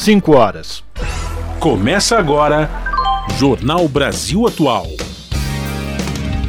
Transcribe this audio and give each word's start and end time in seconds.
5 0.00 0.34
horas. 0.34 0.82
Começa 1.58 2.16
agora 2.18 2.70
Jornal 3.38 3.86
Brasil 3.86 4.46
Atual. 4.46 4.86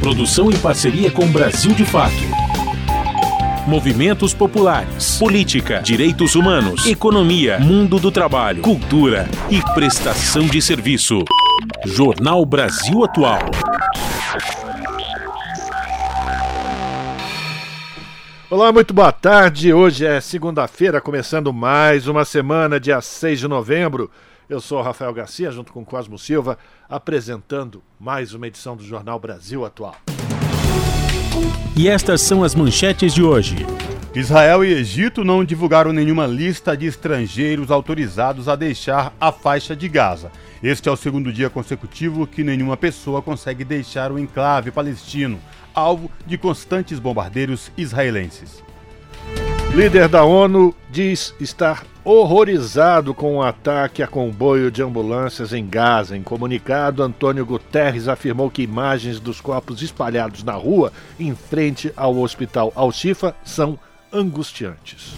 Produção 0.00 0.50
em 0.50 0.56
parceria 0.56 1.10
com 1.10 1.26
Brasil 1.26 1.72
de 1.74 1.84
Fato. 1.84 2.14
Movimentos 3.66 4.32
populares, 4.32 5.18
política, 5.18 5.82
direitos 5.82 6.34
humanos, 6.34 6.86
economia, 6.86 7.58
mundo 7.58 7.98
do 7.98 8.10
trabalho, 8.10 8.62
cultura 8.62 9.28
e 9.50 9.60
prestação 9.74 10.46
de 10.46 10.62
serviço. 10.62 11.22
Jornal 11.84 12.46
Brasil 12.46 13.04
Atual. 13.04 13.40
Olá, 18.52 18.70
muito 18.70 18.92
boa 18.92 19.10
tarde. 19.10 19.72
Hoje 19.72 20.04
é 20.04 20.20
segunda-feira, 20.20 21.00
começando 21.00 21.54
mais 21.54 22.06
uma 22.06 22.22
semana, 22.22 22.78
dia 22.78 23.00
6 23.00 23.40
de 23.40 23.48
novembro. 23.48 24.10
Eu 24.46 24.60
sou 24.60 24.82
Rafael 24.82 25.14
Garcia, 25.14 25.50
junto 25.50 25.72
com 25.72 25.82
Cosmo 25.82 26.18
Silva, 26.18 26.58
apresentando 26.86 27.82
mais 27.98 28.34
uma 28.34 28.46
edição 28.46 28.76
do 28.76 28.84
Jornal 28.84 29.18
Brasil 29.18 29.64
Atual. 29.64 29.96
E 31.74 31.88
estas 31.88 32.20
são 32.20 32.44
as 32.44 32.54
manchetes 32.54 33.14
de 33.14 33.22
hoje. 33.22 33.56
Israel 34.14 34.62
e 34.62 34.74
Egito 34.74 35.24
não 35.24 35.42
divulgaram 35.42 35.90
nenhuma 35.90 36.26
lista 36.26 36.76
de 36.76 36.84
estrangeiros 36.84 37.70
autorizados 37.70 38.46
a 38.46 38.54
deixar 38.54 39.14
a 39.18 39.32
faixa 39.32 39.74
de 39.74 39.88
Gaza. 39.88 40.30
Este 40.62 40.86
é 40.86 40.92
o 40.92 40.96
segundo 40.96 41.32
dia 41.32 41.48
consecutivo 41.48 42.26
que 42.26 42.44
nenhuma 42.44 42.76
pessoa 42.76 43.22
consegue 43.22 43.64
deixar 43.64 44.12
o 44.12 44.18
enclave 44.18 44.70
palestino 44.70 45.40
alvo 45.74 46.10
de 46.26 46.36
constantes 46.36 46.98
bombardeiros 46.98 47.72
israelenses. 47.74 48.62
Líder 49.74 50.06
da 50.08 50.24
ONU 50.24 50.74
diz 50.90 51.34
estar 51.40 51.82
horrorizado 52.04 53.14
com 53.14 53.36
o 53.36 53.42
ataque 53.42 54.02
a 54.02 54.06
comboio 54.06 54.70
de 54.70 54.82
ambulâncias 54.82 55.54
em 55.54 55.66
Gaza. 55.66 56.14
Em 56.14 56.22
comunicado, 56.22 57.02
Antônio 57.02 57.46
Guterres 57.46 58.08
afirmou 58.08 58.50
que 58.50 58.60
imagens 58.60 59.18
dos 59.18 59.40
corpos 59.40 59.80
espalhados 59.80 60.44
na 60.44 60.52
rua 60.52 60.92
em 61.18 61.34
frente 61.34 61.90
ao 61.96 62.18
hospital 62.18 62.70
Al-Shifa 62.76 63.34
são 63.42 63.78
angustiantes. 64.12 65.14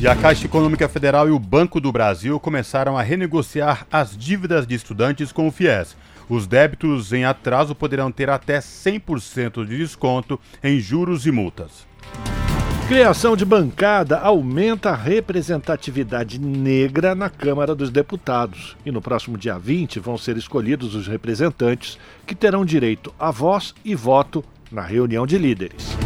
E 0.00 0.08
a 0.08 0.14
Caixa 0.14 0.46
Econômica 0.46 0.88
Federal 0.88 1.28
e 1.28 1.30
o 1.30 1.38
Banco 1.38 1.80
do 1.80 1.90
Brasil 1.90 2.38
começaram 2.38 2.98
a 2.98 3.02
renegociar 3.02 3.86
as 3.90 4.16
dívidas 4.16 4.66
de 4.66 4.74
estudantes 4.74 5.32
com 5.32 5.48
o 5.48 5.50
FIES. 5.50 5.96
Os 6.28 6.46
débitos 6.46 7.12
em 7.12 7.24
atraso 7.24 7.74
poderão 7.74 8.10
ter 8.10 8.28
até 8.28 8.58
100% 8.58 9.64
de 9.66 9.78
desconto 9.78 10.38
em 10.62 10.78
juros 10.78 11.26
e 11.26 11.30
multas. 11.30 11.86
Criação 12.86 13.34
de 13.34 13.46
bancada 13.46 14.18
aumenta 14.18 14.90
a 14.90 14.94
representatividade 14.94 16.38
negra 16.38 17.14
na 17.14 17.30
Câmara 17.30 17.74
dos 17.74 17.90
Deputados. 17.90 18.76
E 18.84 18.90
no 18.90 19.00
próximo 19.00 19.38
dia 19.38 19.58
20 19.58 19.98
vão 20.00 20.18
ser 20.18 20.36
escolhidos 20.36 20.94
os 20.94 21.06
representantes 21.06 21.98
que 22.26 22.34
terão 22.34 22.62
direito 22.62 23.14
a 23.18 23.30
voz 23.30 23.74
e 23.82 23.94
voto 23.94 24.44
na 24.70 24.82
reunião 24.82 25.26
de 25.26 25.38
líderes. 25.38 25.96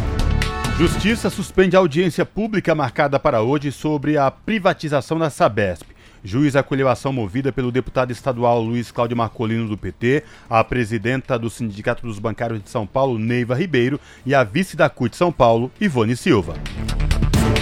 Justiça 0.79 1.29
suspende 1.29 1.75
a 1.75 1.79
audiência 1.79 2.25
pública 2.25 2.73
marcada 2.73 3.19
para 3.19 3.41
hoje 3.41 3.69
sobre 3.69 4.17
a 4.17 4.31
privatização 4.31 5.19
da 5.19 5.29
Sabesp. 5.29 5.85
Juiz 6.23 6.55
acolheu 6.55 6.87
a 6.87 6.93
ação 6.93 7.11
movida 7.11 7.51
pelo 7.51 7.69
deputado 7.69 8.11
estadual 8.11 8.61
Luiz 8.61 8.89
Cláudio 8.89 9.17
Marcolino 9.17 9.67
do 9.67 9.77
PT, 9.77 10.23
a 10.49 10.63
presidenta 10.63 11.37
do 11.37 11.49
Sindicato 11.49 12.07
dos 12.07 12.17
Bancários 12.17 12.63
de 12.63 12.69
São 12.69 12.87
Paulo, 12.87 13.19
Neiva 13.19 13.55
Ribeiro, 13.55 13.99
e 14.25 14.33
a 14.33 14.41
vice 14.41 14.77
da 14.77 14.89
CUT 14.89 15.17
São 15.17 15.33
Paulo, 15.33 15.69
Ivone 15.81 16.15
Silva. 16.15 16.53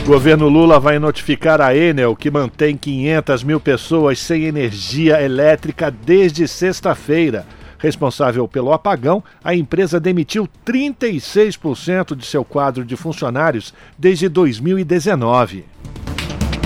O 0.04 0.06
governo 0.06 0.48
Lula 0.48 0.80
vai 0.80 1.00
notificar 1.00 1.60
a 1.60 1.76
Enel, 1.76 2.16
que 2.16 2.30
mantém 2.30 2.78
500 2.78 3.44
mil 3.44 3.60
pessoas 3.60 4.20
sem 4.20 4.44
energia 4.44 5.20
elétrica 5.24 5.90
desde 5.90 6.48
sexta-feira. 6.48 7.48
Responsável 7.80 8.48
pelo 8.48 8.74
apagão, 8.74 9.24
a 9.44 9.56
empresa 9.56 10.00
demitiu 10.00 10.48
36% 10.66 12.16
de 12.16 12.26
seu 12.26 12.44
quadro 12.44 12.84
de 12.84 12.96
funcionários 12.96 13.74
desde 13.98 14.28
2019. 14.28 15.66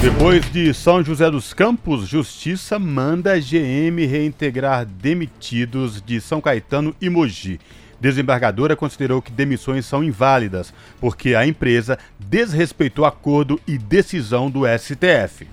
Depois 0.01 0.51
de 0.51 0.73
São 0.73 1.03
José 1.03 1.29
dos 1.29 1.53
Campos, 1.53 2.07
Justiça 2.07 2.79
manda 2.79 3.33
a 3.33 3.39
GM 3.39 4.03
reintegrar 4.09 4.83
demitidos 4.83 6.01
de 6.01 6.19
São 6.19 6.41
Caetano 6.41 6.95
e 6.99 7.07
Mogi. 7.07 7.59
Desembargadora 7.99 8.75
considerou 8.75 9.21
que 9.21 9.31
demissões 9.31 9.85
são 9.85 10.03
inválidas, 10.03 10.73
porque 10.99 11.35
a 11.35 11.45
empresa 11.45 11.99
desrespeitou 12.17 13.05
acordo 13.05 13.61
e 13.67 13.77
decisão 13.77 14.49
do 14.49 14.61
STF. 14.65 15.47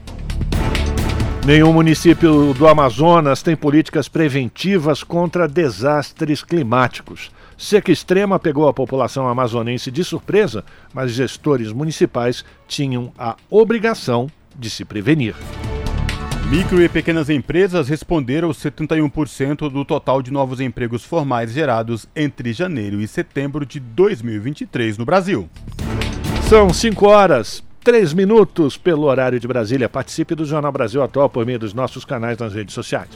Nenhum 1.48 1.72
município 1.72 2.52
do 2.52 2.68
Amazonas 2.68 3.42
tem 3.42 3.56
políticas 3.56 4.06
preventivas 4.06 5.02
contra 5.02 5.48
desastres 5.48 6.44
climáticos. 6.44 7.30
Seca 7.56 7.90
extrema 7.90 8.38
pegou 8.38 8.68
a 8.68 8.74
população 8.74 9.26
amazonense 9.26 9.90
de 9.90 10.04
surpresa, 10.04 10.62
mas 10.92 11.12
gestores 11.12 11.72
municipais 11.72 12.44
tinham 12.66 13.14
a 13.16 13.34
obrigação 13.48 14.30
de 14.58 14.68
se 14.68 14.84
prevenir. 14.84 15.34
Micro 16.50 16.82
e 16.82 16.88
pequenas 16.90 17.30
empresas 17.30 17.88
responderam 17.88 18.50
71% 18.50 19.70
do 19.70 19.86
total 19.86 20.20
de 20.20 20.30
novos 20.30 20.60
empregos 20.60 21.02
formais 21.02 21.50
gerados 21.50 22.06
entre 22.14 22.52
janeiro 22.52 23.00
e 23.00 23.08
setembro 23.08 23.64
de 23.64 23.80
2023 23.80 24.98
no 24.98 25.06
Brasil. 25.06 25.48
São 26.46 26.74
5 26.74 27.06
horas, 27.06 27.62
3 27.88 28.12
minutos 28.12 28.76
pelo 28.76 29.04
horário 29.04 29.40
de 29.40 29.48
Brasília. 29.48 29.88
Participe 29.88 30.34
do 30.34 30.44
Jornal 30.44 30.70
Brasil 30.70 31.02
Atual 31.02 31.30
por 31.30 31.46
meio 31.46 31.58
dos 31.58 31.72
nossos 31.72 32.04
canais 32.04 32.36
nas 32.36 32.52
redes 32.52 32.74
sociais. 32.74 33.08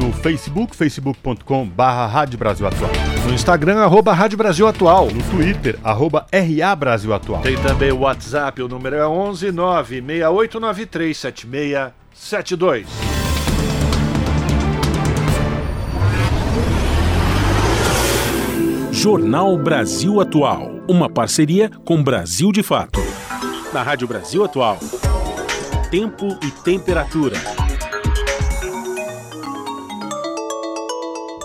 No 0.00 0.12
Facebook, 0.12 0.76
facebook.com 0.76 1.66
barra 1.66 2.06
Rádio 2.06 2.38
Brasil 2.38 2.64
Atual. 2.64 2.92
No 3.26 3.34
Instagram, 3.34 3.78
arroba 3.78 4.12
Rádio 4.12 4.38
Brasil 4.38 4.68
Atual. 4.68 5.08
No 5.10 5.20
Twitter, 5.24 5.76
arroba 5.82 6.24
RA 6.32 6.76
Brasil 6.76 7.12
Atual. 7.12 7.42
Tem 7.42 7.56
também 7.56 7.90
o 7.90 7.98
WhatsApp, 7.98 8.62
o 8.62 8.68
número 8.68 8.94
é 8.94 9.04
11 9.04 9.50
96893 9.50 11.18
7672. 11.18 12.86
Jornal 18.92 19.58
Brasil 19.58 20.20
Atual. 20.20 20.78
Uma 20.88 21.10
parceria 21.10 21.68
com 21.84 22.00
Brasil 22.00 22.52
de 22.52 22.62
Fato. 22.62 23.00
Na 23.72 23.82
Rádio 23.82 24.08
Brasil 24.08 24.42
Atual. 24.42 24.78
Tempo 25.90 26.26
e 26.42 26.50
temperatura. 26.50 27.36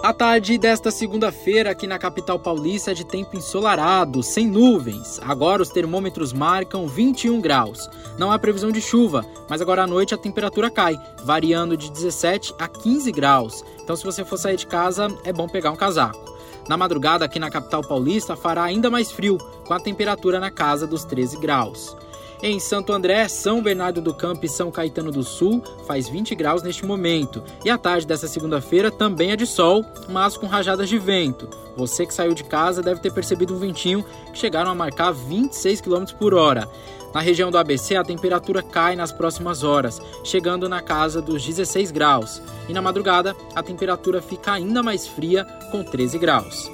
A 0.02 0.14
tarde 0.14 0.58
desta 0.58 0.90
segunda-feira 0.90 1.72
aqui 1.72 1.86
na 1.86 2.00
capital 2.00 2.40
paulista 2.40 2.92
é 2.92 2.94
de 2.94 3.06
tempo 3.06 3.36
ensolarado, 3.36 4.24
sem 4.24 4.48
nuvens. 4.48 5.20
Agora 5.22 5.62
os 5.62 5.70
termômetros 5.70 6.32
marcam 6.32 6.88
21 6.88 7.42
graus. 7.42 7.90
Não 8.18 8.32
há 8.32 8.40
previsão 8.40 8.72
de 8.72 8.80
chuva, 8.80 9.26
mas 9.50 9.62
agora 9.62 9.84
à 9.84 9.88
noite 9.88 10.14
a 10.14 10.18
temperatura 10.18 10.70
cai, 10.70 10.98
variando 11.26 11.76
de 11.76 11.92
17 11.92 12.56
a 12.58 12.70
15 12.70 13.12
graus. 13.12 13.66
Então, 13.82 13.98
se 13.98 14.04
você 14.06 14.24
for 14.24 14.38
sair 14.38 14.56
de 14.56 14.68
casa, 14.68 15.08
é 15.26 15.34
bom 15.34 15.48
pegar 15.48 15.72
um 15.72 15.76
casaco. 15.76 16.34
Na 16.70 16.78
madrugada, 16.78 17.26
aqui 17.26 17.40
na 17.40 17.52
capital 17.52 17.82
paulista, 17.82 18.38
fará 18.38 18.64
ainda 18.64 18.90
mais 18.90 19.12
frio, 19.12 19.38
com 19.66 19.74
a 19.74 19.80
temperatura 19.80 20.40
na 20.40 20.50
casa 20.50 20.88
dos 20.88 21.04
13 21.04 21.38
graus. 21.38 21.98
Em 22.46 22.60
Santo 22.60 22.92
André, 22.92 23.26
São 23.30 23.62
Bernardo 23.62 24.02
do 24.02 24.14
Campo 24.14 24.46
e 24.46 24.50
São 24.50 24.70
Caetano 24.70 25.14
do 25.14 25.24
Sul 25.24 25.64
faz 25.88 26.10
20 26.10 26.36
graus 26.36 26.62
neste 26.62 26.86
momento. 26.86 27.42
E 27.64 27.70
a 27.70 27.78
tarde 27.78 28.06
dessa 28.06 28.28
segunda-feira 28.28 28.92
também 28.92 29.32
é 29.32 29.38
de 29.38 29.48
sol, 29.48 29.86
mas 30.10 30.36
com 30.36 30.46
rajadas 30.46 30.90
de 30.90 31.00
vento. 31.00 31.48
Você 31.78 32.06
que 32.06 32.14
saiu 32.14 32.34
de 32.34 32.44
casa 32.44 32.82
deve 32.82 33.00
ter 33.00 33.14
percebido 33.14 33.56
um 33.56 33.60
ventinho 33.60 34.04
que 34.34 34.38
chegaram 34.38 34.70
a 34.70 34.76
marcar 34.76 35.14
26 35.14 35.80
km 35.80 36.04
por 36.20 36.34
hora. 36.34 36.68
Na 37.14 37.22
região 37.22 37.50
do 37.50 37.58
ABC, 37.58 37.96
a 37.96 38.04
temperatura 38.04 38.62
cai 38.62 38.94
nas 38.98 39.14
próximas 39.14 39.64
horas, 39.64 40.02
chegando 40.22 40.68
na 40.68 40.82
casa 40.82 41.22
dos 41.22 41.46
16 41.46 41.92
graus. 41.92 42.42
E 42.68 42.74
na 42.74 42.82
madrugada, 42.82 43.34
a 43.56 43.64
temperatura 43.64 44.22
fica 44.22 44.52
ainda 44.52 44.84
mais 44.84 45.08
fria, 45.08 45.46
com 45.72 45.82
13 45.82 46.20
graus. 46.20 46.70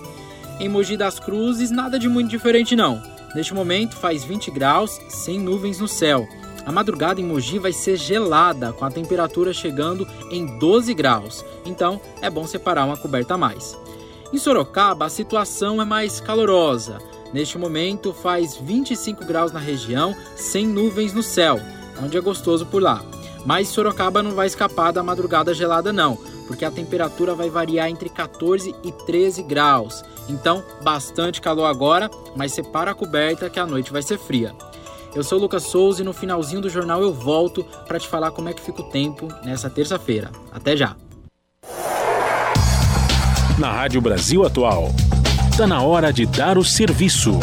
Em 0.59 0.67
Mogi 0.67 0.97
das 0.97 1.19
Cruzes, 1.19 1.69
nada 1.69 1.99
de 1.99 2.09
muito 2.09 2.31
diferente 2.31 2.75
não. 2.75 3.18
Neste 3.35 3.53
momento 3.53 3.95
faz 3.95 4.23
20 4.23 4.49
graus, 4.51 4.99
sem 5.07 5.39
nuvens 5.39 5.79
no 5.79 5.87
céu. 5.87 6.27
A 6.65 6.71
madrugada 6.71 7.21
em 7.21 7.23
Mogi 7.23 7.57
vai 7.57 7.71
ser 7.71 7.95
gelada, 7.95 8.73
com 8.73 8.85
a 8.85 8.91
temperatura 8.91 9.53
chegando 9.53 10.07
em 10.29 10.57
12 10.59 10.93
graus. 10.93 11.45
Então 11.65 12.01
é 12.21 12.29
bom 12.29 12.45
separar 12.45 12.85
uma 12.85 12.97
coberta 12.97 13.35
a 13.35 13.37
mais. 13.37 13.77
Em 14.31 14.37
Sorocaba, 14.37 15.05
a 15.05 15.09
situação 15.09 15.81
é 15.81 15.85
mais 15.85 16.19
calorosa. 16.19 16.99
Neste 17.33 17.57
momento 17.57 18.13
faz 18.13 18.55
25 18.55 19.25
graus 19.25 19.51
na 19.51 19.59
região, 19.59 20.15
sem 20.35 20.67
nuvens 20.67 21.13
no 21.13 21.23
céu, 21.23 21.59
onde 22.03 22.17
é 22.17 22.21
gostoso 22.21 22.65
por 22.65 22.81
lá. 22.81 23.03
Mas 23.45 23.69
Sorocaba 23.69 24.21
não 24.21 24.31
vai 24.31 24.47
escapar 24.47 24.91
da 24.91 25.03
madrugada 25.03 25.53
gelada 25.53 25.93
não, 25.93 26.17
porque 26.49 26.65
a 26.65 26.71
temperatura 26.71 27.35
vai 27.35 27.47
variar 27.47 27.89
entre 27.89 28.09
14 28.09 28.75
e 28.83 28.91
13 28.91 29.43
graus. 29.43 30.03
Então, 30.27 30.63
bastante 30.81 31.39
calor 31.39 31.65
agora, 31.65 32.09
mas 32.35 32.53
separa 32.53 32.89
a 32.89 32.95
coberta 32.95 33.51
que 33.51 33.59
a 33.59 33.67
noite 33.67 33.91
vai 33.91 34.01
ser 34.01 34.17
fria. 34.17 34.51
Eu 35.13 35.23
sou 35.23 35.37
o 35.37 35.41
Lucas 35.41 35.61
Souza 35.63 36.01
e 36.01 36.05
no 36.05 36.11
finalzinho 36.11 36.59
do 36.59 36.67
jornal 36.67 37.03
eu 37.03 37.13
volto 37.13 37.63
para 37.87 37.99
te 37.99 38.07
falar 38.07 38.31
como 38.31 38.49
é 38.49 38.53
que 38.53 38.63
fica 38.63 38.81
o 38.81 38.89
tempo 38.89 39.27
nessa 39.43 39.69
terça-feira. 39.69 40.31
Até 40.51 40.75
já! 40.75 40.95
Na 43.59 43.71
Rádio 43.71 44.01
Brasil 44.01 44.43
Atual, 44.43 44.89
está 45.51 45.67
na 45.67 45.83
hora 45.83 46.11
de 46.11 46.25
dar 46.25 46.57
o 46.57 46.63
serviço. 46.63 47.39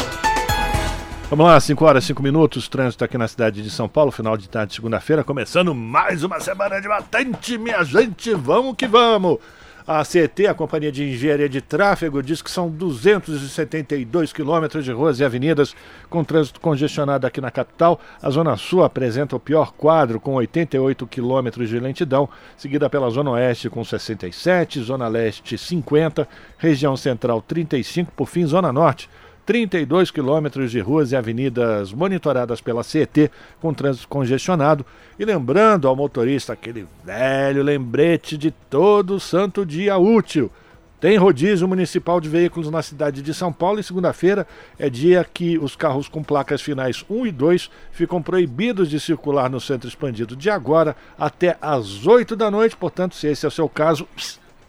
Vamos 1.28 1.44
lá, 1.46 1.58
5 1.58 1.84
horas, 1.84 2.04
5 2.04 2.22
minutos, 2.22 2.68
trânsito 2.68 3.04
aqui 3.04 3.18
na 3.18 3.26
cidade 3.26 3.60
de 3.60 3.68
São 3.68 3.88
Paulo, 3.88 4.12
final 4.12 4.36
de 4.36 4.48
tarde, 4.48 4.76
segunda-feira, 4.76 5.24
começando 5.24 5.74
mais 5.74 6.22
uma 6.22 6.38
semana 6.38 6.80
de 6.80 6.86
batente, 6.86 7.58
minha 7.58 7.82
gente, 7.82 8.32
vamos 8.32 8.76
que 8.76 8.86
vamos! 8.86 9.38
A 9.84 10.04
CET, 10.04 10.46
a 10.46 10.54
Companhia 10.54 10.92
de 10.92 11.02
Engenharia 11.02 11.48
de 11.48 11.60
Tráfego, 11.60 12.22
diz 12.22 12.40
que 12.40 12.50
são 12.50 12.70
272 12.70 14.32
quilômetros 14.32 14.84
de 14.84 14.92
ruas 14.92 15.18
e 15.18 15.24
avenidas 15.24 15.74
com 16.08 16.22
trânsito 16.22 16.60
congestionado 16.60 17.26
aqui 17.26 17.40
na 17.40 17.50
capital. 17.50 18.00
A 18.22 18.30
Zona 18.30 18.56
Sul 18.56 18.84
apresenta 18.84 19.34
o 19.34 19.40
pior 19.40 19.72
quadro, 19.72 20.20
com 20.20 20.34
88 20.34 21.08
quilômetros 21.08 21.68
de 21.68 21.80
lentidão, 21.80 22.28
seguida 22.56 22.88
pela 22.88 23.10
Zona 23.10 23.32
Oeste 23.32 23.68
com 23.68 23.84
67, 23.84 24.80
Zona 24.80 25.08
Leste 25.08 25.58
50, 25.58 26.28
região 26.56 26.96
central 26.96 27.42
35, 27.42 28.12
por 28.12 28.28
fim, 28.28 28.46
Zona 28.46 28.72
Norte 28.72 29.08
32 29.46 30.10
quilômetros 30.10 30.72
de 30.72 30.80
ruas 30.80 31.12
e 31.12 31.16
avenidas 31.16 31.92
monitoradas 31.92 32.60
pela 32.60 32.82
CET 32.82 33.30
com 33.60 33.72
trânsito 33.72 34.08
congestionado. 34.08 34.84
E 35.16 35.24
lembrando 35.24 35.86
ao 35.86 35.94
motorista 35.94 36.52
aquele 36.52 36.86
velho 37.04 37.62
lembrete 37.62 38.36
de 38.36 38.50
todo 38.50 39.20
santo 39.20 39.64
dia 39.64 39.96
útil. 39.96 40.50
Tem 40.98 41.16
rodízio 41.18 41.68
municipal 41.68 42.20
de 42.20 42.28
veículos 42.28 42.70
na 42.70 42.82
cidade 42.82 43.22
de 43.22 43.32
São 43.32 43.52
Paulo 43.52 43.78
e 43.78 43.84
segunda-feira 43.84 44.46
é 44.78 44.90
dia 44.90 45.24
que 45.32 45.58
os 45.58 45.76
carros 45.76 46.08
com 46.08 46.22
placas 46.22 46.62
finais 46.62 47.04
1 47.08 47.26
e 47.26 47.30
2 47.30 47.70
ficam 47.92 48.20
proibidos 48.22 48.88
de 48.88 48.98
circular 48.98 49.48
no 49.48 49.60
centro 49.60 49.88
expandido 49.88 50.34
de 50.34 50.50
agora 50.50 50.96
até 51.18 51.56
às 51.60 52.06
8 52.06 52.34
da 52.34 52.50
noite. 52.50 52.76
Portanto, 52.76 53.14
se 53.14 53.28
esse 53.28 53.44
é 53.44 53.48
o 53.48 53.52
seu 53.52 53.68
caso, 53.68 54.08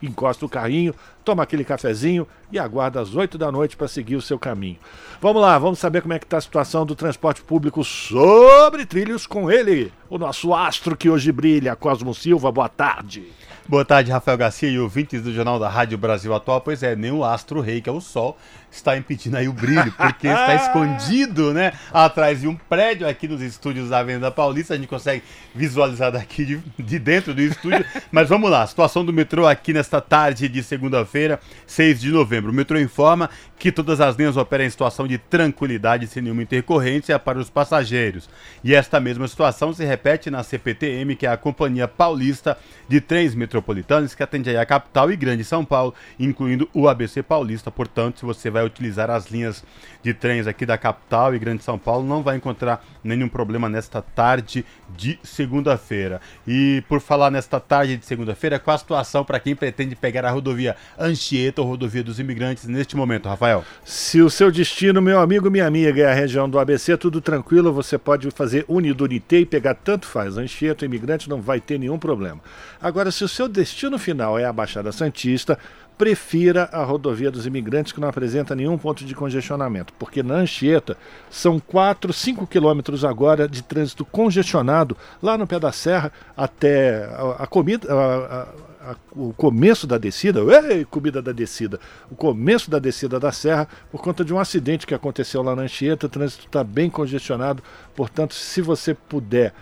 encosta 0.01 0.45
o 0.45 0.49
carrinho, 0.49 0.94
toma 1.23 1.44
aquele 1.44 1.63
cafezinho 1.63 2.27
e 2.51 2.59
aguarda 2.59 3.01
às 3.01 3.15
8 3.15 3.38
da 3.38 3.51
noite 3.51 3.75
para 3.75 3.88
seguir 3.88 4.15
o 4.15 4.21
seu 4.21 4.38
caminho. 4.38 4.77
Vamos 5.21 5.41
lá, 5.41 5.57
vamos 5.57 5.79
saber 5.79 6.01
como 6.01 6.13
é 6.13 6.19
que 6.19 6.25
está 6.25 6.38
a 6.38 6.41
situação 6.41 6.85
do 6.85 6.95
transporte 6.95 7.41
público 7.41 7.83
sobre 7.83 8.85
trilhos 8.85 9.25
com 9.25 9.51
ele, 9.51 9.91
o 10.09 10.17
nosso 10.17 10.53
astro 10.53 10.95
que 10.95 11.09
hoje 11.09 11.31
brilha, 11.31 11.75
Cosmo 11.75 12.13
Silva. 12.13 12.51
Boa 12.51 12.69
tarde. 12.69 13.27
Boa 13.67 13.83
tarde, 13.83 14.11
Rafael 14.11 14.38
Garcia 14.38 14.69
e 14.69 14.79
ouvintes 14.79 15.21
do 15.21 15.33
Jornal 15.33 15.59
da 15.59 15.67
Rádio 15.67 15.97
Brasil 15.97 16.33
Atual. 16.33 16.61
Pois 16.61 16.83
é, 16.83 16.95
nem 16.95 17.11
o 17.11 17.25
astro 17.25 17.59
rei, 17.59 17.81
que 17.81 17.89
é 17.89 17.91
o 17.91 17.99
sol, 17.99 18.38
está 18.77 18.97
impedindo 18.97 19.38
aí 19.38 19.47
o 19.47 19.53
brilho, 19.53 19.91
porque 19.91 20.27
está 20.27 20.56
escondido, 20.56 21.53
né, 21.53 21.74
atrás 21.91 22.41
de 22.41 22.47
um 22.47 22.56
prédio 22.56 23.07
aqui 23.07 23.27
nos 23.27 23.41
estúdios 23.41 23.89
da 23.89 24.00
Avenida 24.00 24.31
Paulista. 24.31 24.74
A 24.74 24.77
gente 24.77 24.88
consegue 24.88 25.24
visualizar 25.53 26.12
daqui 26.12 26.45
de, 26.45 26.62
de 26.77 27.00
dentro 27.00 27.33
do 27.33 27.41
estúdio. 27.41 27.85
Mas 28.12 28.29
vamos 28.29 28.50
lá, 28.50 28.65
situação 28.65 29.03
do 29.03 29.12
metrô 29.12 29.47
aqui 29.47 29.74
nesta 29.74 30.00
tarde 30.00 30.47
de 30.47 30.63
segunda-feira, 30.63 31.39
6 31.65 32.00
de 32.00 32.12
novembro. 32.12 32.51
O 32.51 32.53
metrô 32.53 32.79
informa 32.79 33.29
que 33.57 33.71
todas 33.71 34.00
as 34.00 34.15
linhas 34.15 34.38
operam 34.38 34.65
em 34.65 34.69
situação 34.69 35.07
de 35.07 35.18
tranquilidade 35.18 36.07
sem 36.07 36.21
nenhuma 36.21 36.44
intercorrência 36.44 37.18
para 37.18 37.39
os 37.39 37.50
passageiros. 37.50 38.30
E 38.63 38.75
esta 38.75 39.00
mesma 39.00 39.27
situação 39.27 39.73
se 39.73 39.83
repete 39.83 40.30
na 40.30 40.44
CPTM, 40.44 41.15
que 41.15 41.25
é 41.25 41.30
a 41.30 41.38
Companhia 41.38 41.88
Paulista 41.88 42.57
de 42.88 43.01
Trens 43.01 43.33
Metropolitanos, 43.33 44.13
que 44.13 44.23
atende 44.23 44.50
aí 44.50 44.57
a 44.57 44.65
capital 44.65 45.12
e 45.12 45.15
Grande 45.15 45.44
São 45.44 45.65
Paulo, 45.65 45.94
incluindo 46.19 46.69
o 46.73 46.88
ABC 46.88 47.23
Paulista. 47.23 47.71
Portanto, 47.71 48.19
se 48.19 48.25
você 48.25 48.50
vai 48.50 48.63
utilizar 48.67 49.09
as 49.09 49.27
linhas 49.27 49.63
de 50.03 50.13
trens 50.13 50.47
aqui 50.47 50.65
da 50.65 50.77
capital 50.77 51.35
e 51.35 51.39
Grande 51.39 51.63
São 51.63 51.77
Paulo, 51.77 52.07
não 52.07 52.23
vai 52.23 52.37
encontrar 52.37 52.85
nenhum 53.03 53.27
problema 53.27 53.67
nesta 53.67 54.01
tarde 54.01 54.65
de 54.95 55.19
segunda-feira. 55.23 56.21
E 56.47 56.83
por 56.87 57.01
falar 57.01 57.31
nesta 57.31 57.59
tarde 57.59 57.97
de 57.97 58.05
segunda-feira, 58.05 58.59
qual 58.59 58.75
a 58.75 58.77
situação 58.77 59.25
para 59.25 59.39
quem 59.39 59.55
pretende 59.55 59.95
pegar 59.95 60.25
a 60.25 60.31
rodovia 60.31 60.75
Anchieta 60.97 61.61
ou 61.61 61.67
rodovia 61.67 62.03
dos 62.03 62.19
imigrantes 62.19 62.65
neste 62.65 62.95
momento, 62.95 63.27
Rafael? 63.27 63.63
Se 63.83 64.21
o 64.21 64.29
seu 64.29 64.51
destino, 64.51 65.01
meu 65.01 65.19
amigo, 65.19 65.49
minha 65.49 65.67
amiga, 65.67 66.01
é 66.01 66.11
a 66.11 66.13
região 66.13 66.49
do 66.49 66.59
ABC, 66.59 66.95
tudo 66.97 67.19
tranquilo, 67.19 67.73
você 67.73 67.97
pode 67.97 68.29
fazer 68.31 68.65
Unidunité 68.67 69.39
e 69.39 69.45
pegar 69.45 69.75
tanto 69.75 70.05
faz. 70.07 70.37
Anchieta, 70.37 70.85
imigrante, 70.85 71.29
não 71.29 71.41
vai 71.41 71.59
ter 71.59 71.77
nenhum 71.77 71.99
problema. 71.99 72.39
Agora, 72.81 73.11
se 73.11 73.23
o 73.23 73.27
seu 73.27 73.47
destino 73.47 73.97
final 73.97 74.37
é 74.37 74.45
a 74.45 74.53
Baixada 74.53 74.91
Santista, 74.91 75.57
prefira 75.97 76.69
a 76.71 76.83
rodovia 76.83 77.31
dos 77.31 77.47
imigrantes 77.47 77.91
que 77.91 77.99
não 77.99 78.07
apresenta 78.07 78.55
nenhum 78.55 78.77
ponto 78.77 79.03
de 79.03 79.15
congestionamento, 79.15 79.91
porque 79.97 80.21
na 80.21 80.35
Anchieta 80.35 80.95
são 81.29 81.59
4, 81.59 82.13
5 82.13 82.45
quilômetros 82.45 83.03
agora 83.03 83.47
de 83.47 83.63
trânsito 83.63 84.05
congestionado 84.05 84.95
lá 85.21 85.38
no 85.38 85.47
pé 85.47 85.59
da 85.59 85.71
serra 85.71 86.11
até 86.35 87.05
a, 87.05 87.44
a 87.44 87.47
comida. 87.47 87.91
A, 87.91 88.41
a, 88.41 88.95
o 89.11 89.33
começo 89.33 89.85
da 89.85 89.97
descida, 89.97 90.39
ei, 90.69 90.85
comida 90.85 91.21
da 91.21 91.33
descida, 91.33 91.77
o 92.09 92.15
começo 92.15 92.71
da 92.71 92.79
descida 92.79 93.19
da 93.19 93.33
serra, 93.33 93.67
por 93.91 94.01
conta 94.01 94.23
de 94.23 94.33
um 94.33 94.39
acidente 94.39 94.88
que 94.88 94.94
aconteceu 94.94 95.41
lá 95.41 95.53
na 95.53 95.63
Anchieta, 95.63 96.05
o 96.05 96.09
trânsito 96.09 96.45
está 96.45 96.63
bem 96.63 96.89
congestionado, 96.89 97.61
portanto, 97.94 98.33
se 98.33 98.61
você 98.61 98.94
puder, 98.94 99.53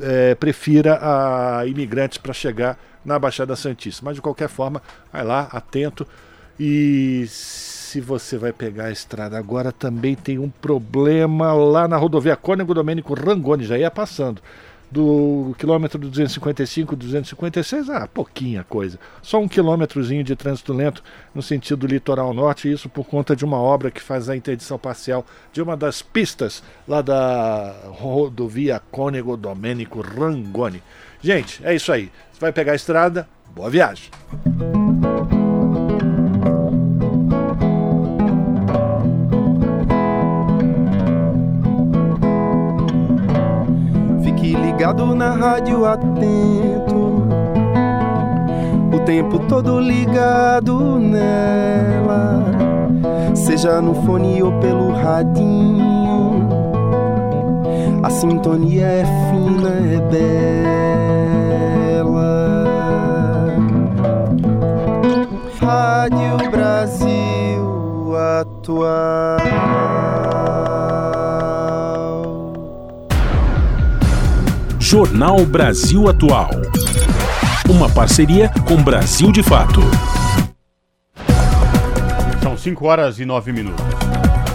é, 0.00 0.34
prefira 0.34 0.98
a 1.02 1.66
imigrantes 1.66 2.16
para 2.16 2.32
chegar 2.32 2.78
na 3.08 3.18
Baixada 3.18 3.56
Santista. 3.56 4.04
Mas 4.04 4.14
de 4.14 4.22
qualquer 4.22 4.48
forma, 4.48 4.80
vai 5.12 5.24
lá, 5.24 5.48
atento. 5.50 6.06
E 6.60 7.24
se 7.28 8.00
você 8.00 8.36
vai 8.36 8.52
pegar 8.52 8.86
a 8.86 8.92
estrada 8.92 9.38
agora, 9.38 9.72
também 9.72 10.14
tem 10.14 10.38
um 10.38 10.50
problema 10.50 11.52
lá 11.52 11.88
na 11.88 11.96
rodovia 11.96 12.36
Cônego 12.36 12.74
Domênico 12.74 13.14
Rangoni, 13.14 13.64
já 13.64 13.78
ia 13.78 13.90
passando. 13.90 14.42
Do 14.90 15.54
quilômetro 15.58 15.98
255, 15.98 16.96
256, 16.96 17.90
ah, 17.90 18.08
pouquinha 18.12 18.64
coisa. 18.64 18.98
Só 19.22 19.38
um 19.38 19.46
quilômetrozinho 19.46 20.24
de 20.24 20.34
trânsito 20.34 20.72
lento 20.72 21.02
no 21.34 21.42
sentido 21.42 21.86
litoral 21.86 22.32
norte, 22.32 22.72
isso 22.72 22.88
por 22.88 23.04
conta 23.06 23.36
de 23.36 23.44
uma 23.44 23.58
obra 23.58 23.90
que 23.90 24.00
faz 24.00 24.30
a 24.30 24.36
interdição 24.36 24.78
parcial 24.78 25.26
de 25.52 25.60
uma 25.60 25.76
das 25.76 26.00
pistas 26.00 26.62
lá 26.86 27.02
da 27.02 27.74
rodovia 27.86 28.80
Cônego 28.90 29.36
Domênico 29.36 30.00
Rangoni. 30.00 30.82
Gente, 31.20 31.60
é 31.64 31.74
isso 31.74 31.90
aí. 31.90 32.10
Você 32.32 32.40
vai 32.40 32.52
pegar 32.52 32.72
a 32.72 32.76
estrada, 32.76 33.28
boa 33.54 33.68
viagem. 33.68 34.10
Fique 44.22 44.54
ligado 44.54 45.14
na 45.16 45.32
rádio 45.32 45.84
atento. 45.84 47.26
O 48.92 49.00
tempo 49.04 49.40
todo 49.40 49.80
ligado 49.80 51.00
nela. 51.00 52.44
Seja 53.34 53.80
no 53.80 53.94
fone 54.06 54.40
ou 54.40 54.52
pelo 54.60 54.92
radinho. 54.92 56.48
A 58.04 58.10
sintonia 58.10 58.86
é 58.86 59.04
fina, 59.04 59.70
é 59.96 60.00
bela. 60.10 60.97
Rádio 66.10 66.50
Brasil 66.50 68.16
Atual. 68.16 69.38
Jornal 74.80 75.44
Brasil 75.44 76.08
Atual. 76.08 76.50
Uma 77.68 77.90
parceria 77.90 78.50
com 78.66 78.82
Brasil 78.82 79.30
de 79.30 79.42
Fato. 79.42 79.80
São 82.42 82.56
5 82.56 82.86
horas 82.86 83.20
e 83.20 83.26
9 83.26 83.52
minutos. 83.52 83.84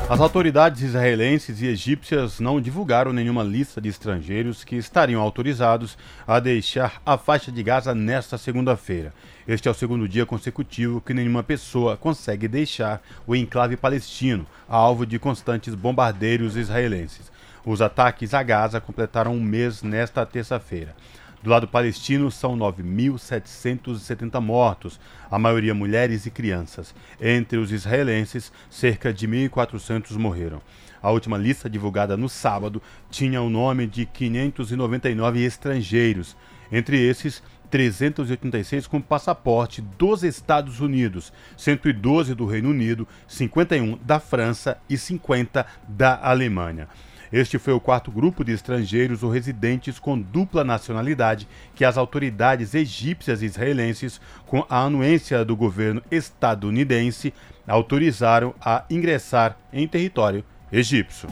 As 0.09 0.19
autoridades 0.19 0.81
israelenses 0.81 1.61
e 1.61 1.67
egípcias 1.67 2.39
não 2.39 2.59
divulgaram 2.59 3.13
nenhuma 3.13 3.43
lista 3.43 3.79
de 3.79 3.89
estrangeiros 3.89 4.63
que 4.63 4.75
estariam 4.75 5.21
autorizados 5.21 5.97
a 6.25 6.39
deixar 6.39 6.99
a 7.05 7.15
faixa 7.15 7.51
de 7.51 7.61
Gaza 7.61 7.93
nesta 7.93 8.39
segunda-feira. 8.39 9.13
Este 9.45 9.67
é 9.67 9.71
o 9.71 9.73
segundo 9.73 10.07
dia 10.07 10.25
consecutivo 10.25 11.01
que 11.01 11.13
nenhuma 11.13 11.43
pessoa 11.43 11.97
consegue 11.97 12.47
deixar 12.47 13.01
o 13.27 13.35
enclave 13.35 13.75
palestino, 13.75 14.47
alvo 14.69 15.05
de 15.05 15.19
constantes 15.19 15.75
bombardeiros 15.75 16.55
israelenses. 16.55 17.29
Os 17.65 17.81
ataques 17.81 18.33
a 18.33 18.41
Gaza 18.41 18.79
completaram 18.79 19.33
um 19.33 19.41
mês 19.41 19.83
nesta 19.83 20.25
terça-feira. 20.25 20.95
Do 21.43 21.49
lado 21.49 21.67
palestino, 21.67 22.31
são 22.31 22.57
9.770 22.57 24.39
mortos, 24.39 24.97
a 25.29 25.37
maioria 25.37 25.73
mulheres 25.73 26.25
e 26.25 26.31
crianças. 26.31 26.95
Entre 27.19 27.57
os 27.57 27.69
israelenses, 27.69 28.49
cerca 28.69 29.13
de 29.13 29.27
1.400 29.27 30.17
morreram. 30.17 30.61
A 31.01 31.11
última 31.11 31.37
lista, 31.37 31.69
divulgada 31.69 32.15
no 32.15 32.29
sábado, 32.29 32.81
tinha 33.11 33.41
o 33.41 33.49
nome 33.49 33.87
de 33.87 34.05
599 34.05 35.43
estrangeiros. 35.43 36.37
Entre 36.71 36.97
esses, 36.97 37.43
386 37.73 38.85
com 38.85 39.01
passaporte 39.01 39.81
dos 39.97 40.23
Estados 40.23 40.79
Unidos, 40.79 41.33
112 41.57 42.35
do 42.35 42.45
Reino 42.45 42.69
Unido, 42.69 43.07
51 43.27 43.97
da 43.97 44.19
França 44.19 44.77
e 44.87 44.95
50 44.95 45.65
da 45.87 46.19
Alemanha. 46.21 46.87
Este 47.31 47.57
foi 47.57 47.73
o 47.73 47.79
quarto 47.79 48.11
grupo 48.11 48.43
de 48.43 48.51
estrangeiros 48.51 49.23
ou 49.23 49.31
residentes 49.31 49.97
com 49.97 50.21
dupla 50.21 50.63
nacionalidade 50.63 51.47
que 51.73 51.83
as 51.83 51.97
autoridades 51.97 52.75
egípcias 52.75 53.41
e 53.41 53.47
israelenses, 53.47 54.21
com 54.45 54.63
a 54.69 54.81
anuência 54.81 55.43
do 55.43 55.55
governo 55.55 56.03
estadunidense, 56.11 57.33
autorizaram 57.67 58.53
a 58.61 58.85
ingressar 58.87 59.57
em 59.73 59.87
território 59.87 60.45
egípcio. 60.71 61.27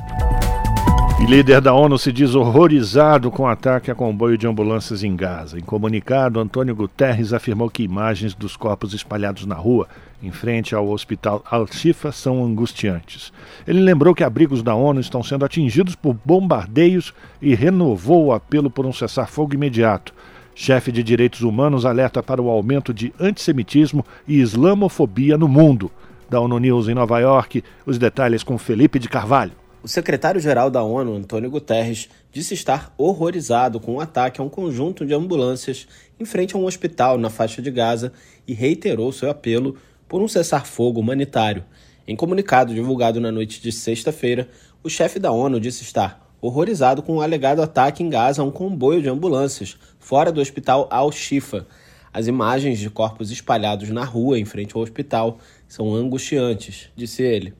Líder 1.28 1.62
da 1.62 1.74
ONU 1.74 1.98
se 1.98 2.12
diz 2.12 2.36
horrorizado 2.36 3.32
com 3.32 3.44
o 3.44 3.48
ataque 3.48 3.90
a 3.90 3.96
comboio 3.96 4.38
de 4.38 4.46
ambulâncias 4.46 5.02
em 5.02 5.16
Gaza. 5.16 5.58
Em 5.58 5.62
comunicado, 5.62 6.42
Antônio 6.42 6.76
Guterres 6.76 7.32
afirmou 7.32 7.70
que 7.70 7.84
imagens 7.84 8.34
dos 8.34 8.58
corpos 8.58 8.94
espalhados 8.94 9.46
na 9.46 9.56
rua, 9.56 9.88
em 10.22 10.30
frente 10.30 10.76
ao 10.76 10.90
hospital 10.90 11.42
Al-Shifa, 11.50 12.12
são 12.12 12.44
angustiantes. 12.44 13.32
Ele 13.66 13.80
lembrou 13.80 14.14
que 14.14 14.26
abrigos 14.26 14.62
da 14.62 14.76
ONU 14.76 15.00
estão 15.00 15.24
sendo 15.24 15.46
atingidos 15.46 15.96
por 15.96 16.18
bombardeios 16.26 17.14
e 17.42 17.56
renovou 17.56 18.26
o 18.26 18.34
apelo 18.34 18.70
por 18.70 18.86
um 18.86 18.92
cessar-fogo 18.92 19.54
imediato. 19.54 20.14
Chefe 20.54 20.92
de 20.92 21.02
direitos 21.02 21.44
humanos 21.44 21.86
alerta 21.86 22.22
para 22.22 22.42
o 22.42 22.50
aumento 22.50 22.94
de 22.94 23.14
antissemitismo 23.18 24.06
e 24.28 24.42
islamofobia 24.42 25.38
no 25.38 25.48
mundo. 25.48 25.90
Da 26.30 26.42
ONU 26.42 26.60
News 26.60 26.90
em 26.90 26.94
Nova 26.94 27.20
York, 27.20 27.64
os 27.86 27.98
detalhes 27.98 28.44
com 28.44 28.58
Felipe 28.58 29.00
de 29.00 29.08
Carvalho. 29.08 29.61
O 29.84 29.88
secretário-geral 29.88 30.70
da 30.70 30.84
ONU, 30.84 31.16
Antônio 31.16 31.50
Guterres, 31.50 32.08
disse 32.32 32.54
estar 32.54 32.94
horrorizado 33.00 33.80
com 33.80 33.96
o 33.96 34.00
ataque 34.00 34.40
a 34.40 34.44
um 34.44 34.50
conjunto 34.50 35.04
de 35.04 35.14
ambulâncias 35.16 35.88
em 36.20 36.26
frente 36.26 36.56
a 36.56 36.60
um 36.60 36.66
hospital 36.66 37.18
na 37.18 37.32
faixa 37.32 37.64
de 37.64 37.72
Gaza 37.72 38.14
e 38.48 38.54
reiterou 38.54 39.12
seu 39.12 39.28
apelo 39.28 39.76
por 40.08 40.22
um 40.22 40.28
cessar-fogo 40.28 41.00
humanitário. 41.00 41.66
Em 42.08 42.16
comunicado 42.16 42.76
divulgado 42.76 43.20
na 43.20 43.32
noite 43.32 43.60
de 43.60 43.72
sexta-feira, 43.72 44.48
o 44.84 44.90
chefe 44.90 45.18
da 45.18 45.32
ONU 45.32 45.60
disse 45.60 45.82
estar 45.82 46.32
horrorizado 46.40 47.02
com 47.02 47.16
o 47.16 47.22
alegado 47.22 47.64
ataque 47.64 48.04
em 48.04 48.10
Gaza 48.10 48.44
a 48.44 48.46
um 48.46 48.52
comboio 48.52 49.02
de 49.02 49.10
ambulâncias 49.10 49.78
fora 50.00 50.32
do 50.32 50.42
hospital 50.42 50.88
Al-Shifa. 50.92 51.66
As 52.14 52.28
imagens 52.28 52.78
de 52.78 52.90
corpos 52.92 53.32
espalhados 53.32 53.90
na 53.90 54.04
rua 54.04 54.38
em 54.38 54.46
frente 54.46 54.76
ao 54.76 54.84
hospital 54.84 55.40
são 55.68 55.92
angustiantes, 55.96 56.90
disse 56.96 57.24
ele. 57.24 57.56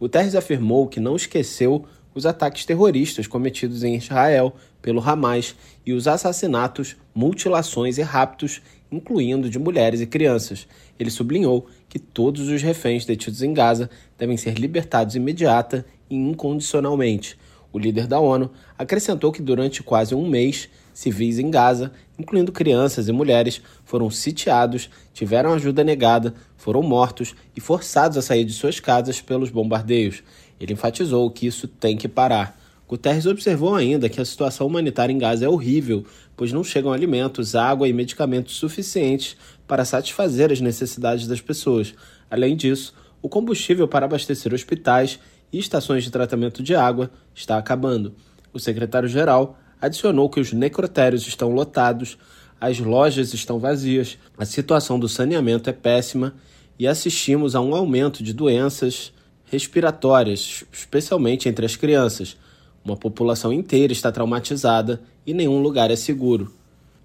Guterres 0.00 0.34
afirmou 0.34 0.86
que 0.86 1.00
não 1.00 1.16
esqueceu 1.16 1.84
os 2.14 2.26
ataques 2.26 2.64
terroristas 2.64 3.26
cometidos 3.26 3.84
em 3.84 3.96
Israel 3.96 4.54
pelo 4.80 5.00
Hamas 5.00 5.54
e 5.84 5.92
os 5.92 6.08
assassinatos, 6.08 6.96
mutilações 7.14 7.98
e 7.98 8.02
raptos, 8.02 8.60
incluindo 8.90 9.50
de 9.50 9.58
mulheres 9.58 10.00
e 10.00 10.06
crianças. 10.06 10.66
Ele 10.98 11.10
sublinhou 11.10 11.66
que 11.88 11.98
todos 11.98 12.48
os 12.48 12.62
reféns 12.62 13.04
detidos 13.04 13.42
em 13.42 13.52
Gaza 13.52 13.90
devem 14.16 14.36
ser 14.36 14.54
libertados 14.54 15.14
imediata 15.14 15.84
e 16.08 16.16
incondicionalmente. 16.16 17.38
O 17.72 17.78
líder 17.78 18.06
da 18.06 18.18
ONU 18.18 18.50
acrescentou 18.78 19.30
que 19.30 19.42
durante 19.42 19.82
quase 19.82 20.14
um 20.14 20.26
mês 20.26 20.68
civis 20.98 21.38
em 21.38 21.48
Gaza, 21.48 21.92
incluindo 22.18 22.50
crianças 22.50 23.06
e 23.06 23.12
mulheres, 23.12 23.62
foram 23.84 24.10
sitiados, 24.10 24.90
tiveram 25.14 25.52
ajuda 25.52 25.84
negada, 25.84 26.34
foram 26.56 26.82
mortos 26.82 27.36
e 27.56 27.60
forçados 27.60 28.18
a 28.18 28.22
sair 28.22 28.44
de 28.44 28.52
suas 28.52 28.80
casas 28.80 29.20
pelos 29.20 29.48
bombardeios. 29.48 30.24
Ele 30.58 30.72
enfatizou 30.72 31.30
que 31.30 31.46
isso 31.46 31.68
tem 31.68 31.96
que 31.96 32.08
parar. 32.08 32.58
Guterres 32.88 33.26
observou 33.26 33.76
ainda 33.76 34.08
que 34.08 34.20
a 34.20 34.24
situação 34.24 34.66
humanitária 34.66 35.12
em 35.12 35.18
Gaza 35.18 35.44
é 35.44 35.48
horrível, 35.48 36.04
pois 36.36 36.52
não 36.52 36.64
chegam 36.64 36.92
alimentos, 36.92 37.54
água 37.54 37.86
e 37.86 37.92
medicamentos 37.92 38.56
suficientes 38.56 39.36
para 39.68 39.84
satisfazer 39.84 40.50
as 40.50 40.60
necessidades 40.60 41.28
das 41.28 41.40
pessoas. 41.40 41.94
Além 42.28 42.56
disso, 42.56 42.92
o 43.22 43.28
combustível 43.28 43.86
para 43.86 44.06
abastecer 44.06 44.52
hospitais 44.52 45.20
e 45.52 45.60
estações 45.60 46.02
de 46.02 46.10
tratamento 46.10 46.60
de 46.60 46.74
água 46.74 47.08
está 47.32 47.56
acabando. 47.56 48.16
O 48.52 48.58
secretário-geral 48.58 49.56
adicionou 49.80 50.28
que 50.28 50.40
os 50.40 50.52
necrotérios 50.52 51.26
estão 51.26 51.50
lotados, 51.50 52.18
as 52.60 52.78
lojas 52.78 53.32
estão 53.32 53.58
vazias, 53.58 54.18
a 54.36 54.44
situação 54.44 54.98
do 54.98 55.08
saneamento 55.08 55.70
é 55.70 55.72
péssima 55.72 56.34
e 56.78 56.86
assistimos 56.86 57.54
a 57.54 57.60
um 57.60 57.74
aumento 57.74 58.22
de 58.22 58.32
doenças 58.32 59.12
respiratórias, 59.44 60.64
especialmente 60.72 61.48
entre 61.48 61.64
as 61.64 61.76
crianças. 61.76 62.36
Uma 62.84 62.96
população 62.96 63.52
inteira 63.52 63.92
está 63.92 64.10
traumatizada 64.10 65.00
e 65.26 65.32
nenhum 65.32 65.60
lugar 65.60 65.90
é 65.90 65.96
seguro. 65.96 66.52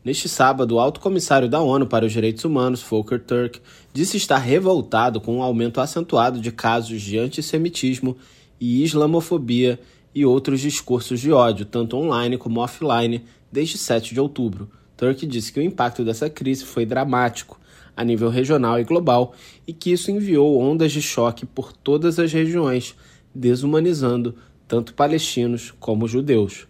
Neste 0.03 0.27
sábado, 0.27 0.75
o 0.75 0.79
alto 0.79 0.99
comissário 0.99 1.47
da 1.47 1.61
ONU 1.61 1.87
para 1.87 2.05
os 2.05 2.11
Direitos 2.11 2.43
Humanos, 2.43 2.81
Volker 2.81 3.19
Turk, 3.21 3.61
disse 3.93 4.17
estar 4.17 4.37
revoltado 4.37 5.21
com 5.21 5.35
o 5.35 5.37
um 5.37 5.43
aumento 5.43 5.79
acentuado 5.79 6.41
de 6.41 6.51
casos 6.51 7.01
de 7.01 7.17
antissemitismo 7.17 8.17
e 8.59 8.83
islamofobia 8.83 9.79
e 10.13 10.25
outros 10.25 10.61
discursos 10.61 11.19
de 11.19 11.31
ódio, 11.31 11.65
tanto 11.65 11.97
online 11.97 12.37
como 12.37 12.59
offline, 12.61 13.23
desde 13.51 13.77
7 13.77 14.13
de 14.13 14.19
outubro. 14.19 14.69
Turk 14.95 15.25
disse 15.25 15.51
que 15.51 15.59
o 15.59 15.63
impacto 15.63 16.03
dessa 16.03 16.29
crise 16.29 16.65
foi 16.65 16.85
dramático 16.85 17.59
a 17.95 18.03
nível 18.03 18.29
regional 18.29 18.79
e 18.79 18.83
global 18.83 19.33
e 19.67 19.73
que 19.73 19.91
isso 19.91 20.11
enviou 20.11 20.59
ondas 20.59 20.91
de 20.91 21.01
choque 21.01 21.45
por 21.45 21.71
todas 21.71 22.19
as 22.19 22.31
regiões, 22.31 22.95
desumanizando 23.33 24.35
tanto 24.67 24.93
palestinos 24.93 25.73
como 25.79 26.07
judeus. 26.07 26.67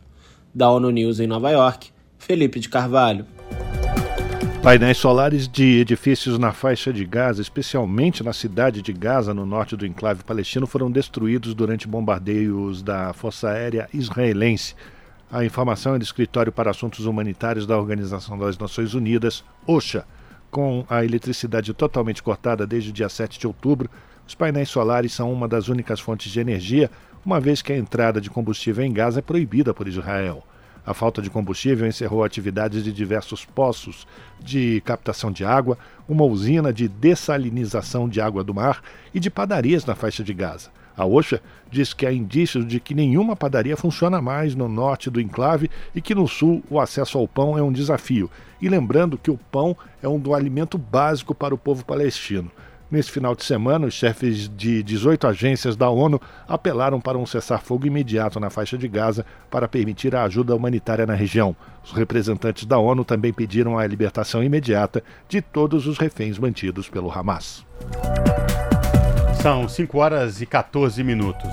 Da 0.54 0.70
ONU 0.70 0.92
News 0.92 1.20
em 1.20 1.28
Nova 1.28 1.52
York, 1.52 1.90
Felipe 2.18 2.60
de 2.60 2.70
Carvalho. 2.70 3.26
Painéis 4.64 4.98
solares 4.98 5.46
de 5.46 5.82
edifícios 5.82 6.40
na 6.40 6.54
faixa 6.54 6.94
de 6.94 7.04
Gaza, 7.04 7.42
especialmente 7.42 8.24
na 8.24 8.32
cidade 8.32 8.82
de 8.82 8.94
Gaza, 8.94 9.34
no 9.34 9.46
norte 9.46 9.76
do 9.76 9.86
enclave 9.86 10.24
palestino, 10.24 10.66
foram 10.66 10.90
destruídos 10.90 11.54
durante 11.54 11.86
bombardeios 11.86 12.82
da 12.82 13.12
Força 13.12 13.50
Aérea 13.50 13.90
Israelense. 13.94 14.74
A 15.30 15.44
informação 15.44 15.96
é 15.96 16.00
do 16.00 16.04
Escritório 16.04 16.50
para 16.50 16.72
Assuntos 16.72 17.06
Humanitários 17.06 17.68
da 17.68 17.78
Organização 17.78 18.40
das 18.40 18.58
Nações 18.58 18.94
Unidas, 18.94 19.44
OSHA. 19.68 20.08
Com 20.50 20.86
a 20.90 21.04
eletricidade 21.04 21.74
totalmente 21.74 22.24
cortada 22.24 22.66
desde 22.66 22.92
o 22.92 22.94
dia 22.94 23.10
7 23.10 23.38
de 23.38 23.46
outubro, 23.46 23.90
os 24.26 24.34
painéis 24.34 24.70
solares 24.70 25.12
são 25.12 25.34
uma 25.34 25.46
das 25.46 25.68
únicas 25.68 26.00
fontes 26.00 26.32
de 26.32 26.40
energia, 26.40 26.90
uma 27.26 27.38
vez 27.38 27.62
que 27.62 27.74
a 27.74 27.78
entrada 27.78 28.22
de 28.22 28.30
combustível 28.30 28.86
em 28.86 28.94
Gaza 28.94 29.20
é 29.20 29.22
proibida 29.22 29.74
por 29.74 29.90
Israel. 29.90 30.42
A 30.86 30.94
falta 30.94 31.22
de 31.22 31.30
combustível 31.30 31.88
encerrou 31.88 32.24
atividades 32.24 32.84
de 32.84 32.92
diversos 32.92 33.46
poços 33.46 34.06
de 34.40 34.82
captação 34.82 35.32
de 35.32 35.46
água, 35.46 35.78
uma 36.08 36.26
usina 36.26 36.74
de 36.74 36.90
dessalinização 36.90 38.10
de 38.10 38.20
água 38.20 38.44
do 38.44 38.54
mar 38.54 38.82
e 39.14 39.20
de 39.20 39.30
padarias 39.30 39.86
na 39.86 39.96
faixa 39.96 40.24
de 40.24 40.34
Gaza. 40.34 40.70
A 40.96 41.06
OSHA 41.06 41.42
diz 41.72 41.94
que 41.94 42.06
há 42.06 42.14
indícios 42.14 42.68
de 42.68 42.80
que 42.80 42.94
nenhuma 42.94 43.36
padaria 43.36 43.76
funciona 43.76 44.22
mais 44.22 44.54
no 44.54 44.68
norte 44.68 45.10
do 45.10 45.20
enclave 45.20 45.70
e 45.96 46.02
que 46.02 46.14
no 46.14 46.28
sul 46.28 46.62
o 46.70 46.80
acesso 46.80 47.18
ao 47.18 47.28
pão 47.28 47.58
é 47.58 47.64
um 47.64 47.72
desafio. 47.72 48.30
E 48.62 48.70
lembrando 48.70 49.18
que 49.18 49.32
o 49.32 49.40
pão 49.52 49.76
é 50.04 50.08
um 50.08 50.20
do 50.20 50.36
alimento 50.36 50.78
básico 50.78 51.34
para 51.34 51.56
o 51.56 51.58
povo 51.58 51.84
palestino. 51.84 52.52
Nesse 52.94 53.10
final 53.10 53.34
de 53.34 53.44
semana, 53.44 53.88
os 53.88 53.94
chefes 53.96 54.48
de 54.48 54.84
18 54.84 55.26
agências 55.26 55.76
da 55.76 55.90
ONU 55.90 56.22
apelaram 56.48 57.02
para 57.02 57.18
um 57.18 57.26
cessar-fogo 57.26 57.88
imediato 57.88 58.40
na 58.40 58.52
faixa 58.52 58.78
de 58.78 58.88
Gaza 58.88 59.26
para 59.50 59.68
permitir 59.68 60.16
a 60.16 60.22
ajuda 60.22 60.56
humanitária 60.56 61.04
na 61.04 61.16
região. 61.16 61.56
Os 61.84 61.92
representantes 61.92 62.66
da 62.66 62.78
ONU 62.78 63.04
também 63.04 63.34
pediram 63.34 63.80
a 63.80 63.88
libertação 63.88 64.44
imediata 64.44 65.04
de 65.28 65.42
todos 65.42 65.88
os 65.88 65.98
reféns 65.98 66.38
mantidos 66.38 66.88
pelo 66.88 67.12
Hamas. 67.12 67.66
São 69.42 69.68
5 69.68 69.98
horas 69.98 70.40
e 70.40 70.46
14 70.46 71.04
minutos. 71.04 71.50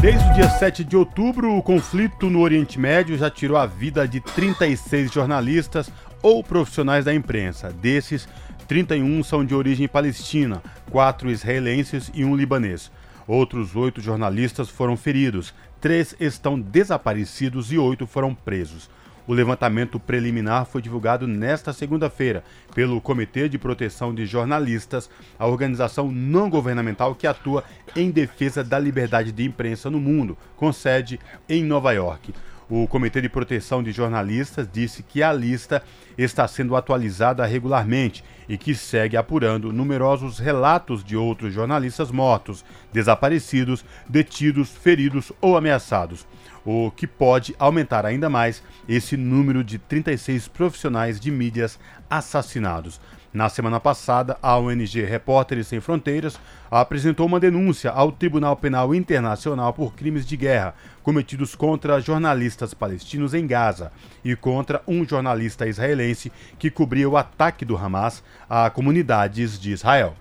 Desde 0.00 0.26
o 0.30 0.32
dia 0.32 0.48
7 0.48 0.82
de 0.82 0.96
outubro, 0.96 1.54
o 1.58 1.62
conflito 1.62 2.30
no 2.30 2.40
Oriente 2.40 2.80
Médio 2.80 3.18
já 3.18 3.28
tirou 3.28 3.58
a 3.58 3.66
vida 3.66 4.08
de 4.08 4.18
36 4.18 5.12
jornalistas 5.12 5.92
ou 6.22 6.42
profissionais 6.42 7.04
da 7.04 7.12
imprensa. 7.12 7.70
Desses, 7.70 8.28
31 8.68 9.22
são 9.24 9.44
de 9.44 9.54
origem 9.54 9.88
palestina, 9.88 10.62
quatro 10.90 11.30
israelenses 11.30 12.10
e 12.14 12.24
um 12.24 12.36
libanês. 12.36 12.90
Outros 13.26 13.76
oito 13.76 14.00
jornalistas 14.00 14.68
foram 14.68 14.96
feridos, 14.96 15.52
três 15.80 16.14
estão 16.18 16.58
desaparecidos 16.58 17.72
e 17.72 17.78
oito 17.78 18.06
foram 18.06 18.34
presos. 18.34 18.88
O 19.26 19.32
levantamento 19.32 20.00
preliminar 20.00 20.66
foi 20.66 20.82
divulgado 20.82 21.28
nesta 21.28 21.72
segunda-feira 21.72 22.42
pelo 22.74 23.00
Comitê 23.00 23.48
de 23.48 23.56
Proteção 23.56 24.12
de 24.12 24.26
Jornalistas, 24.26 25.08
a 25.38 25.46
organização 25.46 26.10
não 26.10 26.50
governamental 26.50 27.14
que 27.14 27.26
atua 27.26 27.62
em 27.94 28.10
defesa 28.10 28.64
da 28.64 28.78
liberdade 28.78 29.30
de 29.30 29.44
imprensa 29.44 29.88
no 29.88 30.00
mundo, 30.00 30.36
com 30.56 30.72
sede 30.72 31.20
em 31.48 31.62
Nova 31.62 31.92
York. 31.92 32.34
O 32.74 32.88
Comitê 32.88 33.20
de 33.20 33.28
Proteção 33.28 33.82
de 33.82 33.92
Jornalistas 33.92 34.66
disse 34.66 35.02
que 35.02 35.22
a 35.22 35.30
lista 35.30 35.82
está 36.16 36.48
sendo 36.48 36.74
atualizada 36.74 37.44
regularmente 37.44 38.24
e 38.48 38.56
que 38.56 38.74
segue 38.74 39.14
apurando 39.14 39.70
numerosos 39.70 40.38
relatos 40.38 41.04
de 41.04 41.14
outros 41.14 41.52
jornalistas 41.52 42.10
mortos, 42.10 42.64
desaparecidos, 42.90 43.84
detidos, 44.08 44.70
feridos 44.70 45.30
ou 45.38 45.54
ameaçados, 45.54 46.26
o 46.64 46.90
que 46.90 47.06
pode 47.06 47.54
aumentar 47.58 48.06
ainda 48.06 48.30
mais 48.30 48.62
esse 48.88 49.18
número 49.18 49.62
de 49.62 49.76
36 49.76 50.48
profissionais 50.48 51.20
de 51.20 51.30
mídias 51.30 51.78
assassinados. 52.08 52.98
Na 53.32 53.48
semana 53.48 53.80
passada, 53.80 54.36
a 54.42 54.58
ONG 54.58 55.02
Repórteres 55.04 55.66
Sem 55.66 55.80
Fronteiras 55.80 56.38
apresentou 56.70 57.24
uma 57.24 57.40
denúncia 57.40 57.90
ao 57.90 58.12
Tribunal 58.12 58.54
Penal 58.56 58.94
Internacional 58.94 59.72
por 59.72 59.94
crimes 59.94 60.26
de 60.26 60.36
guerra 60.36 60.74
cometidos 61.02 61.54
contra 61.54 61.98
jornalistas 61.98 62.74
palestinos 62.74 63.32
em 63.32 63.46
Gaza 63.46 63.90
e 64.22 64.36
contra 64.36 64.82
um 64.86 65.02
jornalista 65.02 65.66
israelense 65.66 66.30
que 66.58 66.70
cobria 66.70 67.08
o 67.08 67.16
ataque 67.16 67.64
do 67.64 67.74
Hamas 67.74 68.22
a 68.50 68.68
comunidades 68.68 69.58
de 69.58 69.72
Israel. 69.72 70.14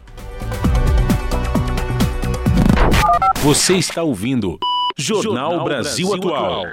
Você 3.44 3.76
está 3.76 4.04
ouvindo 4.04 4.58
Jornal, 4.98 5.52
Jornal 5.52 5.66
Brasil, 5.66 6.08
Brasil 6.08 6.36
Atual. 6.36 6.66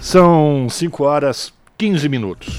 São 0.00 0.66
5 0.66 1.04
horas 1.04 1.52
15 1.76 2.08
minutos. 2.08 2.58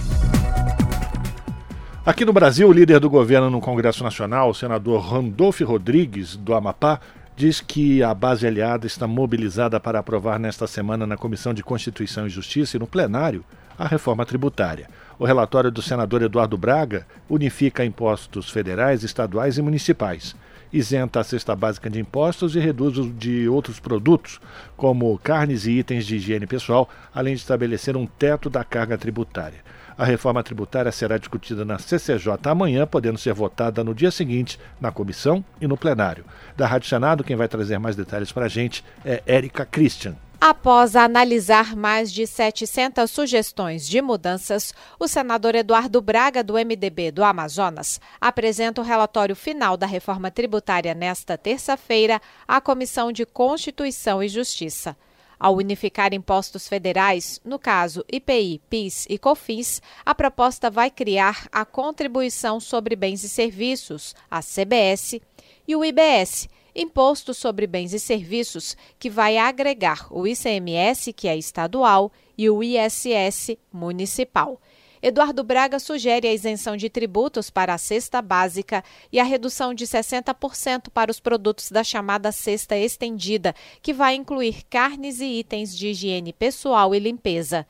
Aqui 2.05 2.23
no 2.23 2.31
Brasil, 2.31 2.69
o 2.69 2.71
líder 2.71 2.99
do 2.99 3.09
governo 3.09 3.49
no 3.49 3.59
Congresso 3.59 4.03
Nacional, 4.03 4.51
o 4.51 4.53
senador 4.53 5.01
Randolph 5.01 5.59
Rodrigues, 5.61 6.35
do 6.35 6.53
Amapá, 6.53 6.99
diz 7.35 7.59
que 7.59 8.03
a 8.03 8.13
base 8.13 8.45
aliada 8.45 8.85
está 8.85 9.07
mobilizada 9.07 9.79
para 9.79 9.97
aprovar 9.97 10.39
nesta 10.39 10.67
semana 10.67 11.07
na 11.07 11.17
Comissão 11.17 11.51
de 11.51 11.63
Constituição 11.63 12.27
e 12.27 12.29
Justiça 12.29 12.77
e 12.77 12.79
no 12.79 12.85
plenário 12.85 13.43
a 13.77 13.87
reforma 13.87 14.23
tributária. 14.23 14.87
O 15.17 15.25
relatório 15.25 15.71
do 15.71 15.81
senador 15.81 16.21
Eduardo 16.21 16.55
Braga 16.59 17.07
unifica 17.27 17.83
impostos 17.83 18.51
federais, 18.51 19.03
estaduais 19.03 19.57
e 19.57 19.63
municipais 19.63 20.35
isenta 20.71 21.19
a 21.19 21.23
cesta 21.23 21.55
básica 21.55 21.89
de 21.89 21.99
impostos 21.99 22.55
e 22.55 22.59
reduz 22.59 22.97
o 22.97 23.09
de 23.09 23.47
outros 23.47 23.79
produtos, 23.79 24.39
como 24.77 25.17
carnes 25.19 25.65
e 25.65 25.71
itens 25.71 26.05
de 26.05 26.15
higiene 26.15 26.47
pessoal, 26.47 26.89
além 27.13 27.35
de 27.35 27.41
estabelecer 27.41 27.95
um 27.97 28.05
teto 28.05 28.49
da 28.49 28.63
carga 28.63 28.97
tributária. 28.97 29.59
A 29.97 30.05
reforma 30.05 30.41
tributária 30.41 30.91
será 30.91 31.17
discutida 31.17 31.63
na 31.63 31.77
CCJ 31.77 32.37
amanhã, 32.45 32.87
podendo 32.87 33.19
ser 33.19 33.33
votada 33.33 33.83
no 33.83 33.93
dia 33.93 34.09
seguinte 34.09 34.59
na 34.79 34.91
comissão 34.91 35.43
e 35.59 35.67
no 35.67 35.77
plenário. 35.77 36.25
Da 36.57 36.65
Rádio 36.65 36.89
Senado, 36.89 37.23
quem 37.23 37.35
vai 37.35 37.47
trazer 37.47 37.77
mais 37.77 37.95
detalhes 37.95 38.31
para 38.31 38.45
a 38.45 38.49
gente 38.49 38.83
é 39.05 39.21
Érica 39.25 39.65
Christian. 39.65 40.15
Após 40.43 40.95
analisar 40.95 41.75
mais 41.75 42.11
de 42.11 42.25
700 42.25 43.11
sugestões 43.11 43.87
de 43.87 44.01
mudanças, 44.01 44.73
o 44.99 45.07
senador 45.07 45.53
Eduardo 45.53 46.01
Braga, 46.01 46.43
do 46.43 46.55
MDB 46.55 47.11
do 47.11 47.23
Amazonas, 47.23 48.01
apresenta 48.19 48.81
o 48.81 48.83
relatório 48.83 49.35
final 49.35 49.77
da 49.77 49.85
reforma 49.85 50.31
tributária 50.31 50.95
nesta 50.95 51.37
terça-feira 51.37 52.19
à 52.47 52.59
Comissão 52.59 53.11
de 53.11 53.23
Constituição 53.23 54.23
e 54.23 54.27
Justiça. 54.27 54.97
Ao 55.39 55.55
unificar 55.55 56.11
impostos 56.11 56.67
federais, 56.67 57.39
no 57.45 57.59
caso 57.59 58.03
IPI, 58.11 58.63
PIS 58.67 59.05
e 59.11 59.19
COFINS, 59.19 59.79
a 60.03 60.15
proposta 60.15 60.71
vai 60.71 60.89
criar 60.89 61.47
a 61.51 61.63
Contribuição 61.63 62.59
sobre 62.59 62.95
Bens 62.95 63.23
e 63.23 63.29
Serviços, 63.29 64.15
a 64.29 64.41
CBS, 64.41 65.21
e 65.67 65.75
o 65.75 65.85
IBS, 65.85 66.49
Imposto 66.75 67.33
sobre 67.33 67.67
Bens 67.67 67.93
e 67.93 67.99
Serviços, 67.99 68.77
que 68.97 69.09
vai 69.09 69.37
agregar 69.37 70.07
o 70.09 70.25
ICMS, 70.25 71.11
que 71.11 71.27
é 71.27 71.37
estadual, 71.37 72.11
e 72.37 72.49
o 72.49 72.63
ISS 72.63 73.57
municipal. 73.71 74.59
Eduardo 75.03 75.43
Braga 75.43 75.79
sugere 75.79 76.27
a 76.27 76.33
isenção 76.33 76.77
de 76.77 76.87
tributos 76.87 77.49
para 77.49 77.73
a 77.73 77.77
cesta 77.77 78.21
básica 78.21 78.83
e 79.11 79.19
a 79.19 79.23
redução 79.23 79.73
de 79.73 79.85
60% 79.85 80.89
para 80.93 81.09
os 81.09 81.19
produtos 81.19 81.71
da 81.71 81.83
chamada 81.83 82.31
cesta 82.31 82.77
estendida, 82.77 83.55
que 83.81 83.93
vai 83.93 84.13
incluir 84.13 84.63
carnes 84.69 85.19
e 85.19 85.39
itens 85.39 85.75
de 85.75 85.87
higiene 85.87 86.31
pessoal 86.31 86.93
e 86.93 86.99
limpeza. 86.99 87.65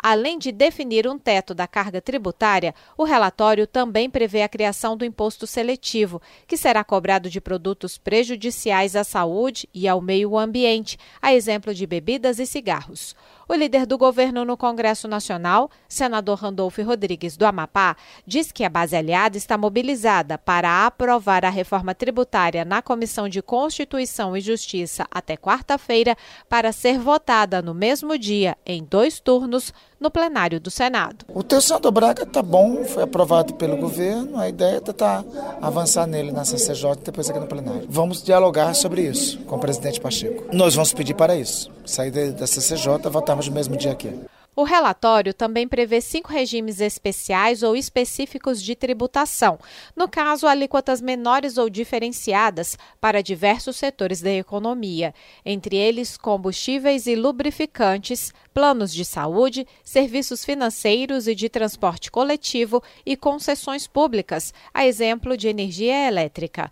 Além 0.00 0.38
de 0.38 0.52
definir 0.52 1.08
um 1.08 1.18
teto 1.18 1.52
da 1.52 1.66
carga 1.66 2.00
tributária, 2.00 2.72
o 2.96 3.02
relatório 3.02 3.66
também 3.66 4.08
prevê 4.08 4.42
a 4.42 4.48
criação 4.48 4.96
do 4.96 5.04
imposto 5.04 5.44
seletivo, 5.44 6.22
que 6.46 6.56
será 6.56 6.84
cobrado 6.84 7.28
de 7.28 7.40
produtos 7.40 7.98
prejudiciais 7.98 8.94
à 8.94 9.02
saúde 9.02 9.68
e 9.74 9.88
ao 9.88 10.00
meio 10.00 10.38
ambiente, 10.38 10.96
a 11.20 11.34
exemplo 11.34 11.74
de 11.74 11.84
bebidas 11.84 12.38
e 12.38 12.46
cigarros. 12.46 13.16
O 13.50 13.54
líder 13.54 13.86
do 13.86 13.96
governo 13.96 14.44
no 14.44 14.58
Congresso 14.58 15.08
Nacional, 15.08 15.70
senador 15.88 16.36
Randolfo 16.36 16.82
Rodrigues 16.82 17.34
do 17.34 17.46
Amapá, 17.46 17.96
diz 18.26 18.52
que 18.52 18.62
a 18.62 18.68
base 18.68 18.94
aliada 18.94 19.38
está 19.38 19.56
mobilizada 19.56 20.36
para 20.36 20.84
aprovar 20.84 21.46
a 21.46 21.48
reforma 21.48 21.94
tributária 21.94 22.62
na 22.62 22.82
Comissão 22.82 23.26
de 23.26 23.40
Constituição 23.40 24.36
e 24.36 24.42
Justiça 24.42 25.06
até 25.10 25.34
quarta-feira, 25.34 26.14
para 26.46 26.72
ser 26.72 26.98
votada 26.98 27.62
no 27.62 27.72
mesmo 27.72 28.18
dia, 28.18 28.54
em 28.66 28.84
dois 28.84 29.18
turnos, 29.18 29.72
no 30.00 30.10
plenário 30.10 30.60
do 30.60 30.70
Senado. 30.70 31.24
O 31.28 31.42
texto 31.42 31.78
do 31.78 31.90
Braga 31.90 32.22
está 32.22 32.42
bom, 32.42 32.84
foi 32.84 33.02
aprovado 33.02 33.54
pelo 33.54 33.76
governo, 33.76 34.38
a 34.38 34.48
ideia 34.48 34.76
é 34.76 34.80
tentar 34.80 35.24
avançar 35.60 36.06
nele 36.06 36.32
na 36.32 36.44
CCJ 36.44 36.92
e 36.92 37.04
depois 37.04 37.28
aqui 37.28 37.38
no 37.38 37.46
plenário. 37.46 37.86
Vamos 37.88 38.22
dialogar 38.22 38.74
sobre 38.74 39.02
isso 39.02 39.38
com 39.40 39.56
o 39.56 39.58
presidente 39.58 40.00
Pacheco. 40.00 40.44
Nós 40.52 40.74
vamos 40.74 40.92
pedir 40.92 41.14
para 41.14 41.36
isso, 41.36 41.70
sair 41.84 42.10
da 42.32 42.46
CCJ, 42.46 43.10
votar 43.10 43.36
no 43.36 43.52
mesmo 43.52 43.76
dia 43.76 43.92
aqui. 43.92 44.12
O 44.58 44.64
relatório 44.64 45.32
também 45.32 45.68
prevê 45.68 46.00
cinco 46.00 46.32
regimes 46.32 46.80
especiais 46.80 47.62
ou 47.62 47.76
específicos 47.76 48.60
de 48.60 48.74
tributação, 48.74 49.56
no 49.94 50.08
caso, 50.08 50.48
alíquotas 50.48 51.00
menores 51.00 51.56
ou 51.58 51.70
diferenciadas 51.70 52.76
para 53.00 53.22
diversos 53.22 53.76
setores 53.76 54.20
da 54.20 54.32
economia, 54.32 55.14
entre 55.46 55.76
eles 55.76 56.16
combustíveis 56.16 57.06
e 57.06 57.14
lubrificantes, 57.14 58.34
planos 58.52 58.92
de 58.92 59.04
saúde, 59.04 59.64
serviços 59.84 60.44
financeiros 60.44 61.28
e 61.28 61.36
de 61.36 61.48
transporte 61.48 62.10
coletivo 62.10 62.82
e 63.06 63.16
concessões 63.16 63.86
públicas, 63.86 64.52
a 64.74 64.84
exemplo 64.84 65.36
de 65.36 65.46
energia 65.46 66.08
elétrica. 66.08 66.68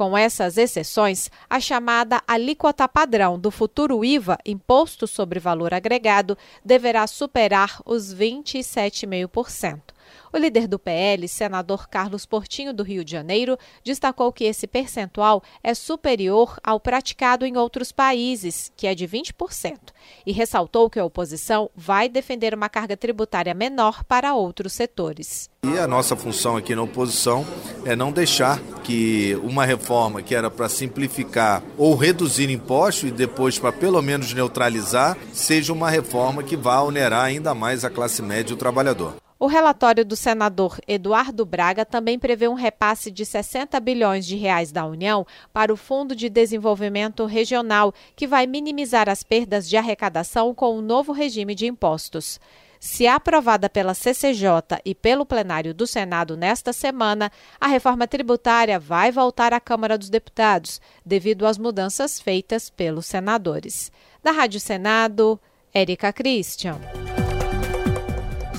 Com 0.00 0.16
essas 0.16 0.56
exceções, 0.56 1.30
a 1.46 1.60
chamada 1.60 2.22
alíquota 2.26 2.88
padrão 2.88 3.38
do 3.38 3.50
futuro 3.50 4.02
IVA, 4.02 4.38
Imposto 4.46 5.06
sobre 5.06 5.38
Valor 5.38 5.74
Agregado, 5.74 6.38
deverá 6.64 7.06
superar 7.06 7.82
os 7.84 8.14
27,5%. 8.14 9.92
O 10.32 10.38
líder 10.38 10.68
do 10.68 10.78
PL, 10.78 11.26
senador 11.26 11.88
Carlos 11.88 12.24
Portinho 12.24 12.72
do 12.72 12.84
Rio 12.84 13.04
de 13.04 13.10
Janeiro, 13.10 13.58
destacou 13.84 14.32
que 14.32 14.44
esse 14.44 14.64
percentual 14.64 15.42
é 15.60 15.74
superior 15.74 16.56
ao 16.62 16.78
praticado 16.78 17.44
em 17.44 17.56
outros 17.56 17.90
países, 17.90 18.70
que 18.76 18.86
é 18.86 18.94
de 18.94 19.08
20%, 19.08 19.76
e 20.24 20.30
ressaltou 20.30 20.88
que 20.88 21.00
a 21.00 21.04
oposição 21.04 21.68
vai 21.74 22.08
defender 22.08 22.54
uma 22.54 22.68
carga 22.68 22.96
tributária 22.96 23.52
menor 23.54 24.04
para 24.04 24.32
outros 24.32 24.72
setores. 24.72 25.50
E 25.64 25.76
a 25.76 25.88
nossa 25.88 26.14
função 26.14 26.56
aqui 26.56 26.76
na 26.76 26.82
oposição 26.82 27.44
é 27.84 27.96
não 27.96 28.12
deixar 28.12 28.60
que 28.84 29.36
uma 29.42 29.64
reforma 29.66 30.22
que 30.22 30.34
era 30.34 30.48
para 30.48 30.68
simplificar 30.68 31.60
ou 31.76 31.96
reduzir 31.96 32.50
impostos 32.50 33.08
e 33.08 33.12
depois 33.12 33.58
para 33.58 33.72
pelo 33.72 34.00
menos 34.00 34.32
neutralizar, 34.32 35.18
seja 35.32 35.72
uma 35.72 35.90
reforma 35.90 36.44
que 36.44 36.56
vá 36.56 36.80
onerar 36.82 37.24
ainda 37.24 37.52
mais 37.52 37.84
a 37.84 37.90
classe 37.90 38.22
média 38.22 38.52
e 38.52 38.54
o 38.54 38.56
trabalhador. 38.58 39.14
O 39.40 39.46
relatório 39.46 40.04
do 40.04 40.14
senador 40.14 40.78
Eduardo 40.86 41.46
Braga 41.46 41.82
também 41.86 42.18
prevê 42.18 42.46
um 42.46 42.52
repasse 42.52 43.10
de 43.10 43.24
60 43.24 43.80
bilhões 43.80 44.26
de 44.26 44.36
reais 44.36 44.70
da 44.70 44.84
União 44.84 45.26
para 45.50 45.72
o 45.72 45.78
Fundo 45.78 46.14
de 46.14 46.28
Desenvolvimento 46.28 47.24
Regional, 47.24 47.94
que 48.14 48.26
vai 48.26 48.46
minimizar 48.46 49.08
as 49.08 49.22
perdas 49.22 49.66
de 49.66 49.78
arrecadação 49.78 50.54
com 50.54 50.76
o 50.76 50.82
novo 50.82 51.10
regime 51.10 51.54
de 51.54 51.66
impostos. 51.66 52.38
Se 52.78 53.06
aprovada 53.06 53.70
pela 53.70 53.94
CCJ 53.94 54.78
e 54.84 54.94
pelo 54.94 55.24
plenário 55.24 55.72
do 55.72 55.86
Senado 55.86 56.36
nesta 56.36 56.70
semana, 56.70 57.32
a 57.58 57.66
reforma 57.66 58.06
tributária 58.06 58.78
vai 58.78 59.10
voltar 59.10 59.54
à 59.54 59.60
Câmara 59.60 59.96
dos 59.96 60.10
Deputados, 60.10 60.82
devido 61.04 61.46
às 61.46 61.56
mudanças 61.56 62.20
feitas 62.20 62.68
pelos 62.68 63.06
senadores. 63.06 63.90
Da 64.22 64.32
Rádio 64.32 64.60
Senado, 64.60 65.40
Érica 65.72 66.12
Christian. 66.12 66.78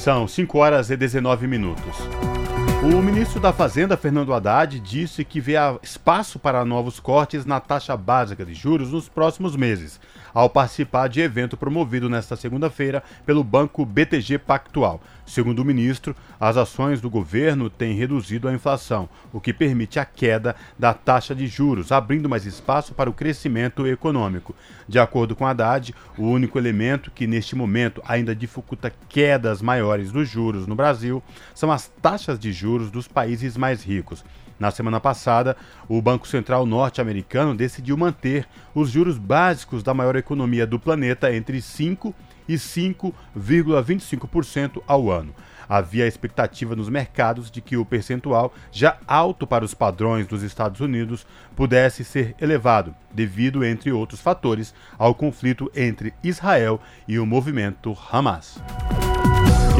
São 0.01 0.27
5 0.27 0.57
horas 0.57 0.89
e 0.89 0.97
19 0.97 1.45
minutos. 1.45 1.95
O 2.81 3.03
ministro 3.03 3.39
da 3.39 3.53
Fazenda, 3.53 3.95
Fernando 3.95 4.33
Haddad, 4.33 4.79
disse 4.79 5.23
que 5.23 5.39
vê 5.39 5.53
espaço 5.83 6.39
para 6.39 6.65
novos 6.65 6.99
cortes 6.99 7.45
na 7.45 7.59
taxa 7.59 7.95
básica 7.95 8.43
de 8.43 8.55
juros 8.55 8.91
nos 8.91 9.07
próximos 9.07 9.55
meses 9.55 9.99
ao 10.33 10.49
participar 10.49 11.07
de 11.07 11.21
evento 11.21 11.57
promovido 11.57 12.09
nesta 12.09 12.35
segunda-feira 12.35 13.03
pelo 13.25 13.43
banco 13.43 13.85
BTG 13.85 14.37
Pactual. 14.37 15.01
Segundo 15.25 15.59
o 15.59 15.65
ministro, 15.65 16.15
as 16.39 16.57
ações 16.57 16.99
do 16.99 17.09
governo 17.09 17.69
têm 17.69 17.93
reduzido 17.93 18.47
a 18.47 18.53
inflação, 18.53 19.07
o 19.31 19.39
que 19.39 19.53
permite 19.53 19.99
a 19.99 20.05
queda 20.05 20.55
da 20.77 20.93
taxa 20.93 21.33
de 21.33 21.47
juros, 21.47 21.91
abrindo 21.91 22.27
mais 22.27 22.45
espaço 22.45 22.93
para 22.93 23.09
o 23.09 23.13
crescimento 23.13 23.87
econômico. 23.87 24.55
De 24.87 24.99
acordo 24.99 25.35
com 25.35 25.47
Haddad, 25.47 25.95
o 26.17 26.23
único 26.23 26.57
elemento 26.57 27.11
que 27.11 27.27
neste 27.27 27.55
momento 27.55 28.01
ainda 28.05 28.35
dificulta 28.35 28.91
quedas 29.07 29.61
maiores 29.61 30.11
dos 30.11 30.27
juros 30.27 30.67
no 30.67 30.75
Brasil 30.75 31.23
são 31.55 31.71
as 31.71 31.87
taxas 32.01 32.37
de 32.37 32.51
juros 32.51 32.91
dos 32.91 33.07
países 33.07 33.55
mais 33.55 33.83
ricos. 33.83 34.23
Na 34.61 34.69
semana 34.69 34.99
passada, 34.99 35.57
o 35.89 35.99
Banco 35.99 36.27
Central 36.27 36.67
norte-americano 36.67 37.55
decidiu 37.55 37.97
manter 37.97 38.47
os 38.75 38.91
juros 38.91 39.17
básicos 39.17 39.81
da 39.81 39.91
maior 39.91 40.15
economia 40.15 40.67
do 40.67 40.77
planeta 40.77 41.35
entre 41.35 41.59
5 41.59 42.13
e 42.47 42.53
5,25% 42.53 44.83
ao 44.85 45.09
ano. 45.09 45.33
Havia 45.67 46.05
expectativa 46.05 46.75
nos 46.75 46.89
mercados 46.89 47.49
de 47.49 47.59
que 47.59 47.75
o 47.75 47.83
percentual, 47.83 48.53
já 48.71 48.97
alto 49.07 49.47
para 49.47 49.65
os 49.65 49.73
padrões 49.73 50.27
dos 50.27 50.43
Estados 50.43 50.79
Unidos, 50.79 51.25
pudesse 51.55 52.03
ser 52.03 52.35
elevado, 52.39 52.93
devido, 53.11 53.65
entre 53.65 53.91
outros 53.91 54.21
fatores, 54.21 54.75
ao 54.95 55.15
conflito 55.15 55.71
entre 55.75 56.13
Israel 56.23 56.79
e 57.07 57.17
o 57.17 57.25
movimento 57.25 57.97
Hamas. 58.11 58.61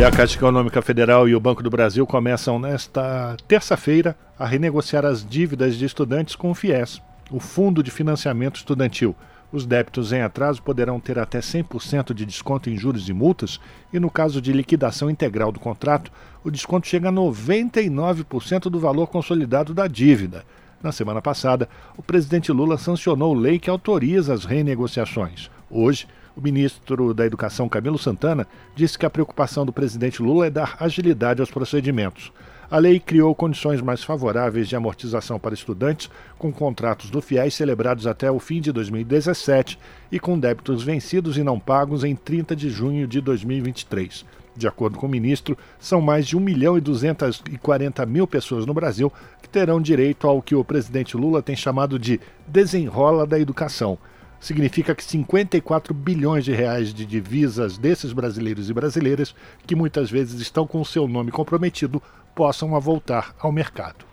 E 0.01 0.03
a 0.03 0.09
Caixa 0.09 0.35
Econômica 0.35 0.81
Federal 0.81 1.29
e 1.29 1.35
o 1.35 1.39
Banco 1.39 1.61
do 1.61 1.69
Brasil 1.69 2.07
começam 2.07 2.57
nesta 2.57 3.37
terça-feira 3.47 4.17
a 4.37 4.47
renegociar 4.47 5.05
as 5.05 5.23
dívidas 5.23 5.75
de 5.75 5.85
estudantes 5.85 6.35
com 6.35 6.49
o 6.49 6.55
FIES, 6.55 6.99
o 7.29 7.39
Fundo 7.39 7.83
de 7.83 7.91
Financiamento 7.91 8.55
Estudantil. 8.55 9.15
Os 9.51 9.63
débitos 9.63 10.11
em 10.11 10.23
atraso 10.23 10.59
poderão 10.63 10.99
ter 10.99 11.19
até 11.19 11.37
100% 11.37 12.15
de 12.15 12.25
desconto 12.25 12.67
em 12.67 12.75
juros 12.75 13.09
e 13.09 13.13
multas, 13.13 13.59
e 13.93 13.99
no 13.99 14.09
caso 14.09 14.41
de 14.41 14.51
liquidação 14.51 15.07
integral 15.07 15.51
do 15.51 15.59
contrato, 15.59 16.11
o 16.43 16.49
desconto 16.49 16.87
chega 16.87 17.09
a 17.09 17.13
99% 17.13 18.71
do 18.71 18.79
valor 18.79 19.05
consolidado 19.05 19.71
da 19.71 19.85
dívida. 19.85 20.43
Na 20.81 20.91
semana 20.91 21.21
passada, 21.21 21.69
o 21.95 22.01
presidente 22.01 22.51
Lula 22.51 22.75
sancionou 22.79 23.35
lei 23.35 23.59
que 23.59 23.69
autoriza 23.69 24.33
as 24.33 24.45
renegociações. 24.45 25.51
Hoje, 25.69 26.07
o 26.35 26.41
ministro 26.41 27.13
da 27.13 27.25
Educação, 27.25 27.67
Camilo 27.67 27.97
Santana, 27.97 28.47
disse 28.75 28.97
que 28.97 29.05
a 29.05 29.09
preocupação 29.09 29.65
do 29.65 29.73
presidente 29.73 30.21
Lula 30.21 30.47
é 30.47 30.49
dar 30.49 30.77
agilidade 30.79 31.41
aos 31.41 31.51
procedimentos. 31.51 32.31
A 32.71 32.77
lei 32.77 33.01
criou 33.01 33.35
condições 33.35 33.81
mais 33.81 34.01
favoráveis 34.01 34.69
de 34.69 34.77
amortização 34.77 35.37
para 35.37 35.53
estudantes 35.53 36.09
com 36.37 36.53
contratos 36.53 37.09
do 37.09 37.21
FIES 37.21 37.53
celebrados 37.53 38.07
até 38.07 38.31
o 38.31 38.39
fim 38.39 38.61
de 38.61 38.71
2017 38.71 39.77
e 40.09 40.17
com 40.17 40.39
débitos 40.39 40.81
vencidos 40.81 41.37
e 41.37 41.43
não 41.43 41.59
pagos 41.59 42.05
em 42.05 42.15
30 42.15 42.55
de 42.55 42.69
junho 42.69 43.05
de 43.05 43.19
2023. 43.19 44.25
De 44.55 44.67
acordo 44.67 44.97
com 44.97 45.05
o 45.05 45.09
ministro, 45.09 45.57
são 45.79 45.99
mais 45.99 46.25
de 46.25 46.37
1 46.37 46.39
milhão 46.39 46.77
e 46.77 46.81
240 46.81 48.05
mil 48.05 48.25
pessoas 48.25 48.65
no 48.65 48.73
Brasil 48.73 49.11
que 49.41 49.49
terão 49.49 49.81
direito 49.81 50.25
ao 50.25 50.41
que 50.41 50.55
o 50.55 50.63
presidente 50.63 51.17
Lula 51.17 51.41
tem 51.41 51.57
chamado 51.57 51.99
de 51.99 52.21
desenrola 52.47 53.27
da 53.27 53.37
educação. 53.37 53.97
Significa 54.41 54.95
que 54.95 55.03
54 55.03 55.93
bilhões 55.93 56.43
de 56.43 56.51
reais 56.51 56.91
de 56.91 57.05
divisas 57.05 57.77
desses 57.77 58.11
brasileiros 58.11 58.69
e 58.69 58.73
brasileiras, 58.73 59.35
que 59.67 59.75
muitas 59.75 60.09
vezes 60.09 60.41
estão 60.41 60.65
com 60.65 60.81
o 60.81 60.85
seu 60.85 61.07
nome 61.07 61.31
comprometido, 61.31 62.01
possam 62.35 62.75
a 62.75 62.79
voltar 62.79 63.35
ao 63.39 63.51
mercado. 63.51 64.03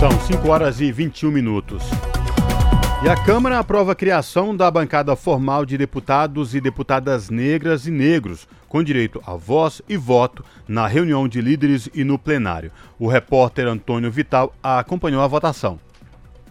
São 0.00 0.10
5 0.10 0.48
horas 0.48 0.80
e 0.80 0.90
21 0.90 1.30
minutos. 1.30 1.84
E 3.04 3.08
a 3.08 3.24
Câmara 3.24 3.58
aprova 3.58 3.92
a 3.92 3.94
criação 3.94 4.56
da 4.56 4.70
bancada 4.70 5.14
formal 5.14 5.66
de 5.66 5.76
deputados 5.76 6.54
e 6.54 6.60
deputadas 6.60 7.28
negras 7.28 7.86
e 7.86 7.90
negros, 7.90 8.48
com 8.66 8.82
direito 8.82 9.22
a 9.26 9.34
voz 9.34 9.82
e 9.86 9.96
voto 9.96 10.42
na 10.66 10.86
reunião 10.86 11.28
de 11.28 11.42
líderes 11.42 11.90
e 11.94 12.02
no 12.02 12.18
plenário. 12.18 12.72
O 12.98 13.06
repórter 13.06 13.66
Antônio 13.66 14.10
Vital 14.10 14.54
acompanhou 14.62 15.22
a 15.22 15.26
votação. 15.26 15.78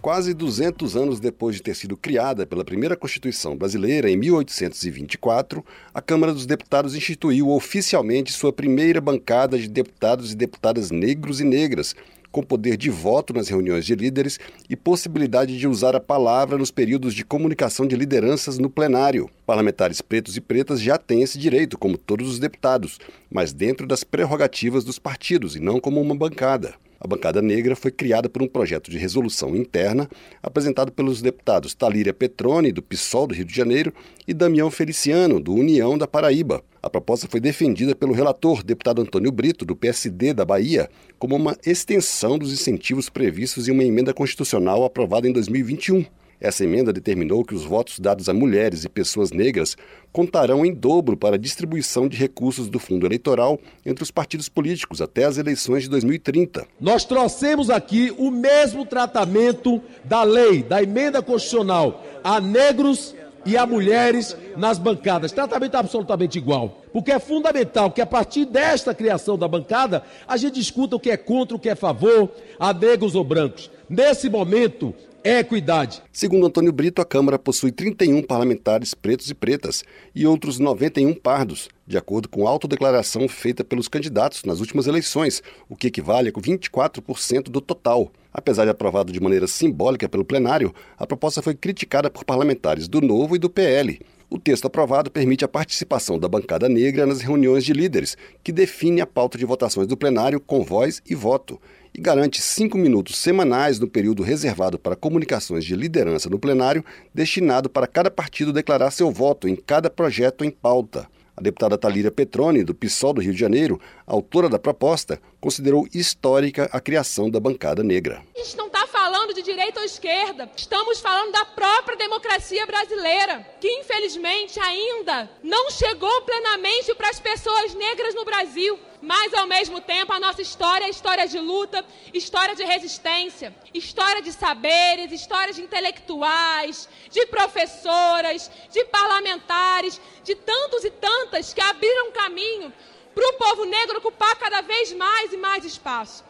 Quase 0.05 0.35
200 0.35 0.95
anos 0.95 1.19
depois 1.19 1.55
de 1.55 1.63
ter 1.63 1.75
sido 1.75 1.97
criada 1.97 2.45
pela 2.45 2.63
primeira 2.63 2.95
Constituição 2.95 3.57
brasileira, 3.57 4.07
em 4.07 4.15
1824, 4.15 5.65
a 5.91 5.99
Câmara 5.99 6.31
dos 6.31 6.45
Deputados 6.45 6.93
instituiu 6.93 7.49
oficialmente 7.49 8.31
sua 8.31 8.53
primeira 8.53 9.01
bancada 9.01 9.57
de 9.57 9.67
deputados 9.67 10.31
e 10.31 10.35
deputadas 10.35 10.91
negros 10.91 11.41
e 11.41 11.43
negras, 11.43 11.95
com 12.31 12.43
poder 12.43 12.77
de 12.77 12.91
voto 12.91 13.33
nas 13.33 13.47
reuniões 13.47 13.83
de 13.83 13.95
líderes 13.95 14.39
e 14.69 14.75
possibilidade 14.75 15.57
de 15.57 15.67
usar 15.67 15.95
a 15.95 15.99
palavra 15.99 16.55
nos 16.55 16.69
períodos 16.69 17.15
de 17.15 17.25
comunicação 17.25 17.87
de 17.87 17.95
lideranças 17.95 18.59
no 18.59 18.69
plenário. 18.69 19.27
Parlamentares 19.43 20.01
pretos 20.01 20.37
e 20.37 20.39
pretas 20.39 20.79
já 20.79 20.99
têm 20.99 21.23
esse 21.23 21.39
direito, 21.39 21.79
como 21.79 21.97
todos 21.97 22.29
os 22.29 22.37
deputados, 22.37 22.99
mas 23.27 23.53
dentro 23.53 23.87
das 23.87 24.03
prerrogativas 24.03 24.83
dos 24.83 24.99
partidos 24.99 25.55
e 25.55 25.59
não 25.59 25.79
como 25.79 25.99
uma 25.99 26.13
bancada. 26.13 26.75
A 27.05 27.07
bancada 27.07 27.39
negra 27.39 27.75
foi 27.75 27.91
criada 27.91 28.27
por 28.27 28.41
um 28.41 28.47
projeto 28.47 28.89
de 28.89 28.97
resolução 28.97 29.55
interna 29.55 30.09
apresentado 30.41 30.91
pelos 30.91 31.21
deputados 31.21 31.75
Talíria 31.75 32.11
Petrone, 32.11 32.71
do 32.71 32.81
PSOL 32.81 33.27
do 33.27 33.35
Rio 33.35 33.45
de 33.45 33.55
Janeiro, 33.55 33.93
e 34.27 34.33
Damião 34.33 34.71
Feliciano, 34.71 35.39
do 35.39 35.53
União 35.53 35.99
da 35.99 36.07
Paraíba. 36.07 36.63
A 36.81 36.89
proposta 36.89 37.27
foi 37.27 37.39
defendida 37.39 37.95
pelo 37.95 38.11
relator, 38.11 38.63
deputado 38.63 39.03
Antônio 39.03 39.31
Brito, 39.31 39.63
do 39.63 39.75
PSD 39.75 40.33
da 40.33 40.43
Bahia, 40.43 40.89
como 41.19 41.35
uma 41.35 41.55
extensão 41.63 42.39
dos 42.39 42.51
incentivos 42.51 43.07
previstos 43.07 43.67
em 43.67 43.71
uma 43.71 43.83
emenda 43.83 44.11
constitucional 44.11 44.83
aprovada 44.83 45.29
em 45.29 45.31
2021. 45.31 46.03
Essa 46.39 46.63
emenda 46.63 46.91
determinou 46.91 47.43
que 47.43 47.55
os 47.55 47.63
votos 47.63 47.99
dados 47.99 48.27
a 48.27 48.33
mulheres 48.33 48.83
e 48.83 48.89
pessoas 48.89 49.31
negras 49.31 49.75
contarão 50.11 50.65
em 50.65 50.73
dobro 50.73 51.17
para 51.17 51.35
a 51.35 51.39
distribuição 51.39 52.07
de 52.07 52.17
recursos 52.17 52.69
do 52.69 52.79
fundo 52.79 53.05
eleitoral 53.05 53.59
entre 53.85 54.03
os 54.03 54.11
partidos 54.11 54.49
políticos 54.49 55.01
até 55.01 55.25
as 55.25 55.37
eleições 55.37 55.83
de 55.83 55.89
2030. 55.89 56.65
Nós 56.79 57.05
trouxemos 57.05 57.69
aqui 57.69 58.13
o 58.17 58.31
mesmo 58.31 58.85
tratamento 58.85 59.81
da 60.03 60.23
lei, 60.23 60.63
da 60.63 60.81
emenda 60.81 61.21
constitucional 61.21 62.03
a 62.23 62.41
negros 62.41 63.13
e 63.45 63.55
a 63.55 63.65
mulheres 63.65 64.35
nas 64.57 64.79
bancadas. 64.79 65.31
Tratamento 65.31 65.75
absolutamente 65.75 66.37
igual. 66.37 66.81
Porque 66.91 67.11
é 67.11 67.19
fundamental 67.19 67.91
que 67.91 68.01
a 68.01 68.05
partir 68.05 68.45
desta 68.45 68.93
criação 68.93 69.37
da 69.37 69.47
bancada, 69.47 70.03
a 70.27 70.35
gente 70.35 70.55
discuta 70.55 70.95
o 70.95 70.99
que 70.99 71.11
é 71.11 71.17
contra, 71.17 71.55
o 71.55 71.59
que 71.59 71.69
é 71.69 71.75
favor, 71.75 72.31
a 72.59 72.73
negros 72.73 73.13
ou 73.13 73.23
brancos. 73.23 73.69
Nesse 73.87 74.29
momento, 74.29 74.95
equidade. 75.25 76.03
Segundo 76.13 76.45
Antônio 76.45 76.71
Brito, 76.71 77.01
a 77.01 77.05
Câmara 77.05 77.39
possui 77.39 77.71
31 77.71 78.21
parlamentares 78.21 78.93
pretos 78.93 79.27
e 79.27 79.33
pretas 79.33 79.83
e 80.13 80.27
outros 80.27 80.59
91 80.59 81.15
pardos, 81.15 81.67
de 81.87 81.97
acordo 81.97 82.29
com 82.29 82.45
a 82.45 82.51
autodeclaração 82.51 83.27
feita 83.27 83.63
pelos 83.63 83.87
candidatos 83.87 84.43
nas 84.43 84.59
últimas 84.59 84.85
eleições, 84.85 85.41
o 85.67 85.75
que 85.75 85.87
equivale 85.87 86.29
a 86.29 86.31
24% 86.31 87.45
do 87.45 87.59
total. 87.59 88.11
Apesar 88.31 88.65
de 88.65 88.69
aprovado 88.69 89.11
de 89.11 89.19
maneira 89.19 89.47
simbólica 89.47 90.07
pelo 90.07 90.23
plenário, 90.23 90.71
a 90.95 91.07
proposta 91.07 91.41
foi 91.41 91.55
criticada 91.55 92.07
por 92.07 92.23
parlamentares 92.23 92.87
do 92.87 93.01
Novo 93.01 93.35
e 93.35 93.39
do 93.39 93.49
PL. 93.49 93.99
O 94.29 94.37
texto 94.37 94.65
aprovado 94.65 95.09
permite 95.09 95.45
a 95.45 95.47
participação 95.47 96.19
da 96.19 96.27
bancada 96.27 96.69
negra 96.69 97.05
nas 97.05 97.21
reuniões 97.21 97.63
de 97.63 97.73
líderes, 97.73 98.15
que 98.43 98.51
define 98.51 99.01
a 99.01 99.07
pauta 99.07 99.39
de 99.39 99.45
votações 99.45 99.87
do 99.87 99.97
plenário 99.97 100.39
com 100.39 100.63
voz 100.63 101.01
e 101.07 101.15
voto, 101.15 101.59
e 101.95 102.01
garante 102.01 102.41
cinco 102.41 102.77
minutos 102.77 103.17
semanais 103.17 103.79
no 103.79 103.87
período 103.87 104.21
reservado 104.21 104.77
para 104.77 104.97
comunicações 104.97 105.63
de 105.63 105.77
liderança 105.77 106.29
no 106.29 106.37
plenário, 106.37 106.83
destinado 107.13 107.69
para 107.69 107.87
cada 107.87 108.11
partido 108.11 108.51
declarar 108.51 108.91
seu 108.91 109.09
voto 109.09 109.47
em 109.47 109.55
cada 109.55 109.89
projeto 109.89 110.43
em 110.43 110.51
pauta. 110.51 111.07
A 111.37 111.41
deputada 111.41 111.77
Talíria 111.77 112.11
Petroni, 112.11 112.65
do 112.65 112.75
PSOL 112.75 113.13
do 113.13 113.21
Rio 113.21 113.33
de 113.33 113.39
Janeiro, 113.39 113.79
autora 114.05 114.49
da 114.49 114.59
proposta, 114.59 115.21
considerou 115.39 115.87
histórica 115.93 116.69
a 116.71 116.81
criação 116.81 117.29
da 117.29 117.39
bancada 117.39 117.81
negra. 117.81 118.21
A 118.35 118.39
gente 118.39 118.57
não 118.57 118.67
está 118.67 118.84
falando 119.05 119.35
de 119.35 119.43
direita 119.43 119.81
ou 119.81 119.85
esquerda, 119.85 120.49
estamos 120.57 120.99
falando 120.99 121.31
da 121.31 121.45
própria 121.45 121.95
democracia 121.95 122.65
brasileira, 122.65 123.47
que 123.61 123.69
infelizmente 123.81 124.59
ainda 124.59 125.29
não 125.43 125.69
chegou 125.69 126.23
plenamente 126.23 126.91
para 126.95 127.09
as 127.09 127.19
pessoas 127.19 127.75
negras 127.75 128.15
no 128.15 128.25
Brasil. 128.25 128.79
Mas 129.03 129.31
ao 129.35 129.45
mesmo 129.45 129.79
tempo 129.79 130.11
a 130.11 130.19
nossa 130.19 130.41
história 130.41 130.85
é 130.85 130.89
história 130.89 131.27
de 131.27 131.37
luta, 131.37 131.85
história 132.15 132.55
de 132.55 132.63
resistência, 132.63 133.55
história 133.75 134.23
de 134.23 134.33
saberes, 134.33 135.11
história 135.11 135.53
de 135.53 135.61
intelectuais, 135.61 136.89
de 137.11 137.27
professoras, 137.27 138.49
de 138.71 138.85
parlamentares, 138.85 140.01
de 140.23 140.33
tantos 140.33 140.83
e 140.83 140.89
tantas 140.89 141.53
que 141.53 141.61
abriram 141.61 142.11
caminho 142.11 142.73
para 143.13 143.29
o 143.29 143.33
povo 143.33 143.65
negro 143.65 143.99
ocupar 143.99 144.35
cada 144.37 144.61
vez 144.61 144.91
mais 144.93 145.31
e 145.31 145.37
mais 145.37 145.63
espaço. 145.63 146.24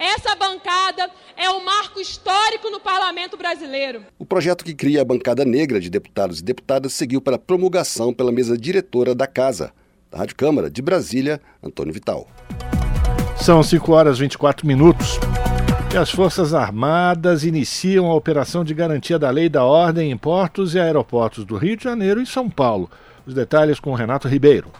Essa 0.00 0.34
bancada 0.34 1.10
é 1.36 1.50
um 1.50 1.62
marco 1.62 2.00
histórico 2.00 2.70
no 2.70 2.80
parlamento 2.80 3.36
brasileiro. 3.36 4.00
O 4.18 4.24
projeto 4.24 4.64
que 4.64 4.72
cria 4.72 5.02
a 5.02 5.04
bancada 5.04 5.44
negra 5.44 5.78
de 5.78 5.90
deputados 5.90 6.40
e 6.40 6.42
deputadas 6.42 6.94
seguiu 6.94 7.20
para 7.20 7.38
promulgação 7.38 8.10
pela 8.10 8.32
mesa 8.32 8.56
diretora 8.56 9.14
da 9.14 9.26
Casa. 9.26 9.74
Da 10.10 10.16
Rádio 10.16 10.36
Câmara 10.36 10.70
de 10.70 10.80
Brasília, 10.80 11.38
Antônio 11.62 11.92
Vital. 11.92 12.26
São 13.36 13.62
5 13.62 13.92
horas 13.92 14.16
e 14.16 14.20
24 14.20 14.66
minutos. 14.66 15.18
E 15.92 15.98
as 15.98 16.10
Forças 16.10 16.54
Armadas 16.54 17.44
iniciam 17.44 18.10
a 18.10 18.14
operação 18.14 18.64
de 18.64 18.72
garantia 18.72 19.18
da 19.18 19.28
lei 19.28 19.50
da 19.50 19.64
ordem 19.64 20.10
em 20.10 20.16
portos 20.16 20.74
e 20.74 20.80
aeroportos 20.80 21.44
do 21.44 21.58
Rio 21.58 21.76
de 21.76 21.84
Janeiro 21.84 22.22
e 22.22 22.26
São 22.26 22.48
Paulo. 22.48 22.90
Os 23.26 23.34
detalhes 23.34 23.78
com 23.78 23.92
Renato 23.92 24.28
Ribeiro. 24.28 24.72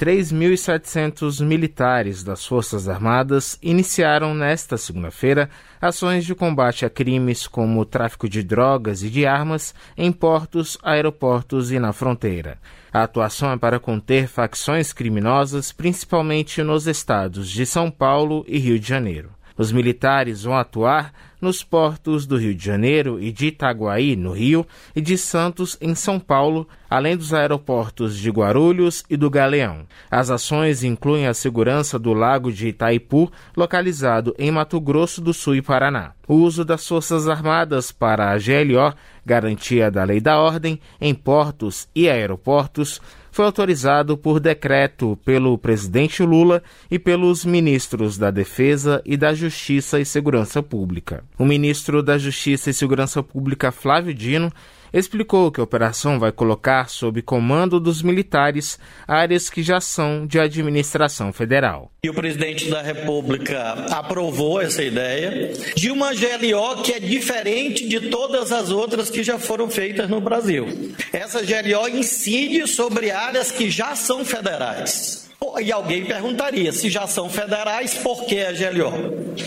3.700 0.00 1.44
militares 1.44 2.24
das 2.24 2.46
Forças 2.46 2.88
Armadas 2.88 3.58
iniciaram 3.60 4.34
nesta 4.34 4.78
segunda-feira 4.78 5.50
ações 5.78 6.24
de 6.24 6.34
combate 6.34 6.86
a 6.86 6.90
crimes 6.90 7.46
como 7.46 7.84
tráfico 7.84 8.26
de 8.26 8.42
drogas 8.42 9.02
e 9.02 9.10
de 9.10 9.26
armas 9.26 9.74
em 9.98 10.10
portos, 10.10 10.78
aeroportos 10.82 11.70
e 11.70 11.78
na 11.78 11.92
fronteira. 11.92 12.56
A 12.90 13.02
atuação 13.02 13.52
é 13.52 13.58
para 13.58 13.78
conter 13.78 14.26
facções 14.26 14.90
criminosas, 14.90 15.70
principalmente 15.70 16.62
nos 16.62 16.86
estados 16.86 17.50
de 17.50 17.66
São 17.66 17.90
Paulo 17.90 18.42
e 18.48 18.58
Rio 18.58 18.80
de 18.80 18.88
Janeiro. 18.88 19.28
Os 19.60 19.70
militares 19.70 20.44
vão 20.44 20.56
atuar 20.56 21.12
nos 21.38 21.62
portos 21.62 22.24
do 22.24 22.38
Rio 22.38 22.54
de 22.54 22.64
Janeiro 22.64 23.20
e 23.20 23.30
de 23.30 23.48
Itaguaí, 23.48 24.16
no 24.16 24.32
Rio, 24.32 24.66
e 24.96 25.02
de 25.02 25.18
Santos, 25.18 25.76
em 25.82 25.94
São 25.94 26.18
Paulo, 26.18 26.66
além 26.88 27.14
dos 27.14 27.34
aeroportos 27.34 28.16
de 28.16 28.30
Guarulhos 28.30 29.04
e 29.10 29.18
do 29.18 29.28
Galeão. 29.28 29.86
As 30.10 30.30
ações 30.30 30.82
incluem 30.82 31.26
a 31.26 31.34
segurança 31.34 31.98
do 31.98 32.14
Lago 32.14 32.50
de 32.50 32.68
Itaipu, 32.68 33.30
localizado 33.54 34.34
em 34.38 34.50
Mato 34.50 34.80
Grosso 34.80 35.20
do 35.20 35.34
Sul 35.34 35.56
e 35.56 35.60
Paraná. 35.60 36.12
O 36.26 36.36
uso 36.36 36.64
das 36.64 36.88
Forças 36.88 37.28
Armadas 37.28 37.92
para 37.92 38.30
a 38.30 38.38
GLO, 38.38 38.94
garantia 39.26 39.90
da 39.90 40.04
lei 40.04 40.20
da 40.20 40.38
ordem, 40.38 40.80
em 40.98 41.14
portos 41.14 41.86
e 41.94 42.08
aeroportos, 42.08 42.98
foi 43.30 43.44
autorizado 43.44 44.16
por 44.16 44.40
decreto 44.40 45.18
pelo 45.24 45.56
presidente 45.56 46.22
Lula 46.22 46.62
e 46.90 46.98
pelos 46.98 47.44
ministros 47.44 48.18
da 48.18 48.30
Defesa 48.30 49.02
e 49.04 49.16
da 49.16 49.32
Justiça 49.32 50.00
e 50.00 50.04
Segurança 50.04 50.62
Pública. 50.62 51.24
O 51.38 51.44
ministro 51.44 52.02
da 52.02 52.18
Justiça 52.18 52.70
e 52.70 52.74
Segurança 52.74 53.22
Pública, 53.22 53.70
Flávio 53.70 54.12
Dino, 54.12 54.52
explicou 54.92 55.50
que 55.50 55.60
a 55.60 55.64
operação 55.64 56.18
vai 56.18 56.32
colocar 56.32 56.88
sob 56.88 57.22
comando 57.22 57.78
dos 57.78 58.02
militares 58.02 58.78
áreas 59.06 59.48
que 59.48 59.62
já 59.62 59.80
são 59.80 60.26
de 60.26 60.38
administração 60.38 61.32
federal. 61.32 61.90
E 62.02 62.10
o 62.10 62.14
presidente 62.14 62.68
da 62.70 62.82
República 62.82 63.72
aprovou 63.90 64.60
essa 64.60 64.82
ideia 64.82 65.52
de 65.76 65.90
uma 65.90 66.12
GLO 66.12 66.82
que 66.82 66.92
é 66.92 67.00
diferente 67.00 67.88
de 67.88 68.08
todas 68.08 68.52
as 68.52 68.70
outras 68.70 69.10
que 69.10 69.22
já 69.22 69.38
foram 69.38 69.68
feitas 69.68 70.08
no 70.08 70.20
Brasil. 70.20 70.66
Essa 71.12 71.40
GLO 71.42 71.88
incide 71.88 72.66
sobre 72.66 73.10
áreas 73.10 73.50
que 73.50 73.70
já 73.70 73.94
são 73.94 74.24
federais. 74.24 75.29
E 75.60 75.72
alguém 75.72 76.04
perguntaria, 76.04 76.72
se 76.72 76.88
já 76.88 77.06
são 77.06 77.28
federais, 77.28 77.94
por 77.94 78.24
que 78.24 78.40
a 78.40 78.52
GLO? 78.52 78.92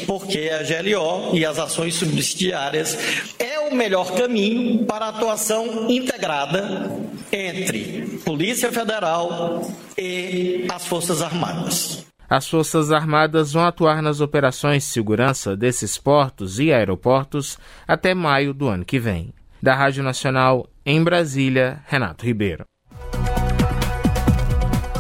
Porque 0.06 0.50
a 0.50 0.62
GLO 0.62 1.36
e 1.36 1.46
as 1.46 1.58
ações 1.58 1.96
subsidiárias 1.96 3.36
é 3.40 3.60
o 3.60 3.74
melhor 3.74 4.12
caminho 4.14 4.86
para 4.86 5.06
a 5.06 5.10
atuação 5.10 5.90
integrada 5.90 6.92
entre 7.32 8.20
Polícia 8.24 8.72
Federal 8.72 9.68
e 9.98 10.68
as 10.70 10.86
Forças 10.86 11.22
Armadas. 11.22 12.06
As 12.30 12.48
Forças 12.48 12.92
Armadas 12.92 13.54
vão 13.54 13.66
atuar 13.66 14.02
nas 14.02 14.20
operações 14.20 14.84
de 14.84 14.90
segurança 14.90 15.56
desses 15.56 15.98
portos 15.98 16.60
e 16.60 16.72
aeroportos 16.74 17.58
até 17.88 18.14
maio 18.14 18.54
do 18.54 18.68
ano 18.68 18.86
que 18.86 19.00
vem. 19.00 19.34
Da 19.62 19.76
Rádio 19.76 20.04
Nacional, 20.04 20.68
em 20.86 21.04
Brasília, 21.04 21.82
Renato 21.88 22.26
Ribeiro. 22.26 22.66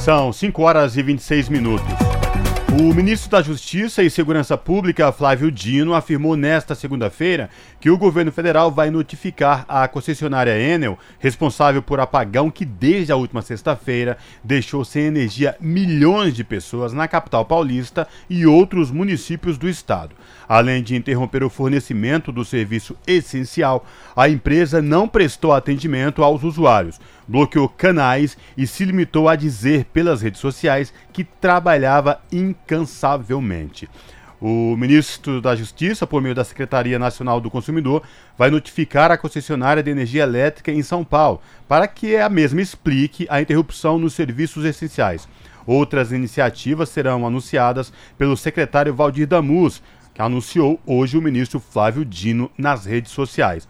São 0.03 0.33
5 0.33 0.61
horas 0.61 0.97
e 0.97 1.01
26 1.01 1.47
minutos. 1.47 1.87
O 2.73 2.93
ministro 2.93 3.29
da 3.29 3.41
Justiça 3.41 4.03
e 4.03 4.09
Segurança 4.09 4.57
Pública, 4.57 5.11
Flávio 5.13 5.49
Dino, 5.49 5.93
afirmou 5.93 6.35
nesta 6.35 6.75
segunda-feira 6.75 7.49
que 7.79 7.89
o 7.89 7.97
governo 7.97 8.29
federal 8.29 8.69
vai 8.69 8.89
notificar 8.89 9.63
a 9.65 9.87
concessionária 9.87 10.59
Enel, 10.59 10.99
responsável 11.19 11.81
por 11.81 12.01
apagão 12.01 12.49
que 12.49 12.65
desde 12.65 13.13
a 13.13 13.15
última 13.15 13.41
sexta-feira 13.41 14.17
deixou 14.43 14.83
sem 14.83 15.03
energia 15.03 15.55
milhões 15.61 16.33
de 16.33 16.43
pessoas 16.43 16.91
na 16.91 17.07
capital 17.07 17.45
paulista 17.45 18.05
e 18.29 18.45
outros 18.45 18.91
municípios 18.91 19.57
do 19.57 19.69
estado. 19.69 20.15
Além 20.49 20.83
de 20.83 20.97
interromper 20.97 21.43
o 21.43 21.49
fornecimento 21.49 22.29
do 22.29 22.43
serviço 22.43 22.97
essencial, 23.07 23.85
a 24.15 24.27
empresa 24.27 24.81
não 24.81 25.07
prestou 25.07 25.53
atendimento 25.53 26.23
aos 26.23 26.43
usuários, 26.43 26.99
bloqueou 27.27 27.69
canais 27.69 28.37
e 28.57 28.67
se 28.67 28.85
limitou 28.85 29.29
a 29.29 29.35
dizer 29.35 29.85
pelas 29.85 30.21
redes 30.21 30.39
sociais 30.39 30.93
que 31.11 31.23
trabalhava 31.23 32.21
incansavelmente. 32.31 33.89
O 34.45 34.75
ministro 34.75 35.39
da 35.39 35.55
Justiça, 35.55 36.05
por 36.05 36.21
meio 36.21 36.35
da 36.35 36.43
Secretaria 36.43 36.99
Nacional 36.99 37.39
do 37.39 37.49
Consumidor, 37.49 38.03
vai 38.37 38.49
notificar 38.49 39.09
a 39.09 39.17
concessionária 39.17 39.81
de 39.81 39.89
energia 39.89 40.23
elétrica 40.23 40.69
em 40.69 40.83
São 40.83 41.01
Paulo 41.01 41.39
para 41.65 41.87
que 41.87 42.17
a 42.17 42.27
mesma 42.27 42.61
explique 42.61 43.25
a 43.29 43.41
interrupção 43.41 43.97
nos 43.97 44.13
serviços 44.13 44.65
essenciais. 44.65 45.29
Outras 45.65 46.11
iniciativas 46.11 46.89
serão 46.89 47.25
anunciadas 47.25 47.93
pelo 48.17 48.35
secretário 48.35 48.93
Valdir 48.93 49.27
Damus, 49.27 49.81
que 50.13 50.21
anunciou 50.21 50.77
hoje 50.85 51.17
o 51.17 51.21
ministro 51.21 51.61
Flávio 51.61 52.03
Dino 52.03 52.51
nas 52.57 52.85
redes 52.85 53.13
sociais. 53.13 53.65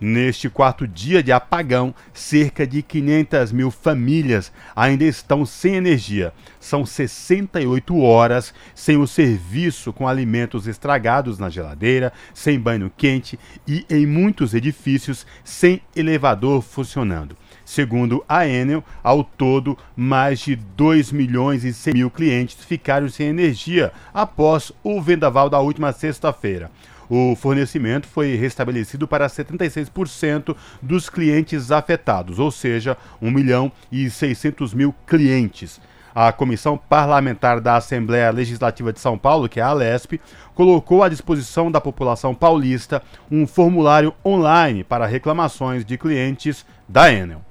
Neste 0.00 0.48
quarto 0.48 0.88
dia 0.88 1.22
de 1.22 1.30
apagão, 1.30 1.94
cerca 2.14 2.66
de 2.66 2.80
500 2.80 3.52
mil 3.52 3.70
famílias 3.70 4.50
ainda 4.74 5.04
estão 5.04 5.44
sem 5.44 5.74
energia. 5.74 6.32
São 6.58 6.86
68 6.86 8.00
horas 8.00 8.54
sem 8.74 8.96
o 8.96 9.06
serviço 9.06 9.92
com 9.92 10.08
alimentos 10.08 10.66
estragados 10.66 11.38
na 11.38 11.50
geladeira, 11.50 12.14
sem 12.32 12.58
banho 12.58 12.90
quente 12.96 13.38
e, 13.68 13.84
em 13.90 14.06
muitos 14.06 14.54
edifícios, 14.54 15.26
sem 15.44 15.82
elevador 15.94 16.62
funcionando. 16.62 17.36
Segundo 17.62 18.24
a 18.26 18.48
Enel, 18.48 18.82
ao 19.02 19.22
todo, 19.22 19.76
mais 19.94 20.40
de 20.40 20.56
2 20.56 21.12
milhões 21.12 21.62
e 21.62 21.74
100 21.74 21.92
mil 21.92 22.10
clientes 22.10 22.64
ficaram 22.64 23.06
sem 23.10 23.26
energia 23.26 23.92
após 24.14 24.72
o 24.82 24.98
vendaval 25.02 25.50
da 25.50 25.60
última 25.60 25.92
sexta-feira. 25.92 26.70
O 27.10 27.34
fornecimento 27.34 28.06
foi 28.06 28.36
restabelecido 28.36 29.08
para 29.08 29.26
76% 29.26 30.56
dos 30.80 31.10
clientes 31.10 31.72
afetados, 31.72 32.38
ou 32.38 32.52
seja, 32.52 32.96
1 33.20 33.28
milhão 33.32 33.72
e 33.90 34.08
600 34.08 34.72
mil 34.72 34.94
clientes. 35.08 35.80
A 36.14 36.30
Comissão 36.30 36.76
Parlamentar 36.76 37.60
da 37.60 37.74
Assembleia 37.74 38.30
Legislativa 38.30 38.92
de 38.92 39.00
São 39.00 39.18
Paulo, 39.18 39.48
que 39.48 39.58
é 39.58 39.62
a 39.62 39.68
Alesp, 39.68 40.20
colocou 40.54 41.02
à 41.02 41.08
disposição 41.08 41.68
da 41.68 41.80
população 41.80 42.32
paulista 42.32 43.02
um 43.28 43.44
formulário 43.44 44.14
online 44.24 44.84
para 44.84 45.04
reclamações 45.04 45.84
de 45.84 45.98
clientes 45.98 46.64
da 46.88 47.12
Enel. 47.12 47.49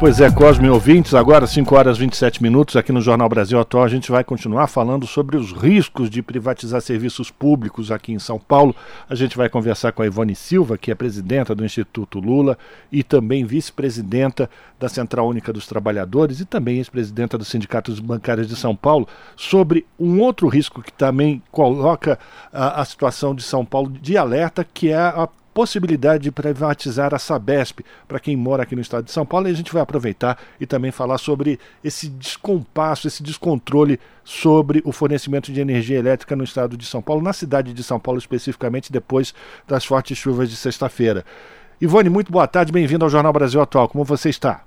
Pois 0.00 0.20
é, 0.20 0.30
Cosme 0.30 0.70
ouvintes, 0.70 1.12
agora 1.12 1.44
5 1.44 1.74
horas 1.74 1.96
e 1.96 2.00
27 2.00 2.40
minutos 2.40 2.76
aqui 2.76 2.92
no 2.92 3.00
Jornal 3.00 3.28
Brasil 3.28 3.58
Atual, 3.58 3.82
a 3.82 3.88
gente 3.88 4.12
vai 4.12 4.22
continuar 4.22 4.68
falando 4.68 5.08
sobre 5.08 5.36
os 5.36 5.50
riscos 5.50 6.08
de 6.08 6.22
privatizar 6.22 6.80
serviços 6.80 7.32
públicos 7.32 7.90
aqui 7.90 8.12
em 8.12 8.18
São 8.20 8.38
Paulo. 8.38 8.76
A 9.10 9.16
gente 9.16 9.36
vai 9.36 9.48
conversar 9.48 9.90
com 9.90 10.00
a 10.00 10.06
Ivone 10.06 10.36
Silva, 10.36 10.78
que 10.78 10.92
é 10.92 10.94
presidenta 10.94 11.52
do 11.52 11.64
Instituto 11.64 12.20
Lula 12.20 12.56
e 12.92 13.02
também 13.02 13.44
vice-presidenta 13.44 14.48
da 14.78 14.88
Central 14.88 15.26
Única 15.26 15.52
dos 15.52 15.66
Trabalhadores 15.66 16.38
e 16.38 16.44
também 16.44 16.76
ex-presidenta 16.76 17.36
dos 17.36 17.48
Sindicatos 17.48 17.98
Bancários 17.98 18.46
de 18.46 18.54
São 18.54 18.76
Paulo, 18.76 19.08
sobre 19.36 19.84
um 19.98 20.20
outro 20.20 20.46
risco 20.46 20.80
que 20.80 20.92
também 20.92 21.42
coloca 21.50 22.20
a, 22.52 22.80
a 22.80 22.84
situação 22.84 23.34
de 23.34 23.42
São 23.42 23.64
Paulo 23.64 23.90
de 23.90 24.16
alerta, 24.16 24.64
que 24.64 24.90
é 24.90 24.96
a 24.96 25.28
possibilidade 25.58 26.22
de 26.22 26.30
privatizar 26.30 27.12
a 27.12 27.18
Sabesp 27.18 27.80
para 28.06 28.20
quem 28.20 28.36
mora 28.36 28.62
aqui 28.62 28.76
no 28.76 28.80
estado 28.80 29.06
de 29.06 29.10
São 29.10 29.26
Paulo. 29.26 29.48
E 29.48 29.50
a 29.50 29.54
gente 29.54 29.72
vai 29.72 29.82
aproveitar 29.82 30.38
e 30.60 30.64
também 30.64 30.92
falar 30.92 31.18
sobre 31.18 31.58
esse 31.82 32.08
descompasso, 32.08 33.08
esse 33.08 33.24
descontrole 33.24 33.98
sobre 34.22 34.80
o 34.84 34.92
fornecimento 34.92 35.52
de 35.52 35.60
energia 35.60 35.98
elétrica 35.98 36.36
no 36.36 36.44
estado 36.44 36.76
de 36.76 36.86
São 36.86 37.02
Paulo, 37.02 37.20
na 37.20 37.32
cidade 37.32 37.74
de 37.74 37.82
São 37.82 37.98
Paulo 37.98 38.20
especificamente, 38.20 38.92
depois 38.92 39.34
das 39.66 39.84
fortes 39.84 40.16
chuvas 40.16 40.48
de 40.48 40.54
sexta-feira. 40.54 41.24
Ivone, 41.80 42.08
muito 42.08 42.30
boa 42.30 42.46
tarde, 42.46 42.70
bem-vindo 42.70 43.04
ao 43.04 43.10
Jornal 43.10 43.32
Brasil 43.32 43.60
Atual. 43.60 43.88
Como 43.88 44.04
você 44.04 44.28
está? 44.28 44.62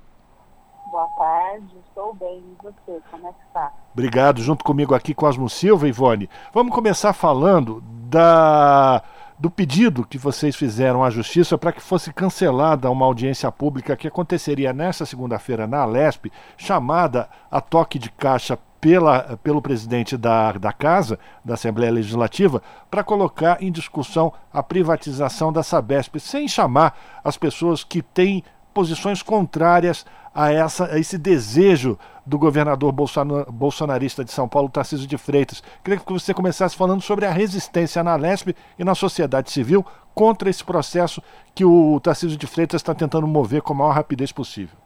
Boa 0.91 1.07
tarde, 1.17 1.73
estou 1.87 2.13
bem. 2.15 2.37
E 2.37 2.63
você, 2.63 2.99
como 3.09 3.29
é 3.29 3.31
que 3.31 3.47
está? 3.47 3.71
Obrigado, 3.93 4.41
junto 4.41 4.65
comigo 4.65 4.93
aqui, 4.93 5.13
Cosmo 5.13 5.49
Silva, 5.49 5.87
Ivone. 5.87 6.29
Vamos 6.53 6.75
começar 6.75 7.13
falando 7.13 7.81
da 8.09 9.01
do 9.41 9.49
pedido 9.49 10.05
que 10.05 10.19
vocês 10.19 10.55
fizeram 10.55 11.03
à 11.03 11.09
Justiça 11.09 11.57
para 11.57 11.71
que 11.71 11.81
fosse 11.81 12.13
cancelada 12.13 12.91
uma 12.91 13.07
audiência 13.07 13.51
pública 13.51 13.97
que 13.97 14.07
aconteceria 14.07 14.71
nesta 14.71 15.03
segunda-feira 15.03 15.65
na 15.65 15.79
Alesp, 15.79 16.31
chamada 16.55 17.27
a 17.49 17.59
toque 17.59 17.97
de 17.97 18.11
caixa 18.11 18.55
pela, 18.79 19.39
pelo 19.41 19.59
presidente 19.59 20.15
da, 20.15 20.51
da 20.51 20.71
Casa, 20.71 21.17
da 21.43 21.55
Assembleia 21.55 21.91
Legislativa, 21.91 22.61
para 22.87 23.03
colocar 23.03 23.63
em 23.63 23.71
discussão 23.71 24.31
a 24.53 24.61
privatização 24.61 25.51
da 25.51 25.63
Sabesp, 25.63 26.19
sem 26.19 26.47
chamar 26.47 26.95
as 27.23 27.35
pessoas 27.35 27.83
que 27.83 28.03
têm 28.03 28.43
posições 28.71 29.23
contrárias 29.23 30.05
a, 30.33 30.51
essa, 30.51 30.85
a 30.85 30.99
esse 30.99 31.17
desejo 31.17 31.97
do 32.25 32.37
governador 32.37 32.91
bolsonarista 32.91 34.23
de 34.23 34.31
São 34.31 34.47
Paulo, 34.47 34.69
Tarcísio 34.69 35.07
de 35.07 35.17
Freitas. 35.17 35.61
Queria 35.83 35.99
que 35.99 36.13
você 36.13 36.33
começasse 36.33 36.75
falando 36.75 37.01
sobre 37.01 37.25
a 37.25 37.31
resistência 37.31 38.03
na 38.03 38.15
Lesp 38.15 38.55
e 38.77 38.83
na 38.83 38.95
sociedade 38.95 39.51
civil 39.51 39.85
contra 40.13 40.49
esse 40.49 40.63
processo 40.63 41.21
que 41.53 41.65
o 41.65 41.99
Tarcísio 41.99 42.37
de 42.37 42.47
Freitas 42.47 42.79
está 42.79 42.93
tentando 42.93 43.27
mover 43.27 43.61
com 43.61 43.73
a 43.73 43.75
maior 43.75 43.91
rapidez 43.91 44.31
possível. 44.31 44.77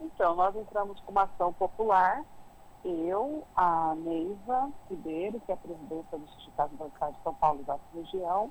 Então, 0.00 0.34
nós 0.34 0.54
entramos 0.56 1.00
com 1.00 1.12
uma 1.12 1.22
ação 1.22 1.52
popular, 1.52 2.22
eu, 2.84 3.44
a 3.56 3.94
Neiva 3.96 4.70
Ribeiro, 4.88 5.40
que 5.44 5.52
é 5.52 5.54
a 5.54 5.58
presidenta 5.58 6.18
do 6.18 6.28
Sindicato 6.30 6.74
Bancário 6.76 7.14
de 7.14 7.22
São 7.22 7.34
Paulo 7.34 7.62
da 7.64 7.76
região, 7.94 8.50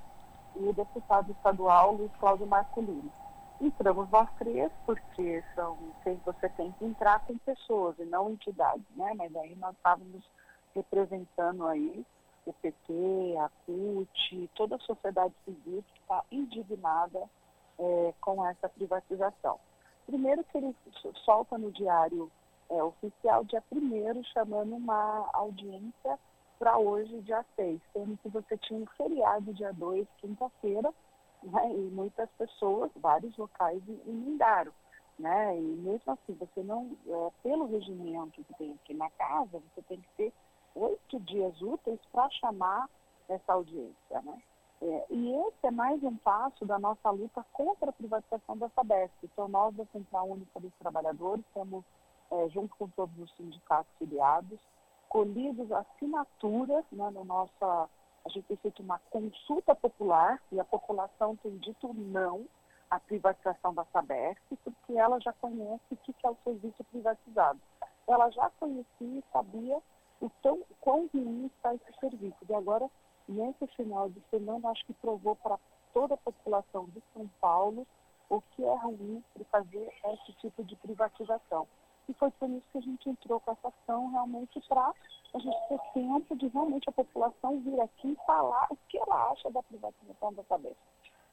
e 0.55 0.67
o 0.67 0.73
deputado 0.73 1.31
estadual 1.31 1.95
Luiz 1.95 2.11
Cláudio 2.19 2.47
Marcolino. 2.47 3.11
Entramos 3.61 4.09
nós 4.09 4.29
três, 4.37 4.71
porque 4.85 5.43
são, 5.53 5.77
você 6.25 6.47
tem 6.49 6.71
que 6.73 6.85
entrar 6.85 7.19
com 7.25 7.37
pessoas 7.39 7.97
e 7.99 8.05
não 8.05 8.31
entidades, 8.31 8.85
né? 8.95 9.13
Mas 9.15 9.35
aí 9.35 9.55
nós 9.55 9.75
estávamos 9.75 10.23
representando 10.73 11.67
aí 11.67 12.05
o 12.45 12.53
PT, 12.53 13.37
a 13.37 13.49
CUT, 13.65 14.49
toda 14.55 14.77
a 14.77 14.79
sociedade 14.79 15.33
civil 15.43 15.83
que 15.83 15.99
está 15.99 16.23
indignada 16.31 17.29
é, 17.77 18.13
com 18.21 18.45
essa 18.45 18.69
privatização. 18.69 19.59
Primeiro 20.05 20.43
que 20.45 20.57
ele 20.57 20.75
solta 21.25 21.57
no 21.57 21.71
diário 21.71 22.31
é, 22.69 22.81
oficial 22.81 23.43
dia 23.43 23.63
1 23.71 24.23
chamando 24.25 24.75
uma 24.75 25.29
audiência 25.33 26.17
para 26.57 26.77
hoje, 26.77 27.21
dia 27.21 27.43
6, 27.55 27.79
sendo 27.93 28.17
que 28.17 28.29
você 28.29 28.57
tinha 28.57 28.79
um 28.79 28.85
feriado 28.97 29.53
dia 29.53 29.71
2, 29.73 30.07
quinta-feira, 30.17 30.93
né, 31.43 31.71
e 31.71 31.89
muitas 31.91 32.29
pessoas, 32.31 32.91
vários 32.95 33.35
locais 33.37 33.81
emendaram. 34.05 34.71
Né? 35.17 35.57
E 35.57 35.61
mesmo 35.61 36.13
assim, 36.13 36.33
você 36.33 36.63
não, 36.63 36.95
é, 37.07 37.29
pelo 37.43 37.65
regimento 37.65 38.41
que 38.43 38.53
tem 38.55 38.71
aqui 38.73 38.93
na 38.93 39.09
casa, 39.11 39.61
você 39.73 39.81
tem 39.83 39.99
que 39.99 40.09
ter 40.15 40.33
oito 40.75 41.19
dias 41.21 41.61
úteis 41.61 41.99
para 42.11 42.29
chamar 42.29 42.89
essa 43.27 43.53
audiência. 43.53 44.21
Né? 44.21 44.41
É, 44.81 45.05
e 45.09 45.35
esse 45.35 45.67
é 45.67 45.71
mais 45.71 46.01
um 46.03 46.15
passo 46.17 46.65
da 46.65 46.79
nossa 46.79 47.09
luta 47.09 47.45
contra 47.51 47.89
a 47.89 47.93
privatização 47.93 48.57
da 48.57 48.69
Sabesp. 48.69 49.13
Então, 49.23 49.49
nós 49.49 49.75
da 49.75 49.85
Central 49.87 50.29
Única 50.29 50.59
dos 50.59 50.73
Trabalhadores 50.79 51.43
temos, 51.53 51.83
é, 52.31 52.49
junto 52.49 52.73
com 52.77 52.87
todos 52.89 53.17
os 53.19 53.35
sindicatos 53.35 53.91
filiados, 53.97 54.57
colhidos 55.09 55.69
assinaturas 55.71 56.85
né, 56.91 57.09
no 57.09 57.25
nossa. 57.25 57.89
A 58.25 58.29
gente 58.29 58.45
tem 58.47 58.57
feito 58.57 58.81
uma 58.81 58.99
consulta 59.09 59.73
popular 59.73 60.41
e 60.51 60.59
a 60.59 60.65
população 60.65 61.35
tem 61.37 61.57
dito 61.57 61.93
não 61.93 62.45
à 62.89 62.99
privatização 62.99 63.73
da 63.73 63.85
Sabesp, 63.85 64.41
porque 64.63 64.93
ela 64.93 65.19
já 65.19 65.31
conhece 65.33 65.83
o 65.91 65.95
que 65.97 66.13
é 66.23 66.29
o 66.29 66.37
serviço 66.43 66.83
privatizado. 66.85 67.59
Ela 68.07 68.29
já 68.31 68.49
conhecia 68.59 68.85
e 69.01 69.23
sabia 69.31 69.79
o 70.21 70.29
tão, 70.41 70.61
quão 70.81 71.07
ruim 71.13 71.45
está 71.45 71.73
esse 71.75 71.99
serviço. 71.99 72.37
E 72.47 72.53
agora, 72.53 72.89
nesse 73.27 73.67
final 73.75 74.09
de 74.09 74.21
semana, 74.29 74.69
acho 74.69 74.85
que 74.85 74.93
provou 74.93 75.35
para 75.35 75.57
toda 75.93 76.15
a 76.15 76.17
população 76.17 76.85
de 76.85 77.01
São 77.13 77.27
Paulo 77.39 77.87
o 78.29 78.41
que 78.41 78.63
é 78.63 78.75
ruim 78.75 79.23
de 79.35 79.43
fazer 79.45 79.91
esse 80.05 80.33
tipo 80.33 80.63
de 80.63 80.75
privatização. 80.75 81.67
E 82.09 82.13
foi 82.15 82.31
por 82.31 82.49
isso 82.49 82.65
que 82.71 82.77
a 82.79 82.81
gente 82.81 83.07
entrou 83.07 83.39
com 83.39 83.51
essa 83.51 83.67
ação 83.67 84.09
realmente 84.09 84.59
para 84.67 84.91
a 85.35 85.37
gente 85.37 85.57
ter 85.67 85.79
tempo 85.93 86.35
de 86.35 86.47
realmente 86.47 86.89
a 86.89 86.91
população 86.91 87.59
vir 87.59 87.79
aqui 87.79 88.09
e 88.13 88.25
falar 88.25 88.67
o 88.71 88.77
que 88.87 88.97
ela 88.97 89.29
acha 89.31 89.51
da 89.51 89.61
privatização 89.61 90.33
da 90.33 90.43
cabeça. 90.45 90.75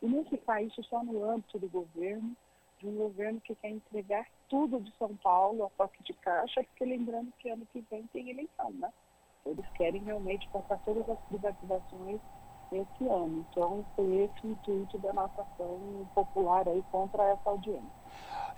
E 0.02 0.06
não 0.06 0.22
ficar 0.26 0.60
isso 0.60 0.84
só 0.84 1.02
no 1.02 1.24
âmbito 1.24 1.58
do 1.58 1.68
governo, 1.70 2.36
de 2.78 2.88
um 2.88 2.94
governo 2.94 3.40
que 3.40 3.54
quer 3.54 3.70
entregar 3.70 4.26
tudo 4.50 4.78
de 4.78 4.94
São 4.98 5.16
Paulo 5.16 5.64
a 5.64 5.70
toque 5.70 6.02
de 6.02 6.12
caixa, 6.12 6.62
porque 6.62 6.84
lembrando 6.84 7.32
que 7.38 7.48
ano 7.48 7.64
que 7.72 7.80
vem 7.90 8.06
tem 8.08 8.28
eleição, 8.28 8.70
né? 8.72 8.92
Eles 9.46 9.66
querem 9.70 10.02
realmente 10.02 10.46
passar 10.50 10.78
todas 10.84 11.08
as 11.08 11.18
privatizações 11.20 12.20
esse 12.72 13.08
ano. 13.08 13.44
Então, 13.50 13.84
foi 13.94 14.06
esse 14.24 14.46
o 14.46 14.50
intuito 14.50 14.98
da 14.98 15.12
nossa 15.12 15.42
ação 15.42 15.78
popular 16.14 16.68
aí 16.68 16.82
contra 16.90 17.22
essa 17.24 17.50
audiência. 17.50 18.06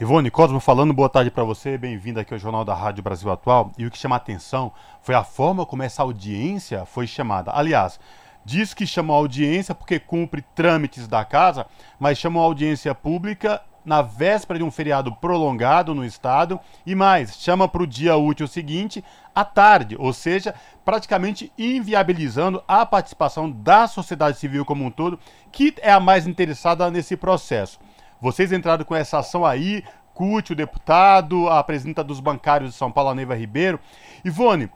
Ivone 0.00 0.30
Cosmo 0.30 0.60
falando, 0.60 0.94
boa 0.94 1.08
tarde 1.08 1.30
para 1.30 1.42
você, 1.44 1.76
bem-vinda 1.76 2.20
aqui 2.20 2.32
ao 2.32 2.38
Jornal 2.38 2.64
da 2.64 2.74
Rádio 2.74 3.02
Brasil 3.02 3.30
Atual. 3.30 3.72
E 3.76 3.84
o 3.84 3.90
que 3.90 3.98
chama 3.98 4.16
a 4.16 4.18
atenção 4.18 4.72
foi 5.00 5.14
a 5.14 5.24
forma 5.24 5.66
como 5.66 5.82
essa 5.82 6.02
audiência 6.02 6.86
foi 6.86 7.06
chamada. 7.06 7.50
Aliás, 7.52 7.98
diz 8.44 8.72
que 8.72 8.86
chamou 8.86 9.16
audiência 9.16 9.74
porque 9.74 9.98
cumpre 9.98 10.42
trâmites 10.54 11.08
da 11.08 11.24
casa, 11.24 11.66
mas 11.98 12.16
chamou 12.16 12.42
audiência 12.42 12.94
pública 12.94 13.60
na 13.88 14.02
véspera 14.02 14.58
de 14.58 14.64
um 14.64 14.70
feriado 14.70 15.10
prolongado 15.16 15.94
no 15.94 16.04
estado 16.04 16.60
e 16.84 16.94
mais, 16.94 17.40
chama 17.40 17.66
para 17.66 17.82
o 17.82 17.86
dia 17.86 18.16
útil 18.16 18.46
seguinte 18.46 19.02
à 19.34 19.46
tarde, 19.46 19.96
ou 19.98 20.12
seja, 20.12 20.54
praticamente 20.84 21.50
inviabilizando 21.56 22.62
a 22.68 22.84
participação 22.84 23.50
da 23.50 23.88
sociedade 23.88 24.36
civil 24.36 24.62
como 24.62 24.84
um 24.84 24.90
todo, 24.90 25.18
que 25.50 25.74
é 25.80 25.90
a 25.90 25.98
mais 25.98 26.26
interessada 26.26 26.90
nesse 26.90 27.16
processo. 27.16 27.80
Vocês 28.20 28.52
entraram 28.52 28.84
com 28.84 28.94
essa 28.94 29.20
ação 29.20 29.46
aí, 29.46 29.82
CUT, 30.12 30.52
o 30.52 30.56
deputado, 30.56 31.48
a 31.48 31.64
presidenta 31.64 32.04
dos 32.04 32.20
bancários 32.20 32.72
de 32.72 32.76
São 32.76 32.92
Paulo, 32.92 33.14
Neiva 33.14 33.34
Ribeiro. 33.34 33.80
Ivone, 34.22 34.68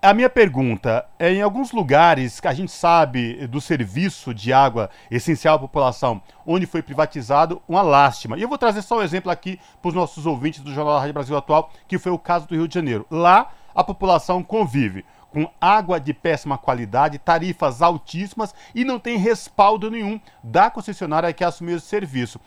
a 0.00 0.14
minha 0.14 0.30
pergunta 0.30 1.04
é: 1.18 1.32
em 1.32 1.42
alguns 1.42 1.72
lugares 1.72 2.38
que 2.38 2.46
a 2.46 2.54
gente 2.54 2.70
sabe 2.70 3.46
do 3.48 3.60
serviço 3.60 4.32
de 4.32 4.52
água 4.52 4.90
essencial 5.10 5.56
à 5.56 5.58
população, 5.58 6.22
onde 6.46 6.66
foi 6.66 6.82
privatizado, 6.82 7.60
uma 7.68 7.82
lástima. 7.82 8.38
E 8.38 8.42
eu 8.42 8.48
vou 8.48 8.58
trazer 8.58 8.82
só 8.82 8.98
um 8.98 9.02
exemplo 9.02 9.30
aqui 9.30 9.58
para 9.82 9.88
os 9.88 9.94
nossos 9.94 10.24
ouvintes 10.24 10.60
do 10.60 10.72
Jornal 10.72 10.94
da 10.94 11.00
Rádio 11.00 11.14
Brasil 11.14 11.36
Atual, 11.36 11.70
que 11.86 11.98
foi 11.98 12.12
o 12.12 12.18
caso 12.18 12.46
do 12.46 12.54
Rio 12.54 12.68
de 12.68 12.74
Janeiro. 12.74 13.06
Lá, 13.10 13.50
a 13.74 13.82
população 13.82 14.42
convive 14.42 15.04
com 15.30 15.50
água 15.60 16.00
de 16.00 16.14
péssima 16.14 16.56
qualidade, 16.56 17.18
tarifas 17.18 17.82
altíssimas 17.82 18.54
e 18.74 18.84
não 18.84 18.98
tem 18.98 19.18
respaldo 19.18 19.90
nenhum 19.90 20.18
da 20.42 20.70
concessionária 20.70 21.32
que 21.32 21.44
assumiu 21.44 21.76
esse 21.76 21.86
serviço. 21.86 22.40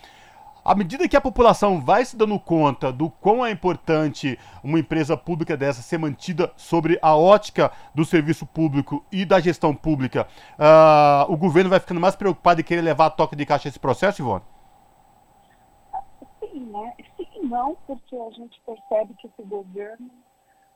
À 0.64 0.76
medida 0.76 1.10
que 1.10 1.18
a 1.18 1.22
população 1.22 1.82
vai 1.82 2.06
se 2.06 2.16
dando 2.16 2.40
conta 2.40 2.92
do 2.92 3.10
quão 3.10 3.44
é 3.44 3.50
importante 3.50 4.38
uma 4.64 4.80
empresa 4.80 5.18
pública 5.18 5.58
dessa 5.58 5.82
ser 5.82 5.98
mantida 5.98 6.54
sobre 6.56 7.00
a 7.02 7.18
ótica 7.18 7.72
do 7.96 8.06
serviço 8.06 8.46
público 8.46 9.04
e 9.12 9.26
da 9.26 9.40
gestão 9.40 9.76
pública, 9.76 10.28
uh, 10.60 11.32
o 11.32 11.36
governo 11.36 11.72
vai 11.72 11.80
ficando 11.80 12.00
mais 12.00 12.16
preocupado 12.16 12.62
em 12.62 12.64
querer 12.64 12.82
levar 12.82 13.08
a 13.08 13.10
toque 13.10 13.36
de 13.36 13.44
caixa 13.44 13.70
esse 13.70 13.80
processo, 13.80 14.22
Ivone? 14.22 14.44
Sim, 16.40 16.66
né? 16.68 16.94
Sim 17.18 17.48
não, 17.48 17.76
porque 17.88 18.16
a 18.16 18.30
gente 18.30 18.62
percebe 18.64 19.16
que 19.16 19.28
esse 19.28 19.44
governo 19.44 20.12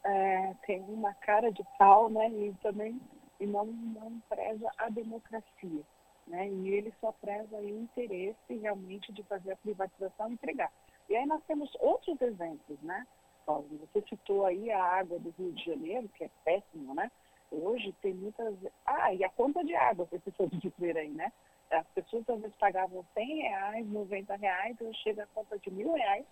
é, 0.04 0.54
tem 0.66 0.84
uma 0.88 1.14
cara 1.14 1.52
de 1.52 1.64
pau, 1.78 2.10
né? 2.10 2.28
E 2.30 2.56
também 2.64 3.00
e 3.40 3.46
não, 3.46 3.66
não 3.66 4.20
preza 4.30 4.68
a 4.80 4.90
democracia 4.90 5.84
né? 6.28 6.50
E 6.50 6.70
ele 6.70 6.94
só 7.00 7.12
preza 7.12 7.58
o 7.58 7.70
interesse 7.70 8.56
realmente 8.56 9.12
de 9.14 9.24
fazer 9.24 9.54
a 9.54 9.58
privatização 9.58 10.30
e 10.30 10.34
entregar. 10.34 10.72
E 11.10 11.16
aí 11.16 11.26
nós 11.26 11.44
temos 11.46 11.72
outros 11.80 12.20
exemplos, 12.22 12.80
né? 12.82 13.06
Você 13.48 14.02
citou 14.10 14.46
aí 14.46 14.72
a 14.72 14.84
água 14.84 15.20
do 15.20 15.30
Rio 15.38 15.54
de 15.54 15.64
Janeiro, 15.64 16.10
que 16.10 16.24
é 16.24 16.30
péssima, 16.44 16.96
né? 16.96 17.12
Hoje 17.52 17.94
tem 18.02 18.14
muitas. 18.14 18.56
Ah, 18.86 19.14
e 19.14 19.24
a 19.24 19.30
conta 19.30 19.64
de 19.64 19.76
água, 19.76 20.06
você 20.06 20.20
precisa 20.20 20.50
dizer 20.50 20.98
aí, 20.98 21.10
né? 21.10 21.32
As 21.70 21.88
pessoas 21.90 22.28
às 22.30 22.42
vezes 22.42 22.56
pagavam 22.58 23.06
100 23.14 23.42
reais, 23.42 23.88
90 23.88 24.36
reais, 24.36 24.76
hoje 24.82 25.00
chega 25.04 25.24
a 25.24 25.28
conta 25.28 25.60
de 25.60 25.70
mil 25.72 25.94
reais. 25.94 26.26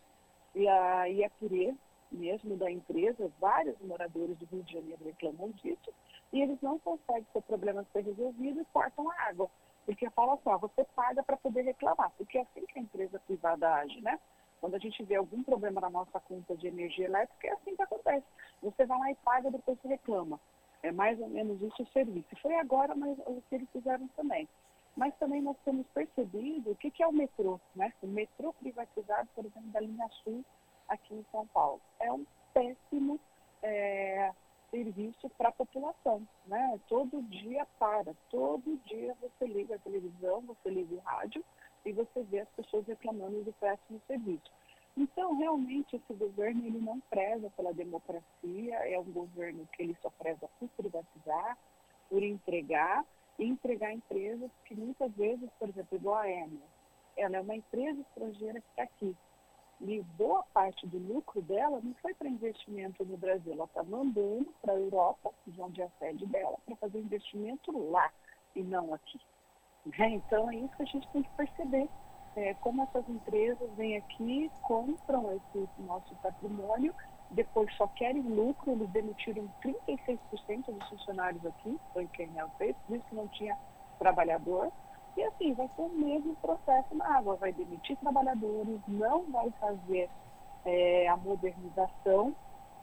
E 0.56 0.68
a 0.68 1.06
IAPURE, 1.06 1.76
mesmo 2.12 2.56
da 2.58 2.70
empresa, 2.70 3.32
vários 3.40 3.80
moradores 3.80 4.38
do 4.38 4.46
Rio 4.46 4.64
de 4.64 4.74
Janeiro 4.74 5.04
reclamam 5.04 5.50
disso, 5.52 5.94
e 6.32 6.42
eles 6.42 6.60
não 6.62 6.78
conseguem 6.80 7.26
ter 7.34 7.42
problemas 7.44 7.88
ser 7.92 8.04
resolvidos 8.04 8.62
e 8.62 8.66
cortam 8.72 9.10
a 9.10 9.22
água. 9.30 9.50
Porque 9.86 10.10
fala 10.12 10.36
assim, 10.36 10.50
ó, 10.50 10.58
você 10.58 10.84
paga 10.96 11.22
para 11.24 11.38
poder 11.38 11.62
reclamar, 11.64 12.12
porque 12.18 12.38
é 12.38 12.42
assim 12.42 12.66
que 12.66 12.80
a 12.80 12.82
empresa 12.82 13.20
privada 13.20 13.74
age, 13.76 14.00
né? 14.02 14.20
Quando 14.62 14.76
a 14.76 14.80
gente 14.80 15.04
vê 15.04 15.16
algum 15.16 15.44
problema 15.44 15.82
na 15.82 15.90
nossa 15.90 16.20
conta 16.22 16.56
de 16.56 16.68
energia 16.68 17.06
elétrica, 17.06 17.48
é 17.48 17.52
assim 17.52 17.76
que 17.76 17.82
acontece. 17.82 18.26
Você 18.62 18.86
vai 18.86 18.98
lá 18.98 19.12
e 19.12 19.16
paga, 19.16 19.52
depois 19.52 19.78
você 19.82 19.90
reclama. 19.90 20.40
É 20.82 20.92
mais 20.92 21.20
ou 21.20 21.28
menos 21.28 21.62
isso 21.62 21.84
o 21.84 21.88
serviço. 21.88 22.34
Foi 22.42 22.56
agora 22.56 22.96
mas, 22.96 23.18
o 23.26 23.44
que 23.50 23.56
eles 23.56 23.70
fizeram 23.72 24.08
também. 24.16 24.48
Mas 24.96 25.14
também 25.18 25.42
nós 25.42 25.58
temos 25.66 25.86
percebido 25.88 26.72
o 26.72 26.76
que, 26.76 26.92
que 26.92 27.04
é 27.04 27.08
o 27.08 27.12
metrô, 27.12 27.60
né? 27.76 27.92
O 28.02 28.08
metrô 28.08 28.54
privatizado, 28.54 29.28
por 29.36 29.46
exemplo, 29.46 29.70
da 29.72 29.82
linha 29.82 30.08
Sul 30.24 30.46
aqui 30.88 31.14
em 31.14 31.26
São 31.32 31.46
Paulo. 31.48 31.82
É 32.00 32.12
um 32.12 32.26
péssimo 32.54 33.20
é, 33.62 34.32
serviço 34.74 35.30
para 35.38 35.50
a 35.50 35.52
população, 35.52 36.28
né? 36.48 36.80
Todo 36.90 37.22
dia 37.24 37.64
para, 37.78 38.16
todo 38.32 38.80
dia 38.88 39.16
você 39.22 39.46
liga 39.46 39.76
a 39.76 39.80
televisão, 39.80 40.42
você 40.42 40.72
liga 40.72 40.96
o 40.96 41.00
rádio 41.00 41.46
e 41.86 41.94
você 41.94 42.24
vê 42.24 42.40
as 42.40 42.50
pessoas 42.50 42.88
reclamando 42.88 43.44
do 43.44 43.54
péssimo 43.54 44.02
serviço. 44.08 44.52
Então, 44.98 45.38
realmente, 45.38 45.96
esse 45.96 46.14
governo 46.14 46.66
ele 46.66 46.80
não 46.80 47.00
preza 47.02 47.52
pela 47.52 47.74
democracia, 47.74 48.76
é 48.76 48.98
um 49.00 49.12
governo 49.12 49.68
que 49.74 49.84
ele 49.84 49.96
só 50.02 50.10
preza 50.10 50.50
por 50.60 50.70
privatizar, 50.70 51.58
por 52.10 52.24
entregar, 52.24 53.06
e 53.38 53.46
entregar 53.46 53.92
empresas 53.92 54.52
que 54.66 54.76
muitas 54.76 55.12
vezes, 55.14 55.50
por 55.60 55.70
exemplo, 55.70 55.98
igual 55.98 56.18
a 56.18 56.30
Enel, 56.30 56.68
ela 57.18 57.38
é 57.38 57.42
uma 57.42 57.56
empresa 57.56 58.00
estrangeira 58.02 58.62
que 58.62 58.70
está 58.70 58.84
aqui, 58.84 59.16
e 59.86 60.02
boa 60.18 60.44
parte 60.54 60.88
do 60.88 60.98
lucro 60.98 61.42
dela 61.42 61.80
não 61.84 61.94
foi 61.96 62.14
para 62.14 62.30
investimento 62.30 63.04
no 63.04 63.18
Brasil, 63.18 63.54
ela 63.54 63.66
está 63.66 63.84
mandando 63.84 64.48
para 64.62 64.74
a 64.74 64.80
Europa, 64.80 65.32
de 65.46 65.62
onde 65.62 65.82
é 65.82 65.86
a 65.86 65.90
sede 66.00 66.26
dela, 66.28 66.58
para 66.66 66.76
fazer 66.78 67.00
investimento 67.00 67.72
lá 67.92 68.10
e 68.56 68.64
não 68.64 68.94
aqui. 68.94 69.20
Né? 69.98 70.10
Então 70.12 70.50
é 70.50 70.56
isso 70.56 70.76
que 70.78 70.84
a 70.84 70.86
gente 70.86 71.08
tem 71.10 71.24
que 71.24 71.30
perceber. 71.32 71.90
É, 72.36 72.54
como 72.56 72.82
essas 72.82 73.08
empresas 73.10 73.70
vêm 73.76 73.98
aqui, 73.98 74.50
compram 74.64 75.36
esse 75.36 75.82
nosso 75.82 76.16
patrimônio, 76.16 76.96
depois 77.30 77.72
só 77.76 77.86
querem 77.88 78.22
lucro, 78.22 78.72
eles 78.72 78.90
demitiram 78.90 79.48
36% 79.62 80.66
dos 80.66 80.90
funcionários 80.90 81.46
aqui, 81.46 81.80
foi 81.92 82.10
é 82.18 82.46
o 82.46 82.50
fez, 82.58 82.76
por 82.88 82.96
isso 82.96 83.06
que 83.06 83.16
não 83.16 83.28
tinha 83.28 83.56
trabalhador, 84.00 84.72
e 85.18 85.24
assim, 85.24 85.54
vai 85.54 85.68
ser 85.76 85.82
o 85.82 85.90
mesmo 85.90 86.36
processo 86.38 86.96
na 86.96 87.18
água, 87.18 87.36
vai 87.38 87.54
demitir 87.54 87.98
trabalhadores, 87.98 88.82
não 88.88 89.32
vai 89.32 89.52
fazer 89.60 90.10
é, 90.66 91.08
a 91.10 91.18
modernização 91.18 92.36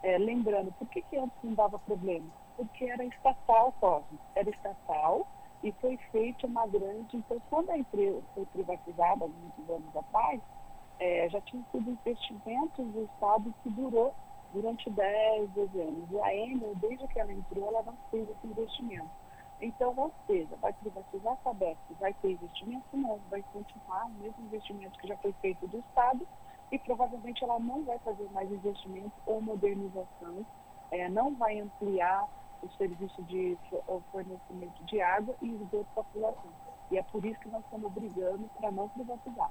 É, 0.03 0.19
lembrando, 0.19 0.73
por 0.79 0.89
que, 0.89 1.03
que 1.03 1.17
antes 1.19 1.37
não 1.43 1.55
dava 1.55 1.79
problema? 1.81 2.27
Porque 2.57 2.85
era 2.87 3.05
estatal, 3.05 3.73
Cosmo. 3.81 4.19
Era 4.35 4.51
estatal 4.51 5.27
e 5.63 5.73
foi 5.73 5.97
feita 6.11 6.47
uma 6.47 6.67
grande. 6.67 7.17
Então, 7.19 7.41
quando 7.51 7.71
a 7.71 7.79
empresa 7.79 8.23
foi 8.35 8.47
privatizada, 8.47 9.27
muitos 9.29 9.69
anos 9.71 9.95
atrás, 9.97 10.41
é, 10.99 11.29
já 11.31 11.41
tinha 11.43 11.63
sido 11.73 11.91
investimentos 11.91 12.87
do 12.93 13.05
Estado 13.05 13.55
que 13.63 13.71
durou 13.71 14.15
durante 14.53 14.91
10, 14.91 15.51
12 15.53 15.81
anos. 15.81 16.11
E 16.11 16.21
a 16.21 16.35
Enel, 16.35 16.75
desde 16.77 17.07
que 17.09 17.21
ela 17.21 17.33
entrou, 17.33 17.69
ela 17.69 17.83
não 17.85 17.99
fez 18.11 18.29
esse 18.29 18.47
investimento. 18.47 19.11
Então, 19.61 19.95
ou 19.97 20.13
seja, 20.27 20.57
vai 20.57 20.73
privatizar 20.73 21.35
a 21.35 21.37
Sabesp, 21.37 21.95
vai 21.99 22.15
ter 22.15 22.33
investimento 22.33 22.97
novo, 22.97 23.23
vai 23.29 23.45
continuar 23.53 24.07
o 24.07 24.11
mesmo 24.11 24.45
investimento 24.45 24.99
que 24.99 25.07
já 25.07 25.17
foi 25.19 25.33
feito 25.35 25.67
do 25.69 25.79
Estado 25.79 26.27
e 26.73 26.79
provavelmente 26.79 27.45
ela 27.45 27.59
não 27.61 27.85
vai 27.85 27.99
fazer 27.99 28.29
mais 28.31 28.51
investimento 28.51 29.13
ou 29.27 29.43
modernização, 29.43 30.47
é, 30.91 31.09
não 31.11 31.35
vai 31.35 31.59
ampliar 31.61 32.27
o 32.63 32.71
serviço 32.77 33.23
de 33.23 33.59
fornecimento 34.11 34.85
de 34.85 35.01
água 35.01 35.35
e 35.41 35.49
esgoto 35.49 35.89
para 35.95 36.03
a 36.03 36.05
população. 36.05 36.53
E 36.91 36.99
é 36.99 37.03
por 37.03 37.25
isso 37.25 37.39
que 37.41 37.49
nós 37.49 37.63
estamos 37.65 37.93
brigando 37.93 38.49
para 38.59 38.71
não 38.71 38.89
privatizar. 38.89 39.51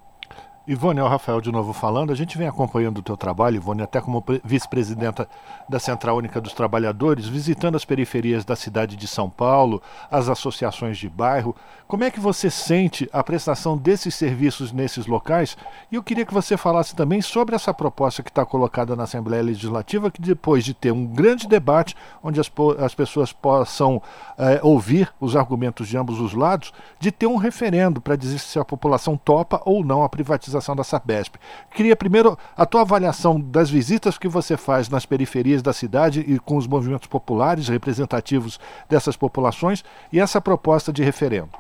Ivone, 0.70 1.00
é 1.00 1.04
o 1.04 1.08
Rafael 1.08 1.42
de 1.42 1.52
novo 1.52 1.74
falando. 1.74 2.12
A 2.12 2.16
gente 2.16 2.38
vem 2.38 2.48
acompanhando 2.48 3.00
o 3.00 3.02
teu 3.02 3.18
trabalho, 3.18 3.56
Ivone, 3.56 3.82
até 3.82 4.00
como 4.00 4.24
vice-presidenta 4.44 5.28
da 5.68 5.80
Central 5.80 6.16
Única 6.16 6.40
dos 6.40 6.54
Trabalhadores, 6.54 7.28
visitando 7.28 7.76
as 7.76 7.84
periferias 7.84 8.46
da 8.46 8.56
cidade 8.56 8.96
de 8.96 9.08
São 9.08 9.32
Paulo, 9.32 9.82
as 10.12 10.30
associações 10.30 11.00
de 11.00 11.10
bairro. 11.10 11.56
Como 11.88 12.04
é 12.04 12.12
que 12.12 12.20
você 12.20 12.52
sente 12.52 13.10
a 13.12 13.24
prestação 13.24 13.76
desses 13.76 14.14
serviços 14.14 14.72
nesses 14.72 15.08
locais? 15.08 15.58
E 15.92 15.96
eu 15.96 16.04
queria 16.04 16.24
que 16.24 16.36
você 16.36 16.56
falasse 16.56 16.96
também 16.96 17.20
sobre 17.20 17.56
essa 17.56 17.74
proposta 17.74 18.22
que 18.22 18.30
está 18.30 18.46
colocada 18.46 18.96
na 18.96 19.06
Assembleia 19.06 19.42
Legislativa, 19.42 20.12
que 20.12 20.22
depois 20.22 20.64
de 20.64 20.76
ter 20.76 20.92
um 20.92 21.04
grande 21.04 21.48
debate, 21.48 21.96
onde 22.22 22.40
as, 22.40 22.52
as 22.78 22.94
pessoas 22.94 23.34
possam 23.34 24.00
é, 24.38 24.60
ouvir 24.62 25.12
os 25.20 25.36
argumentos 25.36 25.88
de 25.88 25.98
ambos 25.98 26.20
os 26.20 26.36
lados, 26.36 26.72
de 27.00 27.12
ter 27.12 27.26
um 27.26 27.38
referendo 27.38 28.00
para 28.00 28.16
dizer 28.16 28.38
se 28.38 28.60
a 28.60 28.64
população 28.64 29.18
topa 29.18 29.60
ou 29.66 29.84
não 29.84 30.04
a 30.04 30.10
privatização 30.20 30.76
da 30.76 30.84
Sabesp. 30.84 31.36
Queria 31.72 31.96
primeiro 31.96 32.38
a 32.58 32.66
tua 32.66 32.82
avaliação 32.82 33.40
das 33.40 33.70
visitas 33.70 34.18
que 34.18 34.28
você 34.28 34.58
faz 34.58 34.90
nas 34.90 35.06
periferias 35.06 35.62
da 35.62 35.72
cidade 35.72 36.20
e 36.20 36.38
com 36.38 36.58
os 36.58 36.68
movimentos 36.68 37.08
populares 37.08 37.70
representativos 37.70 38.60
dessas 38.90 39.16
populações 39.16 39.84
e 40.12 40.20
essa 40.20 40.42
proposta 40.42 40.92
de 40.92 41.04
referendo. 41.04 41.52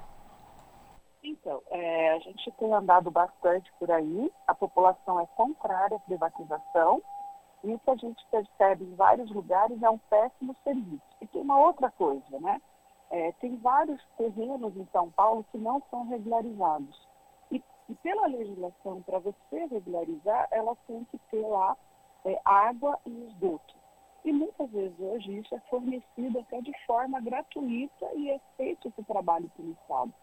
Então, 1.23 1.61
é, 1.71 2.15
a 2.15 2.19
gente 2.19 2.51
tem 2.59 2.73
andado 2.73 3.09
bastante 3.09 3.71
por 3.79 3.89
aí, 3.89 4.29
a 4.45 4.53
população 4.53 5.21
é 5.21 5.25
contrária 5.37 5.95
à 5.95 5.99
privatização, 6.01 7.01
e 7.63 7.73
o 7.73 7.79
que 7.79 7.89
a 7.89 7.95
gente 7.95 8.25
percebe 8.29 8.83
em 8.83 8.95
vários 8.95 9.31
lugares 9.31 9.81
é 9.81 9.89
um 9.89 9.97
péssimo 10.09 10.55
serviço. 10.63 11.01
E 11.21 11.27
tem 11.27 11.41
uma 11.41 11.59
outra 11.59 11.89
coisa, 11.91 12.39
né? 12.41 12.61
É, 13.09 13.31
tem 13.39 13.57
vários 13.57 14.01
terrenos 14.17 14.75
em 14.75 14.87
São 14.91 15.09
Paulo 15.11 15.45
que 15.51 15.57
não 15.57 15.81
são 15.89 16.07
regularizados. 16.07 17.08
E 17.89 17.95
pela 17.95 18.27
legislação, 18.27 19.01
para 19.01 19.17
você 19.19 19.65
regularizar, 19.65 20.47
ela 20.51 20.75
tem 20.87 21.03
que 21.05 21.17
ter 21.31 21.45
lá 21.45 21.75
é, 22.23 22.39
água 22.45 22.99
e 23.05 23.25
esgoto. 23.25 23.75
E 24.23 24.31
muitas 24.31 24.69
vezes 24.69 24.99
hoje 24.99 25.39
isso 25.39 25.55
é 25.55 25.59
fornecido 25.69 26.39
até 26.39 26.61
de 26.61 26.71
forma 26.85 27.19
gratuita 27.19 28.05
e 28.15 28.29
é 28.29 28.39
feito 28.57 28.93
o 28.95 29.03
trabalho 29.05 29.49
pelo 29.55 29.71
Estado. 29.71 30.13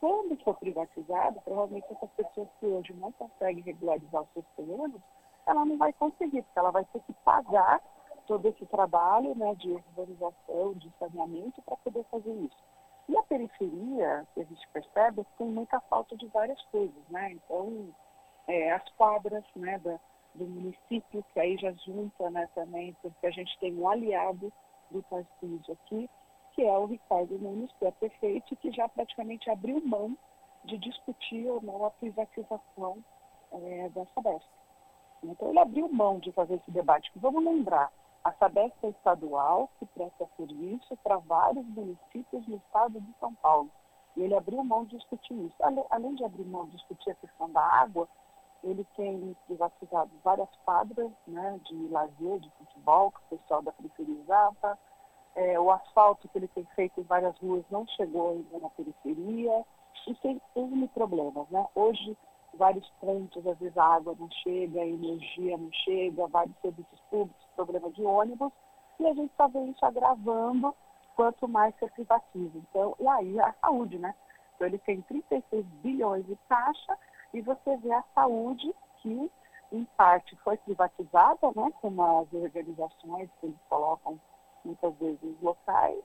Quando 0.00 0.36
for 0.42 0.56
privatizado, 0.56 1.40
provavelmente 1.42 1.92
essas 1.92 2.10
pessoas 2.12 2.48
que 2.58 2.66
hoje 2.66 2.94
não 2.94 3.12
conseguem 3.12 3.62
regularizar 3.62 4.22
os 4.22 4.32
seus 4.32 4.46
terrenos, 4.56 5.02
ela 5.46 5.64
não 5.64 5.76
vai 5.76 5.92
conseguir, 5.92 6.42
porque 6.42 6.58
ela 6.58 6.70
vai 6.70 6.84
ter 6.86 7.00
que 7.00 7.12
pagar 7.24 7.82
todo 8.26 8.46
esse 8.46 8.64
trabalho 8.66 9.34
né, 9.34 9.54
de 9.56 9.72
urbanização, 9.72 10.72
de 10.74 10.90
saneamento 10.98 11.60
para 11.62 11.76
poder 11.76 12.04
fazer 12.04 12.32
isso. 12.32 12.56
E 13.10 13.16
a 13.16 13.22
periferia, 13.24 14.24
que 14.32 14.40
a 14.40 14.44
gente 14.44 14.68
percebe, 14.68 15.26
tem 15.36 15.48
muita 15.48 15.80
falta 15.80 16.16
de 16.16 16.28
várias 16.28 16.62
coisas, 16.66 17.08
né? 17.08 17.32
Então, 17.32 17.92
é, 18.46 18.70
as 18.70 18.88
quadras 18.90 19.42
né, 19.56 19.80
da, 19.80 19.98
do 20.32 20.46
município, 20.46 21.24
que 21.32 21.40
aí 21.40 21.56
já 21.56 21.72
junta 21.72 22.30
né, 22.30 22.48
também, 22.54 22.96
porque 23.02 23.26
a 23.26 23.32
gente 23.32 23.58
tem 23.58 23.76
um 23.76 23.88
aliado 23.88 24.52
do 24.92 25.02
Tarcísio 25.02 25.72
aqui, 25.72 26.08
que 26.52 26.62
é 26.62 26.78
o 26.78 26.86
Ricardo 26.86 27.36
Nunes, 27.36 27.72
que 27.80 27.84
é 27.84 27.90
prefeito, 27.90 28.54
que 28.54 28.70
já 28.70 28.88
praticamente 28.88 29.50
abriu 29.50 29.84
mão 29.84 30.16
de 30.64 30.78
discutir 30.78 31.48
ou 31.48 31.60
não 31.60 31.84
a 31.84 31.90
privatização 31.90 33.02
é, 33.50 33.88
da. 33.88 34.06
Então, 35.24 35.48
ele 35.48 35.58
abriu 35.58 35.88
mão 35.92 36.20
de 36.20 36.30
fazer 36.30 36.54
esse 36.54 36.70
debate. 36.70 37.10
Vamos 37.16 37.44
lembrar, 37.44 37.92
a 38.22 38.32
Sabesp 38.32 38.76
é 38.84 38.88
estadual 38.88 39.70
que 39.78 39.86
presta 39.86 40.28
serviço 40.36 40.96
para 41.02 41.16
vários 41.18 41.66
municípios 41.66 42.46
no 42.46 42.56
estado 42.56 43.00
de 43.00 43.14
São 43.18 43.34
Paulo. 43.36 43.70
E 44.16 44.22
ele 44.22 44.34
abriu 44.34 44.62
mão 44.62 44.84
de 44.84 44.96
discutir 44.96 45.34
isso. 45.34 45.56
Além 45.90 46.14
de 46.14 46.24
abrir 46.24 46.44
mão 46.44 46.66
de 46.66 46.72
discutir 46.72 47.10
a 47.10 47.14
questão 47.14 47.50
da 47.50 47.62
água, 47.62 48.08
ele 48.62 48.84
tem 48.96 49.34
privatizado 49.46 50.10
várias 50.22 50.48
quadras 50.64 51.10
né, 51.26 51.58
de 51.64 51.88
lazer, 51.88 52.40
de 52.40 52.50
futebol, 52.58 53.10
que 53.10 53.18
o 53.18 53.38
pessoal 53.38 53.62
da 53.62 53.72
periferia 53.72 54.20
usava. 54.22 54.78
É, 55.34 55.58
o 55.58 55.70
asfalto 55.70 56.28
que 56.28 56.36
ele 56.36 56.48
tem 56.48 56.66
feito 56.74 57.00
em 57.00 57.04
várias 57.04 57.36
ruas 57.38 57.64
não 57.70 57.86
chegou 57.86 58.32
ainda 58.32 58.58
na 58.58 58.68
periferia. 58.70 59.64
E 60.06 60.14
tem 60.16 60.40
N 60.56 60.88
problemas. 60.88 61.48
Né? 61.48 61.66
Hoje, 61.74 62.16
vários 62.54 62.88
pontos, 63.00 63.46
às 63.46 63.58
vezes 63.58 63.76
a 63.76 63.84
água 63.84 64.14
não 64.18 64.28
chega, 64.30 64.80
a 64.80 64.86
energia 64.86 65.56
não 65.56 65.72
chega, 65.72 66.26
vários 66.26 66.56
serviços 66.60 67.00
públicos, 67.10 67.46
problema 67.54 67.90
de 67.90 68.02
ônibus, 68.02 68.52
e 68.98 69.06
a 69.06 69.14
gente 69.14 69.32
só 69.36 69.48
vê 69.48 69.60
isso 69.64 69.84
agravando 69.84 70.74
quanto 71.16 71.48
mais 71.48 71.74
se 71.76 71.88
privatiza. 71.90 72.58
Então, 72.58 72.94
e 72.98 73.06
aí 73.06 73.40
a 73.40 73.52
saúde, 73.60 73.98
né? 73.98 74.14
Então 74.54 74.66
ele 74.66 74.78
tem 74.78 75.00
36 75.02 75.64
bilhões 75.82 76.26
de 76.26 76.36
taxa 76.48 76.98
e 77.32 77.40
você 77.40 77.76
vê 77.78 77.92
a 77.92 78.04
saúde 78.14 78.74
que, 78.98 79.30
em 79.72 79.84
parte, 79.96 80.36
foi 80.36 80.56
privatizada, 80.58 81.50
né? 81.54 81.70
Com 81.80 82.02
as 82.02 82.32
organizações 82.32 83.30
que 83.40 83.46
eles 83.46 83.58
colocam 83.68 84.20
muitas 84.64 84.94
vezes 84.96 85.40
locais, 85.40 86.02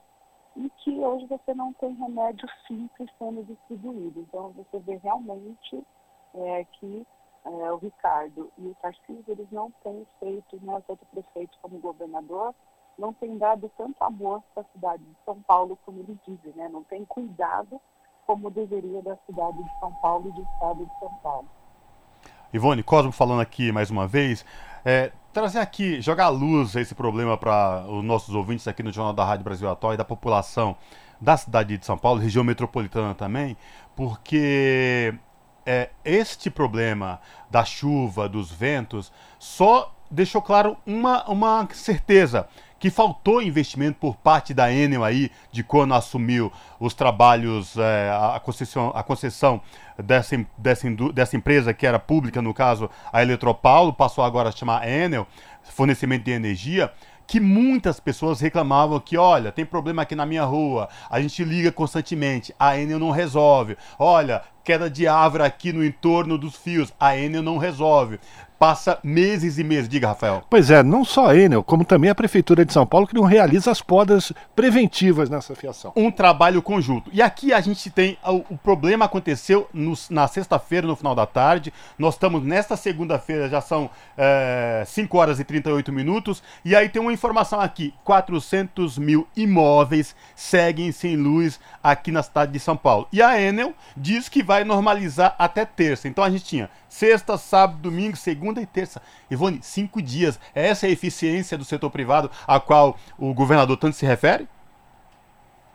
e 0.56 0.70
que 0.78 0.98
hoje 1.00 1.26
você 1.26 1.54
não 1.54 1.72
tem 1.74 1.92
remédio 1.94 2.48
simples 2.66 3.10
sendo 3.18 3.44
distribuído. 3.44 4.20
Então 4.20 4.50
você 4.52 4.78
vê 4.80 4.96
realmente 4.96 5.84
é, 6.36 6.64
que 6.64 7.06
é, 7.44 7.72
o 7.72 7.76
Ricardo 7.76 8.50
e 8.58 8.66
o 8.66 8.76
Tarcísio, 8.82 9.24
eles 9.28 9.46
não 9.50 9.72
têm 9.82 10.06
feito, 10.20 10.58
né, 10.62 10.82
tanto 10.86 11.04
prefeito 11.06 11.56
como 11.62 11.78
governador, 11.78 12.54
não 12.98 13.12
têm 13.12 13.36
dado 13.38 13.70
tanto 13.76 14.02
amor 14.02 14.42
para 14.54 14.62
a 14.62 14.72
cidade 14.72 15.02
de 15.02 15.16
São 15.24 15.40
Paulo 15.42 15.78
como 15.84 16.00
eles 16.00 16.16
dizem, 16.26 16.52
né? 16.56 16.68
não 16.68 16.82
tem 16.82 17.04
cuidado 17.04 17.80
como 18.26 18.50
deveria 18.50 19.02
da 19.02 19.16
cidade 19.26 19.62
de 19.62 19.78
São 19.78 19.92
Paulo 19.94 20.28
e 20.28 20.32
do 20.32 20.42
estado 20.42 20.84
de 20.84 20.98
São 20.98 21.14
Paulo. 21.22 21.48
Ivone, 22.52 22.82
Cosmo 22.82 23.12
falando 23.12 23.40
aqui 23.40 23.70
mais 23.70 23.90
uma 23.90 24.06
vez, 24.06 24.44
é, 24.84 25.12
trazer 25.32 25.58
aqui, 25.58 26.00
jogar 26.00 26.28
luz 26.30 26.74
a 26.76 26.80
esse 26.80 26.94
problema 26.94 27.36
para 27.36 27.84
os 27.88 28.02
nossos 28.02 28.34
ouvintes 28.34 28.66
aqui 28.66 28.82
no 28.82 28.92
Jornal 28.92 29.12
da 29.12 29.24
Rádio 29.24 29.44
Brasil 29.44 29.68
Atual 29.68 29.94
e 29.94 29.96
da 29.96 30.04
população 30.04 30.76
da 31.20 31.36
cidade 31.36 31.76
de 31.76 31.84
São 31.84 31.96
Paulo, 31.96 32.20
região 32.20 32.44
metropolitana 32.44 33.14
também, 33.14 33.56
porque 33.94 35.14
é, 35.66 35.90
este 36.04 36.48
problema 36.48 37.20
da 37.50 37.64
chuva, 37.64 38.28
dos 38.28 38.52
ventos, 38.52 39.12
só 39.38 39.92
deixou 40.08 40.40
claro 40.40 40.76
uma, 40.86 41.28
uma 41.28 41.68
certeza 41.72 42.48
que 42.78 42.90
faltou 42.90 43.42
investimento 43.42 43.98
por 43.98 44.16
parte 44.16 44.54
da 44.54 44.72
Enel 44.72 45.02
aí 45.02 45.30
de 45.50 45.64
quando 45.64 45.94
assumiu 45.94 46.52
os 46.78 46.94
trabalhos, 46.94 47.76
é, 47.76 48.10
a, 48.10 48.38
concessão, 48.38 48.92
a 48.94 49.02
concessão 49.02 49.60
dessa, 49.98 50.46
dessa, 50.56 50.86
dessa 51.12 51.36
empresa 51.36 51.74
que 51.74 51.86
era 51.86 51.98
pública, 51.98 52.40
no 52.40 52.54
caso 52.54 52.88
a 53.12 53.22
Eletropaulo, 53.22 53.92
passou 53.92 54.22
agora 54.22 54.50
a 54.50 54.52
chamar 54.52 54.86
Enel, 54.86 55.26
fornecimento 55.64 56.24
de 56.24 56.30
energia 56.30 56.92
que 57.26 57.40
muitas 57.40 57.98
pessoas 57.98 58.40
reclamavam 58.40 59.00
que, 59.00 59.16
olha, 59.16 59.50
tem 59.50 59.64
problema 59.64 60.02
aqui 60.02 60.14
na 60.14 60.24
minha 60.24 60.44
rua, 60.44 60.88
a 61.10 61.20
gente 61.20 61.42
liga 61.42 61.72
constantemente, 61.72 62.54
a 62.58 62.78
Enel 62.78 62.98
não 62.98 63.10
resolve. 63.10 63.76
Olha, 63.98 64.42
queda 64.62 64.88
de 64.88 65.06
árvore 65.06 65.42
aqui 65.42 65.72
no 65.72 65.84
entorno 65.84 66.38
dos 66.38 66.56
fios, 66.56 66.92
a 66.98 67.16
Enel 67.16 67.42
não 67.42 67.58
resolve 67.58 68.20
passa 68.58 68.98
meses 69.02 69.58
e 69.58 69.64
meses. 69.64 69.88
Diga, 69.88 70.08
Rafael. 70.08 70.42
Pois 70.48 70.70
é, 70.70 70.82
não 70.82 71.04
só 71.04 71.26
a 71.26 71.36
Enel, 71.36 71.62
como 71.62 71.84
também 71.84 72.10
a 72.10 72.14
Prefeitura 72.14 72.64
de 72.64 72.72
São 72.72 72.86
Paulo, 72.86 73.06
que 73.06 73.14
não 73.14 73.24
realiza 73.24 73.70
as 73.70 73.80
podas 73.80 74.32
preventivas 74.54 75.30
nessa 75.30 75.54
fiação. 75.54 75.92
Um 75.96 76.10
trabalho 76.10 76.62
conjunto. 76.62 77.10
E 77.12 77.22
aqui 77.22 77.52
a 77.52 77.60
gente 77.60 77.90
tem. 77.90 78.18
O, 78.24 78.54
o 78.54 78.58
problema 78.58 79.04
aconteceu 79.04 79.68
no, 79.72 79.94
na 80.10 80.26
sexta-feira, 80.28 80.86
no 80.86 80.96
final 80.96 81.14
da 81.14 81.26
tarde. 81.26 81.72
Nós 81.98 82.14
estamos 82.14 82.42
nesta 82.42 82.76
segunda-feira, 82.76 83.48
já 83.48 83.60
são 83.60 83.90
é, 84.16 84.82
5 84.86 85.16
horas 85.16 85.40
e 85.40 85.44
38 85.44 85.92
minutos. 85.92 86.42
E 86.64 86.74
aí 86.74 86.88
tem 86.88 87.00
uma 87.00 87.12
informação 87.12 87.60
aqui: 87.60 87.94
400 88.04 88.98
mil 88.98 89.26
imóveis 89.36 90.14
seguem 90.34 90.92
sem 90.92 91.16
luz 91.16 91.60
aqui 91.82 92.10
na 92.10 92.22
cidade 92.22 92.52
de 92.52 92.60
São 92.60 92.76
Paulo. 92.76 93.06
E 93.12 93.22
a 93.22 93.40
Enel 93.40 93.74
diz 93.96 94.28
que 94.28 94.42
vai 94.42 94.64
normalizar 94.64 95.34
até 95.38 95.64
terça. 95.64 96.08
Então 96.08 96.24
a 96.24 96.30
gente 96.30 96.44
tinha 96.44 96.70
sexta, 96.96 97.36
sábado, 97.36 97.78
domingo, 97.82 98.16
segunda 98.16 98.60
e 98.60 98.66
terça. 98.66 99.02
Ivone, 99.30 99.62
cinco 99.62 100.00
dias. 100.00 100.40
É 100.54 100.68
essa 100.68 100.86
a 100.86 100.90
eficiência 100.90 101.58
do 101.58 101.64
setor 101.64 101.90
privado 101.90 102.30
a 102.46 102.58
qual 102.58 102.96
o 103.18 103.34
governador 103.34 103.76
tanto 103.76 103.96
se 103.96 104.06
refere? 104.06 104.48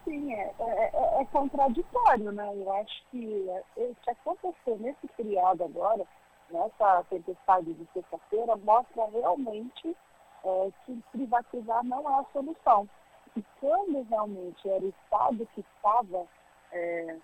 Sim, 0.03 0.33
é, 0.33 0.51
é, 0.59 1.21
é 1.21 1.25
contraditório, 1.25 2.31
né? 2.31 2.51
Eu 2.55 2.73
acho 2.73 3.03
que 3.11 3.47
o 3.77 3.95
que 4.01 4.09
aconteceu 4.09 4.77
nesse 4.79 5.07
feriado 5.15 5.63
agora, 5.63 6.03
nessa 6.49 7.05
tempestade 7.09 7.71
de 7.71 7.87
sexta-feira, 7.93 8.55
mostra 8.55 9.05
realmente 9.13 9.95
é, 10.43 10.69
que 10.85 11.03
privatizar 11.11 11.83
não 11.83 12.09
é 12.09 12.19
a 12.19 12.25
solução. 12.33 12.89
E 13.37 13.43
quando 13.59 14.05
realmente 14.09 14.67
era 14.67 14.83
o 14.83 14.89
Estado 14.89 15.47
que 15.53 15.61
estava 15.61 16.25
é, 16.71 17.15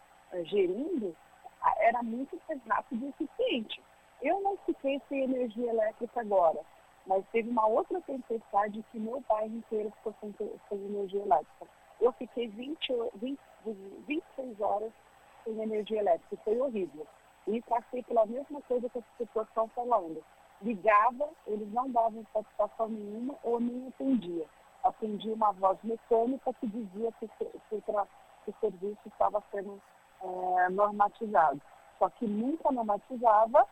gerindo, 0.44 1.16
era 1.80 2.04
muito 2.04 2.40
mais 2.48 2.62
rápido 2.70 3.06
e 3.06 3.10
eficiente. 3.10 3.82
Eu 4.22 4.42
não 4.42 4.58
fiquei 4.66 5.02
sem 5.08 5.24
energia 5.24 5.70
elétrica 5.70 6.22
agora, 6.22 6.60
mas 7.06 7.24
teve 7.32 7.50
uma 7.50 7.68
outra 7.68 8.02
tempestade 8.02 8.84
que 8.92 9.00
meu 9.00 9.24
bairro 9.30 9.56
inteiro 9.56 9.92
ficou 9.98 10.14
sem, 10.20 10.34
sem 10.70 10.86
energia 10.86 11.22
elétrica. 11.22 11.68
Eu 12.02 12.12
fiquei 12.14 12.48
20, 12.48 12.94
20, 13.16 13.40
26 14.08 14.62
horas 14.62 14.92
sem 15.44 15.62
energia 15.62 16.00
elétrica, 16.00 16.38
foi 16.44 16.60
horrível. 16.60 17.08
E 17.48 17.62
passei 17.62 18.04
pela 18.04 18.26
mesma 18.26 18.62
coisa 18.62 18.90
que 18.90 18.98
as 18.98 19.06
pessoas 19.18 19.48
estão 19.48 19.68
falando. 19.70 20.24
Ligava, 20.62 21.30
eles 21.46 21.72
não 21.72 21.90
davam 21.90 22.26
satisfação 22.34 22.90
nenhuma 22.90 23.36
ou 23.44 23.60
nem 23.60 23.88
atendia. 23.88 24.46
Atendia 24.84 25.34
uma 25.34 25.52
voz 25.54 25.78
mecânica 25.84 26.54
que 26.56 26.68
dizia 26.68 27.12
que, 27.14 27.28
que, 27.28 27.46
que, 27.46 27.82
que 27.82 28.50
o 28.50 28.56
serviço 28.60 29.00
estava 29.06 29.42
sendo 29.52 29.82
é, 30.22 30.70
normatizado. 30.70 31.62
Só 32.00 32.10
que 32.10 32.28
nunca 32.28 32.72
normatizava 32.72 33.66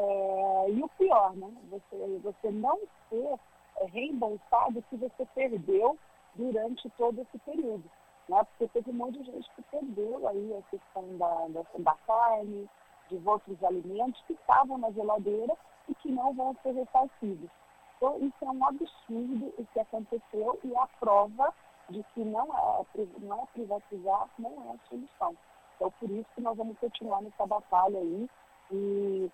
é, 0.00 0.70
e 0.70 0.82
o 0.82 0.88
pior, 0.90 1.34
né? 1.36 1.52
Você, 1.70 2.18
você 2.22 2.50
não 2.50 2.78
ser 3.08 3.38
é, 3.80 3.84
reembolsado 3.86 4.82
se 4.88 4.96
você 4.96 5.26
perdeu 5.34 5.98
durante 6.34 6.88
todo 6.90 7.20
esse 7.20 7.38
período. 7.40 7.84
Né? 8.28 8.44
Porque 8.44 8.68
teve 8.68 8.90
um 8.90 8.94
monte 8.94 9.18
de 9.18 9.30
gente 9.30 9.50
que 9.54 9.62
perdeu 9.62 10.26
aí 10.28 10.56
a 10.56 10.62
questão 10.70 11.18
da, 11.18 11.48
da, 11.48 11.64
da 11.78 11.94
carne, 12.06 12.68
de 13.08 13.20
outros 13.28 13.62
alimentos 13.64 14.22
que 14.26 14.34
estavam 14.34 14.78
na 14.78 14.90
geladeira 14.92 15.56
e 15.88 15.94
que 15.96 16.10
não 16.10 16.32
vão 16.32 16.56
ser 16.62 16.72
ressarcidos. 16.72 17.50
Então, 17.96 18.16
isso 18.20 18.36
é 18.42 18.50
um 18.50 18.64
absurdo 18.64 19.52
o 19.58 19.66
que 19.66 19.80
aconteceu 19.80 20.58
e 20.64 20.76
a 20.76 20.86
prova 20.98 21.52
de 21.90 22.02
que 22.14 22.24
não 22.24 22.46
é, 22.46 23.06
não 23.18 23.42
é 23.42 23.46
privatizar, 23.52 24.28
não 24.38 24.50
é 24.50 24.74
a 24.74 24.88
solução. 24.88 25.36
Então, 25.76 25.92
por 25.98 26.10
isso 26.10 26.28
que 26.34 26.40
nós 26.40 26.56
vamos 26.56 26.78
continuar 26.78 27.20
nessa 27.20 27.44
batalha 27.46 27.98
aí 27.98 28.30
e 28.70 29.30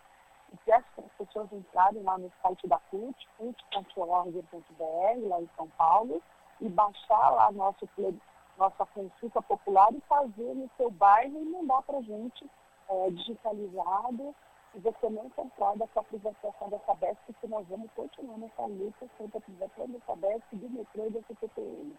para 0.65 0.77
as 0.77 1.13
pessoas 1.19 1.53
entrarem 1.53 2.03
lá 2.03 2.19
no 2.19 2.31
site 2.43 2.67
da 2.67 2.79
CUT, 2.91 3.29
cult.org.br, 3.39 5.29
lá 5.29 5.41
em 5.41 5.51
São 5.57 5.69
Paulo, 5.71 6.23
e 6.61 6.69
baixar 6.69 7.31
lá 7.31 7.53
nosso, 7.53 7.89
nossa 8.57 8.87
consulta 8.87 9.43
popular 9.43 9.93
e 9.93 10.01
fazer 10.03 10.55
no 10.55 10.71
seu 10.77 10.91
bairro 10.91 11.41
e 11.41 11.45
mandar 11.45 11.83
para 11.83 11.99
a 11.99 12.03
gente 12.03 12.49
é, 12.89 13.11
digitalizado 13.11 14.35
e 14.75 14.81
você 14.81 15.09
não 15.09 15.31
concorda 15.31 15.87
com 15.89 16.01
a 16.01 16.05
privatização 16.05 16.69
da 16.69 16.79
Sabesp, 16.81 17.33
que 17.41 17.47
nós 17.47 17.67
vamos 17.67 17.91
continuar 17.93 18.37
nessa 18.37 18.63
luta 18.67 19.07
contra 19.17 19.39
a 19.39 19.41
privatização 19.41 19.89
da 19.89 20.01
Sabesp, 20.01 20.45
do 20.53 20.71
metrô 20.71 21.07
e 21.07 21.11
da 21.11 21.23
CPTM. 21.23 21.97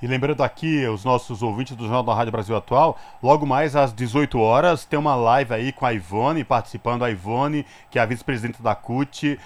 E 0.00 0.06
lembrando 0.06 0.42
aqui 0.42 0.86
os 0.86 1.04
nossos 1.04 1.42
ouvintes 1.42 1.74
do 1.74 1.84
Jornal 1.84 2.02
da 2.02 2.14
Rádio 2.14 2.30
Brasil 2.30 2.54
Atual, 2.54 2.98
logo 3.22 3.46
mais 3.46 3.74
às 3.74 3.94
18 3.94 4.38
horas 4.38 4.84
tem 4.84 4.98
uma 4.98 5.14
live 5.14 5.54
aí 5.54 5.72
com 5.72 5.86
a 5.86 5.92
Ivone, 5.94 6.44
participando 6.44 7.02
a 7.02 7.10
Ivone, 7.10 7.64
que 7.90 7.98
é 7.98 8.02
a 8.02 8.06
vice-presidente 8.06 8.60
da 8.60 8.74
CUT, 8.74 9.38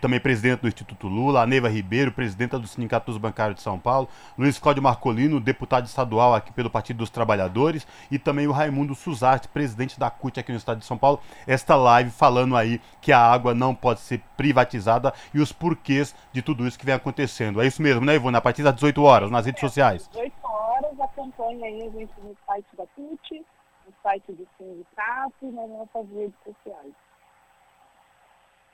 também 0.00 0.18
presidente 0.18 0.60
do 0.60 0.68
Instituto 0.68 1.06
Lula, 1.08 1.42
a 1.42 1.68
Ribeiro, 1.68 2.10
presidenta 2.10 2.58
do 2.58 2.66
Sindicato 2.66 3.06
dos 3.06 3.18
Bancários 3.18 3.56
de 3.56 3.62
São 3.62 3.78
Paulo, 3.78 4.08
Luiz 4.38 4.58
Cláudio 4.58 4.82
Marcolino, 4.82 5.40
deputado 5.40 5.86
estadual 5.86 6.34
aqui 6.34 6.52
pelo 6.52 6.70
Partido 6.70 6.98
dos 6.98 7.10
Trabalhadores, 7.10 7.86
e 8.10 8.18
também 8.18 8.46
o 8.46 8.52
Raimundo 8.52 8.94
Suzarte, 8.94 9.48
presidente 9.48 9.98
da 9.98 10.10
CUT 10.10 10.40
aqui 10.40 10.52
no 10.52 10.58
estado 10.58 10.78
de 10.78 10.84
São 10.84 10.96
Paulo. 10.96 11.20
Esta 11.46 11.76
live 11.76 12.10
falando 12.10 12.56
aí 12.56 12.80
que 13.00 13.12
a 13.12 13.20
água 13.20 13.54
não 13.54 13.74
pode 13.74 14.00
ser 14.00 14.20
privatizada 14.36 15.12
e 15.34 15.40
os 15.40 15.52
porquês 15.52 16.14
de 16.32 16.42
tudo 16.42 16.66
isso 16.66 16.78
que 16.78 16.86
vem 16.86 16.94
acontecendo. 16.94 17.60
É 17.60 17.66
isso 17.66 17.82
mesmo, 17.82 18.04
né, 18.04 18.14
Ivone? 18.14 18.36
A 18.36 18.40
partir 18.40 18.62
das 18.62 18.74
18 18.74 19.02
horas, 19.02 19.30
nas 19.30 19.46
redes 19.46 19.62
é, 19.62 19.66
sociais. 19.66 20.08
18 20.08 20.32
horas, 20.42 21.00
acompanha 21.00 21.66
aí 21.66 21.82
a 21.82 21.90
gente 21.90 22.12
no 22.22 22.36
site 22.46 22.66
da 22.76 22.86
CUT, 22.94 23.44
no 23.86 23.92
site 24.02 24.32
do 24.32 24.46
sindicato 24.58 25.34
e 25.42 25.46
nas 25.46 25.68
nossas 25.68 26.08
redes 26.12 26.34
sociais. 26.44 27.05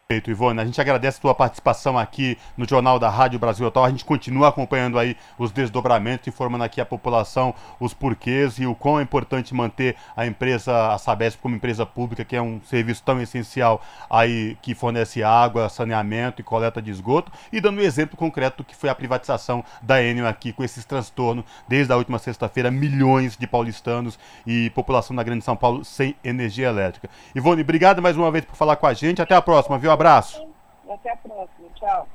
Perfeito, 0.08 0.30
Ivone. 0.30 0.60
A 0.60 0.64
gente 0.66 0.78
agradece 0.78 1.16
a 1.16 1.20
tua 1.22 1.34
participação 1.34 1.98
aqui 1.98 2.36
no 2.54 2.68
Jornal 2.68 2.98
da 2.98 3.08
Rádio 3.08 3.38
Brasil 3.38 3.66
Atual. 3.66 3.86
A 3.86 3.90
gente 3.90 4.04
continua 4.04 4.48
acompanhando 4.48 4.98
aí 4.98 5.16
os 5.38 5.50
desdobramentos, 5.50 6.28
informando 6.28 6.64
aqui 6.64 6.82
a 6.82 6.84
população 6.84 7.54
os 7.80 7.94
porquês 7.94 8.58
e 8.58 8.66
o 8.66 8.74
quão 8.74 9.00
é 9.00 9.02
importante 9.02 9.54
manter 9.54 9.96
a 10.14 10.26
empresa, 10.26 10.92
a 10.92 10.98
Sabesp, 10.98 11.40
como 11.40 11.56
empresa 11.56 11.86
pública, 11.86 12.26
que 12.26 12.36
é 12.36 12.42
um 12.42 12.60
serviço 12.60 13.02
tão 13.02 13.22
essencial 13.22 13.80
aí, 14.10 14.58
que 14.60 14.74
fornece 14.74 15.22
água, 15.22 15.70
saneamento 15.70 16.42
e 16.42 16.44
coleta 16.44 16.82
de 16.82 16.90
esgoto. 16.90 17.32
E 17.50 17.58
dando 17.58 17.78
um 17.78 17.84
exemplo 17.84 18.14
concreto 18.14 18.62
que 18.62 18.76
foi 18.76 18.90
a 18.90 18.94
privatização 18.94 19.64
da 19.80 20.02
Enel 20.02 20.26
aqui, 20.26 20.52
com 20.52 20.62
esses 20.62 20.84
transtornos, 20.84 21.46
desde 21.66 21.90
a 21.90 21.96
última 21.96 22.18
sexta-feira, 22.18 22.70
milhões 22.70 23.34
de 23.34 23.46
paulistanos 23.46 24.18
e 24.46 24.68
população 24.70 25.16
da 25.16 25.22
Grande 25.22 25.42
São 25.42 25.56
Paulo 25.56 25.86
sem 25.86 26.14
energia 26.22 26.68
elétrica. 26.68 27.08
Ivone, 27.34 27.62
obrigado 27.62 28.02
mais 28.02 28.14
uma 28.14 28.30
vez 28.30 28.44
por 28.44 28.56
falar 28.56 28.76
com 28.76 28.86
a 28.86 28.92
gente. 28.92 29.22
Até 29.22 29.34
a 29.34 29.40
próxima, 29.40 29.78
viu? 29.78 29.90
Abraço. 30.02 30.42
Até 30.92 31.12
a 31.12 31.16
próxima. 31.16 31.68
Tchau. 31.76 32.08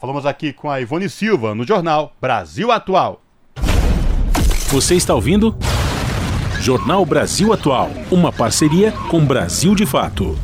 Falamos 0.00 0.24
aqui 0.24 0.52
com 0.52 0.70
a 0.70 0.80
Ivone 0.80 1.10
Silva 1.10 1.54
no 1.54 1.64
jornal 1.64 2.12
Brasil 2.20 2.70
Atual. 2.70 3.20
Você 4.68 4.94
está 4.94 5.14
ouvindo? 5.14 5.56
Jornal 6.60 7.04
Brasil 7.04 7.52
Atual, 7.52 7.90
uma 8.10 8.32
parceria 8.32 8.92
com 9.10 9.24
Brasil 9.24 9.74
de 9.74 9.84
Fato. 9.84 10.38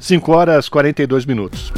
5 0.00 0.32
horas 0.32 0.68
42 0.68 1.24
minutos. 1.24 1.72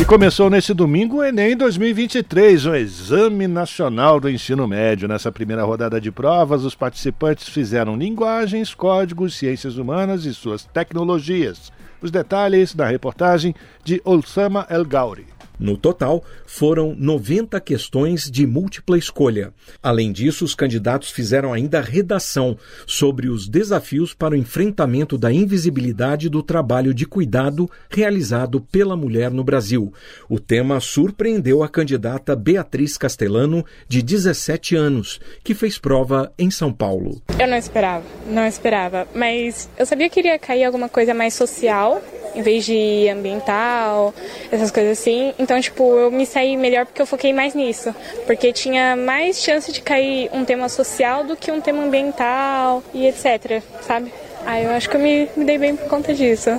E 0.00 0.04
começou 0.04 0.48
nesse 0.48 0.72
domingo 0.72 1.16
o 1.16 1.24
Enem 1.24 1.56
2023, 1.56 2.66
o 2.66 2.74
Exame 2.74 3.46
Nacional 3.46 4.20
do 4.20 4.30
Ensino 4.30 4.66
Médio. 4.68 5.08
Nessa 5.08 5.32
primeira 5.32 5.64
rodada 5.64 6.00
de 6.00 6.10
provas, 6.10 6.64
os 6.64 6.74
participantes 6.74 7.48
fizeram 7.48 7.96
linguagens, 7.96 8.74
códigos, 8.74 9.36
ciências 9.36 9.76
humanas 9.76 10.24
e 10.24 10.32
suas 10.32 10.64
tecnologias. 10.64 11.70
Os 12.02 12.10
detalhes 12.10 12.74
da 12.74 12.86
reportagem 12.86 13.54
de 13.84 14.00
Olsama 14.04 14.66
El 14.70 14.84
Gauri. 14.84 15.26
No 15.60 15.76
total, 15.76 16.24
foram 16.46 16.96
90 16.98 17.60
questões 17.60 18.30
de 18.30 18.46
múltipla 18.46 18.96
escolha. 18.96 19.52
Além 19.82 20.10
disso, 20.10 20.42
os 20.42 20.54
candidatos 20.54 21.10
fizeram 21.10 21.52
ainda 21.52 21.82
redação 21.82 22.56
sobre 22.86 23.28
os 23.28 23.46
desafios 23.46 24.14
para 24.14 24.32
o 24.32 24.36
enfrentamento 24.36 25.18
da 25.18 25.30
invisibilidade 25.30 26.30
do 26.30 26.42
trabalho 26.42 26.94
de 26.94 27.04
cuidado 27.04 27.70
realizado 27.90 28.60
pela 28.60 28.96
mulher 28.96 29.30
no 29.30 29.44
Brasil. 29.44 29.92
O 30.28 30.40
tema 30.40 30.80
surpreendeu 30.80 31.62
a 31.62 31.68
candidata 31.68 32.34
Beatriz 32.34 32.96
Castellano, 32.96 33.64
de 33.86 34.00
17 34.00 34.74
anos, 34.74 35.20
que 35.44 35.54
fez 35.54 35.76
prova 35.78 36.32
em 36.38 36.50
São 36.50 36.72
Paulo. 36.72 37.20
Eu 37.38 37.46
não 37.46 37.56
esperava, 37.56 38.04
não 38.26 38.46
esperava, 38.46 39.06
mas 39.14 39.68
eu 39.78 39.84
sabia 39.84 40.08
que 40.08 40.20
iria 40.20 40.38
cair 40.38 40.64
alguma 40.64 40.88
coisa 40.88 41.12
mais 41.12 41.34
social 41.34 42.02
em 42.34 42.42
vez 42.42 42.64
de 42.64 43.08
ambiental, 43.08 44.14
essas 44.50 44.70
coisas 44.70 44.98
assim. 44.98 45.34
Então, 45.38 45.60
tipo, 45.60 45.82
eu 45.96 46.10
me 46.10 46.26
saí 46.26 46.56
melhor 46.56 46.86
porque 46.86 47.02
eu 47.02 47.06
foquei 47.06 47.32
mais 47.32 47.54
nisso. 47.54 47.94
Porque 48.26 48.52
tinha 48.52 48.96
mais 48.96 49.42
chance 49.42 49.72
de 49.72 49.80
cair 49.80 50.30
um 50.32 50.44
tema 50.44 50.68
social 50.68 51.24
do 51.24 51.36
que 51.36 51.50
um 51.50 51.60
tema 51.60 51.82
ambiental 51.82 52.82
e 52.94 53.06
etc, 53.06 53.62
sabe? 53.82 54.12
Aí 54.46 54.64
eu 54.64 54.70
acho 54.70 54.88
que 54.88 54.96
eu 54.96 55.00
me, 55.00 55.28
me 55.36 55.44
dei 55.44 55.58
bem 55.58 55.76
por 55.76 55.88
conta 55.88 56.14
disso. 56.14 56.50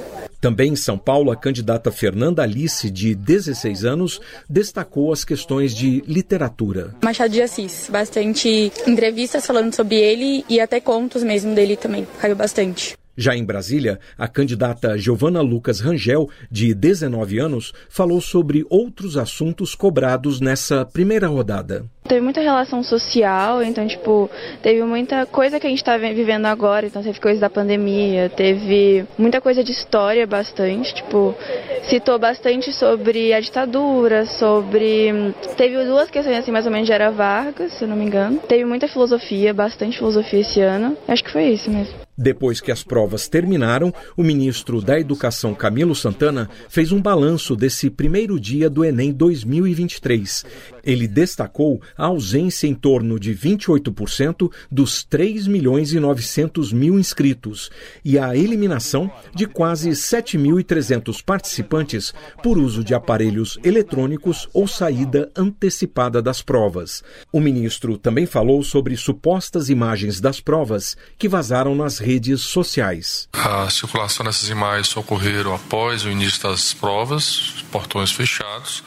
Também 0.42 0.74
em 0.74 0.76
São 0.76 0.98
Paulo, 0.98 1.30
a 1.30 1.36
candidata 1.36 1.92
Fernanda 1.92 2.42
Alice, 2.42 2.90
de 2.90 3.14
16 3.14 3.86
anos, 3.86 4.20
destacou 4.50 5.14
as 5.14 5.24
questões 5.24 5.74
de 5.74 6.04
literatura. 6.08 6.96
Machado 7.04 7.32
de 7.32 7.44
Assis, 7.44 7.88
bastante 7.92 8.74
entrevistas 8.88 9.46
falando 9.46 9.72
sobre 9.76 9.98
ele 9.98 10.44
e 10.50 10.60
até 10.60 10.80
contos 10.80 11.24
mesmo 11.24 11.54
dele 11.54 11.78
também, 11.78 12.08
caiu 12.20 12.36
bastante. 12.36 12.98
Já 13.22 13.36
em 13.36 13.46
Brasília, 13.46 14.00
a 14.18 14.28
candidata 14.28 14.98
Giovana 14.98 15.42
Lucas 15.42 15.80
Rangel, 15.80 16.28
de 16.50 16.74
19 16.74 17.38
anos, 17.38 17.72
falou 17.88 18.20
sobre 18.20 18.66
outros 18.68 19.16
assuntos 19.16 19.76
cobrados 19.76 20.42
nessa 20.42 20.84
primeira 20.84 21.28
rodada. 21.28 21.86
Teve 22.08 22.20
muita 22.20 22.42
relação 22.42 22.82
social, 22.82 23.62
então, 23.62 23.88
tipo, 23.88 24.28
teve 24.64 24.82
muita 24.84 25.28
coisa 25.28 25.60
que 25.60 25.68
a 25.68 25.70
gente 25.70 25.78
está 25.78 25.96
vivendo 25.98 26.48
agora, 26.48 26.88
então 26.88 27.04
teve 27.04 27.20
coisa 27.20 27.40
da 27.40 27.50
pandemia, 27.50 28.28
teve 28.28 29.06
muita 29.20 29.40
coisa 29.40 29.64
de 29.64 29.72
história 29.72 30.26
bastante, 30.26 30.96
tipo, 30.96 31.36
citou 31.84 32.18
bastante 32.18 32.74
sobre 32.74 33.32
a 33.34 33.40
ditadura, 33.40 34.26
sobre... 34.26 35.32
Teve 35.56 35.86
duas 35.86 36.10
questões, 36.10 36.40
assim, 36.40 36.52
mais 36.52 36.66
ou 36.66 36.72
menos 36.72 36.88
de 36.88 36.92
Era 36.92 37.12
Vargas, 37.12 37.74
se 37.74 37.84
eu 37.84 37.88
não 37.88 37.96
me 37.96 38.06
engano. 38.06 38.40
Teve 38.48 38.66
muita 38.66 38.88
filosofia, 38.88 39.54
bastante 39.54 40.00
filosofia 40.00 40.40
esse 40.40 40.60
ano. 40.60 40.98
Acho 41.08 41.24
que 41.24 41.32
foi 41.32 41.50
isso 41.50 41.70
mesmo. 41.70 41.94
Depois 42.18 42.60
que 42.60 42.72
as 42.72 42.84
provas 42.84 43.28
terminaram, 43.28 43.94
o 44.18 44.24
ministro 44.24 44.82
da 44.82 45.00
Educação 45.00 45.54
Camilo 45.56 45.96
Santana 45.96 46.50
fez 46.70 46.92
um 46.92 47.02
balanço 47.02 47.56
desse 47.56 47.90
primeiro 47.90 48.40
dia 48.40 48.70
do 48.70 48.84
Enem 48.84 49.12
2023. 49.14 50.46
Ele 50.84 51.08
destacou 51.08 51.82
a 51.98 52.08
ausência 52.08 52.68
em 52.68 52.74
torno 52.74 53.20
de 53.20 53.34
28% 53.34 54.52
dos 54.70 55.04
3 55.04 55.48
milhões 55.48 55.94
e 55.94 56.00
900 56.00 56.74
mil 56.74 57.00
inscritos 57.00 57.70
e 58.04 58.20
a 58.20 58.36
eliminação 58.36 59.10
de 59.34 59.46
quase 59.46 59.92
7.300 59.92 61.24
participantes 61.24 62.14
por 62.44 62.58
uso 62.58 62.84
de 62.84 62.94
aparelhos 62.94 63.58
eletrônicos 63.64 64.50
ou 64.54 64.68
saída 64.68 65.32
antecipada 65.36 66.22
das 66.22 66.42
provas. 66.42 67.04
O 67.32 67.40
ministro 67.40 67.98
também 67.98 68.26
falou 68.26 68.64
sobre 68.64 68.98
supostas 68.98 69.70
imagens 69.70 70.20
das 70.20 70.40
provas 70.40 70.98
que 71.18 71.30
vazaram 71.30 71.76
nas 71.76 72.01
redes 72.02 72.42
sociais. 72.42 73.28
A 73.34 73.70
circulação 73.70 74.26
dessas 74.26 74.50
imagens 74.50 74.96
ocorreram 74.98 75.54
após 75.54 76.04
o 76.04 76.10
início 76.10 76.42
das 76.44 76.74
provas, 76.74 77.64
portões 77.72 78.12
fechados. 78.12 78.84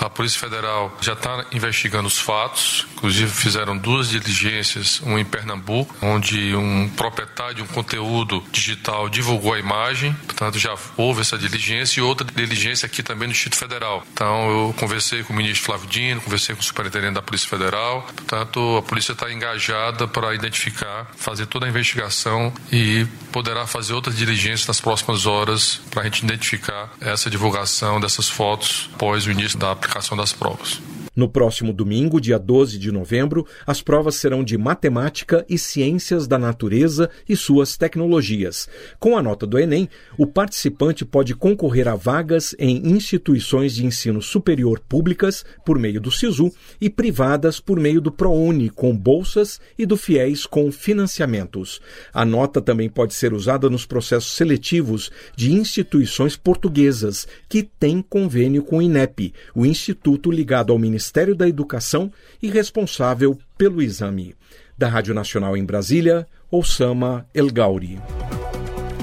A 0.00 0.10
Polícia 0.10 0.38
Federal 0.38 0.96
já 1.00 1.12
está 1.12 1.44
investigando 1.52 2.08
os 2.08 2.18
fatos, 2.18 2.86
inclusive 2.94 3.30
fizeram 3.30 3.76
duas 3.76 4.10
diligências, 4.10 5.00
uma 5.00 5.20
em 5.20 5.24
Pernambuco, 5.24 5.94
onde 6.02 6.54
um 6.54 6.88
proprietário 6.90 7.56
de 7.56 7.62
um 7.62 7.66
conteúdo 7.66 8.42
digital 8.50 9.08
divulgou 9.08 9.54
a 9.54 9.58
imagem, 9.58 10.12
portanto 10.26 10.58
já 10.58 10.74
houve 10.96 11.20
essa 11.20 11.38
diligência 11.38 12.00
e 12.00 12.02
outra 12.02 12.26
diligência 12.26 12.86
aqui 12.86 13.02
também 13.02 13.28
no 13.28 13.34
Distrito 13.34 13.56
Federal. 13.56 14.04
Então 14.12 14.50
eu 14.50 14.74
conversei 14.78 15.22
com 15.22 15.32
o 15.32 15.36
ministro 15.36 15.64
Flávio 15.64 15.88
Dino, 15.88 16.20
conversei 16.20 16.54
com 16.54 16.60
o 16.60 16.64
superintendente 16.64 17.14
da 17.14 17.22
Polícia 17.22 17.48
Federal, 17.48 18.02
portanto 18.02 18.76
a 18.76 18.82
polícia 18.82 19.12
está 19.12 19.32
engajada 19.32 20.06
para 20.08 20.34
identificar, 20.34 21.10
fazer 21.16 21.46
toda 21.46 21.66
a 21.66 21.68
investigação 21.68 22.52
e 22.70 23.06
poderá 23.30 23.66
fazer 23.66 23.92
outras 23.94 24.16
diligências 24.16 24.66
nas 24.66 24.80
próximas 24.80 25.26
horas 25.26 25.80
para 25.90 26.02
a 26.02 26.04
gente 26.04 26.24
identificar 26.24 26.92
essa 27.00 27.30
divulgação 27.30 28.00
dessas 28.00 28.28
fotos 28.28 28.90
após 28.94 29.26
o 29.26 29.30
início 29.30 29.58
da 29.58 29.74
aplicação 29.82 30.16
das 30.16 30.32
provas. 30.32 30.80
No 31.14 31.28
próximo 31.28 31.74
domingo, 31.74 32.18
dia 32.18 32.38
12 32.38 32.78
de 32.78 32.90
novembro, 32.90 33.46
as 33.66 33.82
provas 33.82 34.14
serão 34.14 34.42
de 34.42 34.56
matemática 34.56 35.44
e 35.46 35.58
ciências 35.58 36.26
da 36.26 36.38
natureza 36.38 37.10
e 37.28 37.36
suas 37.36 37.76
tecnologias. 37.76 38.66
Com 38.98 39.18
a 39.18 39.22
nota 39.22 39.46
do 39.46 39.58
Enem, 39.58 39.90
o 40.16 40.26
participante 40.26 41.04
pode 41.04 41.34
concorrer 41.34 41.86
a 41.86 41.94
vagas 41.94 42.56
em 42.58 42.88
instituições 42.88 43.74
de 43.74 43.84
ensino 43.84 44.22
superior 44.22 44.80
públicas 44.80 45.44
por 45.66 45.78
meio 45.78 46.00
do 46.00 46.10
SISU 46.10 46.50
e 46.80 46.88
privadas 46.88 47.60
por 47.60 47.78
meio 47.78 48.00
do 48.00 48.10
ProUni 48.10 48.70
com 48.70 48.96
bolsas 48.96 49.60
e 49.78 49.84
do 49.84 49.98
FIES 49.98 50.46
com 50.46 50.72
financiamentos. 50.72 51.78
A 52.14 52.24
nota 52.24 52.58
também 52.62 52.88
pode 52.88 53.12
ser 53.12 53.34
usada 53.34 53.68
nos 53.68 53.84
processos 53.84 54.32
seletivos 54.32 55.10
de 55.36 55.52
instituições 55.52 56.36
portuguesas 56.36 57.28
que 57.50 57.62
têm 57.62 58.00
convênio 58.00 58.62
com 58.62 58.78
o 58.78 58.82
INEP, 58.82 59.34
o 59.54 59.66
instituto 59.66 60.30
ligado 60.30 60.72
ao 60.72 60.78
Ministério 60.78 61.01
Ministério 61.02 61.34
da 61.34 61.48
Educação 61.48 62.12
e 62.40 62.48
responsável 62.48 63.36
pelo 63.58 63.82
exame. 63.82 64.36
Da 64.78 64.88
Rádio 64.88 65.12
Nacional 65.12 65.56
em 65.56 65.64
Brasília, 65.64 66.28
Osama 66.48 67.26
El 67.34 67.50
Gauri. 67.50 67.98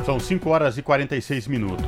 São 0.06 0.18
5 0.18 0.50
horas 0.50 0.78
e 0.78 0.82
46 0.82 1.48
minutos. 1.48 1.86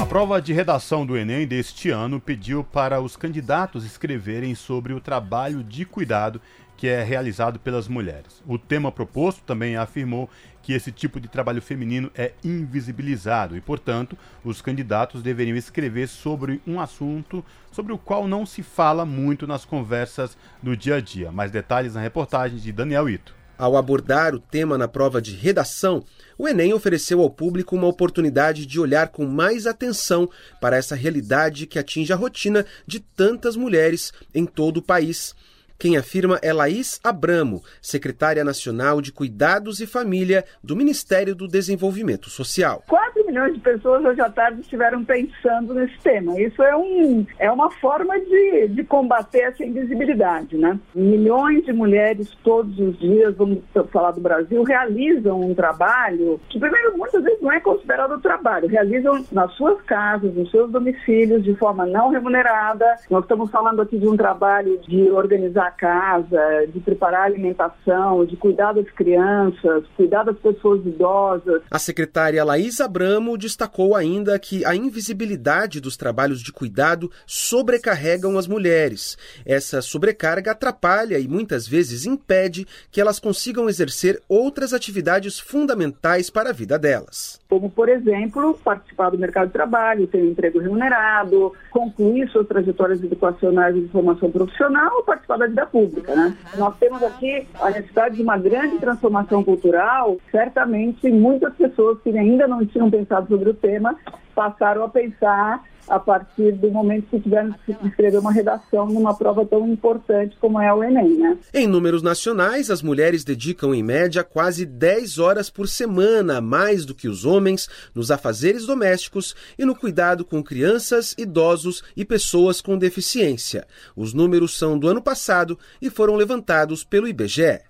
A 0.00 0.04
prova 0.04 0.42
de 0.42 0.52
redação 0.52 1.06
do 1.06 1.16
Enem 1.16 1.46
deste 1.46 1.88
ano 1.88 2.20
pediu 2.20 2.64
para 2.64 3.00
os 3.00 3.16
candidatos 3.16 3.84
escreverem 3.84 4.56
sobre 4.56 4.92
o 4.92 5.00
trabalho 5.00 5.62
de 5.62 5.84
cuidado 5.84 6.40
que 6.76 6.88
é 6.88 7.04
realizado 7.04 7.60
pelas 7.60 7.86
mulheres. 7.86 8.42
O 8.44 8.58
tema 8.58 8.90
proposto 8.90 9.40
também 9.44 9.76
afirmou 9.76 10.28
que 10.66 10.72
esse 10.72 10.90
tipo 10.90 11.20
de 11.20 11.28
trabalho 11.28 11.62
feminino 11.62 12.10
é 12.12 12.32
invisibilizado 12.42 13.56
e, 13.56 13.60
portanto, 13.60 14.18
os 14.44 14.60
candidatos 14.60 15.22
deveriam 15.22 15.56
escrever 15.56 16.08
sobre 16.08 16.60
um 16.66 16.80
assunto 16.80 17.44
sobre 17.70 17.92
o 17.92 17.98
qual 17.98 18.26
não 18.26 18.44
se 18.44 18.64
fala 18.64 19.06
muito 19.06 19.46
nas 19.46 19.64
conversas 19.64 20.36
do 20.60 20.76
dia 20.76 20.96
a 20.96 21.00
dia. 21.00 21.30
Mais 21.30 21.52
detalhes 21.52 21.94
na 21.94 22.00
reportagem 22.00 22.58
de 22.58 22.72
Daniel 22.72 23.08
Ito. 23.08 23.32
Ao 23.56 23.76
abordar 23.76 24.34
o 24.34 24.40
tema 24.40 24.76
na 24.76 24.88
prova 24.88 25.22
de 25.22 25.36
redação, 25.36 26.04
o 26.36 26.48
Enem 26.48 26.74
ofereceu 26.74 27.20
ao 27.20 27.30
público 27.30 27.76
uma 27.76 27.86
oportunidade 27.86 28.66
de 28.66 28.80
olhar 28.80 29.10
com 29.10 29.24
mais 29.24 29.68
atenção 29.68 30.28
para 30.60 30.76
essa 30.76 30.96
realidade 30.96 31.68
que 31.68 31.78
atinge 31.78 32.12
a 32.12 32.16
rotina 32.16 32.66
de 32.84 32.98
tantas 32.98 33.54
mulheres 33.54 34.12
em 34.34 34.44
todo 34.44 34.78
o 34.78 34.82
país. 34.82 35.32
Quem 35.78 35.96
afirma 35.96 36.38
é 36.42 36.52
Laís 36.52 36.98
Abramo, 37.04 37.62
secretária 37.82 38.42
nacional 38.42 39.00
de 39.00 39.12
Cuidados 39.12 39.80
e 39.80 39.86
Família 39.86 40.44
do 40.62 40.74
Ministério 40.74 41.34
do 41.34 41.46
Desenvolvimento 41.46 42.30
Social. 42.30 42.82
4 42.88 43.15
milhões 43.26 43.54
de 43.54 43.60
pessoas 43.60 44.04
hoje 44.04 44.20
à 44.20 44.30
tarde 44.30 44.60
estiveram 44.60 45.04
pensando 45.04 45.74
nesse 45.74 45.98
tema. 45.98 46.40
Isso 46.40 46.62
é, 46.62 46.76
um, 46.76 47.26
é 47.38 47.50
uma 47.50 47.70
forma 47.70 48.18
de, 48.18 48.68
de 48.68 48.84
combater 48.84 49.40
essa 49.40 49.64
invisibilidade, 49.64 50.56
né? 50.56 50.78
Milhões 50.94 51.64
de 51.64 51.72
mulheres 51.72 52.30
todos 52.42 52.78
os 52.78 52.98
dias, 52.98 53.34
vamos 53.36 53.62
falar 53.92 54.12
do 54.12 54.20
Brasil, 54.20 54.62
realizam 54.62 55.40
um 55.40 55.54
trabalho 55.54 56.40
que, 56.48 56.58
primeiro, 56.58 56.96
muitas 56.96 57.22
vezes 57.22 57.40
não 57.40 57.52
é 57.52 57.60
considerado 57.60 58.20
trabalho. 58.20 58.68
Realizam 58.68 59.24
nas 59.32 59.52
suas 59.54 59.80
casas, 59.82 60.34
nos 60.34 60.50
seus 60.50 60.70
domicílios, 60.70 61.44
de 61.44 61.54
forma 61.56 61.86
não 61.86 62.10
remunerada. 62.10 62.84
Nós 63.10 63.22
estamos 63.22 63.50
falando 63.50 63.82
aqui 63.82 63.98
de 63.98 64.08
um 64.08 64.16
trabalho 64.16 64.78
de 64.88 65.10
organizar 65.10 65.66
a 65.66 65.70
casa, 65.70 66.66
de 66.68 66.80
preparar 66.80 67.22
a 67.22 67.24
alimentação, 67.24 68.24
de 68.24 68.36
cuidar 68.36 68.72
das 68.72 68.88
crianças, 68.90 69.84
cuidar 69.96 70.24
das 70.24 70.38
pessoas 70.38 70.84
idosas. 70.84 71.62
A 71.70 71.78
secretária 71.78 72.44
Laís 72.44 72.80
Abramo 73.16 73.38
destacou 73.38 73.96
ainda 73.96 74.38
que 74.38 74.62
a 74.66 74.76
invisibilidade 74.76 75.80
dos 75.80 75.96
trabalhos 75.96 76.42
de 76.42 76.52
cuidado 76.52 77.10
sobrecarregam 77.26 78.36
as 78.36 78.46
mulheres. 78.46 79.16
Essa 79.44 79.80
sobrecarga 79.80 80.50
atrapalha 80.50 81.18
e 81.18 81.26
muitas 81.26 81.66
vezes 81.66 82.04
impede 82.04 82.66
que 82.90 83.00
elas 83.00 83.18
consigam 83.18 83.70
exercer 83.70 84.20
outras 84.28 84.74
atividades 84.74 85.40
fundamentais 85.40 86.28
para 86.28 86.50
a 86.50 86.52
vida 86.52 86.78
delas. 86.78 87.40
Como, 87.48 87.70
por 87.70 87.88
exemplo, 87.88 88.58
participar 88.64 89.10
do 89.10 89.18
mercado 89.18 89.46
de 89.46 89.52
trabalho, 89.52 90.06
ter 90.06 90.22
um 90.22 90.30
emprego 90.30 90.58
remunerado, 90.58 91.52
concluir 91.70 92.28
suas 92.30 92.46
trajetórias 92.46 93.02
educacionais 93.02 93.76
e 93.76 93.82
de 93.82 93.88
formação 93.88 94.30
profissional 94.30 94.96
ou 94.96 95.04
participar 95.04 95.38
da 95.38 95.46
vida 95.46 95.66
pública. 95.66 96.14
Né? 96.14 96.36
Nós 96.58 96.76
temos 96.78 97.02
aqui 97.02 97.46
a 97.60 97.70
necessidade 97.70 98.16
de 98.16 98.22
uma 98.22 98.36
grande 98.36 98.78
transformação 98.78 99.44
cultural. 99.44 100.16
Certamente, 100.30 101.10
muitas 101.10 101.54
pessoas 101.54 102.00
que 102.02 102.16
ainda 102.16 102.48
não 102.48 102.66
tinham 102.66 102.90
pensado 102.90 103.28
sobre 103.28 103.50
o 103.50 103.54
tema 103.54 103.96
passaram 104.36 104.84
a 104.84 104.88
pensar 104.88 105.64
a 105.88 105.98
partir 105.98 106.52
do 106.52 106.70
momento 106.70 107.06
que 107.08 107.20
tiveram 107.20 107.54
que 107.64 107.72
escrever 107.86 108.18
uma 108.18 108.32
redação 108.32 108.86
numa 108.86 109.16
prova 109.16 109.46
tão 109.46 109.66
importante 109.68 110.36
como 110.40 110.60
é 110.60 110.72
o 110.72 110.82
Enem, 110.82 111.16
né? 111.16 111.38
Em 111.54 111.66
números 111.66 112.02
nacionais, 112.02 112.70
as 112.70 112.82
mulheres 112.82 113.24
dedicam 113.24 113.74
em 113.74 113.82
média 113.82 114.24
quase 114.24 114.66
10 114.66 115.18
horas 115.18 115.48
por 115.48 115.68
semana, 115.68 116.40
mais 116.40 116.84
do 116.84 116.94
que 116.94 117.08
os 117.08 117.24
homens, 117.24 117.68
nos 117.94 118.10
afazeres 118.10 118.66
domésticos 118.66 119.34
e 119.56 119.64
no 119.64 119.76
cuidado 119.76 120.24
com 120.24 120.42
crianças, 120.42 121.14
idosos 121.16 121.82
e 121.96 122.04
pessoas 122.04 122.60
com 122.60 122.76
deficiência. 122.76 123.66
Os 123.94 124.12
números 124.12 124.58
são 124.58 124.78
do 124.78 124.88
ano 124.88 125.00
passado 125.00 125.58
e 125.80 125.88
foram 125.88 126.16
levantados 126.16 126.84
pelo 126.84 127.08
IBGE. 127.08 127.60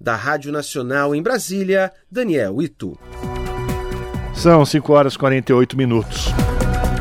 Da 0.00 0.16
Rádio 0.16 0.50
Nacional 0.50 1.14
em 1.14 1.22
Brasília, 1.22 1.92
Daniel 2.10 2.60
Ito. 2.60 2.98
São 4.36 4.64
5 4.64 4.92
horas 4.92 5.14
e 5.14 5.18
48 5.18 5.76
minutos. 5.76 6.26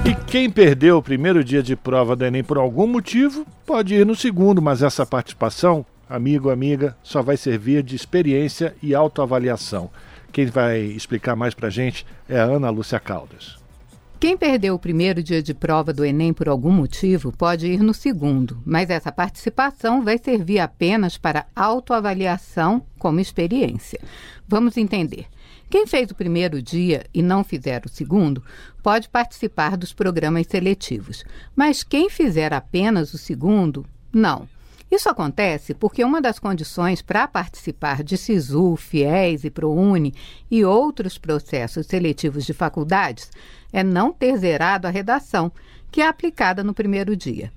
E 0.10 0.16
quem 0.26 0.50
perdeu 0.50 0.98
o 0.98 1.04
primeiro 1.04 1.44
dia 1.44 1.62
de 1.62 1.76
prova 1.76 2.16
do 2.16 2.24
Enem 2.24 2.44
por 2.44 2.58
algum 2.58 2.88
motivo, 2.88 3.46
pode 3.66 3.94
ir 3.94 4.06
no 4.06 4.16
segundo, 4.16 4.62
mas 4.62 4.82
essa 4.82 5.06
participação, 5.06 5.86
amigo, 6.10 6.50
amiga, 6.50 6.96
só 7.04 7.22
vai 7.22 7.36
servir 7.36 7.84
de 7.84 7.94
experiência 7.96 8.74
e 8.82 8.96
autoavaliação. 8.96 9.90
Quem 10.32 10.46
vai 10.46 10.80
explicar 10.80 11.36
mais 11.36 11.54
pra 11.54 11.70
gente 11.70 12.06
é 12.28 12.40
a 12.40 12.44
Ana 12.44 12.70
Lúcia 12.70 13.00
Caldas. 13.02 13.58
Quem 14.18 14.38
perdeu 14.38 14.74
o 14.74 14.80
primeiro 14.80 15.22
dia 15.22 15.44
de 15.44 15.54
prova 15.54 15.92
do 15.92 16.06
Enem 16.06 16.34
por 16.34 16.48
algum 16.48 16.72
motivo 16.72 17.34
pode 17.34 17.68
ir 17.68 17.84
no 17.84 17.94
segundo, 17.94 18.62
mas 18.66 18.90
essa 18.90 19.12
participação 19.12 20.04
vai 20.04 20.18
servir 20.18 20.60
apenas 20.60 21.18
para 21.18 21.46
autoavaliação 21.54 22.82
como 22.98 23.20
experiência. 23.20 24.00
Vamos 24.48 24.78
entender. 24.78 25.28
Quem 25.76 25.86
fez 25.86 26.10
o 26.10 26.16
primeiro 26.16 26.62
dia 26.62 27.06
e 27.14 27.22
não 27.22 27.44
fizer 27.44 27.86
o 27.86 27.90
segundo 27.90 28.42
pode 28.82 29.10
participar 29.10 29.76
dos 29.76 29.92
programas 29.92 30.48
seletivos, 30.48 31.26
mas 31.54 31.84
quem 31.84 32.10
fizer 32.10 32.54
apenas 32.54 33.14
o 33.14 33.18
segundo, 33.18 33.86
não. 34.10 34.48
Isso 34.90 35.10
acontece 35.10 35.74
porque 35.74 36.02
uma 36.02 36.22
das 36.22 36.40
condições 36.40 37.02
para 37.02 37.28
participar 37.28 38.04
de 38.04 38.16
SISU, 38.16 38.78
FIES 38.78 39.44
e 39.44 39.50
ProUni 39.50 40.14
e 40.50 40.64
outros 40.64 41.18
processos 41.18 41.88
seletivos 41.88 42.46
de 42.46 42.54
faculdades 42.54 43.30
é 43.74 43.84
não 43.84 44.14
ter 44.14 44.38
zerado 44.38 44.88
a 44.88 44.90
redação, 44.90 45.52
que 45.92 46.00
é 46.00 46.08
aplicada 46.08 46.64
no 46.64 46.74
primeiro 46.74 47.18
dia. 47.18 47.52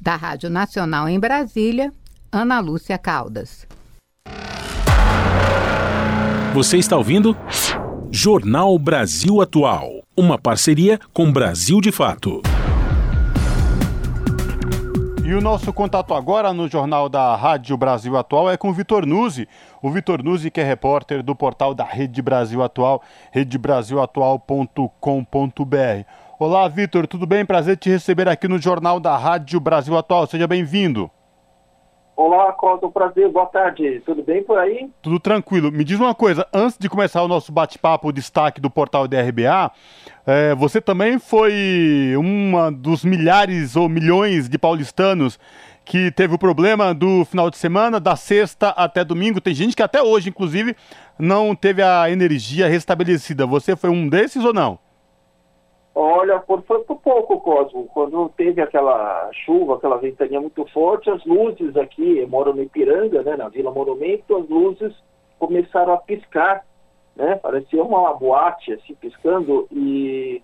Da 0.00 0.16
Rádio 0.16 0.50
Nacional 0.50 1.08
em 1.08 1.20
Brasília, 1.20 1.92
Ana 2.32 2.58
Lúcia 2.58 2.98
Caldas. 2.98 3.68
Você 6.56 6.78
está 6.78 6.96
ouvindo? 6.96 7.36
Jornal 8.10 8.78
Brasil 8.78 9.42
Atual. 9.42 9.90
Uma 10.16 10.38
parceria 10.38 10.98
com 11.12 11.30
Brasil 11.30 11.82
de 11.82 11.92
Fato. 11.92 12.40
E 15.22 15.34
o 15.34 15.40
nosso 15.42 15.70
contato 15.70 16.14
agora 16.14 16.54
no 16.54 16.66
Jornal 16.66 17.10
da 17.10 17.36
Rádio 17.36 17.76
Brasil 17.76 18.16
Atual 18.16 18.50
é 18.50 18.56
com 18.56 18.70
o 18.70 18.72
Vitor 18.72 19.04
Nuzzi. 19.04 19.46
O 19.82 19.90
Vitor 19.90 20.22
Nuzzi, 20.22 20.50
que 20.50 20.58
é 20.58 20.64
repórter 20.64 21.22
do 21.22 21.36
portal 21.36 21.74
da 21.74 21.84
Rede 21.84 22.22
Brasil 22.22 22.62
Atual, 22.62 23.02
redebrasilatual.com.br. 23.32 26.06
Olá, 26.38 26.68
Vitor, 26.68 27.06
tudo 27.06 27.26
bem? 27.26 27.44
Prazer 27.44 27.76
te 27.76 27.90
receber 27.90 28.30
aqui 28.30 28.48
no 28.48 28.58
Jornal 28.58 28.98
da 28.98 29.14
Rádio 29.18 29.60
Brasil 29.60 29.94
Atual. 29.94 30.26
Seja 30.26 30.46
bem-vindo. 30.46 31.10
Olá, 32.16 32.50
Costa, 32.54 32.88
prazer, 32.88 33.28
boa 33.28 33.44
tarde. 33.44 34.00
Tudo 34.06 34.22
bem 34.22 34.42
por 34.42 34.58
aí? 34.58 34.88
Tudo 35.02 35.20
tranquilo. 35.20 35.70
Me 35.70 35.84
diz 35.84 36.00
uma 36.00 36.14
coisa, 36.14 36.46
antes 36.50 36.78
de 36.78 36.88
começar 36.88 37.22
o 37.22 37.28
nosso 37.28 37.52
bate-papo, 37.52 38.08
o 38.08 38.12
destaque 38.12 38.58
do 38.58 38.70
portal 38.70 39.06
DRBA, 39.06 39.70
é, 40.26 40.54
você 40.54 40.80
também 40.80 41.18
foi 41.18 42.14
uma 42.16 42.72
dos 42.72 43.04
milhares 43.04 43.76
ou 43.76 43.86
milhões 43.86 44.48
de 44.48 44.56
paulistanos 44.56 45.38
que 45.84 46.10
teve 46.10 46.34
o 46.34 46.38
problema 46.38 46.94
do 46.94 47.22
final 47.26 47.50
de 47.50 47.58
semana, 47.58 48.00
da 48.00 48.16
sexta 48.16 48.70
até 48.70 49.04
domingo. 49.04 49.38
Tem 49.38 49.54
gente 49.54 49.76
que 49.76 49.82
até 49.82 50.02
hoje, 50.02 50.30
inclusive, 50.30 50.74
não 51.18 51.54
teve 51.54 51.82
a 51.82 52.10
energia 52.10 52.66
restabelecida. 52.66 53.44
Você 53.46 53.76
foi 53.76 53.90
um 53.90 54.08
desses 54.08 54.42
ou 54.42 54.54
não? 54.54 54.78
Olha, 55.98 56.40
foi 56.42 56.60
por 56.60 57.00
pouco, 57.00 57.40
Cosmo. 57.40 57.86
Quando 57.86 58.28
teve 58.36 58.60
aquela 58.60 59.30
chuva, 59.32 59.76
aquela 59.76 59.96
ventania 59.96 60.38
muito 60.38 60.66
forte, 60.66 61.08
as 61.08 61.24
luzes 61.24 61.74
aqui, 61.74 62.18
eu 62.18 62.28
moro 62.28 62.54
no 62.54 62.62
Ipiranga, 62.62 63.22
né, 63.22 63.34
na 63.34 63.48
Vila 63.48 63.70
Monumento, 63.70 64.36
as 64.36 64.46
luzes 64.46 64.94
começaram 65.38 65.94
a 65.94 65.96
piscar, 65.96 66.66
né? 67.16 67.36
Parecia 67.36 67.82
uma 67.82 68.12
boate, 68.12 68.74
assim, 68.74 68.94
piscando. 68.96 69.66
E 69.72 70.42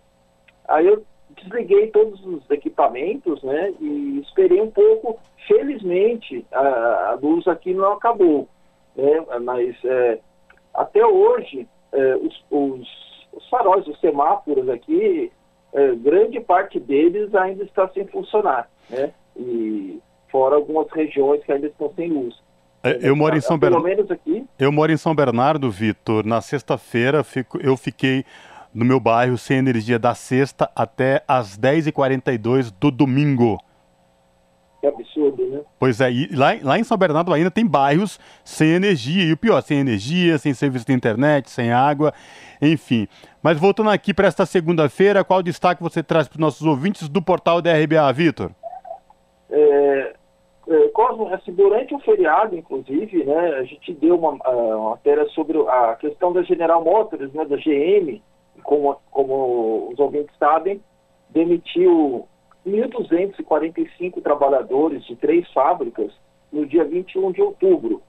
aí 0.68 0.86
eu 0.86 1.04
desliguei 1.36 1.88
todos 1.88 2.24
os 2.24 2.50
equipamentos, 2.50 3.42
né? 3.42 3.74
E 3.78 4.20
esperei 4.20 4.58
um 4.58 4.70
pouco. 4.70 5.20
Felizmente, 5.46 6.46
a, 6.50 7.10
a 7.10 7.18
luz 7.20 7.46
aqui 7.46 7.74
não 7.74 7.92
acabou, 7.92 8.48
né? 8.96 9.22
Mas 9.42 9.76
é, 9.84 10.18
até 10.72 11.04
hoje, 11.04 11.68
é, 11.92 12.16
os, 12.16 12.42
os, 12.50 12.88
os 13.34 13.48
faróis, 13.50 13.86
os 13.86 14.00
semáforos 14.00 14.66
aqui, 14.70 15.30
é, 15.72 15.94
grande 15.94 16.40
parte 16.40 16.78
deles 16.78 17.34
ainda 17.34 17.64
está 17.64 17.88
sem 17.88 18.06
funcionar, 18.06 18.68
né? 18.90 19.12
E 19.36 20.00
fora 20.30 20.56
algumas 20.56 20.90
regiões 20.90 21.42
que 21.44 21.52
ainda 21.52 21.66
estão 21.66 21.92
sem 21.94 22.10
luz. 22.10 22.34
É, 22.82 22.98
eu 23.00 23.14
moro 23.14 23.36
em 23.36 23.40
São 23.40 23.56
Bernardo. 23.56 24.18
Eu 24.58 24.72
moro 24.72 24.90
em 24.90 24.96
São 24.96 25.14
Bernardo, 25.14 25.70
Vitor. 25.70 26.26
Na 26.26 26.40
sexta-feira 26.40 27.24
eu 27.60 27.76
fiquei 27.76 28.24
no 28.74 28.84
meu 28.84 28.98
bairro 28.98 29.38
sem 29.38 29.58
energia 29.58 29.98
da 29.98 30.14
sexta 30.14 30.70
até 30.74 31.22
as 31.28 31.56
10h42 31.56 32.72
do 32.80 32.90
domingo. 32.90 33.58
Que 34.82 34.88
absurdo, 34.88 35.46
né? 35.46 35.60
Pois 35.78 36.00
é, 36.00 36.10
e 36.10 36.34
lá, 36.34 36.48
lá 36.60 36.76
em 36.76 36.82
São 36.82 36.98
Bernardo 36.98 37.32
ainda 37.32 37.52
tem 37.52 37.64
bairros 37.64 38.18
sem 38.44 38.70
energia. 38.70 39.22
E 39.22 39.32
o 39.32 39.36
pior, 39.36 39.60
sem 39.60 39.78
energia, 39.78 40.36
sem 40.38 40.52
serviço 40.52 40.84
de 40.84 40.92
internet, 40.92 41.48
sem 41.48 41.72
água, 41.72 42.12
enfim. 42.60 43.06
Mas 43.40 43.60
voltando 43.60 43.90
aqui 43.90 44.12
para 44.12 44.26
esta 44.26 44.44
segunda-feira, 44.44 45.22
qual 45.22 45.40
destaque 45.40 45.80
você 45.80 46.02
traz 46.02 46.26
para 46.26 46.34
os 46.34 46.40
nossos 46.40 46.66
ouvintes 46.66 47.08
do 47.08 47.22
portal 47.22 47.62
da 47.62 47.72
RBA, 47.72 48.12
Vitor? 48.12 48.50
É, 49.48 50.14
é, 50.66 50.88
Cosmo, 50.88 51.32
assim, 51.32 51.52
durante 51.52 51.94
o 51.94 52.00
feriado, 52.00 52.56
inclusive, 52.56 53.22
né, 53.22 53.54
a 53.60 53.62
gente 53.62 53.94
deu 53.94 54.16
uma, 54.18 54.32
uma 54.32 54.90
matéria 54.90 55.26
sobre 55.28 55.58
a 55.58 55.94
questão 55.94 56.32
da 56.32 56.42
General 56.42 56.82
Motors, 56.82 57.32
né, 57.32 57.44
da 57.44 57.54
GM, 57.54 58.20
como, 58.64 58.96
como 59.12 59.90
os 59.92 59.98
ouvintes 60.00 60.34
sabem, 60.40 60.82
demitiu 61.30 62.26
1.245 62.66 64.22
trabalhadores 64.22 65.04
de 65.04 65.16
três 65.16 65.50
fábricas 65.52 66.12
no 66.52 66.66
dia 66.66 66.84
21 66.84 67.32
de 67.32 67.42
outubro. 67.42 68.02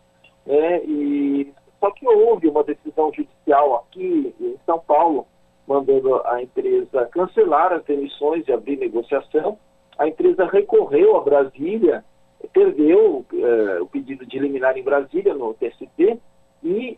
Né? 0.46 0.84
E, 0.86 1.54
só 1.80 1.92
que 1.92 2.08
houve 2.08 2.48
uma 2.48 2.64
decisão 2.64 3.12
judicial 3.14 3.76
aqui 3.76 4.34
em 4.40 4.58
São 4.66 4.80
Paulo, 4.80 5.28
mandando 5.68 6.22
a 6.26 6.42
empresa 6.42 7.06
cancelar 7.08 7.74
as 7.74 7.84
demissões 7.86 8.48
e 8.48 8.54
abrir 8.54 8.78
negociação. 8.78 9.58
A 9.98 10.08
empresa 10.08 10.46
recorreu 10.46 11.18
a 11.18 11.22
Brasília, 11.22 12.04
perdeu 12.52 13.26
eh, 13.34 13.80
o 13.82 13.86
pedido 13.86 14.26
de 14.26 14.38
eliminar 14.38 14.78
em 14.78 14.84
Brasília, 14.84 15.34
no 15.34 15.54
TST, 15.54 16.20
e 16.64 16.98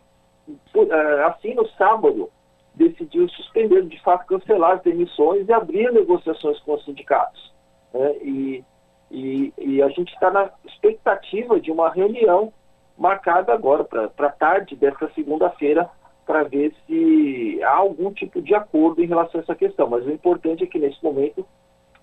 eh, 0.74 1.24
assim 1.24 1.54
no 1.54 1.68
sábado 1.70 2.30
decidiu 2.76 3.28
suspender, 3.30 3.82
de 3.86 4.00
fato, 4.02 4.26
cancelar 4.26 4.76
as 4.76 4.82
demissões 4.82 5.48
e 5.48 5.52
abrir 5.52 5.90
negociações 5.92 6.58
com 6.60 6.74
os 6.74 6.84
sindicatos. 6.84 7.52
Né? 7.92 8.16
E, 8.22 8.64
e, 9.10 9.52
e, 9.58 9.82
a 9.82 9.88
gente 9.88 10.12
está 10.12 10.30
na 10.30 10.50
expectativa 10.64 11.58
de 11.58 11.72
uma 11.72 11.90
reunião 11.90 12.52
marcada 12.98 13.52
agora 13.52 13.84
para 13.84 14.30
tarde 14.30 14.76
desta 14.76 15.10
segunda-feira 15.14 15.88
para 16.26 16.42
ver 16.42 16.74
se 16.86 17.60
há 17.62 17.76
algum 17.76 18.12
tipo 18.12 18.42
de 18.42 18.54
acordo 18.54 19.02
em 19.02 19.06
relação 19.06 19.40
a 19.40 19.42
essa 19.42 19.54
questão. 19.54 19.88
Mas 19.88 20.04
o 20.04 20.10
importante 20.10 20.64
é 20.64 20.66
que 20.66 20.78
nesse 20.78 21.02
momento 21.02 21.46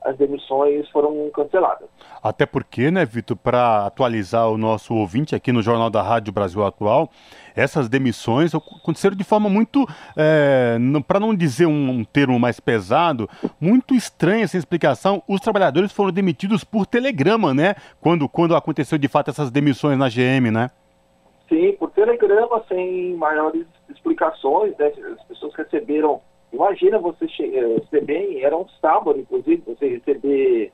as 0.04 0.18
demissões 0.18 0.90
foram 0.90 1.30
canceladas. 1.32 1.88
Até 2.22 2.46
porque, 2.46 2.92
né, 2.92 3.06
Vitor, 3.06 3.38
para 3.38 3.86
atualizar 3.86 4.50
o 4.50 4.58
nosso 4.58 4.94
ouvinte 4.94 5.36
aqui 5.36 5.52
no 5.52 5.62
Jornal 5.62 5.90
da 5.90 6.02
Rádio 6.02 6.34
Brasil 6.34 6.64
Atual, 6.64 7.10
essas 7.56 7.90
demissões 7.90 8.54
aconteceram 8.54 9.16
de 9.16 9.24
forma 9.24 9.50
muito, 9.50 9.88
é, 10.16 10.78
para 11.08 11.20
não 11.20 11.36
dizer 11.36 11.66
um, 11.66 11.90
um, 11.90 12.04
termo 12.04 12.40
mais 12.40 12.60
pesado, 12.60 13.30
muito 13.60 13.94
estranha 13.94 14.44
essa 14.44 14.58
explicação. 14.58 15.22
Os 15.28 15.42
trabalhadores 15.42 15.92
foram 15.92 16.12
demitidos 16.12 16.64
por 16.64 16.86
telegrama, 16.86 17.54
né? 17.54 17.76
Quando, 18.02 18.28
quando 18.28 18.56
aconteceu 18.56 18.98
de 18.98 19.08
fato 19.08 19.30
essas 19.30 19.52
demissões 19.52 19.98
na 19.98 20.10
GM, 20.10 20.52
né? 20.52 20.72
Sim, 21.50 21.74
por 21.74 21.92
telegrama, 21.92 22.64
sem 22.68 23.16
maiores 23.16 23.66
explicações, 23.90 24.76
né? 24.78 24.92
As 25.20 25.24
pessoas 25.26 25.54
receberam 25.56 26.22
Imagina 26.54 27.00
você 27.00 27.26
eh, 27.40 27.80
receber, 27.80 28.40
era 28.44 28.56
um 28.56 28.68
sábado, 28.80 29.20
inclusive, 29.20 29.64
você 29.66 29.88
receber 29.88 30.72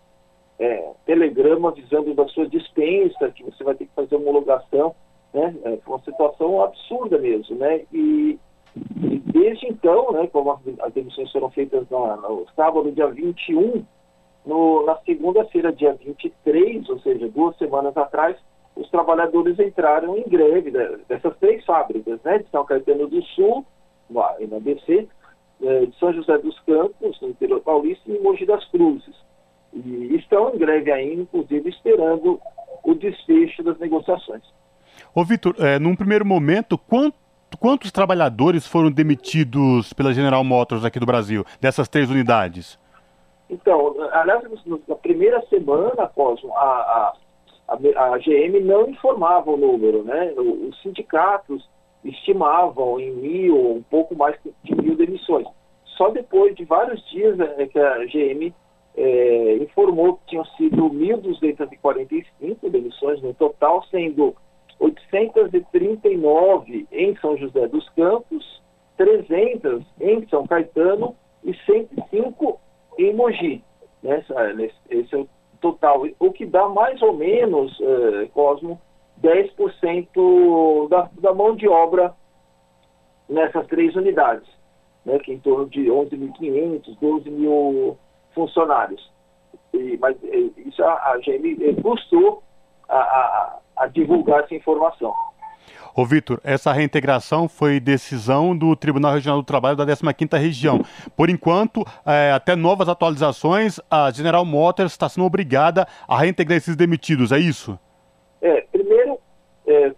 é, 0.60 0.92
telegrama 1.06 1.70
avisando 1.70 2.14
da 2.14 2.28
sua 2.28 2.50
dispensa, 2.50 3.32
que 3.32 3.44
você 3.44 3.64
vai 3.64 3.74
ter 3.76 3.86
que 3.86 3.96
fazer 3.96 4.18
homologação, 4.18 4.94
né? 5.34 5.56
É 5.64 5.80
uma 5.86 6.00
situação 6.02 6.62
absurda 6.64 7.18
mesmo, 7.18 7.56
né? 7.56 7.82
E, 7.94 8.40
e 8.76 9.20
desde 9.20 9.68
então, 9.68 10.12
né, 10.12 10.28
como 10.28 10.52
as, 10.52 10.94
demissões 10.94 11.32
foram 11.32 11.50
feitas 11.50 11.90
na, 11.90 12.18
no 12.18 12.46
sábado, 12.56 12.92
dia 12.92 13.08
21, 13.08 13.84
no, 14.46 14.86
na 14.86 14.98
segunda-feira, 14.98 15.72
dia 15.72 15.94
23, 15.94 16.90
ou 16.90 17.00
seja, 17.00 17.28
duas 17.30 17.58
semanas 17.58 17.96
atrás, 17.98 18.38
os 18.76 18.90
trabalhadores 18.90 19.60
entraram 19.60 20.18
em 20.18 20.24
greve 20.24 20.72
dessas 21.08 21.36
três 21.38 21.64
fábricas, 21.66 22.20
né, 22.24 22.40
de 22.40 22.50
São 22.50 22.66
Caetano 22.66 23.08
do 23.08 23.22
Sul, 23.24 23.66
na, 24.10 24.36
na 24.40 24.60
BC, 24.60 25.08
é, 25.62 25.86
de 25.86 26.00
São 26.00 26.14
José 26.14 26.38
dos 26.38 26.58
Campos, 26.62 27.20
no 27.22 27.30
interior 27.30 27.60
paulista, 27.62 28.10
e 28.10 28.20
Mogi 28.20 28.46
das 28.46 28.64
Cruzes. 28.70 29.16
E 29.74 30.16
estão 30.16 30.54
em 30.54 30.58
greve 30.58 30.92
ainda, 30.92 31.22
inclusive 31.22 31.70
esperando 31.70 32.40
o 32.84 32.96
desfecho 32.96 33.62
das 33.62 33.78
negociações. 33.78 34.44
Ô 35.14 35.24
Vitor, 35.24 35.56
é, 35.58 35.80
num 35.80 35.96
primeiro 35.96 36.26
momento, 36.26 36.78
quanto, 36.78 37.16
quantos 37.60 37.92
trabalhadores 37.92 38.68
foram 38.68 38.92
demitidos 38.92 39.92
pela 39.94 40.14
General 40.14 40.44
Motors 40.44 40.86
aqui 40.86 41.00
do 41.00 41.06
Brasil, 41.06 41.44
dessas 41.60 41.88
três 41.88 42.10
unidades? 42.10 42.80
Então, 43.50 43.96
aliás, 44.12 44.44
na 44.88 44.96
primeira 44.96 45.42
semana, 45.48 46.08
Cosmo, 46.08 46.54
a, 46.56 47.14
a, 47.68 47.74
a, 47.74 48.18
GM 48.20 48.60
não 48.64 48.88
informava 48.88 49.50
o 49.50 49.58
número, 49.58 50.04
né? 50.04 50.32
Os 50.38 50.80
sindicatos 50.84 51.68
estimavam 52.04 53.00
em 53.00 53.12
mil 53.12 53.58
ou 53.58 53.78
um 53.78 53.84
pouco 53.84 54.16
mais 54.16 54.38
de 54.64 54.76
mil 54.76 54.96
demissões. 54.96 55.48
Só 55.98 56.10
depois 56.10 56.56
de 56.56 56.64
vários 56.64 57.04
dias 57.10 57.40
é 57.40 57.66
que 57.66 57.80
a 57.80 58.06
GM 58.06 58.54
é, 58.96 59.56
informou 59.56 60.18
que 60.18 60.28
tinham 60.28 60.46
sido 60.56 60.90
1.245 60.92 62.70
demissões 62.70 63.22
no 63.24 63.34
total, 63.34 63.84
sendo 63.90 64.36
839 64.80 66.88
em 66.92 67.16
São 67.18 67.38
José 67.38 67.68
dos 67.68 67.88
Campos, 67.90 68.62
300 68.98 69.84
em 70.00 70.28
São 70.28 70.48
Caetano 70.48 71.16
e 71.44 71.54
105 71.66 72.60
em 72.98 73.14
Mogi. 73.14 73.64
Né? 74.02 74.24
Esse 74.90 75.16
é 75.16 75.18
o 75.18 75.28
total, 75.62 76.08
o 76.20 76.32
que 76.32 76.46
dá 76.46 76.68
mais 76.70 77.02
ou 77.02 77.14
menos, 77.14 77.78
eh, 77.82 78.30
Cosmo, 78.34 78.80
10% 79.22 80.88
da, 80.88 81.10
da 81.20 81.34
mão 81.34 81.56
de 81.56 81.68
obra 81.68 82.14
nessas 83.28 83.68
três 83.68 83.96
unidades, 83.96 84.48
né, 85.06 85.20
que 85.20 85.32
é 85.32 85.36
em 85.36 85.40
torno 85.40 85.70
de 85.70 85.86
11.500, 85.86 86.98
12 87.00 87.30
mil 87.30 87.98
funcionários. 88.34 89.12
E, 89.74 89.98
mas 89.98 90.16
é, 90.24 90.38
isso 90.66 90.84
a, 90.84 91.12
a 91.12 91.18
GM 91.18 91.82
custou 91.82 92.42
a, 92.88 92.98
a, 92.98 93.60
a 93.80 93.88
divulgar 93.88 94.44
essa 94.44 94.54
informação. 94.54 95.14
Ô 95.96 96.06
Vitor, 96.06 96.40
essa 96.44 96.72
reintegração 96.72 97.50
foi 97.50 97.80
decisão 97.80 98.56
do 98.56 98.76
Tribunal 98.76 99.14
Regional 99.14 99.40
do 99.40 99.46
Trabalho 99.46 99.76
da 99.76 99.86
15ª 99.86 100.40
Região. 100.40 100.80
Por 101.16 101.30
enquanto, 101.30 101.84
é, 102.06 102.32
até 102.32 102.56
novas 102.56 102.88
atualizações, 102.88 103.80
a 103.90 104.12
General 104.12 104.46
Motors 104.46 104.92
está 104.92 105.10
sendo 105.10 105.26
obrigada 105.26 105.88
a 106.08 106.18
reintegrar 106.18 106.58
esses 106.58 106.76
demitidos, 106.76 107.32
é 107.32 107.40
isso? 107.40 107.78
É, 108.42 108.62
primeiro, 108.72 109.18
é, 109.68 109.88
é, 109.88 109.94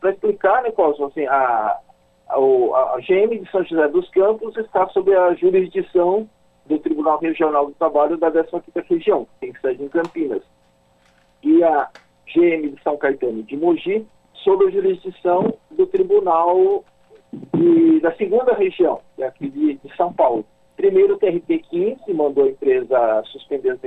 para 0.00 0.10
explicar, 0.10 0.62
né, 0.62 0.70
Cosmo, 0.70 1.06
assim, 1.06 1.26
a, 1.26 1.78
a, 2.28 2.36
a 2.36 2.98
GM 3.00 3.38
de 3.42 3.50
São 3.50 3.64
José 3.64 3.88
dos 3.88 4.08
Campos 4.10 4.56
está 4.56 4.88
sob 4.88 5.14
a 5.14 5.34
jurisdição 5.34 6.28
do 6.66 6.78
Tribunal 6.78 7.18
Regional 7.18 7.66
do 7.66 7.72
Trabalho 7.72 8.18
da 8.18 8.30
15ª 8.30 8.84
Região, 8.86 9.24
que 9.24 9.30
tem 9.40 9.60
sede 9.60 9.82
em 9.82 9.88
Campinas. 9.88 10.42
E 11.42 11.64
a 11.64 11.88
GM 12.34 12.68
de 12.68 12.82
São 12.82 12.96
Caetano 12.96 13.42
de 13.42 13.56
Mogi, 13.56 14.06
sob 14.44 14.66
a 14.66 14.70
jurisdição 14.70 15.52
do 15.70 15.86
Tribunal 15.86 16.84
de, 17.32 18.00
da 18.00 18.14
segunda 18.14 18.54
região, 18.54 19.00
é 19.18 19.26
aqui 19.26 19.48
de, 19.48 19.74
de 19.74 19.96
São 19.96 20.12
Paulo. 20.12 20.44
Primeiro, 20.76 21.14
o 21.14 21.18
TRT 21.18 21.58
15 21.70 22.14
mandou 22.14 22.44
a 22.44 22.48
empresa 22.48 23.22
suspender, 23.32 23.78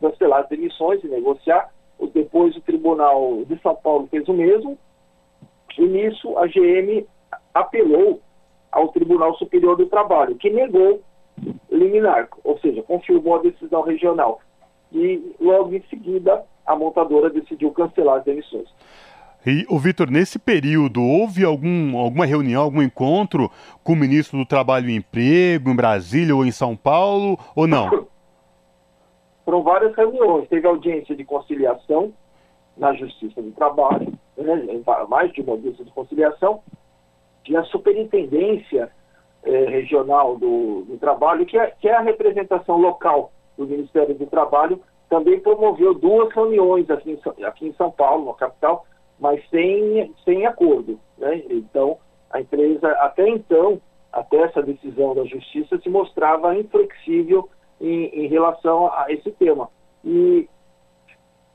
cancelar 0.00 0.40
as 0.40 0.48
demissões 0.48 1.02
e 1.04 1.08
negociar 1.08 1.70
depois 2.16 2.56
o 2.56 2.60
Tribunal 2.62 3.44
de 3.44 3.60
São 3.60 3.74
Paulo 3.76 4.08
fez 4.10 4.26
o 4.26 4.32
mesmo, 4.32 4.78
e 5.78 5.82
nisso 5.86 6.36
a 6.38 6.46
GM 6.46 7.06
apelou 7.52 8.20
ao 8.72 8.88
Tribunal 8.88 9.34
Superior 9.36 9.76
do 9.76 9.86
Trabalho, 9.86 10.36
que 10.36 10.48
negou 10.48 11.02
liminar, 11.70 12.28
ou 12.42 12.58
seja, 12.60 12.82
confirmou 12.82 13.36
a 13.36 13.42
decisão 13.42 13.82
regional. 13.82 14.40
E 14.90 15.34
logo 15.38 15.74
em 15.74 15.82
seguida 15.90 16.42
a 16.66 16.76
montadora 16.76 17.30
decidiu 17.30 17.70
cancelar 17.70 18.18
as 18.18 18.24
demissões. 18.24 18.68
E, 19.46 19.64
o 19.68 19.78
Vitor, 19.78 20.10
nesse 20.10 20.38
período, 20.38 21.00
houve 21.00 21.44
algum, 21.44 21.96
alguma 21.96 22.26
reunião, 22.26 22.62
algum 22.62 22.82
encontro 22.82 23.50
com 23.84 23.92
o 23.92 23.96
ministro 23.96 24.36
do 24.38 24.44
Trabalho 24.44 24.90
e 24.90 24.96
Emprego 24.96 25.70
em 25.70 25.76
Brasília 25.76 26.34
ou 26.34 26.44
em 26.44 26.50
São 26.50 26.74
Paulo, 26.74 27.38
ou 27.54 27.66
não? 27.66 28.06
foram 29.46 29.62
várias 29.62 29.94
reuniões. 29.94 30.48
Teve 30.48 30.66
audiência 30.66 31.14
de 31.14 31.24
conciliação 31.24 32.12
na 32.76 32.92
Justiça 32.92 33.40
do 33.40 33.52
Trabalho, 33.52 34.12
né, 34.36 34.82
mais 35.08 35.32
de 35.32 35.40
uma 35.40 35.52
audiência 35.52 35.84
de 35.84 35.90
conciliação, 35.92 36.60
e 37.48 37.56
a 37.56 37.62
Superintendência 37.64 38.90
eh, 39.44 39.64
Regional 39.66 40.36
do, 40.36 40.82
do 40.82 40.98
Trabalho, 40.98 41.46
que 41.46 41.56
é, 41.56 41.70
que 41.80 41.88
é 41.88 41.94
a 41.94 42.02
representação 42.02 42.76
local 42.76 43.30
do 43.56 43.66
Ministério 43.66 44.14
do 44.16 44.26
Trabalho, 44.26 44.82
também 45.08 45.40
promoveu 45.40 45.94
duas 45.94 46.32
reuniões 46.32 46.88
aqui 46.90 47.12
em, 47.12 47.44
aqui 47.44 47.68
em 47.68 47.72
São 47.74 47.90
Paulo, 47.90 48.26
na 48.26 48.34
capital, 48.34 48.84
mas 49.18 49.42
sem, 49.48 50.12
sem 50.24 50.46
acordo. 50.46 50.98
Né? 51.18 51.42
Então, 51.50 51.98
a 52.30 52.40
empresa, 52.40 52.88
até 53.00 53.28
então, 53.28 53.80
até 54.12 54.38
essa 54.38 54.62
decisão 54.62 55.14
da 55.14 55.24
Justiça, 55.24 55.78
se 55.78 55.88
mostrava 55.88 56.56
inflexível 56.56 57.48
em, 57.80 58.06
em 58.06 58.26
relação 58.26 58.88
a 58.88 59.06
esse 59.08 59.30
tema. 59.32 59.68
E 60.04 60.48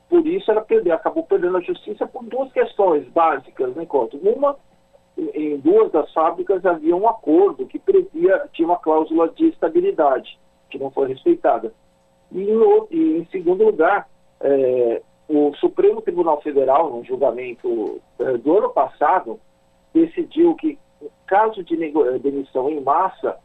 por 0.08 0.26
isso 0.26 0.50
ela 0.50 0.60
perdeu, 0.60 0.94
acabou 0.94 1.24
perdendo 1.24 1.56
a 1.56 1.62
justiça 1.62 2.06
por 2.06 2.22
duas 2.24 2.52
questões 2.52 3.08
básicas, 3.08 3.74
né, 3.74 3.86
Couto? 3.86 4.18
Uma, 4.18 4.56
em 5.16 5.56
duas 5.58 5.90
das 5.90 6.12
fábricas 6.12 6.64
havia 6.66 6.94
um 6.94 7.08
acordo 7.08 7.66
que 7.66 7.78
previa, 7.78 8.46
tinha 8.52 8.68
uma 8.68 8.78
cláusula 8.78 9.30
de 9.30 9.48
estabilidade, 9.48 10.38
que 10.68 10.78
não 10.78 10.90
foi 10.90 11.08
respeitada. 11.08 11.72
E, 12.34 12.44
no, 12.44 12.88
e 12.90 13.18
em 13.18 13.26
segundo 13.26 13.64
lugar, 13.64 14.08
é, 14.40 15.02
o 15.28 15.52
Supremo 15.56 16.02
Tribunal 16.02 16.40
Federal, 16.40 16.90
no 16.90 17.04
julgamento 17.04 18.00
é, 18.18 18.36
do 18.38 18.58
ano 18.58 18.70
passado, 18.70 19.38
decidiu 19.94 20.54
que, 20.56 20.78
caso 21.26 21.62
de 21.62 21.76
demissão 22.20 22.70
em 22.70 22.80
massa, 22.80 23.36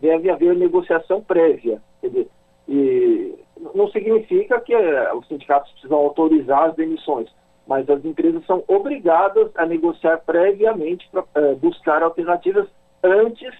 deve 0.00 0.30
haver 0.30 0.56
negociação 0.56 1.20
prévia. 1.20 1.80
Dizer, 2.02 2.28
e 2.68 3.34
não 3.74 3.88
significa 3.88 4.60
que 4.60 4.74
eh, 4.74 5.14
os 5.14 5.26
sindicatos 5.28 5.70
precisam 5.72 5.98
autorizar 5.98 6.70
as 6.70 6.74
demissões, 6.74 7.28
mas 7.66 7.88
as 7.88 8.04
empresas 8.04 8.44
são 8.44 8.62
obrigadas 8.66 9.50
a 9.56 9.64
negociar 9.64 10.18
previamente 10.18 11.08
para 11.10 11.24
eh, 11.36 11.54
buscar 11.54 12.02
alternativas 12.02 12.66
antes 13.02 13.54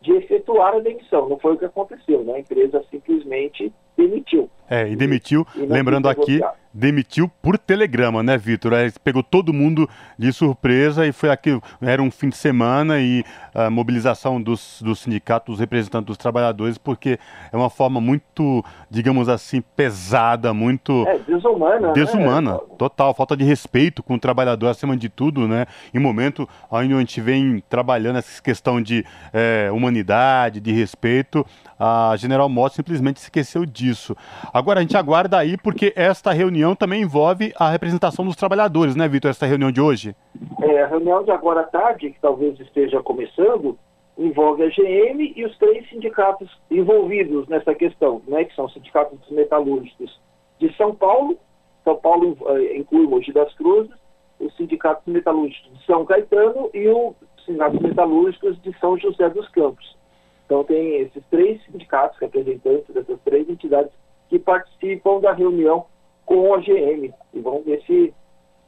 de 0.00 0.12
efetuar 0.12 0.74
a 0.74 0.80
demissão. 0.80 1.28
Não 1.28 1.38
foi 1.38 1.54
o 1.54 1.58
que 1.58 1.64
aconteceu, 1.64 2.24
né? 2.24 2.34
A 2.34 2.40
empresa 2.40 2.84
simplesmente 2.90 3.72
demitiu. 4.08 4.50
É, 4.68 4.88
e 4.88 4.94
demitiu, 4.94 5.44
e 5.56 5.66
lembrando 5.66 6.08
aqui, 6.08 6.40
demitiu 6.72 7.28
por 7.42 7.58
telegrama, 7.58 8.22
né, 8.22 8.38
Vitor? 8.38 8.72
É, 8.72 8.88
pegou 9.02 9.20
todo 9.20 9.52
mundo 9.52 9.88
de 10.16 10.32
surpresa 10.32 11.04
e 11.04 11.10
foi 11.10 11.28
aqui, 11.28 11.60
era 11.80 12.00
um 12.00 12.08
fim 12.08 12.28
de 12.28 12.36
semana 12.36 13.00
e 13.00 13.24
a 13.52 13.68
mobilização 13.68 14.40
dos, 14.40 14.80
dos 14.80 15.00
sindicatos, 15.00 15.54
dos 15.54 15.60
representantes 15.60 16.06
dos 16.06 16.16
trabalhadores, 16.16 16.78
porque 16.78 17.18
é 17.52 17.56
uma 17.56 17.68
forma 17.68 18.00
muito, 18.00 18.64
digamos 18.88 19.28
assim, 19.28 19.60
pesada, 19.74 20.54
muito... 20.54 21.04
É, 21.08 21.18
desumana, 21.18 21.88
né? 21.88 21.92
Desumana, 21.92 22.52
né? 22.52 22.58
total, 22.78 23.12
falta 23.12 23.36
de 23.36 23.42
respeito 23.42 24.04
com 24.04 24.14
o 24.14 24.20
trabalhador 24.20 24.68
acima 24.68 24.96
de 24.96 25.08
tudo, 25.08 25.48
né? 25.48 25.66
Em 25.92 25.98
momento 25.98 26.48
onde 26.70 26.94
a 26.94 26.98
gente 27.00 27.20
vem 27.20 27.60
trabalhando 27.68 28.18
essa 28.18 28.40
questão 28.40 28.80
de 28.80 29.04
é, 29.32 29.68
humanidade, 29.72 30.60
de 30.60 30.70
respeito, 30.70 31.44
a 31.76 32.14
General 32.16 32.48
Motors 32.48 32.76
simplesmente 32.76 33.16
esqueceu 33.16 33.66
disso. 33.66 33.89
Agora 34.52 34.80
a 34.80 34.82
gente 34.82 34.96
aguarda 34.96 35.38
aí 35.38 35.56
porque 35.56 35.92
esta 35.96 36.32
reunião 36.32 36.74
também 36.74 37.02
envolve 37.02 37.52
a 37.58 37.70
representação 37.70 38.24
dos 38.24 38.36
trabalhadores, 38.36 38.96
né, 38.96 39.08
Vitor, 39.08 39.30
esta 39.30 39.46
reunião 39.46 39.70
de 39.70 39.80
hoje? 39.80 40.14
É, 40.62 40.82
a 40.82 40.86
reunião 40.86 41.22
de 41.22 41.30
agora 41.30 41.60
à 41.60 41.64
tarde, 41.64 42.10
que 42.10 42.20
talvez 42.20 42.58
esteja 42.60 43.02
começando, 43.02 43.78
envolve 44.18 44.62
a 44.62 44.68
GM 44.68 45.32
e 45.34 45.44
os 45.44 45.56
três 45.58 45.88
sindicatos 45.88 46.50
envolvidos 46.70 47.48
nessa 47.48 47.74
questão, 47.74 48.20
né, 48.28 48.44
que 48.44 48.54
são 48.54 48.66
os 48.66 48.72
sindicatos 48.72 49.18
dos 49.18 49.30
metalúrgicos 49.30 50.20
de 50.58 50.74
São 50.76 50.94
Paulo, 50.94 51.38
São 51.84 51.96
Paulo 51.96 52.36
eh, 52.48 52.76
inclui 52.76 53.06
Mogi 53.06 53.32
das 53.32 53.52
Cruzes, 53.54 53.92
os 54.38 54.54
sindicatos 54.56 55.02
metalúrgicos 55.06 55.72
de 55.78 55.86
São 55.86 56.04
Caetano 56.04 56.70
e 56.74 56.88
os 56.88 57.14
sindicatos 57.44 57.80
metalúrgicos 57.80 58.60
de 58.62 58.78
São 58.78 58.98
José 58.98 59.28
dos 59.30 59.48
Campos. 59.48 59.99
Então, 60.50 60.64
tem 60.64 60.96
esses 60.96 61.22
três 61.30 61.62
sindicatos, 61.62 62.18
representantes 62.18 62.92
dessas 62.92 63.20
três 63.20 63.48
entidades, 63.48 63.92
que 64.28 64.36
participam 64.36 65.20
da 65.20 65.32
reunião 65.32 65.86
com 66.26 66.52
a 66.52 66.58
GM. 66.58 67.14
E 67.32 67.40
vamos 67.40 67.64
ver 67.64 67.80
se 67.86 68.12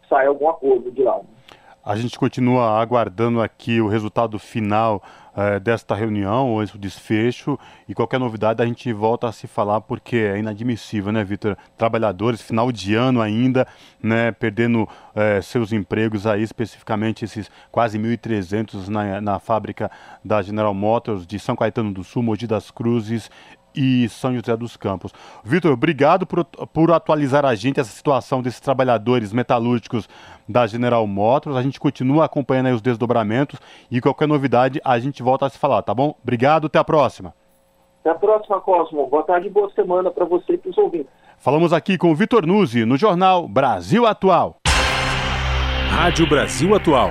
sai 0.08 0.28
algum 0.28 0.48
acordo 0.48 0.92
de 0.92 1.02
lá. 1.02 1.20
A 1.84 1.96
gente 1.96 2.16
continua 2.16 2.80
aguardando 2.80 3.42
aqui 3.42 3.80
o 3.80 3.88
resultado 3.88 4.38
final 4.38 5.02
eh, 5.36 5.58
desta 5.58 5.96
reunião, 5.96 6.50
ou 6.50 6.62
esse 6.62 6.78
desfecho, 6.78 7.58
e 7.88 7.94
qualquer 7.94 8.20
novidade 8.20 8.62
a 8.62 8.66
gente 8.66 8.92
volta 8.92 9.26
a 9.26 9.32
se 9.32 9.48
falar, 9.48 9.80
porque 9.80 10.14
é 10.16 10.38
inadmissível, 10.38 11.10
né, 11.10 11.24
Vitor? 11.24 11.56
Trabalhadores, 11.76 12.40
final 12.40 12.70
de 12.70 12.94
ano 12.94 13.20
ainda, 13.20 13.66
né, 14.00 14.30
perdendo 14.30 14.88
eh, 15.12 15.40
seus 15.42 15.72
empregos 15.72 16.24
aí, 16.24 16.44
especificamente 16.44 17.24
esses 17.24 17.50
quase 17.72 17.98
1.300 17.98 18.86
na, 18.86 19.20
na 19.20 19.38
fábrica 19.40 19.90
da 20.24 20.40
General 20.40 20.72
Motors 20.72 21.26
de 21.26 21.36
São 21.40 21.56
Caetano 21.56 21.92
do 21.92 22.04
Sul, 22.04 22.22
Mogi 22.22 22.46
das 22.46 22.70
Cruzes 22.70 23.28
e 23.74 24.08
São 24.08 24.34
José 24.34 24.56
dos 24.56 24.76
Campos. 24.76 25.12
Vitor, 25.44 25.72
obrigado 25.72 26.26
por, 26.26 26.44
por 26.44 26.90
atualizar 26.92 27.44
a 27.44 27.54
gente 27.54 27.80
essa 27.80 27.90
situação 27.90 28.42
desses 28.42 28.60
trabalhadores 28.60 29.32
metalúrgicos 29.32 30.08
da 30.48 30.66
General 30.66 31.06
Motors. 31.06 31.56
A 31.56 31.62
gente 31.62 31.80
continua 31.80 32.24
acompanhando 32.24 32.66
aí 32.66 32.72
os 32.72 32.82
desdobramentos 32.82 33.58
e 33.90 34.00
qualquer 34.00 34.28
novidade 34.28 34.80
a 34.84 34.98
gente 34.98 35.22
volta 35.22 35.46
a 35.46 35.50
se 35.50 35.58
falar, 35.58 35.82
tá 35.82 35.94
bom? 35.94 36.14
Obrigado, 36.22 36.66
até 36.66 36.78
a 36.78 36.84
próxima. 36.84 37.34
Até 38.00 38.10
a 38.10 38.14
próxima, 38.14 38.60
Cosmo. 38.60 39.06
Boa 39.06 39.22
tarde 39.22 39.46
e 39.46 39.50
boa 39.50 39.70
semana 39.72 40.10
para 40.10 40.24
você 40.24 40.54
e 40.54 40.58
para 40.58 40.70
os 40.70 40.78
ouvintes. 40.78 41.12
Falamos 41.38 41.72
aqui 41.72 41.96
com 41.96 42.10
o 42.10 42.14
Vitor 42.14 42.46
Nuzzi 42.46 42.84
no 42.84 42.96
jornal 42.96 43.48
Brasil 43.48 44.06
Atual. 44.06 44.56
Rádio 45.88 46.28
Brasil 46.28 46.74
Atual. 46.74 47.10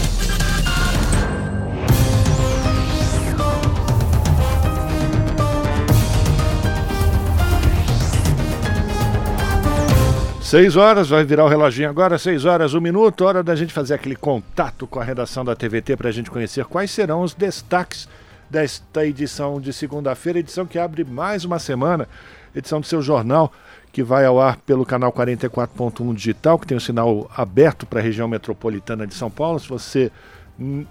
Seis 10.51 10.75
horas, 10.75 11.07
vai 11.07 11.23
virar 11.23 11.45
o 11.45 11.47
reloginho 11.47 11.89
agora, 11.89 12.17
seis 12.17 12.43
horas, 12.43 12.73
um 12.73 12.81
minuto, 12.81 13.23
hora 13.23 13.41
da 13.41 13.55
gente 13.55 13.71
fazer 13.71 13.93
aquele 13.93 14.17
contato 14.17 14.85
com 14.85 14.99
a 14.99 15.03
redação 15.03 15.45
da 15.45 15.55
TVT 15.55 15.95
para 15.95 16.09
a 16.09 16.11
gente 16.11 16.29
conhecer 16.29 16.65
quais 16.65 16.91
serão 16.91 17.21
os 17.21 17.33
destaques 17.33 18.05
desta 18.49 19.05
edição 19.05 19.61
de 19.61 19.71
segunda-feira, 19.71 20.39
edição 20.39 20.65
que 20.65 20.77
abre 20.77 21.05
mais 21.05 21.45
uma 21.45 21.57
semana, 21.57 22.05
edição 22.53 22.81
do 22.81 22.85
seu 22.85 23.01
jornal, 23.01 23.53
que 23.93 24.03
vai 24.03 24.25
ao 24.25 24.41
ar 24.41 24.57
pelo 24.57 24.85
canal 24.85 25.13
44.1 25.13 26.13
digital, 26.13 26.59
que 26.59 26.67
tem 26.67 26.75
o 26.75 26.81
sinal 26.81 27.31
aberto 27.33 27.85
para 27.85 28.01
a 28.01 28.03
região 28.03 28.27
metropolitana 28.27 29.07
de 29.07 29.13
São 29.13 29.31
Paulo. 29.31 29.57
Se 29.57 29.69
você 29.69 30.11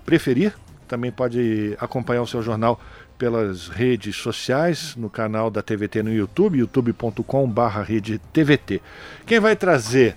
preferir, 0.06 0.54
também 0.88 1.12
pode 1.12 1.76
acompanhar 1.78 2.22
o 2.22 2.26
seu 2.26 2.40
jornal 2.40 2.80
pelas 3.20 3.68
redes 3.68 4.16
sociais, 4.16 4.96
no 4.96 5.10
canal 5.10 5.50
da 5.50 5.60
TVT 5.60 6.02
no 6.02 6.10
YouTube, 6.10 6.58
youtube.com/barra 6.58 7.86
TVT. 8.32 8.80
Quem 9.26 9.38
vai 9.38 9.54
trazer 9.54 10.16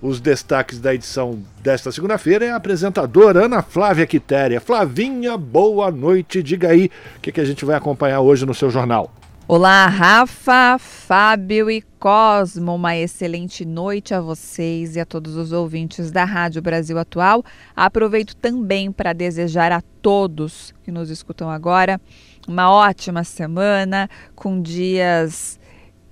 os 0.00 0.20
destaques 0.20 0.78
da 0.78 0.94
edição 0.94 1.42
desta 1.60 1.90
segunda-feira 1.90 2.44
é 2.44 2.52
a 2.52 2.56
apresentadora 2.56 3.46
Ana 3.46 3.60
Flávia 3.60 4.06
Quitéria. 4.06 4.60
Flavinha, 4.60 5.36
boa 5.36 5.90
noite. 5.90 6.44
Diga 6.44 6.68
aí 6.68 6.92
o 7.16 7.20
que, 7.20 7.32
que 7.32 7.40
a 7.40 7.44
gente 7.44 7.64
vai 7.64 7.74
acompanhar 7.74 8.20
hoje 8.20 8.46
no 8.46 8.54
seu 8.54 8.70
jornal. 8.70 9.12
Olá, 9.46 9.86
Rafa, 9.88 10.78
Fábio 10.78 11.70
e 11.70 11.82
Cosmo. 11.98 12.76
Uma 12.76 12.96
excelente 12.96 13.62
noite 13.62 14.14
a 14.14 14.20
vocês 14.20 14.96
e 14.96 15.00
a 15.00 15.04
todos 15.04 15.36
os 15.36 15.52
ouvintes 15.52 16.10
da 16.10 16.24
Rádio 16.24 16.62
Brasil 16.62 16.98
Atual. 16.98 17.44
Aproveito 17.76 18.34
também 18.36 18.90
para 18.90 19.12
desejar 19.12 19.70
a 19.70 19.82
todos 20.00 20.72
que 20.82 20.90
nos 20.90 21.10
escutam 21.10 21.50
agora 21.50 22.00
uma 22.46 22.70
ótima 22.70 23.24
semana, 23.24 24.08
com 24.34 24.60
dias 24.60 25.58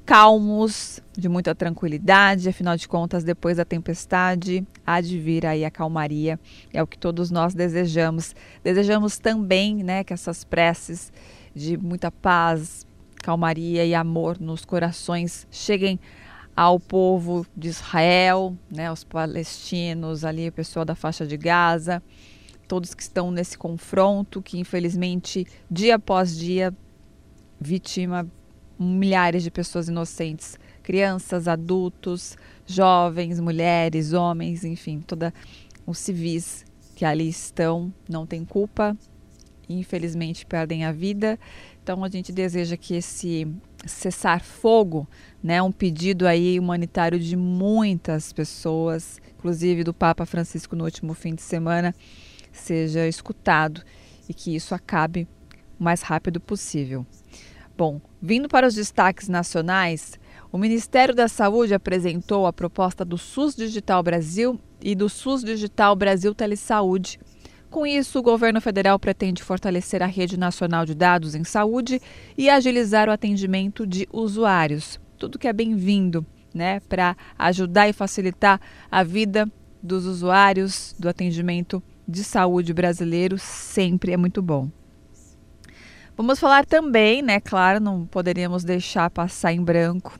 calmos, 0.04 1.00
de 1.16 1.28
muita 1.28 1.54
tranquilidade, 1.54 2.48
afinal 2.48 2.76
de 2.76 2.88
contas, 2.88 3.22
depois 3.22 3.56
da 3.56 3.64
tempestade, 3.64 4.66
há 4.84 5.00
de 5.00 5.18
vir 5.18 5.46
aí 5.46 5.64
a 5.64 5.70
calmaria, 5.70 6.40
é 6.72 6.82
o 6.82 6.86
que 6.86 6.98
todos 6.98 7.30
nós 7.30 7.54
desejamos. 7.54 8.34
Desejamos 8.64 9.18
também, 9.18 9.82
né, 9.82 10.02
que 10.02 10.12
essas 10.12 10.42
preces 10.42 11.12
de 11.54 11.76
muita 11.76 12.10
paz, 12.10 12.86
calmaria 13.22 13.84
e 13.84 13.94
amor 13.94 14.38
nos 14.40 14.64
corações 14.64 15.46
cheguem 15.50 16.00
ao 16.54 16.78
povo 16.78 17.46
de 17.56 17.68
Israel, 17.68 18.56
né, 18.70 18.88
aos 18.88 19.04
palestinos, 19.04 20.24
ali 20.24 20.48
o 20.48 20.52
pessoal 20.52 20.84
da 20.84 20.94
faixa 20.94 21.26
de 21.26 21.36
Gaza, 21.36 22.02
todos 22.72 22.94
que 22.94 23.02
estão 23.02 23.30
nesse 23.30 23.58
confronto, 23.58 24.40
que 24.40 24.58
infelizmente 24.58 25.46
dia 25.70 25.96
após 25.96 26.34
dia 26.34 26.74
vitima 27.60 28.26
milhares 28.78 29.42
de 29.42 29.50
pessoas 29.50 29.88
inocentes, 29.88 30.58
crianças, 30.82 31.48
adultos, 31.48 32.34
jovens, 32.66 33.38
mulheres, 33.40 34.14
homens, 34.14 34.64
enfim, 34.64 35.02
toda 35.06 35.34
os 35.86 35.98
civis 35.98 36.64
que 36.96 37.04
ali 37.04 37.28
estão 37.28 37.92
não 38.08 38.26
têm 38.26 38.42
culpa, 38.42 38.96
infelizmente 39.68 40.46
perdem 40.46 40.86
a 40.86 40.92
vida. 40.92 41.38
Então 41.82 42.02
a 42.02 42.08
gente 42.08 42.32
deseja 42.32 42.74
que 42.74 42.94
esse 42.94 43.46
cessar 43.84 44.42
fogo, 44.42 45.06
né, 45.42 45.60
um 45.60 45.70
pedido 45.70 46.26
aí 46.26 46.58
humanitário 46.58 47.20
de 47.20 47.36
muitas 47.36 48.32
pessoas, 48.32 49.20
inclusive 49.36 49.84
do 49.84 49.92
Papa 49.92 50.24
Francisco 50.24 50.74
no 50.74 50.84
último 50.84 51.12
fim 51.12 51.34
de 51.34 51.42
semana, 51.42 51.94
seja 52.52 53.06
escutado 53.08 53.82
e 54.28 54.34
que 54.34 54.54
isso 54.54 54.74
acabe 54.74 55.26
o 55.78 55.84
mais 55.84 56.02
rápido 56.02 56.40
possível. 56.40 57.06
Bom, 57.76 58.00
vindo 58.20 58.48
para 58.48 58.66
os 58.66 58.74
destaques 58.74 59.28
nacionais, 59.28 60.18
o 60.52 60.58
Ministério 60.58 61.14
da 61.14 61.28
Saúde 61.28 61.74
apresentou 61.74 62.46
a 62.46 62.52
proposta 62.52 63.04
do 63.04 63.16
SUS 63.16 63.56
Digital 63.56 64.02
Brasil 64.02 64.60
e 64.80 64.94
do 64.94 65.08
SUS 65.08 65.42
Digital 65.42 65.96
Brasil 65.96 66.34
Telesaúde. 66.34 67.18
Com 67.70 67.86
isso, 67.86 68.18
o 68.18 68.22
governo 68.22 68.60
federal 68.60 68.98
pretende 68.98 69.42
fortalecer 69.42 70.02
a 70.02 70.06
rede 70.06 70.38
nacional 70.38 70.84
de 70.84 70.94
dados 70.94 71.34
em 71.34 71.42
saúde 71.42 72.00
e 72.36 72.50
agilizar 72.50 73.08
o 73.08 73.12
atendimento 73.12 73.86
de 73.86 74.06
usuários. 74.12 75.00
Tudo 75.16 75.38
que 75.38 75.48
é 75.48 75.52
bem-vindo, 75.54 76.26
né, 76.52 76.80
para 76.80 77.16
ajudar 77.38 77.88
e 77.88 77.94
facilitar 77.94 78.60
a 78.90 79.02
vida 79.02 79.50
dos 79.82 80.04
usuários 80.04 80.94
do 80.98 81.08
atendimento 81.08 81.82
de 82.06 82.24
saúde 82.24 82.72
brasileiro 82.72 83.38
sempre 83.38 84.12
é 84.12 84.16
muito 84.16 84.42
bom. 84.42 84.68
Vamos 86.16 86.38
falar 86.38 86.66
também, 86.66 87.22
né? 87.22 87.40
Claro, 87.40 87.80
não 87.80 88.06
poderíamos 88.06 88.64
deixar 88.64 89.10
passar 89.10 89.52
em 89.52 89.62
branco. 89.62 90.18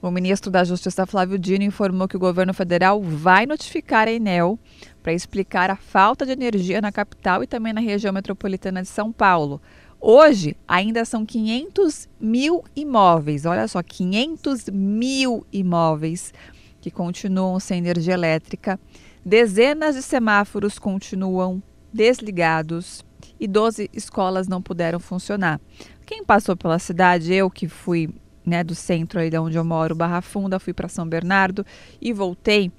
O 0.00 0.10
ministro 0.10 0.50
da 0.50 0.64
Justiça 0.64 1.06
Flávio 1.06 1.38
Dino 1.38 1.64
informou 1.64 2.06
que 2.06 2.16
o 2.16 2.20
governo 2.20 2.52
federal 2.52 3.02
vai 3.02 3.46
notificar 3.46 4.06
a 4.08 4.12
Enel 4.12 4.58
para 5.02 5.12
explicar 5.12 5.70
a 5.70 5.76
falta 5.76 6.26
de 6.26 6.32
energia 6.32 6.80
na 6.80 6.92
capital 6.92 7.42
e 7.42 7.46
também 7.46 7.72
na 7.72 7.80
região 7.80 8.12
metropolitana 8.12 8.82
de 8.82 8.88
São 8.88 9.12
Paulo, 9.12 9.60
Hoje, 10.04 10.56
ainda 10.66 11.04
são 11.04 11.24
500 11.24 12.08
mil 12.18 12.64
imóveis, 12.74 13.46
olha 13.46 13.68
só, 13.68 13.80
500 13.80 14.68
mil 14.68 15.46
imóveis 15.52 16.34
que 16.80 16.90
continuam 16.90 17.60
sem 17.60 17.78
energia 17.78 18.14
elétrica. 18.14 18.80
Dezenas 19.24 19.94
de 19.94 20.02
semáforos 20.02 20.78
continuam 20.78 21.62
desligados 21.92 23.04
e 23.38 23.46
12 23.46 23.88
escolas 23.92 24.48
não 24.48 24.60
puderam 24.60 24.98
funcionar. 24.98 25.60
Quem 26.04 26.24
passou 26.24 26.56
pela 26.56 26.78
cidade, 26.78 27.32
eu 27.32 27.48
que 27.48 27.68
fui 27.68 28.10
né, 28.44 28.64
do 28.64 28.74
centro 28.74 29.20
aí 29.20 29.30
de 29.30 29.38
onde 29.38 29.56
eu 29.56 29.64
moro, 29.64 29.94
Barra 29.94 30.20
Funda, 30.20 30.58
fui 30.58 30.72
para 30.72 30.88
São 30.88 31.06
Bernardo 31.06 31.64
e 32.00 32.12
voltei. 32.12 32.72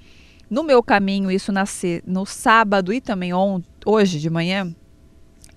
No 0.49 0.63
meu 0.63 0.83
caminho, 0.83 1.31
isso 1.31 1.51
nascer 1.51 2.03
no 2.05 2.25
sábado 2.25 2.93
e 2.93 2.99
também 2.99 3.33
on, 3.33 3.61
hoje 3.85 4.19
de 4.19 4.29
manhã, 4.29 4.75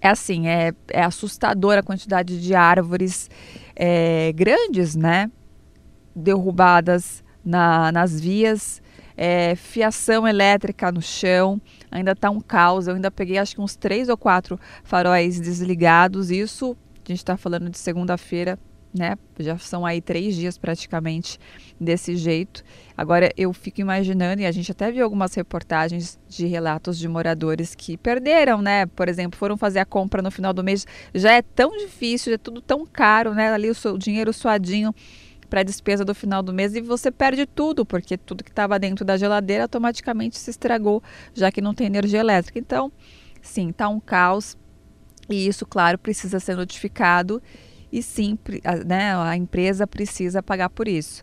é 0.01 0.09
assim, 0.09 0.47
é, 0.47 0.72
é 0.89 1.03
assustadora 1.03 1.80
a 1.80 1.82
quantidade 1.82 2.41
de 2.41 2.55
árvores 2.55 3.28
é, 3.74 4.32
grandes, 4.32 4.95
né? 4.95 5.30
Derrubadas 6.14 7.24
na, 7.45 7.91
nas 7.91 8.18
vias, 8.20 8.80
é, 9.17 9.57
fiação 9.57 10.27
elétrica 10.29 10.93
no 10.93 11.01
chão, 11.01 11.61
ainda 11.91 12.12
está 12.12 12.31
um 12.31 12.41
caos. 12.41 12.87
Eu 12.87 12.95
ainda 12.95 13.11
peguei 13.11 13.39
acho 13.39 13.55
que 13.55 13.61
uns 13.61 13.77
três 13.77 14.09
ou 14.09 14.17
quatro 14.17 14.59
faróis 14.85 15.41
desligados. 15.41 16.31
Isso, 16.31 16.77
a 16.97 17.09
gente 17.09 17.19
está 17.19 17.37
falando 17.37 17.71
de 17.71 17.79
segunda-feira, 17.79 18.59
né? 18.93 19.17
Já 19.39 19.59
são 19.59 19.85
aí 19.85 20.01
três 20.01 20.35
dias 20.35 20.57
praticamente 20.57 21.39
desse 21.79 22.17
jeito. 22.17 22.62
Agora 22.97 23.31
eu 23.37 23.53
fico 23.53 23.81
imaginando, 23.81 24.41
e 24.41 24.47
a 24.47 24.53
gente 24.53 24.73
até 24.73 24.91
viu 24.91 25.05
algumas 25.05 25.35
reportagens 25.35 26.19
de 26.29 26.47
relatos 26.47 26.99
de 26.99 27.07
moradores 27.07 27.75
que 27.75 27.97
perderam, 27.97 28.62
né? 28.62 28.87
Por 28.87 29.09
exemplo, 29.09 29.39
foram 29.39 29.57
fazer 29.57 29.81
a 29.81 29.85
compra 29.85 30.23
no 30.23 30.31
final 30.31 30.53
do 30.53 30.64
mês. 30.64 30.87
Já 31.14 31.33
é 31.33 31.43
tão 31.43 31.77
difícil, 31.77 32.35
é 32.35 32.39
tudo 32.39 32.61
tão 32.61 32.87
caro, 32.87 33.35
né? 33.35 33.53
Ali 33.53 33.69
o 33.69 33.75
seu 33.75 33.99
dinheiro 33.99 34.33
suadinho 34.33 34.95
para 35.47 35.61
a 35.61 35.64
despesa 35.64 36.05
do 36.05 36.14
final 36.14 36.42
do 36.42 36.53
mês 36.53 36.74
e 36.74 36.80
você 36.80 37.11
perde 37.11 37.47
tudo, 37.47 37.86
porque 37.86 38.16
tudo 38.18 38.44
que 38.44 38.51
estava 38.51 38.78
dentro 38.78 39.05
da 39.05 39.16
geladeira 39.16 39.64
automaticamente 39.64 40.38
se 40.38 40.51
estragou, 40.51 41.03
já 41.34 41.51
que 41.51 41.61
não 41.61 41.72
tem 41.72 41.86
energia 41.86 42.20
elétrica. 42.20 42.59
Então, 42.59 42.92
sim, 43.40 43.72
tá 43.72 43.88
um 43.88 44.01
caos. 44.01 44.57
E 45.28 45.47
isso, 45.47 45.66
claro, 45.66 45.99
precisa 45.99 46.38
ser 46.38 46.57
notificado 46.57 47.42
e 47.90 48.03
sim, 48.03 48.38
né, 48.84 49.16
a 49.16 49.36
empresa 49.36 49.86
precisa 49.86 50.42
pagar 50.42 50.70
por 50.70 50.86
isso. 50.86 51.22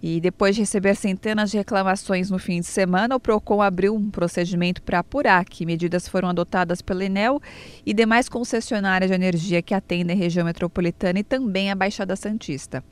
E 0.00 0.20
depois 0.20 0.54
de 0.54 0.62
receber 0.62 0.94
centenas 0.94 1.50
de 1.50 1.56
reclamações 1.56 2.30
no 2.30 2.38
fim 2.38 2.60
de 2.60 2.66
semana, 2.66 3.16
o 3.16 3.20
PROCON 3.20 3.60
abriu 3.60 3.94
um 3.94 4.10
procedimento 4.10 4.80
para 4.80 5.00
apurar 5.00 5.44
que 5.44 5.66
medidas 5.66 6.06
foram 6.06 6.28
adotadas 6.28 6.80
pela 6.80 7.04
Enel 7.04 7.40
e 7.84 7.92
demais 7.92 8.28
concessionárias 8.28 9.10
de 9.10 9.14
energia 9.14 9.60
que 9.60 9.74
atendem 9.74 10.16
a 10.16 10.18
região 10.18 10.44
metropolitana 10.44 11.18
e 11.18 11.24
também 11.24 11.70
a 11.70 11.74
Baixada 11.74 12.14
Santista. 12.14 12.82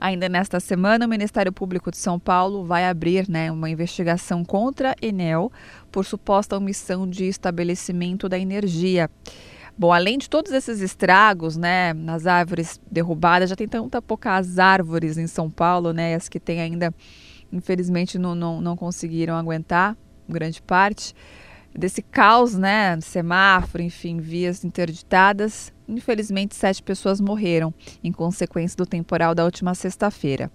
Ainda 0.00 0.28
nesta 0.28 0.60
semana, 0.60 1.06
o 1.06 1.08
Ministério 1.08 1.52
Público 1.52 1.90
de 1.90 1.96
São 1.96 2.20
Paulo 2.20 2.64
vai 2.64 2.86
abrir 2.86 3.28
né, 3.28 3.50
uma 3.50 3.68
investigação 3.68 4.44
contra 4.44 4.92
a 4.92 4.94
Enel 5.02 5.50
por 5.90 6.04
suposta 6.04 6.56
omissão 6.56 7.08
de 7.08 7.24
estabelecimento 7.24 8.28
da 8.28 8.38
energia. 8.38 9.10
Bom, 9.76 9.92
além 9.92 10.16
de 10.16 10.30
todos 10.30 10.52
esses 10.52 10.80
estragos, 10.80 11.56
né, 11.56 11.92
nas 11.92 12.26
árvores 12.26 12.80
derrubadas, 12.90 13.50
já 13.50 13.56
tem 13.56 13.66
tanta 13.66 14.00
poucas 14.00 14.58
árvores 14.58 15.18
em 15.18 15.26
São 15.26 15.50
Paulo, 15.50 15.92
né, 15.92 16.14
as 16.14 16.28
que 16.28 16.38
tem 16.38 16.60
ainda, 16.60 16.94
infelizmente, 17.52 18.18
não, 18.18 18.36
não, 18.36 18.60
não 18.60 18.76
conseguiram 18.76 19.36
aguentar, 19.36 19.96
grande 20.28 20.62
parte 20.62 21.14
desse 21.74 22.02
caos, 22.02 22.56
né, 22.56 23.00
semáforo, 23.00 23.82
enfim, 23.82 24.18
vias 24.18 24.64
interditadas. 24.64 25.72
Infelizmente, 25.88 26.54
sete 26.54 26.82
pessoas 26.82 27.20
morreram 27.20 27.72
em 28.04 28.12
consequência 28.12 28.76
do 28.76 28.84
temporal 28.84 29.34
da 29.34 29.44
última 29.44 29.74
sexta-feira. 29.74 30.50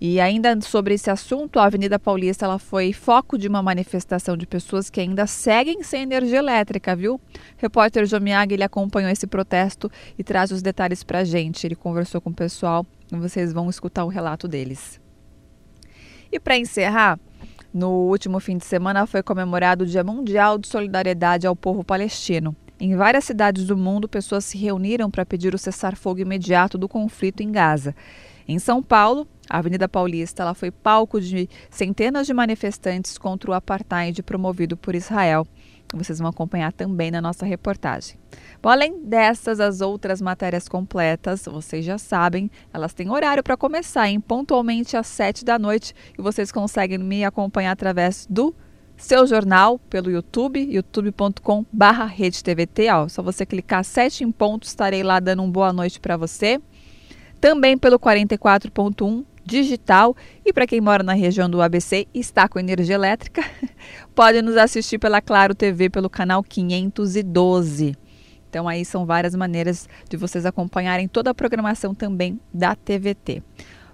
E 0.00 0.20
ainda 0.20 0.60
sobre 0.60 0.94
esse 0.94 1.10
assunto, 1.10 1.58
a 1.58 1.64
Avenida 1.64 1.98
Paulista 1.98 2.44
ela 2.44 2.58
foi 2.58 2.92
foco 2.92 3.36
de 3.36 3.48
uma 3.48 3.60
manifestação 3.60 4.36
de 4.36 4.46
pessoas 4.46 4.88
que 4.88 5.00
ainda 5.00 5.26
seguem 5.26 5.82
sem 5.82 6.02
energia 6.02 6.38
elétrica, 6.38 6.94
viu? 6.94 7.14
O 7.14 7.20
repórter 7.56 8.06
Jomiag 8.06 8.54
ele 8.54 8.62
acompanhou 8.62 9.10
esse 9.10 9.26
protesto 9.26 9.90
e 10.16 10.22
traz 10.22 10.52
os 10.52 10.62
detalhes 10.62 11.02
para 11.02 11.20
a 11.20 11.24
gente. 11.24 11.66
Ele 11.66 11.74
conversou 11.74 12.20
com 12.20 12.30
o 12.30 12.34
pessoal 12.34 12.86
e 13.12 13.16
vocês 13.16 13.52
vão 13.52 13.68
escutar 13.68 14.04
o 14.04 14.08
relato 14.08 14.46
deles. 14.46 15.00
E 16.30 16.38
para 16.38 16.56
encerrar, 16.56 17.18
no 17.74 17.90
último 17.90 18.38
fim 18.38 18.56
de 18.56 18.66
semana 18.66 19.04
foi 19.04 19.22
comemorado 19.22 19.82
o 19.82 19.86
Dia 19.86 20.04
Mundial 20.04 20.58
de 20.58 20.68
Solidariedade 20.68 21.44
ao 21.44 21.56
Povo 21.56 21.82
Palestino. 21.82 22.54
Em 22.80 22.94
várias 22.94 23.24
cidades 23.24 23.64
do 23.64 23.76
mundo, 23.76 24.08
pessoas 24.08 24.44
se 24.44 24.56
reuniram 24.56 25.10
para 25.10 25.26
pedir 25.26 25.52
o 25.52 25.58
cessar-fogo 25.58 26.20
imediato 26.20 26.78
do 26.78 26.88
conflito 26.88 27.42
em 27.42 27.50
Gaza. 27.50 27.94
Em 28.46 28.58
São 28.60 28.80
Paulo, 28.80 29.26
a 29.50 29.58
Avenida 29.58 29.88
Paulista 29.88 30.42
ela 30.42 30.54
foi 30.54 30.70
palco 30.70 31.20
de 31.20 31.48
centenas 31.70 32.26
de 32.26 32.32
manifestantes 32.32 33.18
contra 33.18 33.50
o 33.50 33.54
apartheid 33.54 34.22
promovido 34.22 34.76
por 34.76 34.94
Israel. 34.94 35.44
Vocês 35.92 36.18
vão 36.18 36.28
acompanhar 36.28 36.72
também 36.72 37.10
na 37.10 37.20
nossa 37.20 37.44
reportagem. 37.44 38.16
Bom, 38.62 38.68
além 38.68 39.04
dessas, 39.04 39.58
as 39.58 39.80
outras 39.80 40.20
matérias 40.20 40.68
completas, 40.68 41.46
vocês 41.46 41.84
já 41.84 41.98
sabem, 41.98 42.50
elas 42.72 42.92
têm 42.92 43.10
horário 43.10 43.42
para 43.42 43.56
começar, 43.56 44.08
hein? 44.08 44.20
pontualmente 44.20 44.96
às 44.96 45.06
7 45.08 45.44
da 45.44 45.58
noite. 45.58 45.94
E 46.16 46.22
vocês 46.22 46.52
conseguem 46.52 46.98
me 46.98 47.24
acompanhar 47.24 47.72
através 47.72 48.26
do 48.30 48.54
seu 48.98 49.26
jornal 49.26 49.78
pelo 49.78 50.10
YouTube, 50.10 50.60
youtube.com/barra 50.60 52.04
RedeTVT. 52.04 52.90
Ó, 52.90 53.08
só 53.08 53.22
você 53.22 53.46
clicar 53.46 53.84
7 53.84 54.24
em 54.24 54.30
ponto, 54.32 54.64
estarei 54.64 55.02
lá 55.02 55.20
dando 55.20 55.42
uma 55.42 55.50
boa 55.50 55.72
noite 55.72 55.98
para 55.98 56.16
você. 56.16 56.60
Também 57.40 57.78
pelo 57.78 57.98
44.1 57.98 59.24
digital. 59.48 60.14
E 60.44 60.52
para 60.52 60.66
quem 60.66 60.80
mora 60.80 61.02
na 61.02 61.14
região 61.14 61.48
do 61.48 61.62
ABC 61.62 62.06
e 62.12 62.20
está 62.20 62.48
com 62.48 62.58
energia 62.58 62.94
elétrica, 62.94 63.42
pode 64.14 64.42
nos 64.42 64.56
assistir 64.56 64.98
pela 64.98 65.22
Claro 65.22 65.54
TV 65.54 65.88
pelo 65.88 66.10
canal 66.10 66.42
512. 66.42 67.96
Então 68.48 68.68
aí 68.68 68.84
são 68.84 69.06
várias 69.06 69.34
maneiras 69.34 69.88
de 70.08 70.16
vocês 70.16 70.44
acompanharem 70.46 71.06
toda 71.08 71.30
a 71.30 71.34
programação 71.34 71.94
também 71.94 72.40
da 72.52 72.74
TVT. 72.74 73.42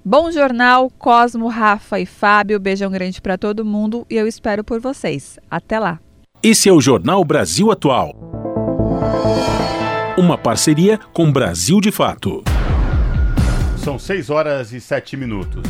Bom 0.07 0.31
jornal, 0.31 0.91
Cosmo, 0.99 1.49
Rafa 1.49 1.99
e 1.99 2.05
Fábio. 2.05 2.61
Beijão 2.61 2.91
grande 2.91 3.23
para 3.23 3.39
todo 3.39 3.65
mundo 3.65 4.07
e 4.11 4.17
eu 4.17 4.29
espero 4.29 4.63
por 4.63 4.79
vocês. 4.79 5.39
Até 5.51 5.79
lá. 5.79 5.99
Esse 6.43 6.69
é 6.69 6.73
o 6.73 6.79
Jornal 6.79 7.25
Brasil 7.25 7.71
Atual. 7.71 8.15
Uma 10.19 10.37
parceria 10.37 10.99
com 11.15 11.33
Brasil 11.33 11.81
de 11.81 11.91
Fato. 11.91 12.45
São 13.79 13.99
6 13.99 14.29
horas 14.29 14.75
e 14.75 14.81
7 14.81 15.17
minutos. 15.17 15.63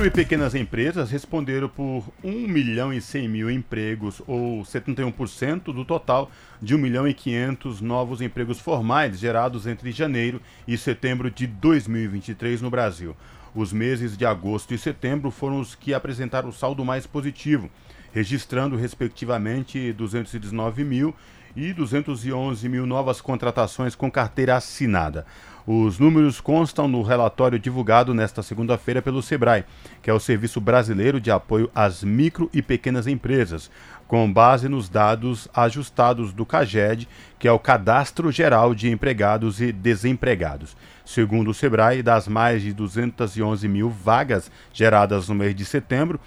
Micro 0.00 0.18
e 0.18 0.24
pequenas 0.24 0.54
empresas 0.54 1.10
responderam 1.10 1.68
por 1.68 2.10
1 2.24 2.48
milhão 2.48 2.90
e 2.90 3.02
100 3.02 3.28
mil 3.28 3.50
empregos, 3.50 4.22
ou 4.26 4.62
71% 4.62 5.64
do 5.64 5.84
total 5.84 6.30
de 6.58 6.74
1 6.74 6.78
milhão 6.78 7.06
e 7.06 7.12
500 7.12 7.82
novos 7.82 8.22
empregos 8.22 8.58
formais 8.58 9.18
gerados 9.18 9.66
entre 9.66 9.92
janeiro 9.92 10.40
e 10.66 10.78
setembro 10.78 11.30
de 11.30 11.46
2023 11.46 12.62
no 12.62 12.70
Brasil. 12.70 13.14
Os 13.54 13.74
meses 13.74 14.16
de 14.16 14.24
agosto 14.24 14.72
e 14.72 14.78
setembro 14.78 15.30
foram 15.30 15.60
os 15.60 15.74
que 15.74 15.92
apresentaram 15.92 16.48
o 16.48 16.52
saldo 16.52 16.82
mais 16.82 17.06
positivo, 17.06 17.68
registrando 18.12 18.76
respectivamente 18.76 19.92
219 19.92 20.84
mil 20.84 21.14
e 21.56 21.72
211 21.72 22.68
mil 22.68 22.86
novas 22.86 23.20
contratações 23.20 23.94
com 23.94 24.10
carteira 24.10 24.56
assinada. 24.56 25.26
Os 25.66 25.98
números 25.98 26.40
constam 26.40 26.88
no 26.88 27.02
relatório 27.02 27.58
divulgado 27.58 28.14
nesta 28.14 28.42
segunda-feira 28.42 29.02
pelo 29.02 29.22
SEBRAE, 29.22 29.64
que 30.02 30.10
é 30.10 30.12
o 30.12 30.18
Serviço 30.18 30.60
Brasileiro 30.60 31.20
de 31.20 31.30
Apoio 31.30 31.70
às 31.74 32.02
Micro 32.02 32.50
e 32.52 32.62
Pequenas 32.62 33.06
Empresas, 33.06 33.70
com 34.08 34.32
base 34.32 34.68
nos 34.68 34.88
dados 34.88 35.48
ajustados 35.54 36.32
do 36.32 36.46
CAGED, 36.46 37.06
que 37.38 37.46
é 37.46 37.52
o 37.52 37.58
Cadastro 37.58 38.32
Geral 38.32 38.74
de 38.74 38.90
Empregados 38.90 39.60
e 39.60 39.70
Desempregados. 39.70 40.76
Segundo 41.04 41.50
o 41.50 41.54
SEBRAE, 41.54 42.02
das 42.02 42.26
mais 42.26 42.62
de 42.62 42.72
211 42.72 43.68
mil 43.68 43.90
vagas 43.90 44.50
geradas 44.72 45.28
no 45.28 45.34
mês 45.34 45.54
de 45.54 45.64
setembro, 45.64 46.18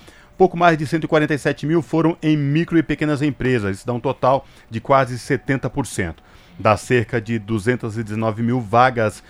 pouco 0.43 0.57
mais 0.57 0.77
de 0.77 0.85
147 0.85 1.65
mil 1.65 1.81
foram 1.81 2.17
em 2.21 2.35
micro 2.35 2.77
e 2.77 2.83
pequenas 2.83 3.21
empresas, 3.21 3.77
isso 3.77 3.87
dá 3.87 3.93
um 3.93 3.99
total 4.01 4.45
de 4.69 4.81
quase 4.81 5.15
70%. 5.15 6.15
Das 6.59 6.81
cerca 6.81 7.21
de 7.21 7.39
219 7.39 8.43
mil 8.43 8.59
vagas 8.59 9.23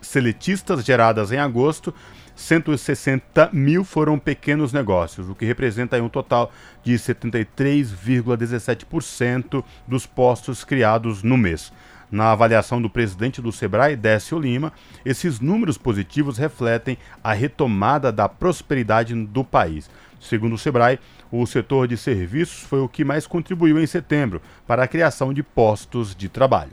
seletistas 0.00 0.86
geradas 0.86 1.32
em 1.32 1.38
agosto, 1.38 1.94
160 2.34 3.50
mil 3.52 3.84
foram 3.84 4.18
pequenos 4.18 4.72
negócios, 4.72 5.28
o 5.28 5.34
que 5.34 5.44
representa 5.44 6.02
um 6.02 6.08
total 6.08 6.50
de 6.82 6.94
73,17% 6.94 9.62
dos 9.86 10.06
postos 10.06 10.64
criados 10.64 11.22
no 11.22 11.36
mês. 11.36 11.70
Na 12.10 12.32
avaliação 12.32 12.80
do 12.80 12.88
presidente 12.90 13.42
do 13.42 13.52
Sebrae, 13.52 13.96
Décio 13.96 14.38
Lima, 14.38 14.72
esses 15.04 15.40
números 15.40 15.76
positivos 15.76 16.38
refletem 16.38 16.96
a 17.22 17.34
retomada 17.34 18.10
da 18.10 18.30
prosperidade 18.30 19.14
do 19.14 19.42
país. 19.42 19.90
Segundo 20.22 20.54
o 20.54 20.58
Sebrae, 20.58 21.00
o 21.30 21.44
setor 21.46 21.88
de 21.88 21.96
serviços 21.96 22.60
foi 22.60 22.80
o 22.80 22.88
que 22.88 23.04
mais 23.04 23.26
contribuiu 23.26 23.78
em 23.80 23.86
setembro 23.86 24.40
para 24.66 24.84
a 24.84 24.88
criação 24.88 25.34
de 25.34 25.42
postos 25.42 26.14
de 26.14 26.28
trabalho. 26.28 26.70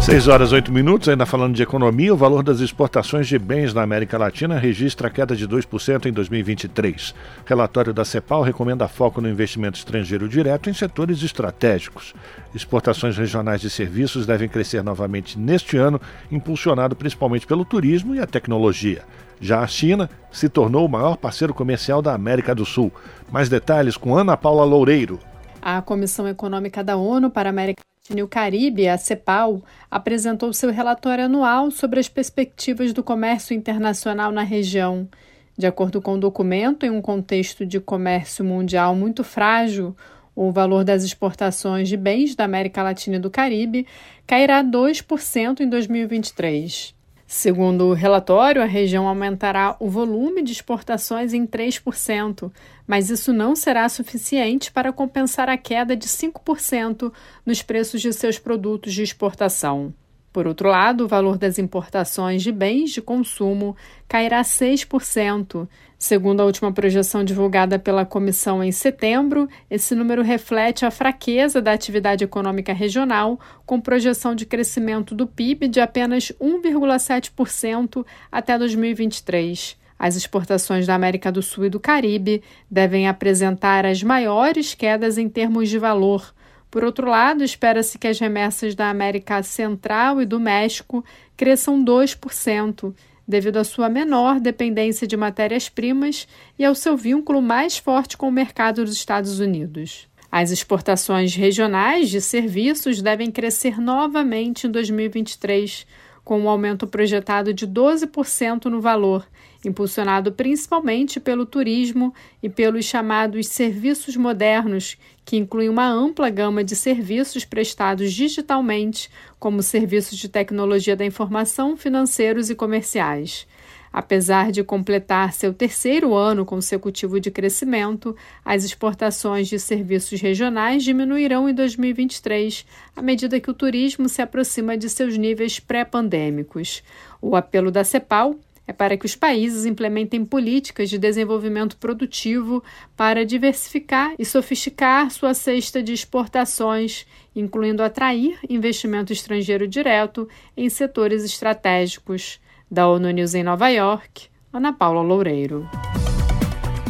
6 0.00 0.28
horas 0.28 0.52
8 0.52 0.70
minutos, 0.70 1.08
ainda 1.08 1.24
falando 1.24 1.54
de 1.54 1.62
economia, 1.62 2.12
o 2.12 2.16
valor 2.16 2.42
das 2.42 2.60
exportações 2.60 3.26
de 3.26 3.38
bens 3.38 3.72
na 3.72 3.82
América 3.82 4.18
Latina 4.18 4.58
registra 4.58 5.08
queda 5.08 5.34
de 5.34 5.48
2% 5.48 6.04
em 6.04 6.12
2023. 6.12 7.14
Relatório 7.46 7.92
da 7.92 8.04
CEPAL 8.04 8.42
recomenda 8.42 8.86
foco 8.86 9.22
no 9.22 9.30
investimento 9.30 9.78
estrangeiro 9.78 10.28
direto 10.28 10.68
em 10.68 10.74
setores 10.74 11.22
estratégicos. 11.22 12.12
Exportações 12.54 13.16
regionais 13.16 13.62
de 13.62 13.70
serviços 13.70 14.26
devem 14.26 14.48
crescer 14.48 14.82
novamente 14.82 15.38
neste 15.38 15.78
ano, 15.78 15.98
impulsionado 16.30 16.94
principalmente 16.94 17.46
pelo 17.46 17.64
turismo 17.64 18.14
e 18.14 18.20
a 18.20 18.26
tecnologia. 18.26 19.04
Já 19.40 19.60
a 19.60 19.66
China 19.66 20.08
se 20.30 20.48
tornou 20.48 20.86
o 20.86 20.88
maior 20.88 21.16
parceiro 21.16 21.54
comercial 21.54 22.00
da 22.00 22.14
América 22.14 22.54
do 22.54 22.64
Sul. 22.64 22.92
Mais 23.30 23.48
detalhes 23.48 23.96
com 23.96 24.16
Ana 24.16 24.36
Paula 24.36 24.64
Loureiro. 24.64 25.18
A 25.60 25.80
Comissão 25.82 26.28
Econômica 26.28 26.82
da 26.84 26.96
ONU 26.96 27.30
para 27.30 27.48
a 27.48 27.50
América 27.50 27.82
Latina 28.02 28.20
e 28.20 28.22
o 28.22 28.28
Caribe, 28.28 28.88
a 28.88 28.98
CEPAL, 28.98 29.62
apresentou 29.90 30.52
seu 30.52 30.70
relatório 30.70 31.24
anual 31.24 31.70
sobre 31.70 32.00
as 32.00 32.08
perspectivas 32.08 32.92
do 32.92 33.02
comércio 33.02 33.54
internacional 33.54 34.30
na 34.30 34.42
região. 34.42 35.08
De 35.56 35.66
acordo 35.66 36.02
com 36.02 36.14
o 36.14 36.20
documento, 36.20 36.84
em 36.84 36.90
um 36.90 37.00
contexto 37.00 37.64
de 37.64 37.78
comércio 37.80 38.44
mundial 38.44 38.94
muito 38.94 39.22
frágil, 39.22 39.96
o 40.34 40.50
valor 40.50 40.84
das 40.84 41.04
exportações 41.04 41.88
de 41.88 41.96
bens 41.96 42.34
da 42.34 42.44
América 42.44 42.82
Latina 42.82 43.16
e 43.16 43.20
do 43.20 43.30
Caribe 43.30 43.86
cairá 44.26 44.64
2% 44.64 45.60
em 45.60 45.68
2023. 45.68 46.94
Segundo 47.36 47.86
o 47.86 47.94
relatório, 47.94 48.62
a 48.62 48.64
região 48.64 49.08
aumentará 49.08 49.76
o 49.80 49.90
volume 49.90 50.40
de 50.40 50.52
exportações 50.52 51.34
em 51.34 51.44
3%, 51.44 52.48
mas 52.86 53.10
isso 53.10 53.32
não 53.32 53.56
será 53.56 53.88
suficiente 53.88 54.70
para 54.70 54.92
compensar 54.92 55.48
a 55.48 55.58
queda 55.58 55.96
de 55.96 56.06
5% 56.06 57.12
nos 57.44 57.60
preços 57.60 58.00
de 58.00 58.12
seus 58.12 58.38
produtos 58.38 58.94
de 58.94 59.02
exportação. 59.02 59.92
Por 60.32 60.46
outro 60.46 60.68
lado, 60.68 61.04
o 61.04 61.08
valor 61.08 61.36
das 61.36 61.58
importações 61.58 62.40
de 62.40 62.52
bens 62.52 62.92
de 62.92 63.02
consumo 63.02 63.76
cairá 64.06 64.40
6%. 64.42 65.68
Segundo 66.04 66.42
a 66.42 66.44
última 66.44 66.70
projeção 66.70 67.24
divulgada 67.24 67.78
pela 67.78 68.04
comissão 68.04 68.62
em 68.62 68.70
setembro, 68.70 69.48
esse 69.70 69.94
número 69.94 70.20
reflete 70.20 70.84
a 70.84 70.90
fraqueza 70.90 71.62
da 71.62 71.72
atividade 71.72 72.22
econômica 72.22 72.74
regional, 72.74 73.40
com 73.64 73.80
projeção 73.80 74.34
de 74.34 74.44
crescimento 74.44 75.14
do 75.14 75.26
PIB 75.26 75.66
de 75.66 75.80
apenas 75.80 76.30
1,7% 76.38 78.04
até 78.30 78.58
2023. 78.58 79.78
As 79.98 80.14
exportações 80.14 80.86
da 80.86 80.94
América 80.94 81.32
do 81.32 81.40
Sul 81.40 81.64
e 81.64 81.70
do 81.70 81.80
Caribe 81.80 82.42
devem 82.70 83.08
apresentar 83.08 83.86
as 83.86 84.02
maiores 84.02 84.74
quedas 84.74 85.16
em 85.16 85.26
termos 85.26 85.70
de 85.70 85.78
valor 85.78 86.34
por 86.74 86.82
outro 86.82 87.08
lado, 87.08 87.44
espera-se 87.44 87.96
que 87.96 88.08
as 88.08 88.18
remessas 88.18 88.74
da 88.74 88.90
América 88.90 89.40
Central 89.44 90.20
e 90.20 90.26
do 90.26 90.40
México 90.40 91.04
cresçam 91.36 91.84
2%, 91.84 92.92
devido 93.26 93.56
à 93.56 93.64
sua 93.64 93.88
menor 93.88 94.38
dependência 94.40 95.06
de 95.06 95.16
matérias-primas 95.16 96.28
e 96.58 96.64
ao 96.64 96.74
seu 96.74 96.96
vínculo 96.96 97.40
mais 97.40 97.76
forte 97.78 98.16
com 98.16 98.28
o 98.28 98.32
mercado 98.32 98.84
dos 98.84 98.94
Estados 98.94 99.40
Unidos. 99.40 100.08
As 100.30 100.50
exportações 100.50 101.34
regionais 101.34 102.10
de 102.10 102.20
serviços 102.20 103.00
devem 103.00 103.30
crescer 103.30 103.80
novamente 103.80 104.66
em 104.66 104.70
2023, 104.70 105.86
com 106.24 106.40
um 106.40 106.48
aumento 106.48 106.86
projetado 106.86 107.52
de 107.52 107.66
12% 107.68 108.64
no 108.64 108.80
valor, 108.80 109.28
impulsionado 109.64 110.32
principalmente 110.32 111.20
pelo 111.20 111.44
turismo 111.44 112.14
e 112.42 112.48
pelos 112.48 112.86
chamados 112.86 113.46
serviços 113.48 114.16
modernos, 114.16 114.96
que 115.24 115.36
incluem 115.36 115.68
uma 115.68 115.86
ampla 115.86 116.30
gama 116.30 116.64
de 116.64 116.74
serviços 116.74 117.44
prestados 117.44 118.12
digitalmente, 118.12 119.10
como 119.38 119.62
serviços 119.62 120.18
de 120.18 120.28
tecnologia 120.28 120.96
da 120.96 121.04
informação, 121.04 121.76
financeiros 121.76 122.48
e 122.48 122.54
comerciais. 122.54 123.46
Apesar 123.94 124.50
de 124.50 124.64
completar 124.64 125.32
seu 125.32 125.54
terceiro 125.54 126.14
ano 126.14 126.44
consecutivo 126.44 127.20
de 127.20 127.30
crescimento, 127.30 128.16
as 128.44 128.64
exportações 128.64 129.46
de 129.46 129.56
serviços 129.56 130.20
regionais 130.20 130.82
diminuirão 130.82 131.48
em 131.48 131.54
2023, 131.54 132.66
à 132.96 133.00
medida 133.00 133.38
que 133.38 133.48
o 133.48 133.54
turismo 133.54 134.08
se 134.08 134.20
aproxima 134.20 134.76
de 134.76 134.90
seus 134.90 135.16
níveis 135.16 135.60
pré-pandêmicos. 135.60 136.82
O 137.22 137.36
apelo 137.36 137.70
da 137.70 137.84
CEPAL 137.84 138.34
é 138.66 138.72
para 138.72 138.96
que 138.96 139.06
os 139.06 139.14
países 139.14 139.64
implementem 139.64 140.24
políticas 140.24 140.90
de 140.90 140.98
desenvolvimento 140.98 141.76
produtivo 141.76 142.64
para 142.96 143.24
diversificar 143.24 144.12
e 144.18 144.24
sofisticar 144.24 145.08
sua 145.12 145.34
cesta 145.34 145.80
de 145.80 145.92
exportações, 145.92 147.06
incluindo 147.36 147.80
atrair 147.80 148.40
investimento 148.50 149.12
estrangeiro 149.12 149.68
direto 149.68 150.28
em 150.56 150.68
setores 150.68 151.22
estratégicos. 151.22 152.40
Da 152.70 152.88
ONU 152.88 153.10
News 153.10 153.34
em 153.34 153.42
Nova 153.42 153.68
York, 153.68 154.28
Ana 154.52 154.72
Paula 154.72 155.02
Loureiro. 155.02 155.68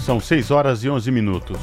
São 0.01 0.21
6 0.21 0.51
horas 0.51 0.85
e 0.85 0.89
11 0.89 1.11
minutos. 1.11 1.59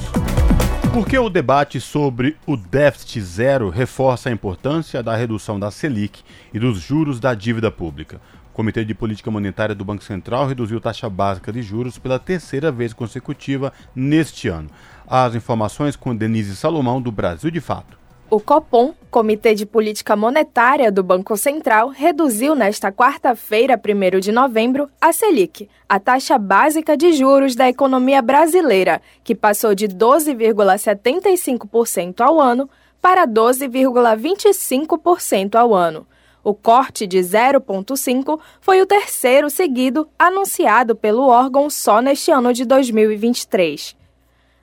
Por 0.94 1.08
que 1.08 1.18
o 1.18 1.30
debate 1.30 1.80
sobre 1.80 2.36
o 2.46 2.58
déficit 2.58 3.22
zero 3.22 3.70
reforça 3.70 4.28
a 4.28 4.32
importância 4.32 5.02
da 5.02 5.16
redução 5.16 5.58
da 5.58 5.72
Selic 5.72 6.22
e 6.54 6.60
dos 6.60 6.80
juros 6.80 7.20
da 7.20 7.34
dívida 7.34 7.72
pública? 7.72 8.20
O 8.50 8.54
Comitê 8.54 8.84
de 8.84 8.94
Política 8.94 9.32
Monetária 9.32 9.74
do 9.74 9.86
Banco 9.86 10.04
Central 10.04 10.46
reduziu 10.46 10.82
taxa 10.82 11.10
básica 11.10 11.54
de 11.54 11.62
juros 11.62 11.98
pela 11.98 12.20
terceira 12.20 12.70
vez 12.70 12.92
consecutiva 12.92 13.72
neste 13.96 14.50
ano. 14.50 14.70
As 15.08 15.34
informações 15.36 15.96
com 15.96 16.14
Denise 16.14 16.56
Salomão, 16.58 17.02
do 17.02 17.14
Brasil 17.14 17.50
de 17.50 17.62
Fato. 17.62 18.01
O 18.32 18.40
Copom, 18.40 18.96
Comitê 19.12 19.54
de 19.54 19.64
Política 19.66 20.16
Monetária 20.16 20.90
do 20.90 21.04
Banco 21.04 21.36
Central, 21.36 21.90
reduziu 21.90 22.56
nesta 22.56 22.90
quarta-feira, 22.90 23.78
1 23.78 24.20
de 24.22 24.32
novembro, 24.32 24.90
a 25.02 25.12
Selic, 25.12 25.68
a 25.90 26.00
taxa 26.00 26.38
básica 26.38 26.96
de 26.96 27.12
juros 27.12 27.56
da 27.56 27.68
economia 27.68 28.22
brasileira, 28.22 29.02
que 29.22 29.36
passou 29.36 29.76
de 29.76 29.90
12,75% 29.90 32.22
ao 32.22 32.40
ano 32.40 32.70
para 33.02 33.28
12,25% 33.28 35.56
ao 35.56 35.76
ano. 35.76 36.08
O 36.42 36.54
corte 36.54 37.06
de 37.06 37.20
0,5 37.20 38.40
foi 38.62 38.82
o 38.82 38.86
terceiro 38.86 39.50
seguido 39.50 40.08
anunciado 40.18 40.96
pelo 40.96 41.28
órgão 41.28 41.70
só 41.70 42.02
neste 42.02 42.32
ano 42.32 42.54
de 42.54 42.64
2023. 42.64 44.00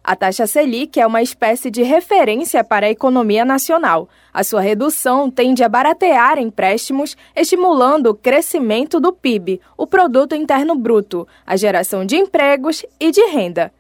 A 0.08 0.16
taxa 0.16 0.46
Selic 0.46 0.98
é 0.98 1.06
uma 1.06 1.20
espécie 1.20 1.70
de 1.70 1.82
referência 1.82 2.64
para 2.64 2.86
a 2.86 2.90
economia 2.90 3.44
nacional. 3.44 4.08
A 4.32 4.42
sua 4.42 4.62
redução 4.62 5.30
tende 5.30 5.62
a 5.62 5.68
baratear 5.68 6.38
empréstimos, 6.38 7.14
estimulando 7.36 8.06
o 8.06 8.14
crescimento 8.14 8.98
do 8.98 9.12
PIB, 9.12 9.60
o 9.76 9.86
Produto 9.86 10.34
Interno 10.34 10.74
Bruto, 10.74 11.28
a 11.46 11.56
geração 11.58 12.06
de 12.06 12.16
empregos 12.16 12.86
e 12.98 13.10
de 13.10 13.20
renda. 13.26 13.70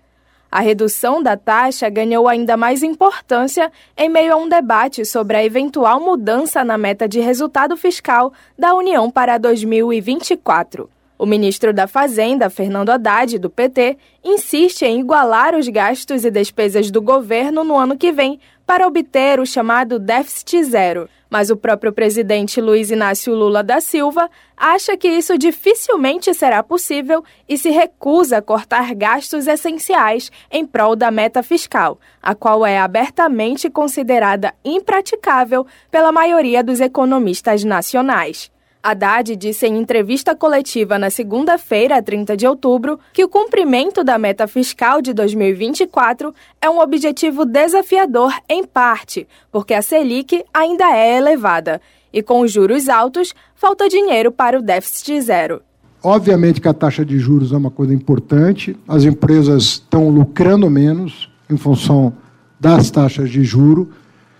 A 0.52 0.60
redução 0.60 1.22
da 1.22 1.34
taxa 1.34 1.88
ganhou 1.88 2.28
ainda 2.28 2.58
mais 2.58 2.82
importância 2.82 3.72
em 3.96 4.10
meio 4.10 4.34
a 4.34 4.36
um 4.36 4.50
debate 4.50 5.06
sobre 5.06 5.34
a 5.34 5.42
eventual 5.42 5.98
mudança 5.98 6.62
na 6.62 6.76
meta 6.76 7.08
de 7.08 7.20
resultado 7.20 7.74
fiscal 7.74 8.34
da 8.58 8.74
União 8.74 9.10
para 9.10 9.38
2024. 9.38 10.90
O 11.18 11.26
ministro 11.26 11.72
da 11.72 11.88
Fazenda, 11.88 12.48
Fernando 12.48 12.90
Haddad, 12.90 13.40
do 13.40 13.50
PT, 13.50 13.98
insiste 14.22 14.82
em 14.82 15.00
igualar 15.00 15.56
os 15.56 15.66
gastos 15.66 16.24
e 16.24 16.30
despesas 16.30 16.92
do 16.92 17.02
governo 17.02 17.64
no 17.64 17.76
ano 17.76 17.98
que 17.98 18.12
vem 18.12 18.38
para 18.64 18.86
obter 18.86 19.40
o 19.40 19.46
chamado 19.46 19.98
déficit 19.98 20.62
zero. 20.62 21.08
Mas 21.28 21.50
o 21.50 21.56
próprio 21.56 21.92
presidente 21.92 22.60
Luiz 22.60 22.92
Inácio 22.92 23.34
Lula 23.34 23.64
da 23.64 23.80
Silva 23.80 24.30
acha 24.56 24.96
que 24.96 25.08
isso 25.08 25.36
dificilmente 25.36 26.32
será 26.32 26.62
possível 26.62 27.24
e 27.48 27.58
se 27.58 27.70
recusa 27.70 28.38
a 28.38 28.42
cortar 28.42 28.94
gastos 28.94 29.48
essenciais 29.48 30.30
em 30.52 30.64
prol 30.64 30.94
da 30.94 31.10
meta 31.10 31.42
fiscal, 31.42 31.98
a 32.22 32.32
qual 32.32 32.64
é 32.64 32.78
abertamente 32.78 33.68
considerada 33.68 34.54
impraticável 34.64 35.66
pela 35.90 36.12
maioria 36.12 36.62
dos 36.62 36.80
economistas 36.80 37.64
nacionais. 37.64 38.52
Haddad 38.88 39.36
disse 39.36 39.66
em 39.66 39.76
entrevista 39.76 40.34
coletiva 40.34 40.98
na 40.98 41.10
segunda-feira, 41.10 42.02
30 42.02 42.34
de 42.34 42.46
outubro, 42.46 42.98
que 43.12 43.22
o 43.22 43.28
cumprimento 43.28 44.02
da 44.02 44.16
meta 44.16 44.46
fiscal 44.46 45.02
de 45.02 45.12
2024 45.12 46.34
é 46.58 46.70
um 46.70 46.80
objetivo 46.80 47.44
desafiador 47.44 48.32
em 48.48 48.64
parte, 48.64 49.28
porque 49.52 49.74
a 49.74 49.82
Selic 49.82 50.42
ainda 50.54 50.84
é 50.96 51.18
elevada 51.18 51.82
e 52.10 52.22
com 52.22 52.40
os 52.40 52.50
juros 52.50 52.88
altos, 52.88 53.34
falta 53.54 53.90
dinheiro 53.90 54.32
para 54.32 54.58
o 54.58 54.62
déficit 54.62 55.20
zero. 55.20 55.60
Obviamente 56.02 56.58
que 56.58 56.68
a 56.68 56.72
taxa 56.72 57.04
de 57.04 57.18
juros 57.18 57.52
é 57.52 57.58
uma 57.58 57.70
coisa 57.70 57.92
importante, 57.92 58.74
as 58.88 59.04
empresas 59.04 59.64
estão 59.64 60.08
lucrando 60.08 60.70
menos 60.70 61.30
em 61.50 61.58
função 61.58 62.14
das 62.58 62.90
taxas 62.90 63.28
de 63.28 63.44
juro, 63.44 63.90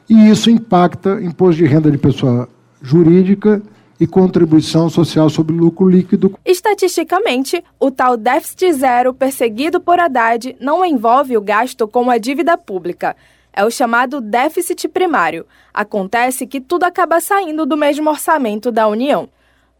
e 0.09 0.31
isso 0.31 0.49
impacta 0.49 1.21
imposto 1.21 1.63
de 1.63 1.67
renda 1.67 1.91
de 1.91 1.99
pessoa 1.99 2.49
jurídica 2.81 3.61
e 4.01 4.07
contribuição 4.07 4.89
social 4.89 5.29
sobre 5.29 5.55
lucro 5.55 5.89
líquido. 5.89 6.39
Estatisticamente, 6.45 7.63
o 7.79 7.91
tal 7.91 8.17
déficit 8.17 8.73
zero 8.73 9.13
perseguido 9.13 9.81
por 9.81 9.99
Haddad 9.99 10.57
não 10.61 10.85
envolve 10.85 11.37
o 11.37 11.41
gasto 11.41 11.89
com 11.89 12.11
a 12.11 12.19
dívida 12.19 12.57
pública. 12.57 13.17
É 13.53 13.65
o 13.65 13.71
chamado 13.71 14.21
déficit 14.21 14.89
primário. 14.89 15.47
Acontece 15.75 16.47
que 16.47 16.61
tudo 16.61 16.85
acaba 16.85 17.21
saindo 17.21 17.67
do 17.67 17.77
mesmo 17.77 18.09
orçamento 18.09 18.71
da 18.71 18.87
União. 18.87 19.29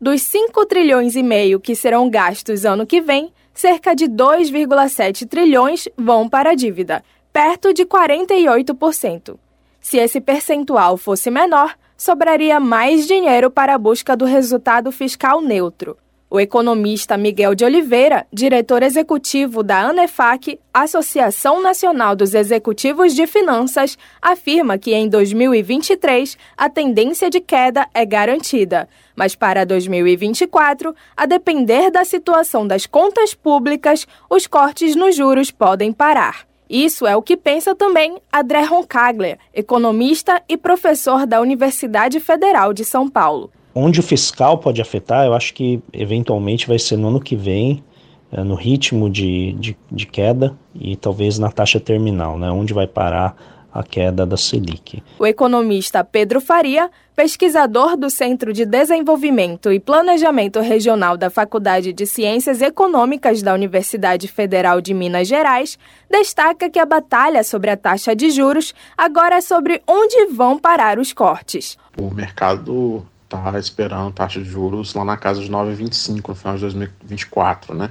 Dos 0.01 0.23
5 0.23 0.67
trilhões 0.67 1.17
e 1.17 1.23
meio 1.23 1.61
que 1.61 1.75
serão 1.75 2.11
gastos 2.11 2.65
ano 2.65 2.87
que 2.87 3.01
vem, 3.01 3.33
cerca 3.53 3.95
de 3.95 4.07
2,7 4.07 5.27
trilhões 5.27 5.89
vão 5.97 6.29
para 6.29 6.51
a 6.51 6.55
dívida, 6.55 7.03
perto 7.33 7.73
de 7.73 7.85
48%. 7.85 9.37
Se 9.81 9.97
esse 9.97 10.21
percentual 10.21 10.97
fosse 10.97 11.31
menor, 11.31 11.75
sobraria 11.99 12.61
mais 12.61 13.09
dinheiro 13.09 13.51
para 13.51 13.75
a 13.75 13.79
busca 13.79 14.17
do 14.17 14.25
resultado 14.25 14.93
fiscal 14.93 15.43
neutro. 15.43 15.99
O 16.31 16.39
economista 16.39 17.17
Miguel 17.17 17.55
de 17.55 17.65
Oliveira, 17.65 18.27
diretor 18.31 18.83
executivo 18.83 19.63
da 19.63 19.81
ANEFAC, 19.81 20.61
Associação 20.73 21.63
Nacional 21.63 22.15
dos 22.15 22.35
Executivos 22.35 23.15
de 23.15 23.27
Finanças, 23.27 23.97
afirma 24.21 24.77
que 24.77 24.95
em 24.95 25.09
2023 25.09 26.37
a 26.57 26.69
tendência 26.69 27.31
de 27.31 27.41
queda 27.41 27.89
é 27.95 28.05
garantida, 28.05 28.89
mas 29.17 29.35
para 29.35 29.65
2024, 29.65 30.95
a 31.17 31.25
depender 31.25 31.91
da 31.91 32.05
situação 32.05 32.67
das 32.67 32.85
contas 32.87 33.35
públicas, 33.35 34.07
os 34.29 34.47
cortes 34.47 34.95
nos 34.95 35.17
juros 35.17 35.51
podem 35.51 35.95
parar. 35.95 36.48
Isso 36.69 37.07
é 37.07 37.17
o 37.17 37.23
que 37.23 37.37
pensa 37.37 37.75
também 37.75 38.19
André 38.33 38.63
Roncaglia, 38.63 39.39
economista 39.55 40.43
e 40.49 40.57
professor 40.57 41.27
da 41.27 41.41
Universidade 41.41 42.21
Federal 42.21 42.73
de 42.73 42.85
São 42.85 43.09
Paulo. 43.09 43.51
Onde 43.75 44.01
o 44.01 44.03
fiscal 44.03 44.59
pode 44.59 44.83
afetar, 44.83 45.25
eu 45.25 45.35
acho 45.35 45.55
que 45.55 45.81
eventualmente 45.93 46.67
vai 46.67 46.79
ser 46.79 46.97
no 46.97 47.09
ano 47.09 47.21
que 47.21 47.37
vem, 47.37 47.83
é, 48.31 48.43
no 48.43 48.55
ritmo 48.55 49.09
de, 49.09 49.53
de, 49.55 49.77
de, 49.91 50.07
queda 50.07 50.59
e 50.75 50.97
talvez 50.97 51.39
na 51.39 51.51
taxa 51.51 51.81
terminal, 51.81 52.39
né, 52.39 52.51
onde 52.51 52.75
vai 52.75 52.87
parar 52.87 53.35
a 53.79 53.83
queda 53.83 54.27
da 54.27 54.37
Selic. 54.37 55.03
O 55.19 55.27
economista 55.27 56.03
Pedro 56.03 56.41
Faria, 56.41 56.91
pesquisador 57.15 57.97
do 57.97 58.11
Centro 58.11 58.53
de 58.53 58.65
Desenvolvimento 58.65 59.73
e 59.73 59.79
Planejamento 59.79 60.61
Regional 60.61 61.17
da 61.17 61.31
Faculdade 61.31 61.93
de 61.93 62.07
Ciências 62.07 62.61
Econômicas 62.61 63.43
da 63.43 63.55
Universidade 63.55 64.27
Federal 64.29 64.81
de 64.81 64.93
Minas 64.93 65.29
Gerais, 65.29 65.79
destaca 66.11 66.69
que 66.69 66.79
a 66.79 66.87
batalha 66.87 67.45
sobre 67.45 67.71
a 67.71 67.77
taxa 67.77 68.15
de 68.15 68.31
juros 68.31 68.75
agora 68.97 69.37
é 69.37 69.41
sobre 69.41 69.83
onde 69.87 70.27
vão 70.27 70.59
parar 70.59 70.99
os 70.99 71.13
cortes. 71.13 71.79
O 71.97 72.13
mercado 72.13 73.07
está 73.25 73.59
esperando 73.59 74.13
taxa 74.13 74.41
de 74.41 74.49
juros 74.49 74.95
lá 74.95 75.05
na 75.05 75.17
casa 75.17 75.41
de 75.41 75.51
9,25 75.51 76.29
no 76.29 76.35
final 76.35 76.55
de 76.57 76.63
2024, 76.63 77.75
né? 77.75 77.91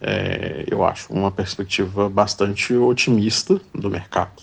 É, 0.00 0.64
eu 0.70 0.84
acho 0.84 1.10
uma 1.12 1.30
perspectiva 1.30 2.10
bastante 2.10 2.74
otimista 2.74 3.58
do 3.74 3.88
mercado. 3.88 4.42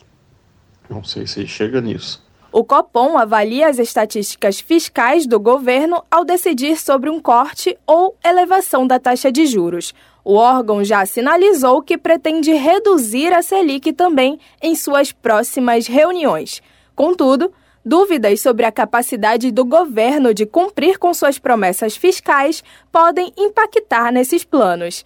Não 0.91 1.03
sei 1.03 1.25
se 1.25 1.47
chega 1.47 1.79
nisso. 1.79 2.21
O 2.51 2.65
Copom 2.65 3.17
avalia 3.17 3.69
as 3.69 3.79
estatísticas 3.79 4.59
fiscais 4.59 5.25
do 5.25 5.39
governo 5.39 6.03
ao 6.11 6.25
decidir 6.25 6.77
sobre 6.77 7.09
um 7.09 7.17
corte 7.17 7.77
ou 7.87 8.15
elevação 8.23 8.85
da 8.85 8.99
taxa 8.99 9.31
de 9.31 9.45
juros. 9.45 9.93
O 10.21 10.35
órgão 10.35 10.83
já 10.83 11.05
sinalizou 11.05 11.81
que 11.81 11.97
pretende 11.97 12.51
reduzir 12.51 13.33
a 13.33 13.41
Selic 13.41 13.93
também 13.93 14.37
em 14.61 14.75
suas 14.75 15.13
próximas 15.13 15.87
reuniões. 15.87 16.61
Contudo, 16.93 17.53
Dúvidas 17.83 18.41
sobre 18.41 18.63
a 18.63 18.71
capacidade 18.71 19.51
do 19.51 19.65
governo 19.65 20.35
de 20.35 20.45
cumprir 20.45 20.99
com 20.99 21.11
suas 21.15 21.39
promessas 21.39 21.97
fiscais 21.97 22.63
podem 22.91 23.33
impactar 23.35 24.11
nesses 24.11 24.43
planos. 24.43 25.03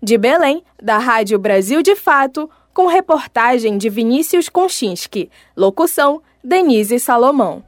De 0.00 0.16
Belém, 0.16 0.62
da 0.80 0.96
Rádio 0.98 1.36
Brasil 1.40 1.82
de 1.82 1.96
Fato, 1.96 2.48
com 2.74 2.88
reportagem 2.88 3.78
de 3.78 3.88
Vinícius 3.88 4.48
Konchinski. 4.48 5.30
Locução: 5.56 6.20
Denise 6.42 6.98
Salomão. 6.98 7.62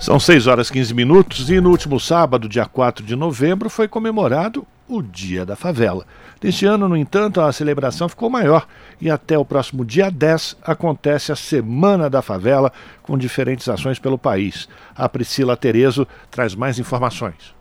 São 0.00 0.18
6 0.18 0.46
horas 0.46 0.68
e 0.68 0.72
15 0.72 0.94
minutos 0.94 1.50
e 1.50 1.60
no 1.60 1.70
último 1.70 2.00
sábado, 2.00 2.48
dia 2.48 2.64
4 2.64 3.04
de 3.04 3.14
novembro, 3.14 3.68
foi 3.68 3.86
comemorado 3.86 4.66
o 4.88 5.00
Dia 5.00 5.46
da 5.46 5.54
Favela. 5.54 6.04
Neste 6.42 6.66
ano, 6.66 6.88
no 6.88 6.96
entanto, 6.96 7.40
a 7.40 7.52
celebração 7.52 8.08
ficou 8.08 8.28
maior 8.28 8.66
e 9.00 9.08
até 9.08 9.38
o 9.38 9.44
próximo 9.44 9.84
dia 9.84 10.10
10 10.10 10.56
acontece 10.62 11.30
a 11.30 11.36
Semana 11.36 12.10
da 12.10 12.20
Favela, 12.20 12.72
com 13.02 13.16
diferentes 13.16 13.68
ações 13.68 13.98
pelo 13.98 14.18
país. 14.18 14.68
A 14.94 15.08
Priscila 15.08 15.56
Terezo 15.56 16.06
traz 16.30 16.54
mais 16.54 16.80
informações. 16.80 17.54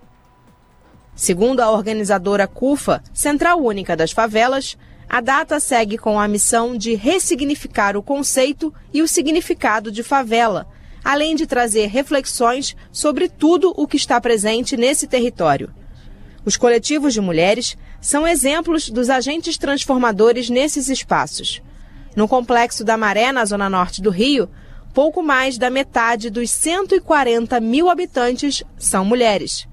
Segundo 1.15 1.60
a 1.60 1.69
organizadora 1.69 2.48
CUFA, 2.48 3.03
Central 3.14 3.61
Única 3.61 3.95
das 3.95 4.11
Favelas, 4.11 4.76
a 5.13 5.19
data 5.19 5.59
segue 5.59 5.97
com 5.97 6.17
a 6.17 6.25
missão 6.25 6.77
de 6.77 6.95
ressignificar 6.95 7.97
o 7.97 8.01
conceito 8.01 8.73
e 8.93 9.01
o 9.01 9.07
significado 9.09 9.91
de 9.91 10.03
favela, 10.03 10.69
além 11.03 11.35
de 11.35 11.45
trazer 11.45 11.88
reflexões 11.88 12.77
sobre 12.93 13.27
tudo 13.27 13.73
o 13.75 13.85
que 13.85 13.97
está 13.97 14.21
presente 14.21 14.77
nesse 14.77 15.05
território. 15.07 15.69
Os 16.45 16.55
coletivos 16.55 17.13
de 17.13 17.19
mulheres 17.19 17.75
são 17.99 18.25
exemplos 18.25 18.89
dos 18.89 19.09
agentes 19.09 19.57
transformadores 19.57 20.49
nesses 20.49 20.88
espaços. 20.88 21.61
No 22.15 22.25
complexo 22.25 22.85
da 22.85 22.95
Maré, 22.95 23.33
na 23.33 23.43
zona 23.43 23.69
norte 23.69 24.01
do 24.01 24.11
Rio, 24.11 24.49
pouco 24.93 25.21
mais 25.21 25.57
da 25.57 25.69
metade 25.69 26.29
dos 26.29 26.49
140 26.51 27.59
mil 27.59 27.89
habitantes 27.89 28.63
são 28.77 29.03
mulheres. 29.03 29.67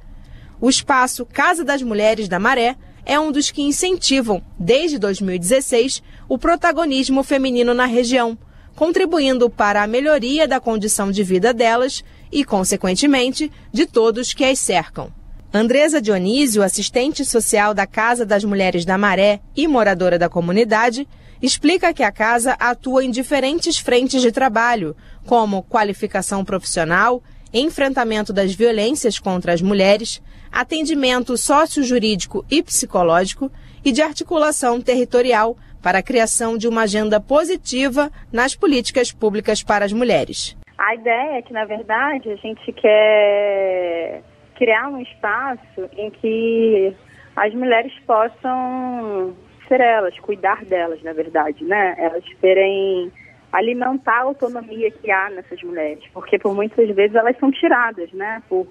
O 0.61 0.69
espaço 0.69 1.25
Casa 1.25 1.65
das 1.65 1.81
Mulheres 1.81 2.27
da 2.27 2.41
Maré 2.41 2.77
é 3.09 3.19
um 3.19 3.33
dos 3.33 3.51
que 3.51 3.63
incentivam, 3.63 4.43
desde 4.59 4.99
2016, 4.99 6.03
o 6.29 6.37
protagonismo 6.37 7.23
feminino 7.25 7.73
na 7.73 7.87
região, 7.87 8.37
contribuindo 8.77 9.49
para 9.49 9.83
a 9.83 9.87
melhoria 9.87 10.47
da 10.47 10.61
condição 10.61 11.11
de 11.11 11.25
vida 11.25 11.55
delas 11.55 12.05
e, 12.31 12.45
consequentemente, 12.45 13.51
de 13.73 13.87
todos 13.87 14.35
que 14.35 14.45
as 14.45 14.59
cercam. 14.59 15.11
Andresa 15.53 16.03
Dionísio, 16.03 16.63
assistente 16.63 17.25
social 17.25 17.73
da 17.73 17.87
Casa 17.87 18.27
das 18.27 18.45
Mulheres 18.45 18.85
da 18.85 18.99
Maré 18.99 19.41
e 19.57 19.67
moradora 19.67 20.19
da 20.19 20.29
comunidade, 20.29 21.09
explica 21.41 21.95
que 21.95 22.03
a 22.03 22.13
casa 22.13 22.53
atua 22.61 23.03
em 23.03 23.11
diferentes 23.11 23.79
frentes 23.79 24.21
de 24.21 24.31
trabalho, 24.31 24.95
como 25.25 25.63
qualificação 25.63 26.45
profissional, 26.45 27.23
enfrentamento 27.55 28.35
das 28.35 28.53
violências 28.53 29.19
contra 29.19 29.55
as 29.55 29.63
mulheres, 29.63 30.21
atendimento 30.53 31.37
sociojurídico 31.37 32.45
e 32.51 32.63
psicológico 32.63 33.51
e 33.85 33.93
de 33.93 34.03
articulação 34.03 34.81
territorial 34.81 35.57
para 35.83 35.99
a 35.99 36.03
criação 36.03 36.59
de 36.59 36.67
uma 36.67 36.83
agenda 36.83 37.21
positiva 37.21 38.11
nas 38.33 38.55
políticas 38.55 39.13
públicas 39.13 39.63
para 39.63 39.85
as 39.85 39.93
mulheres. 39.93 40.57
A 40.77 40.95
ideia 40.95 41.39
é 41.39 41.43
que, 41.43 41.53
na 41.53 41.65
verdade, 41.65 42.31
a 42.31 42.37
gente 42.37 42.73
quer 42.73 44.23
criar 44.57 44.89
um 44.89 45.01
espaço 45.01 45.89
em 45.97 46.11
que 46.11 46.95
as 47.37 47.55
mulheres 47.55 47.93
possam 48.07 49.35
ser 49.69 49.81
elas, 49.81 50.19
cuidar 50.21 50.65
delas, 50.65 51.03
na 51.03 51.13
verdade, 51.13 51.65
né? 51.65 51.95
Elas 51.99 52.25
terem 52.41 53.13
alimentar 53.53 54.19
a 54.19 54.23
autonomia 54.23 54.91
que 54.91 55.11
há 55.11 55.31
nessas 55.31 55.63
mulheres, 55.63 56.05
porque 56.13 56.39
por 56.39 56.55
muitas 56.55 56.89
vezes 56.95 57.15
elas 57.15 57.37
são 57.39 57.51
tiradas, 57.51 58.13
né? 58.13 58.43
Por 58.49 58.67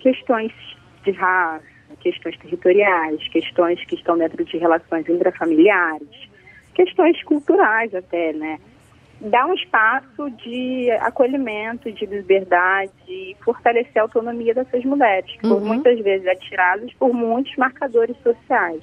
questões 0.00 0.52
de 1.02 1.10
raça, 1.12 1.64
questões 2.00 2.36
territoriais, 2.38 3.26
questões 3.28 3.84
que 3.84 3.94
estão 3.94 4.16
dentro 4.16 4.44
de 4.44 4.56
relações 4.56 5.08
intrafamiliares, 5.08 6.28
questões 6.74 7.22
culturais 7.24 7.94
até, 7.94 8.32
né? 8.32 8.58
Dá 9.20 9.46
um 9.46 9.54
espaço 9.54 10.30
de 10.30 10.90
acolhimento, 11.00 11.92
de 11.92 12.06
liberdade, 12.06 12.90
e 13.06 13.36
fortalecer 13.44 13.98
a 13.98 14.02
autonomia 14.02 14.52
dessas 14.52 14.84
mulheres, 14.84 15.30
que 15.36 15.46
uhum. 15.46 15.54
por 15.54 15.64
muitas 15.64 16.00
vezes 16.00 16.26
é 16.26 16.34
tiradas 16.34 16.92
por 16.94 17.14
muitos 17.14 17.54
marcadores 17.56 18.16
sociais. 18.18 18.82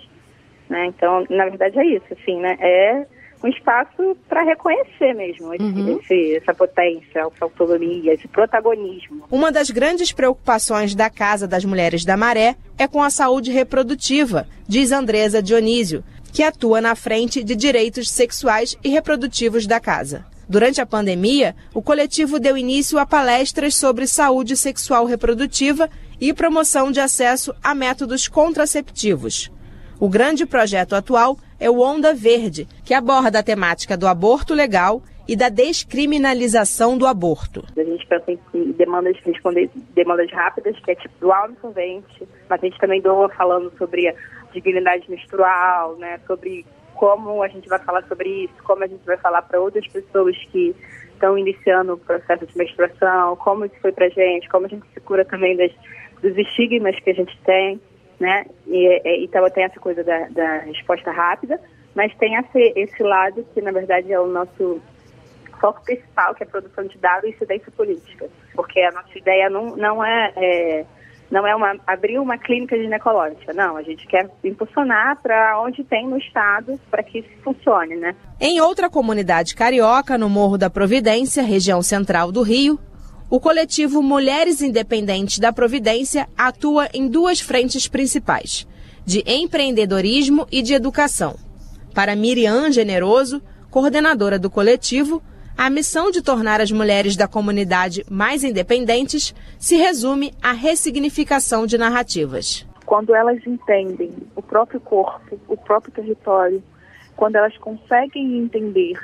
Né? 0.69 0.85
Então, 0.85 1.25
na 1.29 1.45
verdade 1.45 1.77
é 1.79 1.85
isso, 1.85 2.05
assim, 2.13 2.39
né? 2.39 2.55
É 2.59 3.05
um 3.43 3.47
espaço 3.47 4.17
para 4.27 4.43
reconhecer 4.43 5.13
mesmo 5.13 5.53
esse, 5.53 5.63
uhum. 5.63 5.99
esse, 5.99 6.35
essa 6.35 6.53
potência, 6.53 7.19
essa 7.19 7.45
autonomia, 7.45 8.13
esse 8.13 8.27
protagonismo. 8.27 9.23
Uma 9.31 9.51
das 9.51 9.69
grandes 9.69 10.11
preocupações 10.11 10.93
da 10.93 11.09
Casa 11.09 11.47
das 11.47 11.63
Mulheres 11.63 12.03
da 12.03 12.17
Maré 12.17 12.55
é 12.77 12.87
com 12.87 13.01
a 13.01 13.09
saúde 13.09 13.51
reprodutiva, 13.51 14.47
diz 14.67 14.91
Andresa 14.91 15.41
Dionísio, 15.41 16.03
que 16.33 16.43
atua 16.43 16.81
na 16.81 16.95
frente 16.95 17.43
de 17.43 17.55
direitos 17.55 18.09
sexuais 18.09 18.77
e 18.83 18.89
reprodutivos 18.89 19.65
da 19.65 19.79
casa. 19.79 20.25
Durante 20.47 20.81
a 20.81 20.85
pandemia, 20.85 21.55
o 21.73 21.81
coletivo 21.81 22.39
deu 22.39 22.57
início 22.57 22.97
a 22.97 23.05
palestras 23.05 23.75
sobre 23.75 24.07
saúde 24.07 24.57
sexual 24.57 25.05
reprodutiva 25.05 25.89
e 26.19 26.33
promoção 26.33 26.91
de 26.91 26.99
acesso 26.99 27.53
a 27.63 27.75
métodos 27.75 28.27
contraceptivos. 28.27 29.51
O 29.99 30.07
grande 30.07 30.45
projeto 30.45 30.93
atual 30.93 31.35
é 31.59 31.69
o 31.69 31.81
Onda 31.81 32.13
Verde, 32.13 32.65
que 32.85 32.93
aborda 32.93 33.39
a 33.39 33.43
temática 33.43 33.97
do 33.97 34.07
aborto 34.07 34.53
legal 34.53 35.01
e 35.27 35.35
da 35.35 35.49
descriminalização 35.49 36.97
do 36.97 37.05
aborto. 37.05 37.65
A 37.77 37.83
gente 37.83 38.07
pensa 38.07 38.39
em 38.53 38.71
demandas, 38.71 39.17
responder 39.25 39.69
demandas 39.93 40.31
rápidas, 40.31 40.79
que 40.79 40.91
é 40.91 40.95
tipo 40.95 41.13
do 41.19 41.33
absorvente, 41.33 42.25
mas 42.49 42.63
a 42.63 42.65
gente 42.65 42.79
também 42.79 43.01
doa 43.01 43.27
falando 43.27 43.71
sobre 43.77 44.15
dignidade 44.53 45.03
menstrual, 45.11 45.97
né, 45.97 46.17
sobre 46.25 46.65
como 46.95 47.43
a 47.43 47.49
gente 47.49 47.67
vai 47.67 47.79
falar 47.79 48.01
sobre 48.07 48.45
isso, 48.45 48.53
como 48.63 48.85
a 48.85 48.87
gente 48.87 49.05
vai 49.05 49.17
falar 49.17 49.41
para 49.41 49.59
outras 49.59 49.85
pessoas 49.87 50.37
que 50.49 50.73
estão 51.11 51.37
iniciando 51.37 51.93
o 51.93 51.97
processo 51.97 52.45
de 52.45 52.57
menstruação, 52.57 53.35
como 53.35 53.65
isso 53.65 53.75
foi 53.81 53.91
para 53.91 54.07
gente, 54.07 54.47
como 54.47 54.65
a 54.65 54.69
gente 54.69 54.85
se 54.93 54.99
cura 55.01 55.25
também 55.25 55.57
das, 55.57 55.71
dos 56.21 56.37
estigmas 56.37 56.97
que 57.01 57.09
a 57.09 57.13
gente 57.13 57.37
tem, 57.45 57.81
né? 58.19 58.45
E, 58.67 59.01
e, 59.05 59.25
então 59.25 59.47
tem 59.49 59.63
essa 59.63 59.79
coisa 59.79 60.03
da, 60.03 60.27
da 60.29 60.57
resposta 60.59 61.11
rápida, 61.11 61.59
mas 61.95 62.13
tem 62.15 62.35
esse, 62.35 62.73
esse 62.75 63.03
lado 63.03 63.45
que 63.53 63.61
na 63.61 63.71
verdade 63.71 64.11
é 64.11 64.19
o 64.19 64.27
nosso 64.27 64.81
foco 65.59 65.83
principal, 65.83 66.33
que 66.35 66.43
é 66.43 66.47
a 66.47 66.49
produção 66.49 66.85
de 66.85 66.97
dados 66.97 67.25
e 67.25 67.33
incidência 67.33 67.71
política, 67.71 68.27
porque 68.53 68.79
a 68.81 68.91
nossa 68.91 69.17
ideia 69.17 69.49
não, 69.49 69.75
não 69.75 70.03
é, 70.03 70.33
é 70.35 70.85
não 71.31 71.45
é 71.45 71.55
uma, 71.55 71.75
abrir 71.85 72.17
uma 72.17 72.37
clínica 72.37 72.75
ginecológica, 72.75 73.53
não. 73.53 73.77
A 73.77 73.83
gente 73.83 74.07
quer 74.07 74.29
impulsionar 74.43 75.21
para 75.21 75.61
onde 75.61 75.83
tem 75.83 76.07
no 76.07 76.17
estado 76.17 76.79
para 76.89 77.03
que 77.03 77.19
isso 77.19 77.29
funcione, 77.43 77.95
né? 77.95 78.15
Em 78.41 78.59
outra 78.59 78.89
comunidade 78.89 79.55
carioca, 79.55 80.17
no 80.17 80.29
Morro 80.29 80.57
da 80.57 80.69
Providência, 80.69 81.43
região 81.43 81.81
central 81.81 82.31
do 82.31 82.41
Rio, 82.41 82.79
o 83.29 83.39
coletivo 83.39 84.01
Mulheres 84.01 84.59
Independentes 84.59 85.37
da 85.37 85.53
Providência 85.53 86.27
atua 86.35 86.89
em 86.93 87.07
duas 87.07 87.39
frentes 87.39 87.87
principais: 87.87 88.67
de 89.05 89.23
empreendedorismo 89.27 90.47
e 90.51 90.61
de 90.61 90.73
educação. 90.73 91.35
Para 91.93 92.15
Miriam 92.15 92.71
Generoso, 92.71 93.41
coordenadora 93.69 94.39
do 94.39 94.49
coletivo, 94.49 95.21
a 95.55 95.69
missão 95.69 96.09
de 96.09 96.21
tornar 96.21 96.59
as 96.59 96.71
mulheres 96.71 97.15
da 97.15 97.27
comunidade 97.27 98.03
mais 98.09 98.43
independentes 98.43 99.35
se 99.59 99.75
resume 99.75 100.33
à 100.41 100.51
ressignificação 100.51 101.67
de 101.67 101.77
narrativas. 101.77 102.65
Quando 102.85 103.13
elas 103.13 103.45
entendem 103.45 104.11
o 104.35 104.41
próprio 104.41 104.79
corpo, 104.79 105.39
o 105.47 105.55
próprio 105.55 105.91
território, 105.91 106.63
quando 107.15 107.35
elas 107.35 107.55
conseguem 107.57 108.37
entender 108.37 108.97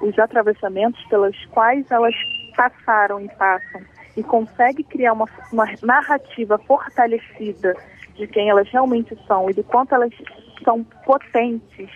os 0.00 0.18
atravessamentos 0.18 1.04
pelos 1.04 1.36
quais 1.52 1.88
elas 1.90 2.14
passaram 2.60 3.18
e 3.22 3.28
passam 3.36 3.80
e 4.14 4.22
conseguem 4.22 4.84
criar 4.84 5.14
uma, 5.14 5.24
uma 5.50 5.64
narrativa 5.82 6.58
fortalecida 6.58 7.74
de 8.16 8.26
quem 8.26 8.50
elas 8.50 8.68
realmente 8.68 9.16
são 9.26 9.48
e 9.48 9.54
do 9.54 9.64
quanto 9.64 9.94
elas 9.94 10.12
são 10.62 10.84
potentes, 11.06 11.88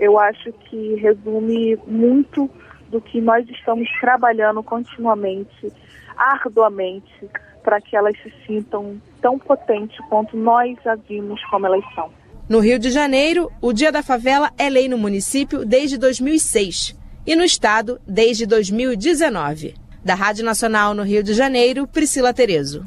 eu 0.00 0.18
acho 0.18 0.52
que 0.52 0.96
resume 0.96 1.76
muito 1.86 2.50
do 2.88 3.00
que 3.00 3.20
nós 3.20 3.48
estamos 3.48 3.88
trabalhando 4.00 4.60
continuamente, 4.60 5.72
arduamente, 6.16 7.30
para 7.62 7.80
que 7.80 7.96
elas 7.96 8.16
se 8.22 8.32
sintam 8.44 9.00
tão 9.20 9.38
potentes 9.38 9.96
quanto 10.08 10.36
nós 10.36 10.76
já 10.84 10.96
vimos 10.96 11.40
como 11.44 11.66
elas 11.66 11.84
são. 11.94 12.10
No 12.48 12.58
Rio 12.58 12.76
de 12.76 12.90
Janeiro, 12.90 13.52
o 13.60 13.72
Dia 13.72 13.92
da 13.92 14.02
Favela 14.02 14.50
é 14.58 14.68
lei 14.68 14.88
no 14.88 14.98
município 14.98 15.64
desde 15.64 15.96
2006 15.96 16.98
e 17.24 17.36
no 17.36 17.44
estado 17.44 18.00
desde 18.04 18.46
2019. 18.46 19.81
Da 20.04 20.14
Rádio 20.16 20.44
Nacional 20.44 20.94
no 20.94 21.04
Rio 21.04 21.22
de 21.22 21.32
Janeiro, 21.32 21.86
Priscila 21.86 22.34
Terezo. 22.34 22.84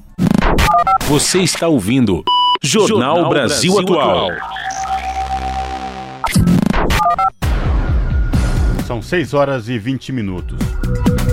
Você 1.07 1.39
está 1.39 1.65
ouvindo 1.65 2.23
Jornal, 2.61 3.15
Jornal 3.15 3.29
Brasil, 3.29 3.73
Brasil, 3.73 3.99
Atual. 3.99 4.31
Atual. 4.31 4.55
São 8.85 9.01
6 9.01 9.33
horas 9.33 9.69
e 9.69 9.79
20 9.79 10.11
minutos. 10.11 10.59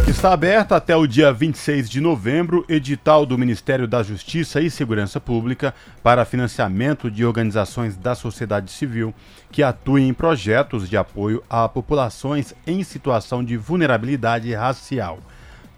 Está 0.06 0.32
aberto 0.32 0.72
até 0.72 0.96
o 0.96 1.04
dia 1.04 1.32
26 1.32 1.90
de 1.90 2.00
novembro 2.00 2.64
edital 2.68 3.26
do 3.26 3.36
Ministério 3.36 3.88
da 3.88 4.04
Justiça 4.04 4.60
e 4.60 4.70
Segurança 4.70 5.20
Pública 5.20 5.74
para 6.00 6.24
financiamento 6.24 7.10
de 7.10 7.24
organizações 7.24 7.96
da 7.96 8.14
sociedade 8.14 8.70
civil 8.70 9.12
que 9.50 9.64
atuem 9.64 10.08
em 10.08 10.14
projetos 10.14 10.88
de 10.88 10.96
apoio 10.96 11.42
a 11.50 11.68
populações 11.68 12.54
em 12.66 12.84
situação 12.84 13.42
de 13.42 13.56
vulnerabilidade 13.56 14.54
racial. 14.54 15.18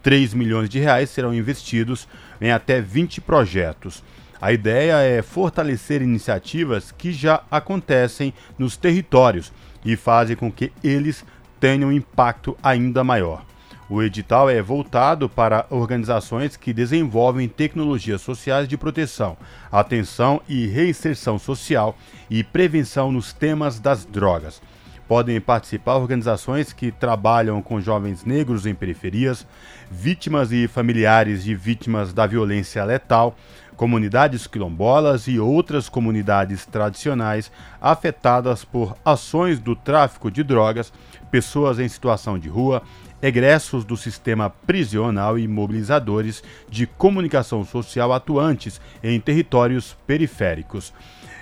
3 0.04 0.34
milhões 0.34 0.68
de 0.68 0.78
reais 0.78 1.08
serão 1.08 1.34
investidos 1.34 2.06
em 2.38 2.52
até 2.52 2.80
20 2.80 3.22
projetos. 3.22 4.04
A 4.38 4.52
ideia 4.52 4.98
é 4.98 5.22
fortalecer 5.22 6.02
iniciativas 6.02 6.92
que 6.92 7.10
já 7.10 7.42
acontecem 7.50 8.34
nos 8.58 8.76
territórios 8.76 9.50
e 9.82 9.96
fazem 9.96 10.36
com 10.36 10.52
que 10.52 10.70
eles 10.84 11.24
tenha 11.58 11.86
um 11.86 11.92
impacto 11.92 12.54
ainda 12.62 13.02
maior. 13.02 13.46
O 13.88 14.02
edital 14.02 14.50
é 14.50 14.60
voltado 14.60 15.28
para 15.28 15.64
organizações 15.70 16.56
que 16.56 16.74
desenvolvem 16.74 17.48
tecnologias 17.48 18.20
sociais 18.20 18.68
de 18.68 18.76
proteção, 18.76 19.38
atenção 19.72 20.42
e 20.46 20.66
reinserção 20.66 21.38
social 21.38 21.96
e 22.28 22.44
prevenção 22.44 23.10
nos 23.10 23.32
temas 23.32 23.80
das 23.80 24.04
drogas. 24.04 24.60
Podem 25.06 25.38
participar 25.38 25.96
organizações 25.96 26.72
que 26.72 26.90
trabalham 26.90 27.60
com 27.60 27.80
jovens 27.80 28.24
negros 28.24 28.64
em 28.64 28.74
periferias, 28.74 29.46
vítimas 29.90 30.52
e 30.52 30.66
familiares 30.66 31.44
de 31.44 31.54
vítimas 31.54 32.12
da 32.12 32.26
violência 32.26 32.84
letal, 32.84 33.36
comunidades 33.76 34.46
quilombolas 34.46 35.26
e 35.26 35.38
outras 35.38 35.88
comunidades 35.88 36.64
tradicionais 36.64 37.50
afetadas 37.80 38.64
por 38.64 38.96
ações 39.04 39.58
do 39.58 39.74
tráfico 39.74 40.30
de 40.30 40.42
drogas, 40.42 40.92
pessoas 41.30 41.78
em 41.78 41.88
situação 41.88 42.38
de 42.38 42.48
rua, 42.48 42.82
egressos 43.20 43.84
do 43.84 43.96
sistema 43.96 44.50
prisional 44.50 45.38
e 45.38 45.48
mobilizadores 45.48 46.42
de 46.68 46.86
comunicação 46.86 47.64
social 47.64 48.12
atuantes 48.12 48.80
em 49.02 49.18
territórios 49.18 49.96
periféricos. 50.06 50.92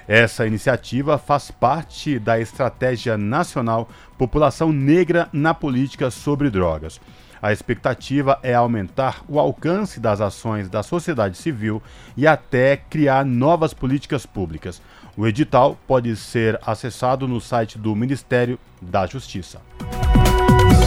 Essa 0.06 0.46
iniciativa 0.46 1.16
faz 1.18 1.50
parte 1.50 2.18
da 2.18 2.38
Estratégia 2.38 3.16
Nacional 3.16 3.88
População 4.18 4.72
Negra 4.72 5.28
na 5.32 5.54
Política 5.54 6.10
sobre 6.10 6.50
Drogas. 6.50 7.00
A 7.42 7.52
expectativa 7.52 8.38
é 8.40 8.54
aumentar 8.54 9.24
o 9.28 9.36
alcance 9.36 9.98
das 9.98 10.20
ações 10.20 10.68
da 10.68 10.80
sociedade 10.80 11.36
civil 11.36 11.82
e 12.16 12.24
até 12.24 12.76
criar 12.76 13.24
novas 13.24 13.74
políticas 13.74 14.24
públicas. 14.24 14.80
O 15.16 15.26
edital 15.26 15.76
pode 15.84 16.14
ser 16.14 16.56
acessado 16.64 17.26
no 17.26 17.40
site 17.40 17.78
do 17.78 17.96
Ministério 17.96 18.60
da 18.80 19.06
Justiça. 19.08 19.60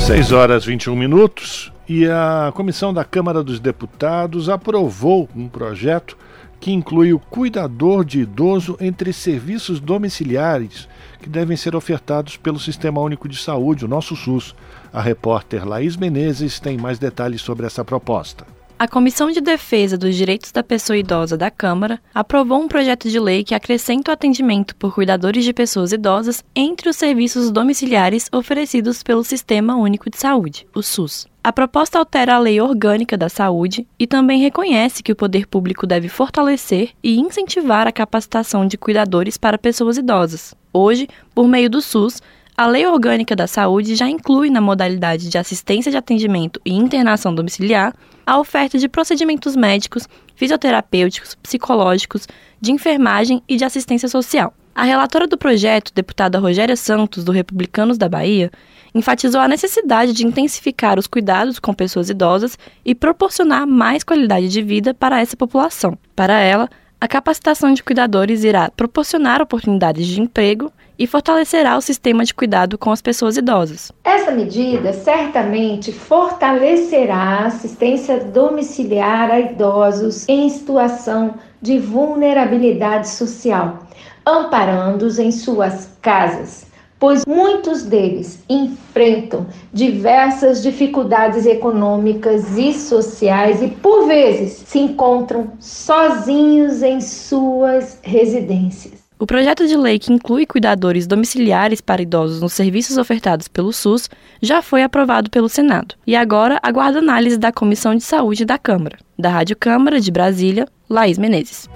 6 0.05 0.31
horas 0.31 0.63
21 0.63 0.95
minutos 0.95 1.73
e 1.89 2.07
a 2.07 2.53
Comissão 2.55 2.93
da 2.93 3.03
Câmara 3.03 3.43
dos 3.43 3.59
Deputados 3.59 4.47
aprovou 4.47 5.27
um 5.35 5.49
projeto 5.49 6.17
que 6.59 6.71
inclui 6.71 7.11
o 7.11 7.19
cuidador 7.19 8.05
de 8.05 8.21
idoso 8.21 8.77
entre 8.79 9.11
serviços 9.11 9.81
domiciliares 9.81 10.87
que 11.21 11.29
devem 11.29 11.57
ser 11.57 11.75
ofertados 11.75 12.37
pelo 12.37 12.59
Sistema 12.59 13.01
Único 13.01 13.27
de 13.27 13.35
Saúde, 13.37 13.83
o 13.83 13.87
nosso 13.87 14.15
SUS. 14.15 14.55
A 14.95 15.01
repórter 15.01 15.67
Laís 15.67 15.97
Menezes 15.97 16.57
tem 16.57 16.77
mais 16.77 16.97
detalhes 16.97 17.41
sobre 17.41 17.65
essa 17.65 17.83
proposta. 17.83 18.47
A 18.79 18.87
Comissão 18.87 19.29
de 19.29 19.41
Defesa 19.41 19.97
dos 19.97 20.15
Direitos 20.15 20.53
da 20.53 20.63
Pessoa 20.63 20.95
Idosa 20.95 21.35
da 21.35 21.51
Câmara 21.51 21.99
aprovou 22.13 22.61
um 22.61 22.67
projeto 22.69 23.09
de 23.09 23.19
lei 23.19 23.43
que 23.43 23.53
acrescenta 23.53 24.09
o 24.09 24.13
atendimento 24.13 24.73
por 24.77 24.95
cuidadores 24.95 25.43
de 25.43 25.51
pessoas 25.51 25.91
idosas 25.91 26.45
entre 26.55 26.87
os 26.87 26.95
serviços 26.95 27.51
domiciliares 27.51 28.29
oferecidos 28.31 29.03
pelo 29.03 29.21
Sistema 29.21 29.75
Único 29.75 30.09
de 30.09 30.17
Saúde, 30.17 30.65
o 30.73 30.81
SUS. 30.81 31.27
A 31.43 31.51
proposta 31.51 31.99
altera 31.99 32.35
a 32.35 32.39
Lei 32.39 32.61
Orgânica 32.61 33.17
da 33.17 33.27
Saúde 33.27 33.85
e 33.99 34.07
também 34.07 34.41
reconhece 34.41 35.03
que 35.03 35.11
o 35.11 35.15
poder 35.15 35.45
público 35.45 35.85
deve 35.85 36.07
fortalecer 36.07 36.91
e 37.03 37.19
incentivar 37.19 37.85
a 37.85 37.91
capacitação 37.91 38.65
de 38.65 38.77
cuidadores 38.77 39.35
para 39.35 39.57
pessoas 39.57 39.97
idosas. 39.97 40.55
Hoje, 40.71 41.07
por 41.33 41.47
meio 41.47 41.69
do 41.69 41.81
SUS, 41.81 42.21
a 42.57 42.67
Lei 42.67 42.87
Orgânica 42.87 43.35
da 43.35 43.47
Saúde 43.47 43.95
já 43.95 44.09
inclui 44.09 44.49
na 44.49 44.61
modalidade 44.61 45.29
de 45.29 45.37
assistência 45.37 45.91
de 45.91 45.97
atendimento 45.97 46.61
e 46.63 46.73
internação 46.73 47.35
domiciliar 47.35 47.93
a 48.25 48.39
oferta 48.39 48.77
de 48.77 48.87
procedimentos 48.87 49.57
médicos, 49.57 50.07
fisioterapêuticos, 50.35 51.35
psicológicos, 51.35 52.27
de 52.61 52.71
enfermagem 52.71 53.43
e 53.47 53.57
de 53.57 53.65
assistência 53.65 54.07
social. 54.07 54.53
A 54.73 54.83
relatora 54.83 55.27
do 55.27 55.37
projeto, 55.37 55.91
deputada 55.93 56.39
Rogéria 56.39 56.77
Santos, 56.77 57.25
do 57.25 57.31
Republicanos 57.31 57.97
da 57.97 58.07
Bahia, 58.07 58.49
enfatizou 58.93 59.41
a 59.41 59.47
necessidade 59.49 60.13
de 60.13 60.25
intensificar 60.25 60.97
os 60.97 61.07
cuidados 61.07 61.59
com 61.59 61.73
pessoas 61.73 62.09
idosas 62.09 62.57
e 62.85 62.95
proporcionar 62.95 63.67
mais 63.67 64.01
qualidade 64.01 64.47
de 64.47 64.61
vida 64.61 64.93
para 64.93 65.19
essa 65.19 65.35
população. 65.35 65.97
Para 66.15 66.39
ela, 66.39 66.69
a 66.99 67.07
capacitação 67.07 67.73
de 67.73 67.83
cuidadores 67.83 68.45
irá 68.45 68.71
proporcionar 68.71 69.41
oportunidades 69.41 70.07
de 70.07 70.21
emprego 70.21 70.71
e 70.97 71.05
fortalecerá 71.07 71.77
o 71.77 71.81
sistema 71.81 72.23
de 72.23 72.33
cuidado 72.33 72.77
com 72.77 72.91
as 72.91 73.01
pessoas 73.01 73.37
idosas. 73.37 73.91
Essa 74.03 74.31
medida 74.31 74.93
certamente 74.93 75.91
fortalecerá 75.91 77.15
a 77.15 77.45
assistência 77.47 78.19
domiciliar 78.19 79.31
a 79.31 79.39
idosos 79.39 80.27
em 80.27 80.49
situação 80.49 81.35
de 81.61 81.79
vulnerabilidade 81.79 83.09
social, 83.09 83.79
amparando-os 84.25 85.19
em 85.19 85.31
suas 85.31 85.89
casas, 86.01 86.67
pois 86.99 87.25
muitos 87.25 87.83
deles 87.83 88.43
enfrentam 88.49 89.45
diversas 89.73 90.63
dificuldades 90.63 91.45
econômicas 91.45 92.57
e 92.57 92.73
sociais 92.73 93.61
e, 93.61 93.67
por 93.67 94.07
vezes, 94.07 94.63
se 94.65 94.79
encontram 94.79 95.51
sozinhos 95.59 96.81
em 96.81 97.01
suas 97.01 97.99
residências. 98.01 99.04
O 99.17 99.25
projeto 99.25 99.65
de 99.65 99.77
lei 99.77 99.97
que 99.97 100.11
inclui 100.11 100.45
cuidadores 100.45 101.07
domiciliares 101.07 101.79
para 101.79 102.01
idosos 102.01 102.41
nos 102.41 102.51
serviços 102.51 102.97
ofertados 102.97 103.47
pelo 103.47 103.71
SUS 103.71 104.09
já 104.41 104.61
foi 104.61 104.83
aprovado 104.83 105.29
pelo 105.29 105.47
Senado 105.47 105.95
e 106.05 106.17
agora 106.17 106.59
aguarda 106.61 106.99
análise 106.99 107.37
da 107.37 107.49
Comissão 107.49 107.95
de 107.95 108.03
Saúde 108.03 108.43
da 108.43 108.57
Câmara. 108.57 108.97
Da 109.17 109.29
Rádio 109.29 109.55
Câmara 109.55 110.01
de 110.01 110.11
Brasília, 110.11 110.67
Laís 110.89 111.17
Menezes. 111.17 111.69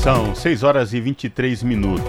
São 0.00 0.32
6 0.32 0.62
horas 0.62 0.94
e 0.94 1.00
23 1.00 1.64
minutos. 1.64 2.04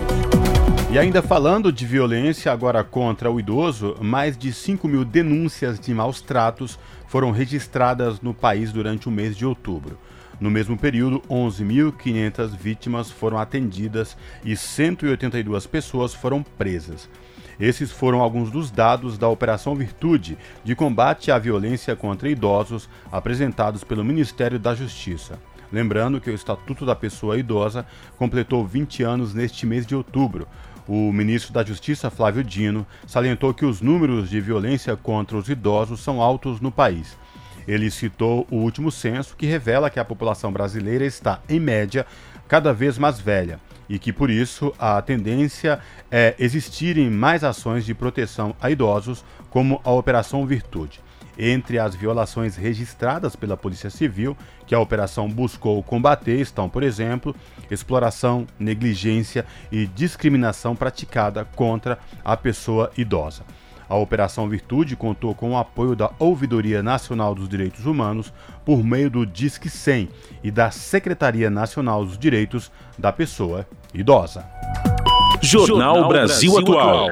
E 0.91 0.99
ainda 0.99 1.23
falando 1.23 1.71
de 1.71 1.83
violência 1.87 2.51
agora 2.51 2.83
contra 2.83 3.31
o 3.31 3.39
idoso, 3.39 3.95
mais 4.01 4.37
de 4.37 4.53
5 4.53 4.87
mil 4.87 5.03
denúncias 5.03 5.79
de 5.79 5.95
maus 5.95 6.21
tratos 6.21 6.77
foram 7.07 7.31
registradas 7.31 8.21
no 8.21 8.35
país 8.35 8.71
durante 8.71 9.09
o 9.09 9.11
mês 9.11 9.35
de 9.35 9.47
outubro. 9.47 9.97
No 10.41 10.49
mesmo 10.49 10.75
período, 10.75 11.21
11.500 11.29 12.57
vítimas 12.57 13.11
foram 13.11 13.37
atendidas 13.37 14.17
e 14.43 14.57
182 14.57 15.67
pessoas 15.67 16.15
foram 16.15 16.41
presas. 16.41 17.07
Esses 17.59 17.91
foram 17.91 18.21
alguns 18.21 18.49
dos 18.49 18.71
dados 18.71 19.19
da 19.19 19.27
Operação 19.27 19.75
Virtude 19.75 20.35
de 20.63 20.73
combate 20.73 21.31
à 21.31 21.37
violência 21.37 21.95
contra 21.95 22.27
idosos 22.27 22.89
apresentados 23.11 23.83
pelo 23.83 24.03
Ministério 24.03 24.57
da 24.57 24.73
Justiça. 24.73 25.37
Lembrando 25.71 26.19
que 26.19 26.31
o 26.31 26.33
Estatuto 26.33 26.87
da 26.87 26.95
Pessoa 26.95 27.37
Idosa 27.37 27.85
completou 28.17 28.65
20 28.65 29.03
anos 29.03 29.35
neste 29.35 29.67
mês 29.67 29.85
de 29.85 29.95
outubro. 29.95 30.47
O 30.87 31.13
ministro 31.13 31.53
da 31.53 31.63
Justiça, 31.63 32.09
Flávio 32.09 32.43
Dino, 32.43 32.85
salientou 33.05 33.53
que 33.53 33.63
os 33.63 33.79
números 33.79 34.27
de 34.27 34.41
violência 34.41 34.97
contra 34.97 35.37
os 35.37 35.47
idosos 35.47 35.99
são 35.99 36.19
altos 36.19 36.59
no 36.59 36.71
país. 36.71 37.15
Ele 37.71 37.89
citou 37.89 38.45
o 38.51 38.57
último 38.57 38.91
censo 38.91 39.33
que 39.37 39.45
revela 39.45 39.89
que 39.89 39.97
a 39.97 40.03
população 40.03 40.51
brasileira 40.51 41.05
está, 41.05 41.39
em 41.47 41.57
média, 41.57 42.05
cada 42.45 42.73
vez 42.73 42.97
mais 42.97 43.17
velha 43.17 43.61
e 43.87 43.97
que 43.97 44.11
por 44.11 44.29
isso 44.29 44.73
a 44.77 45.01
tendência 45.01 45.79
é 46.11 46.35
existirem 46.37 47.09
mais 47.09 47.45
ações 47.45 47.85
de 47.85 47.93
proteção 47.93 48.53
a 48.59 48.69
idosos, 48.69 49.23
como 49.49 49.79
a 49.85 49.91
Operação 49.91 50.45
Virtude. 50.45 50.99
Entre 51.37 51.79
as 51.79 51.95
violações 51.95 52.57
registradas 52.57 53.37
pela 53.37 53.55
Polícia 53.55 53.89
Civil, 53.89 54.35
que 54.67 54.75
a 54.75 54.79
operação 54.79 55.29
buscou 55.29 55.81
combater, 55.81 56.41
estão, 56.41 56.67
por 56.67 56.83
exemplo, 56.83 57.33
exploração, 57.69 58.45
negligência 58.59 59.45
e 59.71 59.85
discriminação 59.85 60.75
praticada 60.75 61.45
contra 61.55 61.97
a 62.23 62.35
pessoa 62.35 62.91
idosa. 62.97 63.43
A 63.91 63.95
Operação 63.97 64.47
Virtude 64.47 64.95
contou 64.95 65.35
com 65.35 65.51
o 65.51 65.57
apoio 65.57 65.97
da 65.97 66.11
Ouvidoria 66.17 66.81
Nacional 66.81 67.35
dos 67.35 67.49
Direitos 67.49 67.85
Humanos 67.85 68.31
por 68.63 68.81
meio 68.85 69.09
do 69.09 69.25
Disque 69.25 69.69
100 69.69 70.07
e 70.41 70.49
da 70.49 70.71
Secretaria 70.71 71.49
Nacional 71.49 72.05
dos 72.05 72.17
Direitos 72.17 72.71
da 72.97 73.11
Pessoa 73.11 73.67
Idosa. 73.93 74.45
Jornal 75.41 76.07
Brasil 76.07 76.57
Atual. 76.57 77.09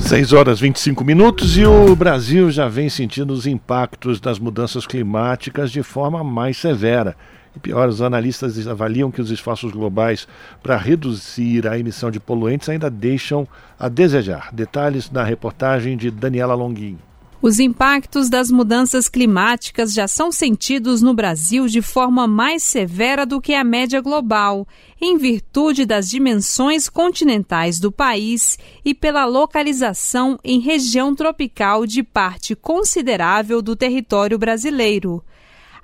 6 0.00 0.32
horas 0.32 0.58
25 0.58 1.04
minutos 1.04 1.56
e 1.56 1.64
o 1.64 1.94
Brasil 1.94 2.50
já 2.50 2.66
vem 2.66 2.88
sentindo 2.88 3.32
os 3.32 3.46
impactos 3.46 4.18
das 4.18 4.40
mudanças 4.40 4.88
climáticas 4.88 5.70
de 5.70 5.84
forma 5.84 6.24
mais 6.24 6.56
severa. 6.56 7.14
E 7.56 7.58
pior, 7.58 7.88
os 7.88 8.02
analistas 8.02 8.66
avaliam 8.68 9.10
que 9.10 9.22
os 9.22 9.30
esforços 9.30 9.72
globais 9.72 10.28
para 10.62 10.76
reduzir 10.76 11.66
a 11.66 11.78
emissão 11.78 12.10
de 12.10 12.20
poluentes 12.20 12.68
ainda 12.68 12.90
deixam 12.90 13.48
a 13.78 13.88
desejar. 13.88 14.50
Detalhes 14.52 15.10
na 15.10 15.24
reportagem 15.24 15.96
de 15.96 16.10
Daniela 16.10 16.54
Longuinho. 16.54 16.98
Os 17.40 17.60
impactos 17.60 18.28
das 18.28 18.50
mudanças 18.50 19.08
climáticas 19.08 19.92
já 19.92 20.08
são 20.08 20.32
sentidos 20.32 21.00
no 21.00 21.14
Brasil 21.14 21.66
de 21.66 21.80
forma 21.80 22.26
mais 22.26 22.62
severa 22.62 23.24
do 23.24 23.40
que 23.40 23.54
a 23.54 23.62
média 23.62 24.00
global, 24.00 24.66
em 25.00 25.16
virtude 25.16 25.84
das 25.84 26.08
dimensões 26.08 26.88
continentais 26.88 27.78
do 27.78 27.92
país 27.92 28.58
e 28.84 28.94
pela 28.94 29.26
localização 29.26 30.38
em 30.42 30.60
região 30.60 31.14
tropical 31.14 31.86
de 31.86 32.02
parte 32.02 32.54
considerável 32.54 33.62
do 33.62 33.76
território 33.76 34.38
brasileiro. 34.38 35.22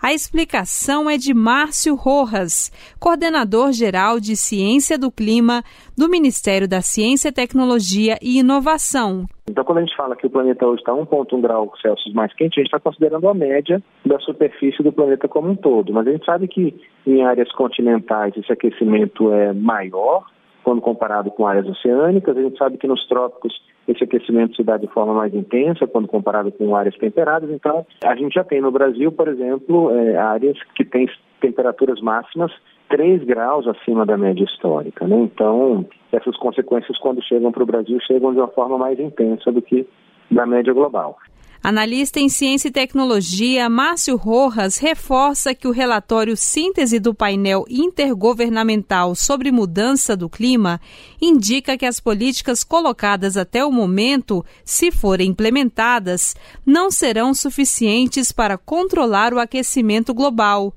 A 0.03 0.13
explicação 0.13 1.09
é 1.09 1.17
de 1.17 1.33
Márcio 1.33 1.95
Rojas, 1.95 2.73
coordenador 2.99 3.71
geral 3.71 4.19
de 4.19 4.35
Ciência 4.35 4.99
do 4.99 5.13
Clima 5.13 5.63
do 5.97 6.09
Ministério 6.09 6.67
da 6.67 6.81
Ciência, 6.81 7.33
Tecnologia 7.33 8.19
e 8.21 8.41
Inovação. 8.41 9.27
Então, 9.49 9.63
quando 9.63 9.79
a 9.79 9.81
gente 9.83 9.97
fala 9.97 10.17
que 10.17 10.27
o 10.27 10.31
planeta 10.31 10.67
hoje 10.67 10.81
está 10.81 10.93
1,1 10.93 11.41
grau 11.41 11.73
Celsius 11.81 12.13
mais 12.15 12.35
quente, 12.35 12.59
a 12.59 12.63
gente 12.63 12.67
está 12.67 12.81
considerando 12.81 13.29
a 13.29 13.35
média 13.35 13.81
da 14.05 14.19
superfície 14.19 14.83
do 14.83 14.93
planeta 14.93 15.29
como 15.29 15.49
um 15.49 15.55
todo. 15.55 15.93
Mas 15.93 16.09
a 16.09 16.11
gente 16.11 16.25
sabe 16.25 16.49
que 16.49 16.75
em 17.07 17.23
áreas 17.23 17.53
continentais 17.53 18.37
esse 18.37 18.53
aquecimento 18.53 19.33
é 19.33 19.53
maior 19.53 20.27
quando 20.63 20.81
comparado 20.81 21.31
com 21.31 21.47
áreas 21.47 21.67
oceânicas. 21.67 22.37
A 22.37 22.43
gente 22.43 22.59
sabe 22.59 22.79
que 22.79 22.87
nos 22.87 23.07
trópicos 23.09 23.53
esse 23.87 24.05
aquecimento 24.05 24.57
se 24.57 24.63
dá 24.63 24.77
de 24.77 24.87
forma 24.87 25.13
mais 25.13 25.35
intensa 25.35 25.87
quando 25.87 26.09
comparado 26.09 26.53
com 26.53 26.77
áreas 26.77 26.97
temperadas. 26.97 27.51
Então, 27.51 27.85
a 28.05 28.15
gente 28.15 28.35
já 28.35 28.45
tem 28.45 28.61
no 28.61 28.71
Brasil, 28.71 29.11
por 29.11 29.29
exemplo, 29.29 29.91
é, 29.91 30.17
áreas 30.17 30.57
que 30.75 30.85
têm 30.85 31.09
temperaturas 31.41 32.01
máximas 32.01 32.53
3 32.89 33.25
graus 33.25 33.67
acima 33.67 34.07
da 34.07 34.17
média 34.17 34.45
histórica. 34.45 35.07
Né? 35.07 35.17
Então, 35.17 35.85
essas 36.13 36.37
consequências, 36.37 36.99
quando 36.99 37.23
chegam 37.25 37.51
para 37.51 37.63
o 37.63 37.67
Brasil, 37.67 37.99
chegam 38.07 38.33
de 38.33 38.39
uma 38.39 38.49
forma 38.49 38.79
mais 38.79 39.01
intensa 39.01 39.51
do 39.51 39.61
que 39.61 39.87
da 40.31 40.47
média 40.47 40.73
global. 40.73 41.19
Analista 41.65 42.19
em 42.19 42.29
ciência 42.29 42.67
e 42.67 42.73
tecnologia, 42.73 43.69
Márcio 43.69 44.17
Rojas 44.17 44.79
reforça 44.79 45.55
que 45.55 45.69
o 45.69 45.71
relatório 45.71 46.37
síntese 46.37 46.99
do 46.99 47.15
painel 47.15 47.65
intergovernamental 47.69 49.15
sobre 49.15 49.53
mudança 49.53 50.17
do 50.17 50.29
clima 50.29 50.81
indica 51.21 51.79
que 51.79 51.87
as 51.87 52.01
políticas 52.01 52.65
colocadas 52.65 53.37
até 53.37 53.65
o 53.65 53.71
momento, 53.71 54.45
se 54.65 54.91
forem 54.91 55.31
implementadas, 55.31 56.35
não 56.67 56.91
serão 56.91 57.33
suficientes 57.33 58.33
para 58.33 58.59
controlar 58.59 59.33
o 59.33 59.39
aquecimento 59.39 60.13
global. 60.13 60.75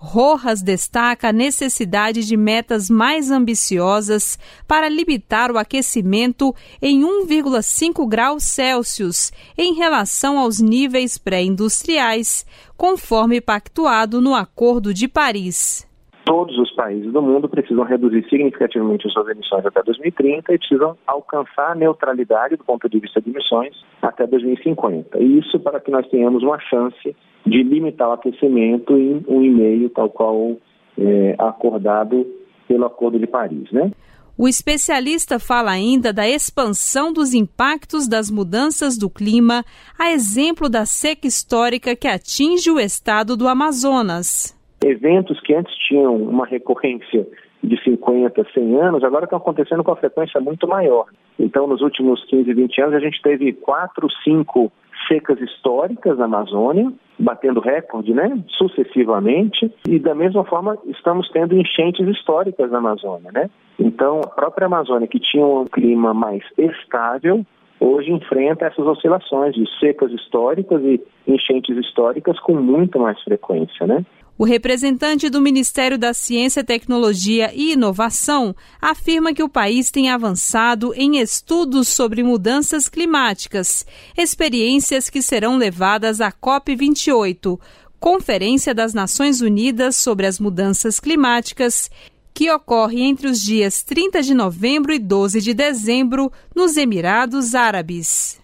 Rojas 0.00 0.62
destaca 0.62 1.30
a 1.30 1.32
necessidade 1.32 2.24
de 2.24 2.36
metas 2.36 2.88
mais 2.88 3.32
ambiciosas 3.32 4.38
para 4.66 4.88
limitar 4.88 5.50
o 5.50 5.58
aquecimento 5.58 6.54
em 6.80 7.02
1,5 7.02 8.06
graus 8.06 8.44
Celsius 8.44 9.32
em 9.56 9.74
relação 9.74 10.38
aos 10.38 10.60
níveis 10.60 11.18
pré-industriais, 11.18 12.46
conforme 12.76 13.40
pactuado 13.40 14.20
no 14.20 14.36
Acordo 14.36 14.94
de 14.94 15.08
Paris 15.08 15.87
todos 16.28 16.58
os 16.58 16.70
países 16.72 17.10
do 17.10 17.22
mundo 17.22 17.48
precisam 17.48 17.84
reduzir 17.84 18.22
significativamente 18.28 19.08
suas 19.10 19.28
emissões 19.28 19.64
até 19.64 19.82
2030 19.82 20.52
e 20.52 20.58
precisam 20.58 20.94
alcançar 21.06 21.72
a 21.72 21.74
neutralidade 21.74 22.54
do 22.54 22.64
ponto 22.64 22.86
de 22.86 23.00
vista 23.00 23.18
de 23.18 23.30
emissões 23.30 23.74
até 24.02 24.26
2050. 24.26 25.18
E 25.18 25.38
isso 25.38 25.58
para 25.58 25.80
que 25.80 25.90
nós 25.90 26.06
tenhamos 26.08 26.42
uma 26.42 26.60
chance 26.60 27.16
de 27.46 27.62
limitar 27.62 28.10
o 28.10 28.12
aquecimento 28.12 28.94
em 28.94 29.22
1,5, 29.22 29.90
tal 29.94 30.10
qual 30.10 30.58
é, 30.98 31.34
acordado 31.38 32.26
pelo 32.68 32.84
Acordo 32.84 33.18
de 33.18 33.26
Paris, 33.26 33.72
né? 33.72 33.90
O 34.36 34.46
especialista 34.46 35.38
fala 35.38 35.70
ainda 35.70 36.12
da 36.12 36.28
expansão 36.28 37.10
dos 37.10 37.32
impactos 37.32 38.06
das 38.06 38.30
mudanças 38.30 38.98
do 38.98 39.08
clima, 39.08 39.64
a 39.98 40.12
exemplo 40.12 40.68
da 40.68 40.84
seca 40.84 41.26
histórica 41.26 41.96
que 41.96 42.06
atinge 42.06 42.70
o 42.70 42.78
estado 42.78 43.34
do 43.34 43.48
Amazonas. 43.48 44.57
Eventos 44.84 45.40
que 45.40 45.54
antes 45.54 45.74
tinham 45.76 46.16
uma 46.16 46.46
recorrência 46.46 47.26
de 47.62 47.82
50, 47.82 48.46
100 48.54 48.80
anos, 48.80 49.04
agora 49.04 49.24
estão 49.24 49.38
acontecendo 49.38 49.82
com 49.82 49.90
a 49.90 49.96
frequência 49.96 50.40
muito 50.40 50.68
maior. 50.68 51.06
Então, 51.38 51.66
nos 51.66 51.80
últimos 51.80 52.24
15, 52.26 52.52
20 52.52 52.80
anos, 52.82 52.94
a 52.94 53.00
gente 53.00 53.20
teve 53.20 53.52
quatro, 53.52 54.08
cinco 54.22 54.70
secas 55.08 55.40
históricas 55.40 56.18
na 56.18 56.26
Amazônia, 56.26 56.92
batendo 57.18 57.60
recorde, 57.60 58.12
né, 58.12 58.38
sucessivamente, 58.48 59.72
e 59.86 59.98
da 59.98 60.14
mesma 60.14 60.44
forma 60.44 60.78
estamos 60.86 61.28
tendo 61.30 61.56
enchentes 61.56 62.06
históricas 62.06 62.70
na 62.70 62.78
Amazônia, 62.78 63.30
né? 63.32 63.50
Então, 63.78 64.20
a 64.20 64.28
própria 64.28 64.66
Amazônia, 64.66 65.08
que 65.08 65.18
tinha 65.18 65.44
um 65.44 65.64
clima 65.64 66.12
mais 66.12 66.42
estável, 66.56 67.44
hoje 67.80 68.12
enfrenta 68.12 68.66
essas 68.66 68.86
oscilações 68.86 69.54
de 69.54 69.64
secas 69.78 70.12
históricas 70.12 70.82
e 70.82 71.00
enchentes 71.26 71.76
históricas 71.76 72.38
com 72.40 72.54
muito 72.54 72.98
mais 72.98 73.20
frequência, 73.22 73.86
né? 73.86 74.04
O 74.38 74.44
representante 74.44 75.28
do 75.28 75.40
Ministério 75.40 75.98
da 75.98 76.14
Ciência, 76.14 76.62
Tecnologia 76.62 77.50
e 77.52 77.72
Inovação 77.72 78.54
afirma 78.80 79.34
que 79.34 79.42
o 79.42 79.48
país 79.48 79.90
tem 79.90 80.10
avançado 80.10 80.94
em 80.94 81.18
estudos 81.18 81.88
sobre 81.88 82.22
mudanças 82.22 82.88
climáticas, 82.88 83.84
experiências 84.16 85.10
que 85.10 85.20
serão 85.20 85.56
levadas 85.56 86.20
à 86.20 86.30
COP28, 86.30 87.58
Conferência 87.98 88.72
das 88.72 88.94
Nações 88.94 89.40
Unidas 89.40 89.96
sobre 89.96 90.24
as 90.24 90.38
Mudanças 90.38 91.00
Climáticas, 91.00 91.90
que 92.32 92.48
ocorre 92.48 93.02
entre 93.02 93.26
os 93.26 93.42
dias 93.42 93.82
30 93.82 94.22
de 94.22 94.34
novembro 94.34 94.92
e 94.92 95.00
12 95.00 95.40
de 95.40 95.52
dezembro 95.52 96.30
nos 96.54 96.76
Emirados 96.76 97.56
Árabes. 97.56 98.38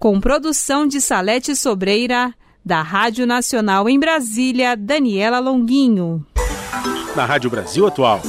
Com 0.00 0.20
produção 0.20 0.84
de 0.84 1.00
Salete 1.00 1.54
Sobreira, 1.54 2.34
da 2.66 2.82
Rádio 2.82 3.28
Nacional 3.28 3.88
em 3.88 3.96
Brasília, 3.96 4.76
Daniela 4.76 5.38
Longuinho. 5.38 6.26
Na 7.14 7.24
Rádio 7.24 7.48
Brasil 7.48 7.86
Atual. 7.86 8.20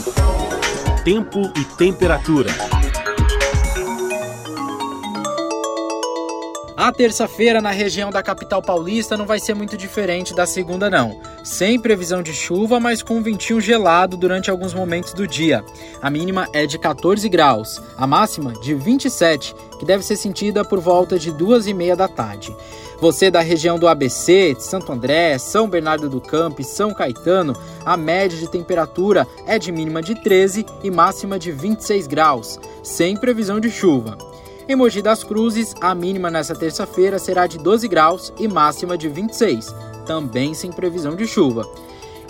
Tempo 1.04 1.52
e 1.58 1.66
temperatura. 1.76 2.52
A 6.78 6.92
terça-feira 6.92 7.60
na 7.60 7.72
região 7.72 8.12
da 8.12 8.22
capital 8.22 8.62
paulista 8.62 9.18
não 9.18 9.26
vai 9.26 9.40
ser 9.40 9.56
muito 9.56 9.76
diferente 9.76 10.36
da 10.36 10.46
segunda, 10.46 10.88
não. 10.88 11.20
Sem 11.44 11.80
previsão 11.80 12.22
de 12.22 12.32
chuva, 12.32 12.80
mas 12.80 13.02
com 13.02 13.16
um 13.16 13.24
ventinho 13.24 13.60
gelado 13.60 14.16
durante 14.16 14.52
alguns 14.52 14.72
momentos 14.72 15.14
do 15.14 15.26
dia. 15.26 15.66
A 16.00 16.12
mínima 16.12 16.48
é 16.54 16.68
de 16.68 16.78
14 16.78 17.28
graus, 17.28 17.82
a 17.98 18.06
máxima 18.06 18.54
de 18.62 18.76
27, 18.76 19.56
que 19.80 19.86
deve 19.86 20.06
ser 20.06 20.16
sentida 20.16 20.64
por 20.64 20.80
volta 20.80 21.18
de 21.18 21.32
duas 21.32 21.66
e 21.66 21.74
meia 21.74 21.96
da 21.96 22.08
tarde. 22.08 22.56
Você 23.00 23.30
da 23.30 23.42
região 23.42 23.78
do 23.78 23.88
ABC, 23.88 24.56
de 24.56 24.64
Santo 24.64 24.92
André, 24.92 25.38
São 25.38 25.70
Bernardo 25.70 26.10
do 26.10 26.20
Campo 26.20 26.62
e 26.62 26.64
São 26.64 26.96
Caetano, 26.96 27.56
a 27.86 27.96
média 27.96 28.36
de 28.36 28.48
temperatura 28.48 29.28
é 29.46 29.60
de 29.60 29.72
mínima 29.72 30.02
de 30.02 30.16
13 30.16 30.66
e 30.84 30.90
máxima 30.90 31.38
de 31.38 31.52
26 31.52 32.08
graus, 32.08 32.60
sem 32.82 33.16
previsão 33.16 33.60
de 33.60 33.70
chuva. 33.70 34.18
Em 34.68 34.76
Mogi 34.76 35.04
das 35.04 35.24
Cruzes, 35.24 35.76
a 35.80 35.94
mínima 35.94 36.32
nesta 36.32 36.56
terça-feira 36.56 37.20
será 37.20 37.46
de 37.46 37.60
12 37.60 37.88
graus 37.88 38.34
e 38.40 38.48
máxima 38.48 38.98
de 38.98 39.08
26, 39.08 39.76
também 40.08 40.56
sem 40.56 40.72
previsão 40.72 41.16
de 41.16 41.28
chuva. 41.28 41.70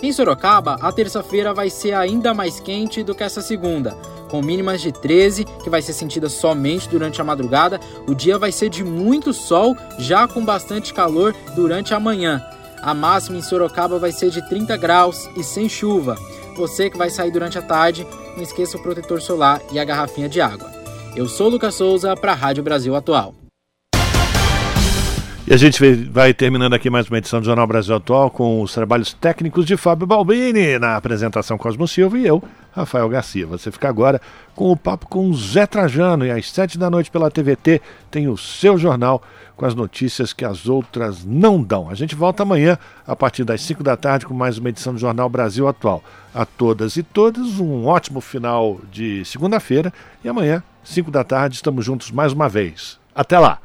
Em 0.00 0.12
Sorocaba, 0.12 0.76
a 0.80 0.92
terça-feira 0.92 1.52
vai 1.52 1.68
ser 1.68 1.92
ainda 1.92 2.32
mais 2.32 2.60
quente 2.60 3.02
do 3.02 3.16
que 3.16 3.24
essa 3.24 3.42
segunda, 3.42 3.96
com 4.30 4.40
mínimas 4.40 4.80
de 4.80 4.92
13, 4.92 5.44
que 5.44 5.68
vai 5.68 5.82
ser 5.82 5.92
sentida 5.92 6.28
somente 6.28 6.88
durante 6.88 7.20
a 7.20 7.24
madrugada. 7.24 7.80
O 8.06 8.14
dia 8.14 8.38
vai 8.38 8.52
ser 8.52 8.68
de 8.68 8.84
muito 8.84 9.32
sol, 9.32 9.76
já 9.98 10.28
com 10.28 10.44
bastante 10.44 10.94
calor 10.94 11.34
durante 11.56 11.94
a 11.94 12.00
manhã. 12.00 12.40
A 12.80 12.94
máxima 12.94 13.38
em 13.38 13.42
Sorocaba 13.42 13.98
vai 13.98 14.12
ser 14.12 14.30
de 14.30 14.48
30 14.48 14.76
graus 14.76 15.28
e 15.36 15.42
sem 15.42 15.68
chuva. 15.68 16.16
Você 16.56 16.88
que 16.88 16.96
vai 16.96 17.10
sair 17.10 17.32
durante 17.32 17.58
a 17.58 17.62
tarde, 17.62 18.06
não 18.36 18.42
esqueça 18.42 18.76
o 18.76 18.82
protetor 18.82 19.20
solar 19.20 19.60
e 19.72 19.80
a 19.80 19.84
garrafinha 19.84 20.28
de 20.28 20.40
água. 20.40 20.70
Eu 21.16 21.26
sou 21.26 21.48
Lucas 21.48 21.74
Souza 21.74 22.16
para 22.16 22.30
a 22.30 22.36
Rádio 22.36 22.62
Brasil 22.62 22.94
Atual. 22.94 23.34
E 25.50 25.54
a 25.54 25.56
gente 25.56 25.82
vai 26.10 26.34
terminando 26.34 26.74
aqui 26.74 26.90
mais 26.90 27.08
uma 27.08 27.16
edição 27.16 27.40
do 27.40 27.46
Jornal 27.46 27.66
Brasil 27.66 27.96
Atual 27.96 28.30
com 28.30 28.60
os 28.60 28.74
trabalhos 28.74 29.14
técnicos 29.14 29.64
de 29.64 29.78
Fábio 29.78 30.06
Balbini, 30.06 30.78
na 30.78 30.94
apresentação 30.94 31.56
Cosmo 31.56 31.88
Silva 31.88 32.18
e 32.18 32.26
eu, 32.26 32.44
Rafael 32.70 33.08
Garcia. 33.08 33.46
Você 33.46 33.72
fica 33.72 33.88
agora 33.88 34.20
com 34.54 34.70
o 34.70 34.76
papo 34.76 35.08
com 35.08 35.32
Zé 35.32 35.66
Trajano 35.66 36.26
e 36.26 36.30
às 36.30 36.50
sete 36.50 36.76
da 36.76 36.90
noite 36.90 37.10
pela 37.10 37.30
TVT 37.30 37.80
tem 38.10 38.28
o 38.28 38.36
seu 38.36 38.76
jornal 38.76 39.22
com 39.56 39.64
as 39.64 39.74
notícias 39.74 40.34
que 40.34 40.44
as 40.44 40.68
outras 40.68 41.24
não 41.24 41.62
dão. 41.62 41.88
A 41.88 41.94
gente 41.94 42.14
volta 42.14 42.42
amanhã 42.42 42.76
a 43.06 43.16
partir 43.16 43.42
das 43.42 43.62
cinco 43.62 43.82
da 43.82 43.96
tarde 43.96 44.26
com 44.26 44.34
mais 44.34 44.58
uma 44.58 44.68
edição 44.68 44.92
do 44.92 45.00
Jornal 45.00 45.30
Brasil 45.30 45.66
Atual. 45.66 46.04
A 46.34 46.44
todas 46.44 46.98
e 46.98 47.02
todas 47.02 47.58
um 47.58 47.86
ótimo 47.86 48.20
final 48.20 48.78
de 48.92 49.24
segunda-feira 49.24 49.94
e 50.22 50.28
amanhã, 50.28 50.62
cinco 50.84 51.10
da 51.10 51.24
tarde, 51.24 51.56
estamos 51.56 51.86
juntos 51.86 52.10
mais 52.10 52.34
uma 52.34 52.50
vez. 52.50 53.00
Até 53.14 53.38
lá! 53.38 53.60